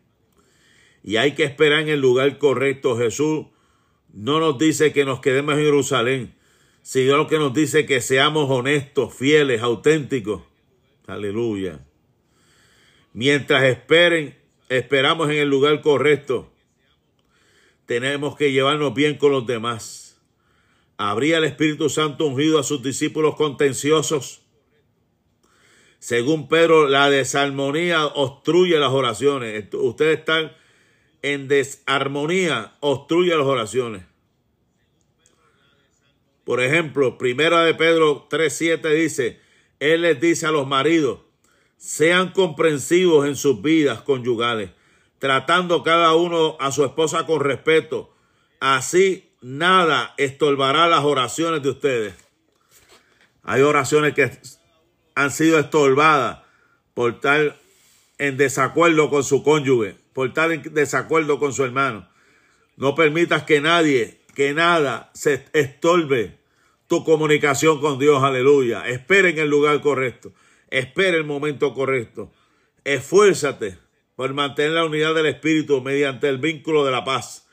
Y 1.04 1.16
hay 1.16 1.34
que 1.34 1.44
esperar 1.44 1.80
en 1.80 1.88
el 1.90 2.00
lugar 2.00 2.38
correcto. 2.38 2.96
Jesús 2.96 3.46
no 4.14 4.40
nos 4.40 4.56
dice 4.56 4.94
que 4.94 5.04
nos 5.04 5.20
quedemos 5.20 5.54
en 5.54 5.60
Jerusalén, 5.60 6.37
sino 6.82 7.26
que 7.26 7.38
nos 7.38 7.52
dice 7.52 7.86
que 7.86 8.00
seamos 8.00 8.50
honestos, 8.50 9.14
fieles, 9.14 9.62
auténticos. 9.62 10.42
Aleluya. 11.06 11.80
Mientras 13.12 13.64
esperen, 13.64 14.38
esperamos 14.68 15.30
en 15.30 15.36
el 15.36 15.48
lugar 15.48 15.80
correcto. 15.80 16.50
Tenemos 17.86 18.36
que 18.36 18.52
llevarnos 18.52 18.94
bien 18.94 19.16
con 19.16 19.32
los 19.32 19.46
demás. 19.46 20.20
¿Habría 20.98 21.38
el 21.38 21.44
Espíritu 21.44 21.88
Santo 21.88 22.26
ungido 22.26 22.58
a 22.58 22.62
sus 22.62 22.82
discípulos 22.82 23.36
contenciosos? 23.36 24.42
Según 25.98 26.48
Pedro, 26.48 26.88
la 26.88 27.10
desarmonía 27.10 28.06
obstruye 28.06 28.78
las 28.78 28.90
oraciones. 28.90 29.64
Ustedes 29.72 30.18
están 30.20 30.52
en 31.22 31.48
desarmonía, 31.48 32.76
obstruye 32.80 33.36
las 33.36 33.46
oraciones. 33.46 34.07
Por 36.48 36.62
ejemplo, 36.62 37.18
primera 37.18 37.62
de 37.62 37.74
Pedro 37.74 38.26
3.7 38.30 38.94
dice, 38.94 39.38
Él 39.80 40.00
les 40.00 40.18
dice 40.18 40.46
a 40.46 40.50
los 40.50 40.66
maridos, 40.66 41.18
sean 41.76 42.32
comprensivos 42.32 43.28
en 43.28 43.36
sus 43.36 43.60
vidas 43.60 44.00
conyugales, 44.00 44.70
tratando 45.18 45.82
cada 45.82 46.14
uno 46.14 46.56
a 46.58 46.72
su 46.72 46.86
esposa 46.86 47.26
con 47.26 47.40
respeto. 47.40 48.14
Así 48.60 49.30
nada 49.42 50.14
estorbará 50.16 50.88
las 50.88 51.04
oraciones 51.04 51.62
de 51.62 51.68
ustedes. 51.68 52.14
Hay 53.42 53.60
oraciones 53.60 54.14
que 54.14 54.30
han 55.16 55.30
sido 55.30 55.58
estorbadas 55.58 56.38
por 56.94 57.16
estar 57.16 57.58
en 58.16 58.38
desacuerdo 58.38 59.10
con 59.10 59.22
su 59.22 59.42
cónyuge, 59.42 59.96
por 60.14 60.28
estar 60.28 60.50
en 60.50 60.62
desacuerdo 60.72 61.38
con 61.38 61.52
su 61.52 61.62
hermano. 61.62 62.08
No 62.78 62.94
permitas 62.94 63.42
que 63.42 63.60
nadie, 63.60 64.22
que 64.34 64.54
nada 64.54 65.10
se 65.12 65.44
estorbe 65.52 66.37
tu 66.88 67.04
comunicación 67.04 67.80
con 67.80 67.98
Dios, 67.98 68.22
aleluya. 68.22 68.88
Espera 68.88 69.28
en 69.28 69.38
el 69.38 69.48
lugar 69.48 69.80
correcto, 69.80 70.32
espera 70.70 71.16
el 71.16 71.24
momento 71.24 71.74
correcto. 71.74 72.32
Esfuérzate 72.82 73.78
por 74.16 74.34
mantener 74.34 74.72
la 74.72 74.84
unidad 74.84 75.14
del 75.14 75.26
Espíritu 75.26 75.80
mediante 75.82 76.28
el 76.28 76.38
vínculo 76.38 76.84
de 76.84 76.90
la 76.90 77.04
paz, 77.04 77.46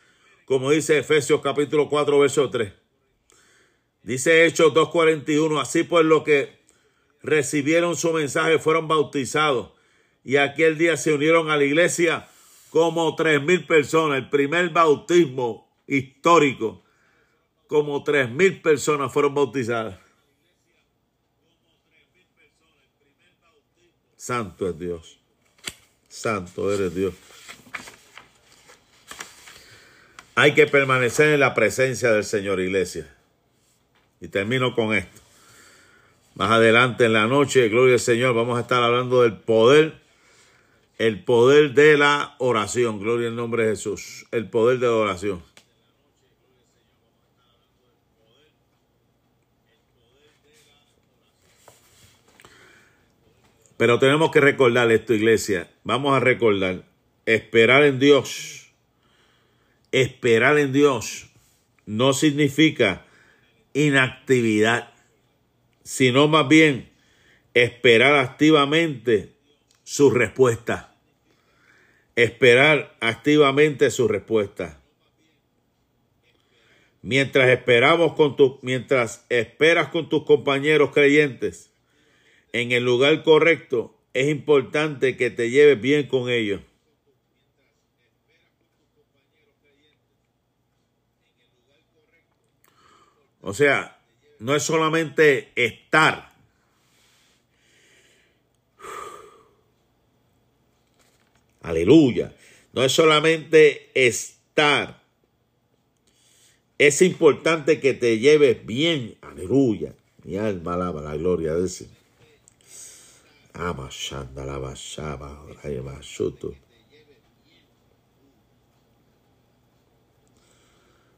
como 0.46 0.72
dice 0.72 0.98
Efesios 0.98 1.42
capítulo 1.42 1.90
4, 1.90 2.20
verso 2.20 2.50
3. 2.50 2.74
Dice 4.02 4.46
Hechos 4.46 4.74
2.41, 4.74 5.60
así 5.60 5.84
pues 5.84 6.06
lo 6.06 6.24
que 6.24 6.60
recibieron 7.22 7.96
su 7.96 8.14
mensaje, 8.14 8.60
fueron 8.60 8.88
bautizados. 8.88 9.72
Y 10.24 10.38
aquel 10.38 10.78
día 10.78 10.96
se 10.96 11.14
unieron 11.14 11.50
a 11.50 11.58
la 11.58 11.64
iglesia 11.64 12.28
como 12.70 13.16
tres 13.16 13.42
mil 13.42 13.66
personas. 13.66 14.20
El 14.20 14.30
primer 14.30 14.70
bautismo 14.70 15.76
histórico. 15.88 16.85
Como 17.68 18.04
tres 18.04 18.30
mil 18.30 18.62
personas 18.62 19.12
fueron 19.12 19.34
bautizadas. 19.34 19.98
Santo 24.16 24.70
es 24.70 24.80
Dios. 24.80 25.20
Santo 26.08 26.74
eres 26.74 26.96
Dios. 26.96 27.14
Hay 30.34 30.54
que 30.54 30.68
permanecer 30.68 31.34
en 31.34 31.40
la 31.40 31.54
presencia 31.54 32.12
del 32.12 32.24
Señor, 32.24 32.60
iglesia. 32.60 33.08
Y 34.20 34.28
termino 34.28 34.74
con 34.74 34.94
esto. 34.94 35.22
Más 36.36 36.52
adelante 36.52 37.06
en 37.06 37.14
la 37.14 37.28
noche, 37.28 37.70
gloria 37.70 37.94
al 37.94 38.00
Señor, 38.00 38.34
vamos 38.36 38.58
a 38.58 38.62
estar 38.62 38.84
hablando 38.84 39.22
del 39.22 39.38
poder, 39.38 40.02
el 40.98 41.24
poder 41.24 41.74
de 41.74 41.98
la 41.98 42.36
oración, 42.40 43.00
gloria 43.00 43.30
al 43.30 43.36
nombre 43.38 43.66
de 43.66 43.72
Jesús, 43.72 44.26
el 44.32 44.50
poder 44.50 44.80
de 44.80 44.88
la 44.88 44.94
oración. 44.94 45.42
Pero 53.78 54.00
tenemos 54.00 54.32
que 54.32 54.42
recordar 54.42 54.92
esto, 54.92 55.14
iglesia. 55.14 55.70
Vamos 55.84 56.16
a 56.16 56.20
recordar, 56.20 56.86
esperar 57.26 57.84
en 57.84 58.00
Dios, 58.00 58.72
esperar 59.92 60.58
en 60.58 60.72
Dios 60.72 61.28
no 61.86 62.14
significa 62.14 63.06
inactividad 63.74 64.96
sino 65.86 66.28
más 66.28 66.48
bien 66.48 66.90
esperar 67.54 68.16
activamente 68.16 69.36
su 69.84 70.10
respuesta. 70.10 70.96
Esperar 72.16 72.96
activamente 73.02 73.92
su 73.92 74.08
respuesta. 74.08 74.82
Mientras 77.02 77.50
esperamos 77.50 78.14
con 78.14 78.36
tu, 78.36 78.58
mientras 78.64 79.26
esperas 79.30 79.90
con 79.90 80.10
tus 80.10 80.26
compañeros 80.26 80.90
creyentes 80.92 81.72
en 82.56 82.72
el 82.72 82.86
lugar 82.86 83.22
correcto, 83.24 83.94
es 84.14 84.30
importante 84.30 85.18
que 85.18 85.30
te 85.30 85.50
lleves 85.50 85.82
bien 85.82 86.08
con 86.08 86.30
ellos. 86.30 86.62
O 93.42 93.54
sea, 93.54 94.00
no 94.40 94.56
es 94.56 94.64
solamente 94.64 95.52
estar. 95.56 96.34
Aleluya. 101.62 102.34
No 102.72 102.86
es 102.86 102.94
solamente 102.94 103.92
estar. 103.96 105.04
Es 106.78 107.02
importante 107.02 107.82
que 107.82 107.94
te 107.94 108.18
lleves 108.18 108.66
bien. 108.66 109.18
Aleluya. 109.20 109.94
Mi 110.24 110.38
alma 110.38 110.76
alaba 110.76 111.02
la 111.02 111.18
gloria 111.18 111.54
de 111.56 111.66
ese. 111.66 111.95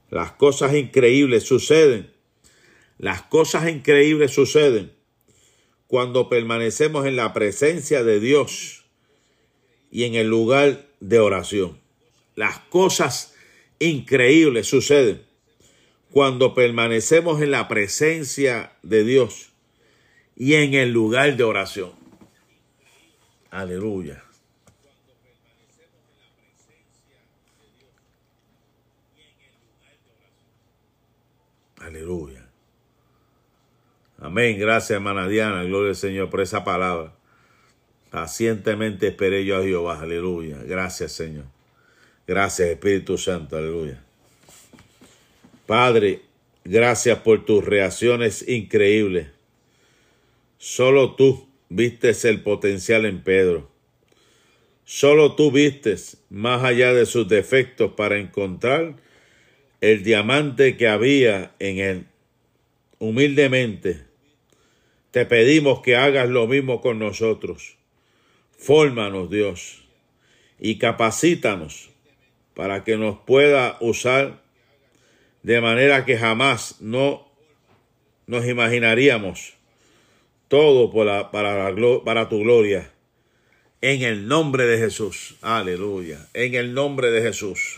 Las 0.09 0.31
cosas 0.33 0.73
increíbles 0.73 1.43
suceden 1.43 2.17
las 2.97 3.21
cosas 3.21 3.69
increíbles 3.69 4.31
suceden 4.31 4.91
cuando 5.85 6.29
permanecemos 6.29 7.05
en 7.05 7.15
la 7.15 7.31
presencia 7.31 8.03
de 8.03 8.19
Dios 8.19 8.85
y 9.91 10.05
en 10.05 10.15
el 10.15 10.27
lugar 10.27 10.87
de 10.99 11.19
oración. 11.19 11.79
Las 12.35 12.57
cosas 12.57 13.35
increíbles 13.77 14.67
suceden 14.67 15.21
cuando 16.11 16.55
permanecemos 16.55 17.41
en 17.41 17.51
la 17.51 17.67
presencia 17.67 18.73
de 18.81 19.03
Dios 19.03 19.51
y 20.35 20.55
en 20.55 20.73
el 20.73 20.91
lugar 20.91 21.37
de 21.37 21.43
oración. 21.43 22.06
Aleluya. 23.51 24.23
Aleluya. 31.79 32.45
Amén. 34.19 34.59
Gracias, 34.59 34.91
hermana 34.91 35.27
Diana. 35.27 35.63
Gloria 35.63 35.89
al 35.89 35.95
Señor 35.95 36.29
por 36.29 36.41
esa 36.41 36.63
palabra. 36.63 37.13
Pacientemente 38.09 39.07
esperé 39.07 39.45
yo 39.45 39.57
a 39.57 39.63
Jehová. 39.63 40.01
Aleluya. 40.01 40.57
Gracias, 40.63 41.13
Señor. 41.13 41.45
Gracias, 42.25 42.69
Espíritu 42.69 43.17
Santo. 43.17 43.57
Aleluya. 43.57 44.03
Padre, 45.65 46.21
gracias 46.65 47.19
por 47.19 47.45
tus 47.45 47.63
reacciones 47.63 48.47
increíbles. 48.47 49.27
Solo 50.57 51.15
tú 51.15 51.46
vistes 51.69 52.25
el 52.25 52.41
potencial 52.41 53.05
en 53.05 53.21
Pedro. 53.23 53.69
Solo 54.85 55.35
tú 55.35 55.51
vistes 55.51 56.23
más 56.29 56.63
allá 56.63 56.93
de 56.93 57.05
sus 57.05 57.27
defectos 57.27 57.91
para 57.93 58.17
encontrar 58.17 58.95
el 59.81 60.03
diamante 60.03 60.77
que 60.77 60.87
había 60.87 61.51
en 61.59 61.79
él. 61.79 62.05
Humildemente, 62.99 64.05
te 65.11 65.25
pedimos 65.25 65.81
que 65.81 65.95
hagas 65.95 66.29
lo 66.29 66.47
mismo 66.47 66.81
con 66.81 66.99
nosotros. 66.99 67.75
Fórmanos, 68.57 69.29
Dios, 69.29 69.83
y 70.59 70.77
capacítanos 70.77 71.89
para 72.53 72.83
que 72.83 72.97
nos 72.97 73.19
pueda 73.19 73.77
usar 73.81 74.41
de 75.43 75.61
manera 75.61 76.05
que 76.05 76.17
jamás 76.17 76.81
no 76.81 77.27
nos 78.25 78.47
imaginaríamos 78.47 79.56
todo 80.47 80.91
para, 80.91 81.31
para 81.31 82.29
tu 82.29 82.39
gloria. 82.39 82.91
En 83.81 84.01
el 84.01 84.27
nombre 84.27 84.65
de 84.65 84.79
Jesús. 84.79 85.35
Aleluya. 85.41 86.27
En 86.33 86.55
el 86.55 86.73
nombre 86.73 87.11
de 87.11 87.21
Jesús. 87.21 87.77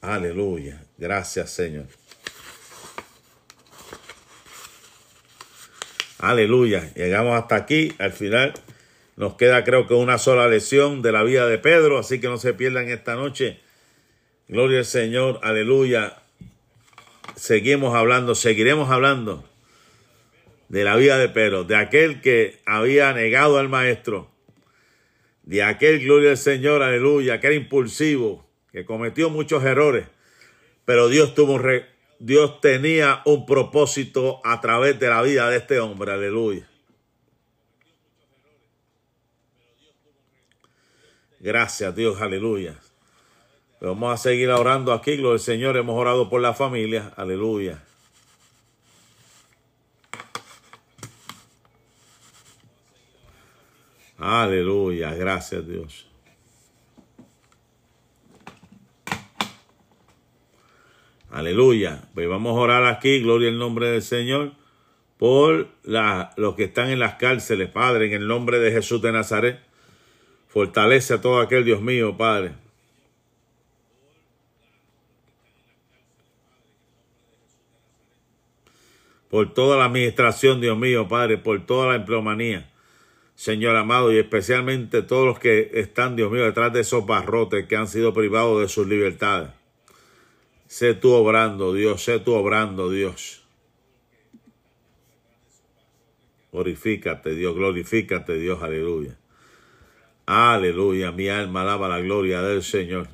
Aleluya. 0.00 0.84
Gracias, 0.98 1.50
Señor. 1.50 1.86
Aleluya. 6.18 6.92
Llegamos 6.94 7.40
hasta 7.40 7.56
aquí. 7.56 7.92
Al 7.98 8.12
final 8.12 8.54
nos 9.16 9.34
queda 9.34 9.64
creo 9.64 9.88
que 9.88 9.94
una 9.94 10.18
sola 10.18 10.46
lección 10.46 11.02
de 11.02 11.12
la 11.12 11.24
vida 11.24 11.46
de 11.48 11.58
Pedro. 11.58 11.98
Así 11.98 12.20
que 12.20 12.28
no 12.28 12.38
se 12.38 12.54
pierdan 12.54 12.88
esta 12.88 13.16
noche. 13.16 13.58
Gloria 14.46 14.78
al 14.78 14.84
Señor. 14.84 15.40
Aleluya. 15.42 16.22
Seguimos 17.34 17.96
hablando, 17.96 18.34
seguiremos 18.34 18.90
hablando 18.90 19.49
de 20.70 20.84
la 20.84 20.94
vida 20.94 21.18
de 21.18 21.28
Pedro, 21.28 21.64
de 21.64 21.74
aquel 21.74 22.20
que 22.20 22.60
había 22.64 23.12
negado 23.12 23.58
al 23.58 23.68
maestro, 23.68 24.30
de 25.42 25.64
aquel, 25.64 25.98
gloria 25.98 26.30
al 26.30 26.36
Señor, 26.36 26.84
aleluya, 26.84 27.40
que 27.40 27.48
era 27.48 27.56
impulsivo, 27.56 28.48
que 28.70 28.84
cometió 28.84 29.30
muchos 29.30 29.64
errores, 29.64 30.06
pero 30.84 31.08
Dios 31.08 31.34
tuvo 31.34 31.54
un 31.54 31.82
Dios 32.20 32.60
tenía 32.60 33.22
un 33.24 33.46
propósito 33.46 34.40
a 34.44 34.60
través 34.60 35.00
de 35.00 35.08
la 35.08 35.22
vida 35.22 35.50
de 35.50 35.56
este 35.56 35.80
hombre, 35.80 36.12
aleluya. 36.12 36.68
Gracias 41.40 41.96
Dios, 41.96 42.20
aleluya. 42.20 42.76
Vamos 43.80 44.14
a 44.14 44.18
seguir 44.18 44.50
orando 44.50 44.92
aquí, 44.92 45.16
gloria 45.16 45.32
al 45.32 45.40
Señor. 45.40 45.76
Hemos 45.78 45.98
orado 45.98 46.28
por 46.28 46.40
la 46.42 46.54
familia, 46.54 47.12
aleluya. 47.16 47.82
Aleluya, 54.20 55.14
gracias 55.14 55.66
Dios. 55.66 56.06
Aleluya. 61.30 62.02
Pues 62.12 62.28
vamos 62.28 62.54
a 62.54 62.60
orar 62.60 62.84
aquí, 62.84 63.20
gloria 63.20 63.48
al 63.48 63.58
nombre 63.58 63.88
del 63.88 64.02
Señor, 64.02 64.52
por 65.16 65.68
la, 65.84 66.34
los 66.36 66.54
que 66.54 66.64
están 66.64 66.90
en 66.90 66.98
las 66.98 67.14
cárceles, 67.14 67.70
Padre, 67.70 68.06
en 68.08 68.12
el 68.12 68.28
nombre 68.28 68.58
de 68.58 68.70
Jesús 68.72 69.00
de 69.00 69.10
Nazaret. 69.10 69.60
Fortalece 70.48 71.14
a 71.14 71.20
todo 71.22 71.40
aquel, 71.40 71.64
Dios 71.64 71.80
mío, 71.80 72.14
Padre. 72.18 72.52
Por 79.30 79.54
toda 79.54 79.78
la 79.78 79.86
administración, 79.86 80.60
Dios 80.60 80.76
mío, 80.76 81.08
Padre, 81.08 81.38
por 81.38 81.64
toda 81.64 81.88
la 81.88 81.94
empleomanía. 81.94 82.69
Señor 83.40 83.74
amado, 83.76 84.12
y 84.12 84.18
especialmente 84.18 85.00
todos 85.00 85.24
los 85.24 85.38
que 85.38 85.70
están, 85.72 86.14
Dios 86.14 86.30
mío, 86.30 86.44
detrás 86.44 86.74
de 86.74 86.80
esos 86.80 87.06
barrotes 87.06 87.64
que 87.66 87.74
han 87.74 87.88
sido 87.88 88.12
privados 88.12 88.60
de 88.60 88.68
sus 88.68 88.86
libertades. 88.86 89.48
Sé 90.66 90.92
tú 90.92 91.12
obrando, 91.12 91.72
Dios, 91.72 92.04
sé 92.04 92.18
tú 92.20 92.34
obrando, 92.34 92.90
Dios. 92.90 93.42
Glorifícate, 96.52 97.34
Dios, 97.34 97.54
glorifícate, 97.54 98.34
Dios, 98.34 98.62
aleluya. 98.62 99.16
Aleluya, 100.26 101.10
mi 101.10 101.30
alma 101.30 101.62
alaba 101.62 101.88
la 101.88 102.00
gloria 102.00 102.42
del 102.42 102.62
Señor. 102.62 103.08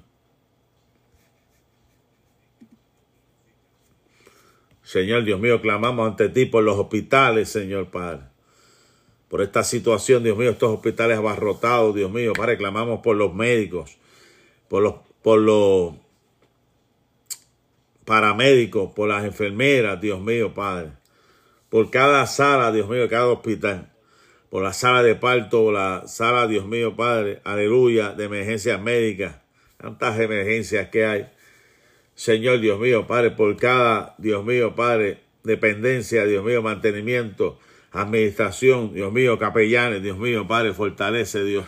Señor 4.83 5.23
Dios 5.23 5.39
mío, 5.39 5.63
clamamos 5.63 6.11
ante 6.11 6.29
ti 6.31 6.47
por 6.47 6.65
los 6.65 6.77
hospitales, 6.77 7.49
Señor 7.49 7.93
Padre 7.93 8.36
por 9.29 9.43
esta 9.43 9.65
situación, 9.65 10.23
Dios 10.23 10.39
mío, 10.39 10.51
estos 10.51 10.71
hospitales 10.71 11.19
abarrotados, 11.19 11.95
Dios 11.95 12.11
mío, 12.11 12.33
Padre, 12.33 12.57
clamamos 12.57 13.01
por 13.01 13.17
los 13.17 13.35
médicos, 13.35 13.99
por 14.69 14.83
los, 14.83 14.95
por 15.23 15.41
los 15.41 15.95
paramédicos, 18.05 18.93
por 18.93 19.09
las 19.09 19.25
enfermeras, 19.25 20.01
Dios 20.01 20.21
mío, 20.21 20.55
Padre, 20.55 20.93
por 21.69 21.91
cada 21.91 22.27
sala, 22.27 22.71
Dios 22.71 22.89
mío, 22.89 23.09
cada 23.09 23.27
hospital, 23.27 23.93
por 24.49 24.63
la 24.63 24.73
sala 24.73 25.03
de 25.03 25.17
parto, 25.17 25.65
por 25.65 25.75
la 25.75 26.07
sala, 26.07 26.47
Dios 26.47 26.67
mío, 26.67 26.95
Padre, 26.95 27.41
aleluya, 27.43 28.13
de 28.13 28.25
emergencias 28.25 28.81
médicas, 28.81 29.41
tantas 29.77 30.21
emergencias 30.21 30.89
que 30.89 31.05
hay. 31.05 31.29
Señor, 32.15 32.61
Dios 32.61 32.79
mío, 32.79 33.09
Padre, 33.09 33.33
por 33.33 33.57
cada, 33.57 34.15
Dios 34.19 34.45
mío, 34.45 34.77
Padre, 34.77 35.19
dependencia, 35.43 36.25
Dios 36.25 36.45
mío, 36.45 36.63
mantenimiento, 36.63 37.59
administración, 38.03 38.93
Dios 38.93 39.13
mío, 39.13 39.39
capellanes, 39.39 40.03
Dios 40.03 40.19
mío, 40.19 40.47
Padre, 40.47 40.75
fortalece 40.75 41.45
Dios. 41.45 41.65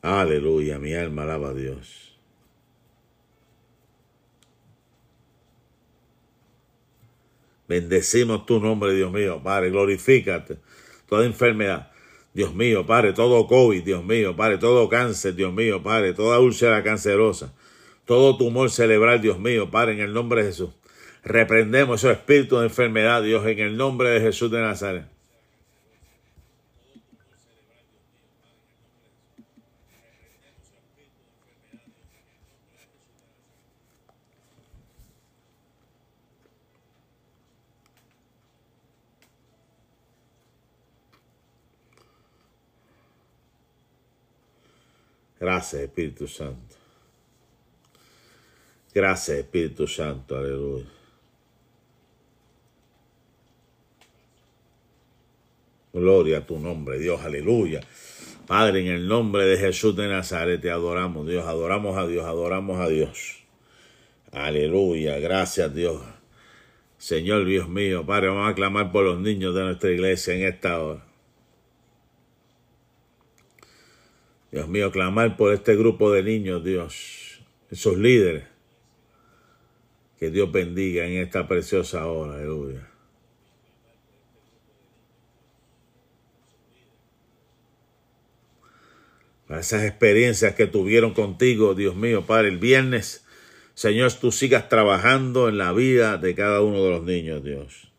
Aleluya, 0.00 0.78
mi 0.78 0.94
alma 0.94 1.22
alaba 1.22 1.48
a 1.48 1.54
Dios. 1.54 2.14
Bendecimos 7.66 8.44
tu 8.44 8.60
nombre, 8.60 8.92
Dios 8.94 9.10
mío, 9.10 9.42
Padre, 9.42 9.70
glorifícate. 9.70 10.58
Toda 11.08 11.24
enfermedad, 11.24 11.90
Dios 12.34 12.52
mío, 12.52 12.84
Padre, 12.84 13.12
todo 13.12 13.46
COVID, 13.46 13.84
Dios 13.84 14.04
mío, 14.04 14.34
Padre, 14.34 14.58
todo 14.58 14.88
cáncer, 14.88 15.36
Dios 15.36 15.54
mío, 15.54 15.84
Padre, 15.84 16.14
toda 16.14 16.40
úlcera 16.40 16.82
cancerosa, 16.82 17.54
todo 18.06 18.36
tumor 18.36 18.70
cerebral, 18.70 19.22
Dios 19.22 19.38
mío, 19.38 19.70
Padre, 19.70 19.92
en 19.92 20.00
el 20.00 20.12
nombre 20.12 20.42
de 20.42 20.48
Jesús. 20.48 20.70
Reprendemos 21.22 22.00
esos 22.00 22.16
espíritus 22.16 22.58
de 22.58 22.66
enfermedad, 22.66 23.22
Dios, 23.22 23.46
en 23.46 23.60
el 23.60 23.76
nombre 23.76 24.10
de 24.10 24.20
Jesús 24.20 24.50
de 24.50 24.60
Nazaret. 24.60 25.13
Gracias, 45.44 45.82
Espíritu 45.82 46.26
Santo. 46.26 46.74
Gracias, 48.94 49.36
Espíritu 49.40 49.86
Santo. 49.86 50.38
Aleluya. 50.38 50.86
Gloria 55.92 56.38
a 56.38 56.46
tu 56.46 56.58
nombre, 56.58 56.98
Dios, 56.98 57.20
aleluya. 57.20 57.82
Padre, 58.46 58.80
en 58.80 58.86
el 58.86 59.06
nombre 59.06 59.44
de 59.44 59.58
Jesús 59.58 59.94
de 59.94 60.08
Nazaret 60.08 60.62
te 60.62 60.70
adoramos, 60.70 61.26
Dios, 61.26 61.44
adoramos 61.46 61.98
a 61.98 62.06
Dios, 62.06 62.24
adoramos 62.24 62.80
a 62.80 62.88
Dios. 62.88 63.44
Aleluya, 64.32 65.18
gracias 65.18 65.74
Dios. 65.74 66.00
Señor 66.96 67.44
Dios 67.44 67.68
mío, 67.68 68.06
Padre, 68.06 68.28
vamos 68.28 68.50
a 68.50 68.54
clamar 68.54 68.90
por 68.90 69.04
los 69.04 69.20
niños 69.20 69.54
de 69.54 69.62
nuestra 69.62 69.90
iglesia 69.90 70.32
en 70.32 70.44
esta 70.44 70.80
hora. 70.82 71.13
Dios 74.54 74.68
mío, 74.68 74.92
clamar 74.92 75.36
por 75.36 75.52
este 75.52 75.74
grupo 75.74 76.12
de 76.12 76.22
niños, 76.22 76.62
Dios, 76.62 77.40
esos 77.72 77.98
líderes. 77.98 78.44
Que 80.16 80.30
Dios 80.30 80.52
bendiga 80.52 81.04
en 81.06 81.14
esta 81.14 81.48
preciosa 81.48 82.06
hora, 82.06 82.36
aleluya. 82.36 82.88
Para 89.48 89.60
esas 89.60 89.82
experiencias 89.82 90.54
que 90.54 90.68
tuvieron 90.68 91.14
contigo, 91.14 91.74
Dios 91.74 91.96
mío, 91.96 92.24
Padre, 92.24 92.46
el 92.50 92.58
viernes, 92.58 93.26
Señor, 93.74 94.12
tú 94.12 94.30
sigas 94.30 94.68
trabajando 94.68 95.48
en 95.48 95.58
la 95.58 95.72
vida 95.72 96.16
de 96.16 96.32
cada 96.36 96.60
uno 96.60 96.80
de 96.84 96.90
los 96.90 97.02
niños, 97.02 97.42
Dios. 97.42 97.93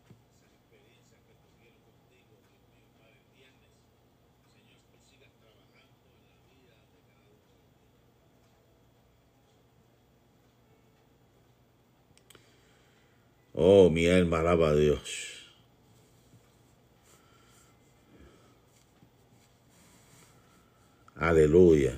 Oh, 13.58 13.88
mi 13.88 14.06
alma 14.06 14.40
alaba 14.40 14.68
a 14.68 14.74
Dios. 14.74 15.00
Aleluya. 21.16 21.94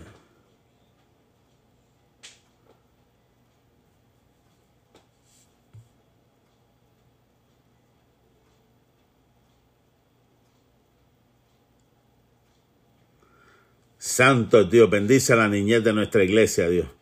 Santo 13.98 14.64
Dios, 14.64 14.88
bendice 14.88 15.32
a 15.32 15.36
la 15.36 15.48
niñez 15.48 15.82
de 15.82 15.92
nuestra 15.92 16.22
iglesia, 16.22 16.68
Dios. 16.68 16.97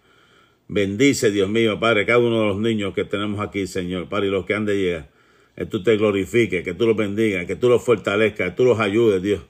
Bendice, 0.68 1.30
Dios 1.30 1.48
mío, 1.48 1.78
Padre, 1.78 2.06
cada 2.06 2.18
uno 2.18 2.40
de 2.40 2.46
los 2.46 2.58
niños 2.58 2.92
que 2.92 3.04
tenemos 3.04 3.40
aquí, 3.40 3.66
Señor, 3.66 4.08
Padre, 4.08 4.26
y 4.26 4.30
los 4.30 4.46
que 4.46 4.54
han 4.54 4.64
de 4.64 4.76
llegar. 4.76 5.10
Que 5.56 5.64
tú 5.64 5.82
te 5.82 5.96
glorifiques, 5.96 6.64
que 6.64 6.74
tú 6.74 6.86
los 6.86 6.96
bendigas, 6.96 7.46
que 7.46 7.56
tú 7.56 7.68
los 7.68 7.82
fortalezcas, 7.82 8.50
que 8.50 8.56
tú 8.56 8.64
los 8.64 8.80
ayudes, 8.80 9.22
Dios. 9.22 9.42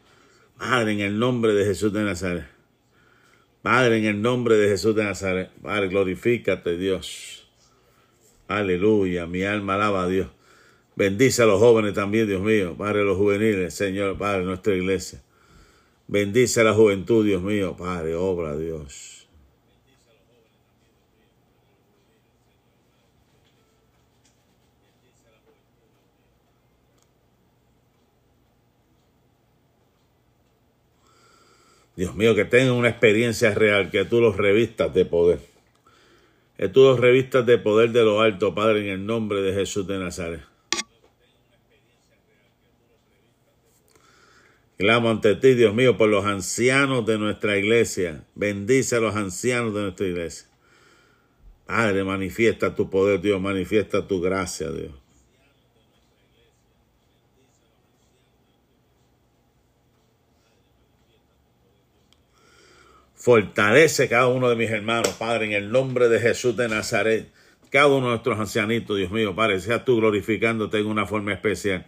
Padre, 0.58 0.92
en 0.92 1.00
el 1.00 1.18
nombre 1.18 1.52
de 1.52 1.64
Jesús 1.64 1.92
de 1.92 2.04
Nazaret. 2.04 2.46
Padre, 3.62 3.98
en 3.98 4.04
el 4.04 4.22
nombre 4.22 4.56
de 4.56 4.68
Jesús 4.68 4.94
de 4.94 5.04
Nazaret. 5.04 5.50
Padre, 5.62 5.88
glorifícate, 5.88 6.76
Dios. 6.76 7.48
Aleluya, 8.46 9.26
mi 9.26 9.42
alma 9.42 9.74
alaba 9.74 10.04
a 10.04 10.08
Dios. 10.08 10.28
Bendice 10.94 11.42
a 11.42 11.46
los 11.46 11.58
jóvenes 11.58 11.94
también, 11.94 12.28
Dios 12.28 12.42
mío. 12.42 12.76
Padre, 12.76 13.02
los 13.04 13.16
juveniles, 13.16 13.74
Señor, 13.74 14.16
Padre, 14.16 14.44
nuestra 14.44 14.74
iglesia. 14.74 15.22
Bendice 16.06 16.60
a 16.60 16.64
la 16.64 16.74
juventud, 16.74 17.24
Dios 17.24 17.42
mío. 17.42 17.74
Padre, 17.76 18.14
obra, 18.14 18.56
Dios. 18.56 19.15
Dios 31.96 32.14
mío, 32.14 32.34
que 32.34 32.44
tengan 32.44 32.74
una 32.74 32.90
experiencia 32.90 33.54
real, 33.54 33.90
que 33.90 34.04
tú 34.04 34.20
los 34.20 34.36
revistas 34.36 34.92
de 34.92 35.06
poder. 35.06 35.40
Que 36.58 36.68
tú 36.68 36.82
los 36.82 37.00
revistas 37.00 37.44
de 37.46 37.56
poder 37.56 37.90
de 37.90 38.04
lo 38.04 38.20
alto, 38.20 38.54
Padre, 38.54 38.80
en 38.80 38.88
el 38.88 39.06
nombre 39.06 39.40
de 39.40 39.54
Jesús 39.54 39.86
de 39.86 39.98
Nazaret. 39.98 40.42
Clamo 44.76 45.10
ante 45.10 45.34
ti, 45.36 45.54
Dios 45.54 45.74
mío, 45.74 45.96
por 45.96 46.10
los 46.10 46.26
ancianos 46.26 47.06
de 47.06 47.16
nuestra 47.16 47.56
iglesia. 47.56 48.24
Bendice 48.34 48.96
a 48.96 49.00
los 49.00 49.16
ancianos 49.16 49.74
de 49.74 49.80
nuestra 49.80 50.06
iglesia. 50.06 50.48
Padre, 51.66 52.04
manifiesta 52.04 52.74
tu 52.74 52.90
poder, 52.90 53.22
Dios, 53.22 53.40
manifiesta 53.40 54.06
tu 54.06 54.20
gracia, 54.20 54.70
Dios. 54.70 54.92
Fortalece 63.26 64.08
cada 64.08 64.28
uno 64.28 64.48
de 64.48 64.54
mis 64.54 64.70
hermanos, 64.70 65.08
Padre, 65.18 65.46
en 65.46 65.52
el 65.52 65.72
nombre 65.72 66.08
de 66.08 66.20
Jesús 66.20 66.56
de 66.56 66.68
Nazaret. 66.68 67.26
Cada 67.70 67.88
uno 67.88 68.02
de 68.02 68.10
nuestros 68.10 68.38
ancianitos, 68.38 68.96
Dios 68.96 69.10
mío, 69.10 69.34
Padre, 69.34 69.58
sea 69.58 69.84
tú 69.84 69.96
glorificándote 69.96 70.78
en 70.78 70.86
una 70.86 71.06
forma 71.06 71.32
especial. 71.32 71.86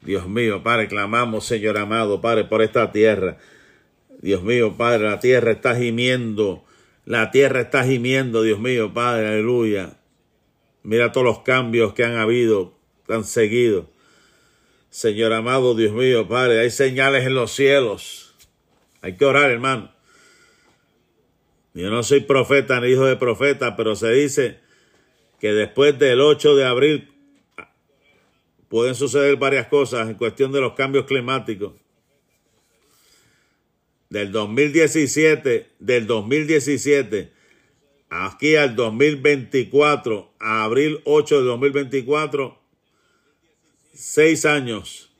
Dios 0.00 0.26
mío, 0.26 0.62
Padre, 0.62 0.88
clamamos, 0.88 1.44
Señor 1.44 1.76
amado, 1.76 2.22
Padre, 2.22 2.44
por 2.44 2.62
esta 2.62 2.90
tierra. 2.90 3.36
Dios 4.22 4.42
mío, 4.42 4.78
Padre, 4.78 5.10
la 5.10 5.20
tierra 5.20 5.50
está 5.50 5.76
gimiendo. 5.76 6.64
La 7.04 7.30
tierra 7.30 7.60
está 7.60 7.84
gimiendo, 7.84 8.40
Dios 8.40 8.58
mío, 8.58 8.94
Padre, 8.94 9.28
aleluya. 9.28 9.98
Mira 10.84 11.12
todos 11.12 11.26
los 11.26 11.40
cambios 11.40 11.92
que 11.92 12.02
han 12.02 12.16
habido, 12.16 12.78
han 13.10 13.24
seguido. 13.24 13.90
Señor 14.88 15.34
amado, 15.34 15.74
Dios 15.74 15.92
mío, 15.92 16.26
Padre, 16.26 16.60
hay 16.60 16.70
señales 16.70 17.26
en 17.26 17.34
los 17.34 17.52
cielos. 17.52 18.34
Hay 19.02 19.18
que 19.18 19.26
orar, 19.26 19.50
hermano. 19.50 19.93
Yo 21.74 21.90
no 21.90 22.04
soy 22.04 22.20
profeta 22.20 22.80
ni 22.80 22.92
hijo 22.92 23.04
de 23.04 23.16
profeta, 23.16 23.76
pero 23.76 23.96
se 23.96 24.10
dice 24.12 24.60
que 25.40 25.52
después 25.52 25.98
del 25.98 26.20
8 26.20 26.54
de 26.54 26.64
abril 26.64 27.12
pueden 28.68 28.94
suceder 28.94 29.36
varias 29.36 29.66
cosas 29.66 30.08
en 30.08 30.14
cuestión 30.14 30.52
de 30.52 30.60
los 30.60 30.74
cambios 30.74 31.04
climáticos. 31.06 31.72
Del 34.08 34.30
2017, 34.30 35.70
del 35.80 36.06
2017 36.06 37.32
aquí 38.08 38.54
al 38.54 38.76
2024, 38.76 40.34
a 40.38 40.62
abril 40.62 41.00
8 41.04 41.38
de 41.40 41.44
2024, 41.44 42.56
seis 43.92 44.44
años, 44.44 45.12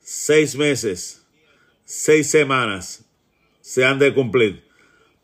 seis 0.00 0.54
meses, 0.56 1.26
seis 1.84 2.30
semanas 2.30 3.06
se 3.62 3.86
han 3.86 3.98
de 3.98 4.12
cumplir 4.12 4.65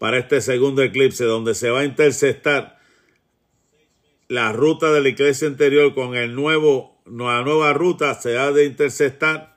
para 0.02 0.18
este 0.18 0.40
segundo 0.40 0.82
eclipse, 0.82 1.22
donde 1.22 1.54
se 1.54 1.70
va 1.70 1.82
a 1.82 1.84
interceptar 1.84 2.80
la 4.26 4.50
ruta 4.52 4.92
de 4.92 5.00
la 5.00 5.10
iglesia 5.10 5.46
interior 5.46 5.94
con 5.94 6.16
el 6.16 6.34
nuevo, 6.34 7.00
la 7.06 7.44
nueva 7.44 7.72
ruta 7.72 8.12
se 8.20 8.36
ha 8.36 8.50
de 8.50 8.64
interceptar 8.64 9.56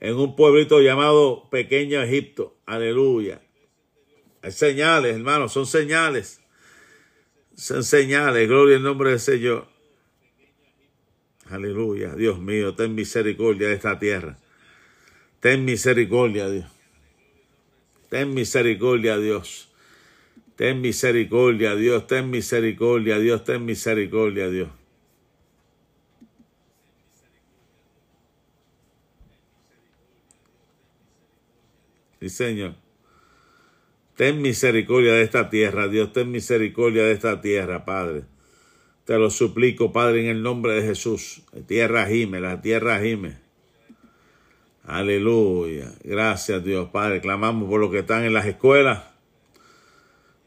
en 0.00 0.16
un 0.16 0.34
pueblito 0.34 0.80
llamado 0.80 1.48
Pequeño 1.50 2.02
Egipto. 2.02 2.58
Aleluya. 2.66 3.42
Hay 4.42 4.50
señales, 4.50 5.14
hermanos, 5.14 5.52
son 5.52 5.66
señales. 5.66 6.40
Son 7.54 7.84
señales. 7.84 8.48
Gloria 8.48 8.76
al 8.76 8.82
nombre 8.82 9.10
del 9.10 9.20
Señor. 9.20 9.68
Aleluya. 11.48 12.16
Dios 12.16 12.40
mío, 12.40 12.74
ten 12.74 12.96
misericordia 12.96 13.68
de 13.68 13.74
esta 13.74 14.00
tierra. 14.00 14.36
Ten 15.38 15.64
misericordia, 15.64 16.50
Dios. 16.50 16.79
Ten 18.10 18.34
misericordia, 18.34 19.16
Dios. 19.18 19.68
Ten 20.56 20.80
misericordia, 20.82 21.76
Dios. 21.76 22.06
Ten 22.06 22.28
misericordia, 22.28 23.18
Dios. 23.18 23.44
Ten 23.44 23.64
misericordia, 23.64 24.50
Dios. 24.50 24.68
Sí, 32.20 32.28
Señor. 32.28 32.74
Ten 34.16 34.42
misericordia 34.42 35.14
de 35.14 35.22
esta 35.22 35.48
tierra, 35.48 35.88
Dios. 35.88 36.12
Ten 36.12 36.30
misericordia 36.30 37.04
de 37.04 37.12
esta 37.12 37.40
tierra, 37.40 37.86
Padre. 37.86 38.24
Te 39.04 39.18
lo 39.18 39.30
suplico, 39.30 39.92
Padre, 39.92 40.22
en 40.22 40.26
el 40.26 40.42
nombre 40.42 40.74
de 40.74 40.82
Jesús. 40.82 41.42
Tierra 41.66 42.06
gime, 42.06 42.40
la 42.40 42.60
tierra 42.60 43.00
gime. 43.00 43.39
Aleluya. 44.90 45.92
Gracias, 46.02 46.64
Dios, 46.64 46.88
Padre. 46.88 47.20
Clamamos 47.20 47.68
por 47.68 47.80
los 47.80 47.92
que 47.92 48.00
están 48.00 48.24
en 48.24 48.32
las 48.32 48.44
escuelas. 48.46 49.04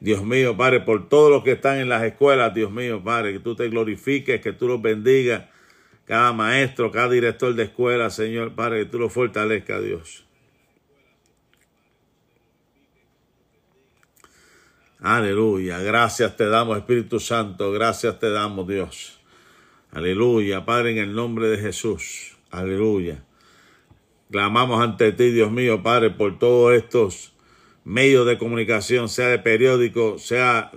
Dios 0.01 0.25
mío, 0.25 0.57
Padre, 0.57 0.81
por 0.81 1.07
todos 1.07 1.31
los 1.31 1.45
que 1.45 1.53
están 1.53 1.77
en 1.77 1.87
las 1.87 2.03
escuelas, 2.03 2.53
Dios 2.53 2.69
mío, 2.69 3.01
Padre, 3.01 3.31
que 3.31 3.39
tú 3.39 3.55
te 3.55 3.69
glorifiques, 3.69 4.41
que 4.41 4.51
tú 4.51 4.67
los 4.67 4.81
bendigas. 4.81 5.45
Cada 6.03 6.33
maestro, 6.33 6.91
cada 6.91 7.07
director 7.07 7.55
de 7.55 7.63
escuela, 7.63 8.09
Señor, 8.09 8.53
Padre, 8.53 8.79
que 8.79 8.85
tú 8.87 8.99
los 8.99 9.13
fortalezcas, 9.13 9.81
Dios. 9.81 10.25
Aleluya. 14.99 15.79
Gracias 15.79 16.35
te 16.35 16.47
damos, 16.47 16.77
Espíritu 16.77 17.21
Santo. 17.21 17.71
Gracias 17.71 18.19
te 18.19 18.29
damos, 18.29 18.67
Dios. 18.67 19.21
Aleluya. 19.91 20.65
Padre, 20.65 20.91
en 20.91 20.97
el 20.97 21.15
nombre 21.15 21.47
de 21.47 21.59
Jesús. 21.59 22.35
Aleluya. 22.51 23.23
Clamamos 24.33 24.83
ante 24.83 25.11
ti, 25.11 25.29
Dios 25.29 25.51
mío, 25.51 25.83
Padre, 25.83 26.09
por 26.09 26.39
todos 26.39 26.73
estos 26.73 27.33
medios 27.85 28.25
de 28.25 28.39
comunicación, 28.39 29.07
sea 29.07 29.27
de 29.27 29.37
periódico, 29.37 30.17
sea, 30.17 30.71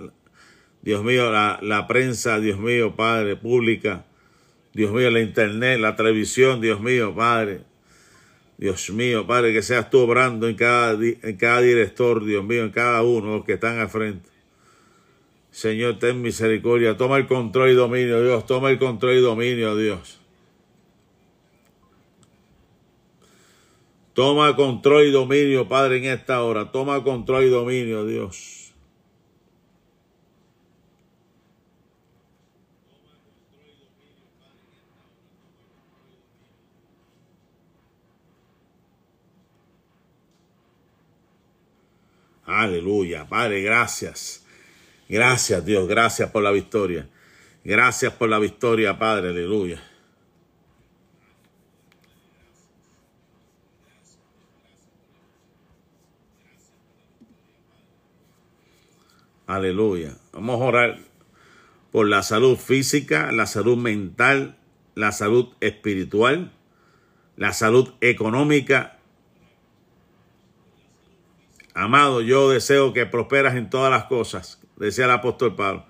Dios 0.83 1.03
mío, 1.03 1.31
la, 1.31 1.85
prensa, 1.87 2.39
Dios 2.39 2.59
mío, 2.59 2.95
Padre, 2.95 3.35
pública, 3.35 4.05
Dios 4.75 4.91
mío, 4.91 5.09
la 5.09 5.21
internet, 5.21 5.79
la 5.79 5.95
televisión, 5.95 6.61
Dios 6.61 6.81
mío, 6.81 7.15
Padre. 7.15 7.61
Dios 8.59 8.91
mío, 8.91 9.25
Padre, 9.25 9.53
que 9.53 9.63
seas 9.63 9.89
tú 9.89 10.01
obrando 10.01 10.47
en 10.47 10.55
cada, 10.55 10.93
en 10.93 11.37
cada 11.37 11.61
director, 11.61 12.23
Dios 12.23 12.45
mío, 12.45 12.63
en 12.63 12.69
cada 12.69 13.01
uno 13.01 13.43
que 13.43 13.53
están 13.53 13.79
al 13.79 13.89
frente. 13.89 14.29
Señor, 15.49 15.97
ten 15.97 16.21
misericordia. 16.21 16.95
Toma 16.95 17.17
el 17.17 17.25
control 17.25 17.71
y 17.71 17.73
dominio, 17.73 18.21
Dios. 18.21 18.45
Toma 18.45 18.69
el 18.69 18.77
control 18.77 19.15
y 19.15 19.21
dominio, 19.21 19.75
Dios. 19.75 20.19
Toma 24.17 24.55
control 24.55 25.05
y 25.05 25.11
dominio, 25.11 25.67
Padre, 25.67 25.97
en 25.97 26.05
esta 26.05 26.41
hora. 26.41 26.71
Toma 26.71 27.03
control 27.03 27.43
y 27.43 27.49
dominio, 27.49 28.03
Dios. 28.03 28.73
Aleluya, 42.43 43.27
Padre, 43.29 43.61
gracias. 43.61 44.43
Gracias, 45.07 45.63
Dios, 45.63 45.87
gracias 45.87 46.31
por 46.31 46.41
la 46.41 46.49
victoria. 46.49 47.07
Gracias 47.63 48.11
por 48.13 48.29
la 48.29 48.39
victoria, 48.39 48.97
Padre, 48.97 49.29
aleluya. 49.29 49.79
Aleluya. 59.47 60.17
Vamos 60.33 60.61
a 60.61 60.65
orar 60.65 60.99
por 61.93 62.09
la 62.09 62.21
salud 62.21 62.57
física, 62.57 63.31
la 63.31 63.45
salud 63.45 63.77
mental, 63.77 64.57
la 64.93 65.13
salud 65.13 65.53
espiritual, 65.61 66.51
la 67.37 67.53
salud 67.53 67.93
económica. 68.01 68.99
Amado, 71.73 72.19
yo 72.19 72.49
deseo 72.49 72.91
que 72.91 73.05
prosperas 73.05 73.55
en 73.55 73.69
todas 73.69 73.89
las 73.89 74.03
cosas, 74.05 74.61
decía 74.75 75.05
el 75.05 75.11
apóstol 75.11 75.55
Pablo. 75.55 75.85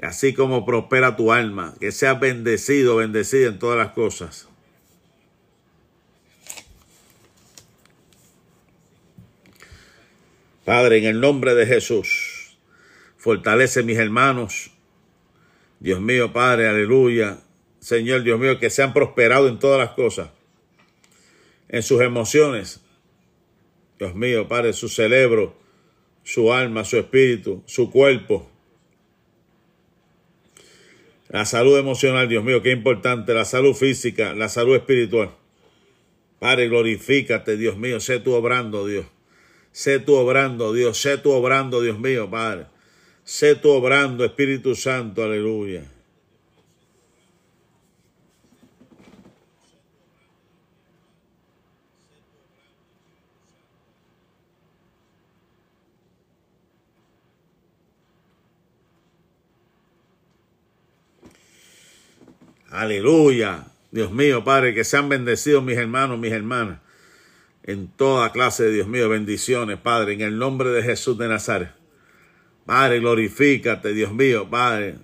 Así 0.00 0.32
como 0.32 0.64
prospera 0.64 1.14
tu 1.14 1.30
alma, 1.30 1.74
que 1.78 1.92
seas 1.92 2.18
bendecido, 2.18 2.96
bendecido 2.96 3.50
en 3.50 3.58
todas 3.58 3.76
las 3.76 3.92
cosas. 3.92 4.48
Padre, 10.68 10.98
en 10.98 11.06
el 11.06 11.18
nombre 11.18 11.54
de 11.54 11.64
Jesús, 11.64 12.58
fortalece 13.16 13.82
mis 13.82 13.96
hermanos. 13.96 14.70
Dios 15.80 15.98
mío, 15.98 16.34
Padre, 16.34 16.68
aleluya. 16.68 17.38
Señor, 17.80 18.22
Dios 18.22 18.38
mío, 18.38 18.58
que 18.58 18.68
sean 18.68 18.92
prosperados 18.92 19.50
en 19.50 19.58
todas 19.58 19.78
las 19.78 19.92
cosas, 19.92 20.28
en 21.70 21.82
sus 21.82 22.02
emociones. 22.02 22.82
Dios 23.98 24.14
mío, 24.14 24.46
Padre, 24.46 24.74
su 24.74 24.90
cerebro, 24.90 25.56
su 26.22 26.52
alma, 26.52 26.84
su 26.84 26.98
espíritu, 26.98 27.62
su 27.64 27.90
cuerpo. 27.90 28.50
La 31.30 31.46
salud 31.46 31.78
emocional, 31.78 32.28
Dios 32.28 32.44
mío, 32.44 32.60
qué 32.60 32.72
importante. 32.72 33.32
La 33.32 33.46
salud 33.46 33.72
física, 33.72 34.34
la 34.34 34.50
salud 34.50 34.76
espiritual. 34.76 35.30
Padre, 36.38 36.68
glorifícate, 36.68 37.56
Dios 37.56 37.78
mío, 37.78 38.00
sé 38.00 38.20
tú 38.20 38.34
obrando, 38.34 38.86
Dios. 38.86 39.06
Sé 39.78 40.00
tú 40.00 40.16
obrando, 40.16 40.72
Dios. 40.72 41.00
Sé 41.00 41.18
tú 41.18 41.30
obrando, 41.30 41.80
Dios 41.80 42.00
mío, 42.00 42.28
Padre. 42.28 42.66
Sé 43.22 43.54
tú 43.54 43.70
obrando, 43.70 44.24
Espíritu 44.24 44.74
Santo. 44.74 45.22
Aleluya. 45.22 45.84
Aleluya. 62.68 63.68
Dios 63.92 64.10
mío, 64.10 64.42
Padre, 64.42 64.74
que 64.74 64.82
sean 64.82 65.08
bendecidos 65.08 65.62
mis 65.62 65.78
hermanos, 65.78 66.18
mis 66.18 66.32
hermanas 66.32 66.80
en 67.68 67.86
toda 67.86 68.32
clase 68.32 68.64
de 68.64 68.72
Dios 68.72 68.88
mío, 68.88 69.10
bendiciones, 69.10 69.78
Padre, 69.78 70.14
en 70.14 70.22
el 70.22 70.38
nombre 70.38 70.70
de 70.70 70.82
Jesús 70.82 71.18
de 71.18 71.28
Nazaret. 71.28 71.68
Padre, 72.64 72.98
glorifícate, 72.98 73.92
Dios 73.92 74.10
mío, 74.14 74.48
Padre, 74.48 74.96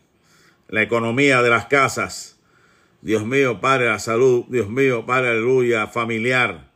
la 0.68 0.80
economía 0.80 1.42
de 1.42 1.50
las 1.50 1.66
casas. 1.66 2.40
Dios 3.02 3.26
mío, 3.26 3.60
Padre, 3.60 3.88
la 3.88 3.98
salud, 3.98 4.46
Dios 4.48 4.70
mío, 4.70 5.04
Padre, 5.04 5.32
aleluya, 5.32 5.88
familiar. 5.88 6.72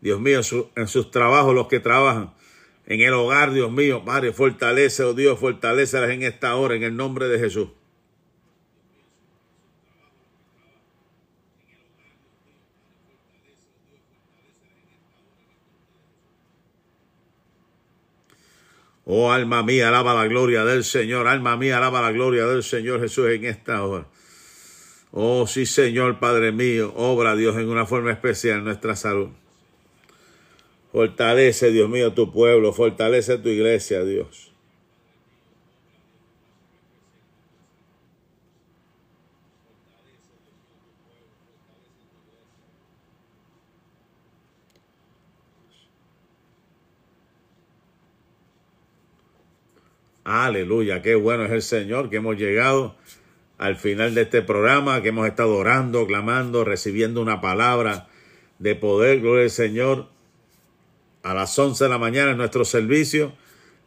Dios 0.00 0.20
mío, 0.20 0.40
en 0.76 0.86
sus 0.86 1.10
trabajos, 1.10 1.52
los 1.52 1.66
que 1.66 1.80
trabajan. 1.80 2.32
En 2.86 3.00
el 3.00 3.12
hogar, 3.12 3.52
Dios 3.52 3.72
mío, 3.72 4.04
Padre, 4.04 4.32
fortalece, 4.32 5.02
oh 5.02 5.14
Dios, 5.14 5.40
fortalecelas 5.40 6.10
en 6.10 6.22
esta 6.22 6.54
hora, 6.54 6.76
en 6.76 6.84
el 6.84 6.96
nombre 6.96 7.26
de 7.26 7.40
Jesús. 7.40 7.70
Oh, 19.10 19.32
alma 19.32 19.62
mía, 19.62 19.88
alaba 19.88 20.12
la 20.12 20.26
gloria 20.26 20.66
del 20.66 20.84
Señor. 20.84 21.28
Alma 21.28 21.56
mía, 21.56 21.78
alaba 21.78 22.02
la 22.02 22.12
gloria 22.12 22.44
del 22.44 22.62
Señor 22.62 23.00
Jesús 23.00 23.30
en 23.30 23.46
esta 23.46 23.82
hora. 23.82 24.06
Oh, 25.12 25.46
sí, 25.46 25.64
Señor, 25.64 26.18
Padre 26.18 26.52
mío, 26.52 26.92
obra 26.94 27.34
Dios 27.34 27.56
en 27.56 27.70
una 27.70 27.86
forma 27.86 28.12
especial 28.12 28.62
nuestra 28.62 28.96
salud. 28.96 29.30
Fortalece, 30.92 31.70
Dios 31.70 31.88
mío, 31.88 32.12
tu 32.12 32.30
pueblo, 32.30 32.74
fortalece 32.74 33.38
tu 33.38 33.48
iglesia, 33.48 34.04
Dios. 34.04 34.47
Aleluya, 50.30 51.00
qué 51.00 51.14
bueno 51.14 51.46
es 51.46 51.52
el 51.52 51.62
Señor, 51.62 52.10
que 52.10 52.16
hemos 52.16 52.36
llegado 52.36 52.94
al 53.56 53.76
final 53.76 54.14
de 54.14 54.20
este 54.20 54.42
programa, 54.42 55.00
que 55.00 55.08
hemos 55.08 55.26
estado 55.26 55.56
orando, 55.56 56.06
clamando, 56.06 56.66
recibiendo 56.66 57.22
una 57.22 57.40
palabra 57.40 58.08
de 58.58 58.74
poder, 58.74 59.20
gloria 59.20 59.44
al 59.44 59.50
Señor. 59.50 60.08
A 61.22 61.32
las 61.32 61.58
11 61.58 61.82
de 61.82 61.88
la 61.88 61.96
mañana 61.96 62.32
en 62.32 62.36
nuestro 62.36 62.66
servicio. 62.66 63.32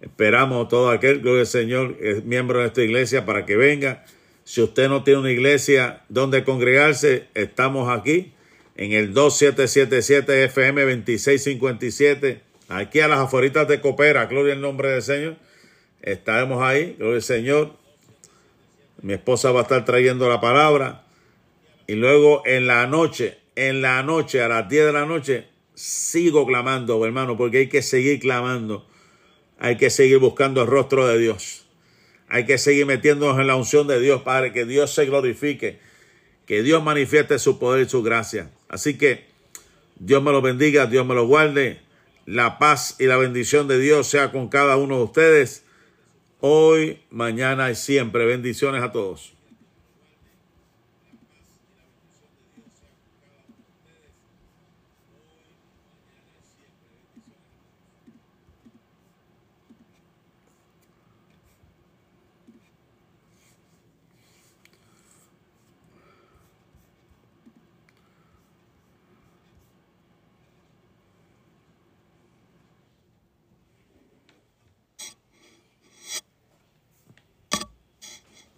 Esperamos 0.01 0.65
a 0.65 0.68
todo 0.68 0.89
aquel, 0.89 1.19
gloria 1.19 1.41
al 1.41 1.47
Señor, 1.47 1.95
es 2.01 2.26
miembro 2.26 2.61
de 2.61 2.65
esta 2.65 2.81
iglesia 2.81 3.23
para 3.23 3.45
que 3.45 3.55
venga. 3.55 4.03
Si 4.43 4.63
usted 4.63 4.89
no 4.89 5.03
tiene 5.03 5.19
una 5.19 5.31
iglesia 5.31 6.01
donde 6.09 6.43
congregarse, 6.43 7.27
estamos 7.35 7.95
aquí 7.95 8.34
en 8.77 8.93
el 8.93 9.13
2777 9.13 10.45
FM 10.45 10.81
2657, 10.81 12.41
aquí 12.68 12.99
a 12.99 13.07
las 13.07 13.19
afueritas 13.19 13.68
de 13.68 13.80
Copera, 13.80 14.26
gloria 14.26 14.53
al 14.53 14.61
nombre 14.61 14.89
del 14.89 15.03
Señor 15.03 15.51
Estaremos 16.02 16.64
ahí, 16.64 16.95
gloria 16.98 17.18
al 17.18 17.23
Señor. 17.23 17.73
Mi 19.02 19.14
esposa 19.14 19.52
va 19.52 19.60
a 19.60 19.64
estar 19.64 19.86
trayendo 19.86 20.28
la 20.30 20.41
palabra. 20.41 21.03
Y 21.88 21.94
luego 21.94 22.44
en 22.45 22.68
la 22.68 22.88
noche, 22.88 23.38
en 23.56 23.82
la 23.82 24.02
noche, 24.02 24.41
a 24.41 24.48
las 24.48 24.68
10 24.68 24.86
de 24.88 24.94
la 24.94 25.06
noche, 25.06 25.48
sigo 25.76 26.45
clamando, 26.45 27.03
hermano, 27.06 27.38
porque 27.38 27.60
hay 27.60 27.69
que 27.69 27.82
seguir 27.82 28.19
clamando. 28.19 28.88
Hay 29.60 29.78
que 29.78 29.90
seguir 29.90 30.18
buscando 30.18 30.61
el 30.61 30.68
rostro 30.68 31.07
de 31.07 31.19
Dios. 31.19 31.65
Hay 32.28 32.45
que 32.45 32.57
seguir 32.57 32.86
metiéndonos 32.86 33.40
en 33.40 33.48
la 33.48 33.56
unción 33.56 33.88
de 33.88 33.99
Dios, 33.99 34.22
Padre, 34.23 34.53
que 34.53 34.65
Dios 34.65 34.94
se 34.94 35.06
glorifique, 35.06 35.80
que 36.48 36.64
Dios 36.64 36.82
manifieste 36.82 37.38
su 37.38 37.60
poder 37.60 37.86
y 37.86 37.90
su 37.90 38.02
gracia. 38.02 38.49
Así 38.69 38.98
que 38.98 39.26
Dios 39.98 40.23
me 40.23 40.32
lo 40.32 40.41
bendiga, 40.41 40.88
Dios 40.88 41.06
me 41.06 41.14
lo 41.14 41.28
guarde. 41.28 41.82
La 42.26 42.57
paz 42.57 42.95
y 42.99 43.06
la 43.06 43.18
bendición 43.18 43.68
de 43.68 43.78
Dios 43.78 44.07
sea 44.07 44.32
con 44.32 44.48
cada 44.48 44.78
uno 44.78 44.98
de 44.98 45.03
ustedes 45.03 45.65
hoy, 46.41 46.99
mañana 47.09 47.72
y 47.72 47.76
siempre. 47.76 48.26
Bendiciones 48.26 48.84
a 48.84 48.91
todos. 48.91 49.34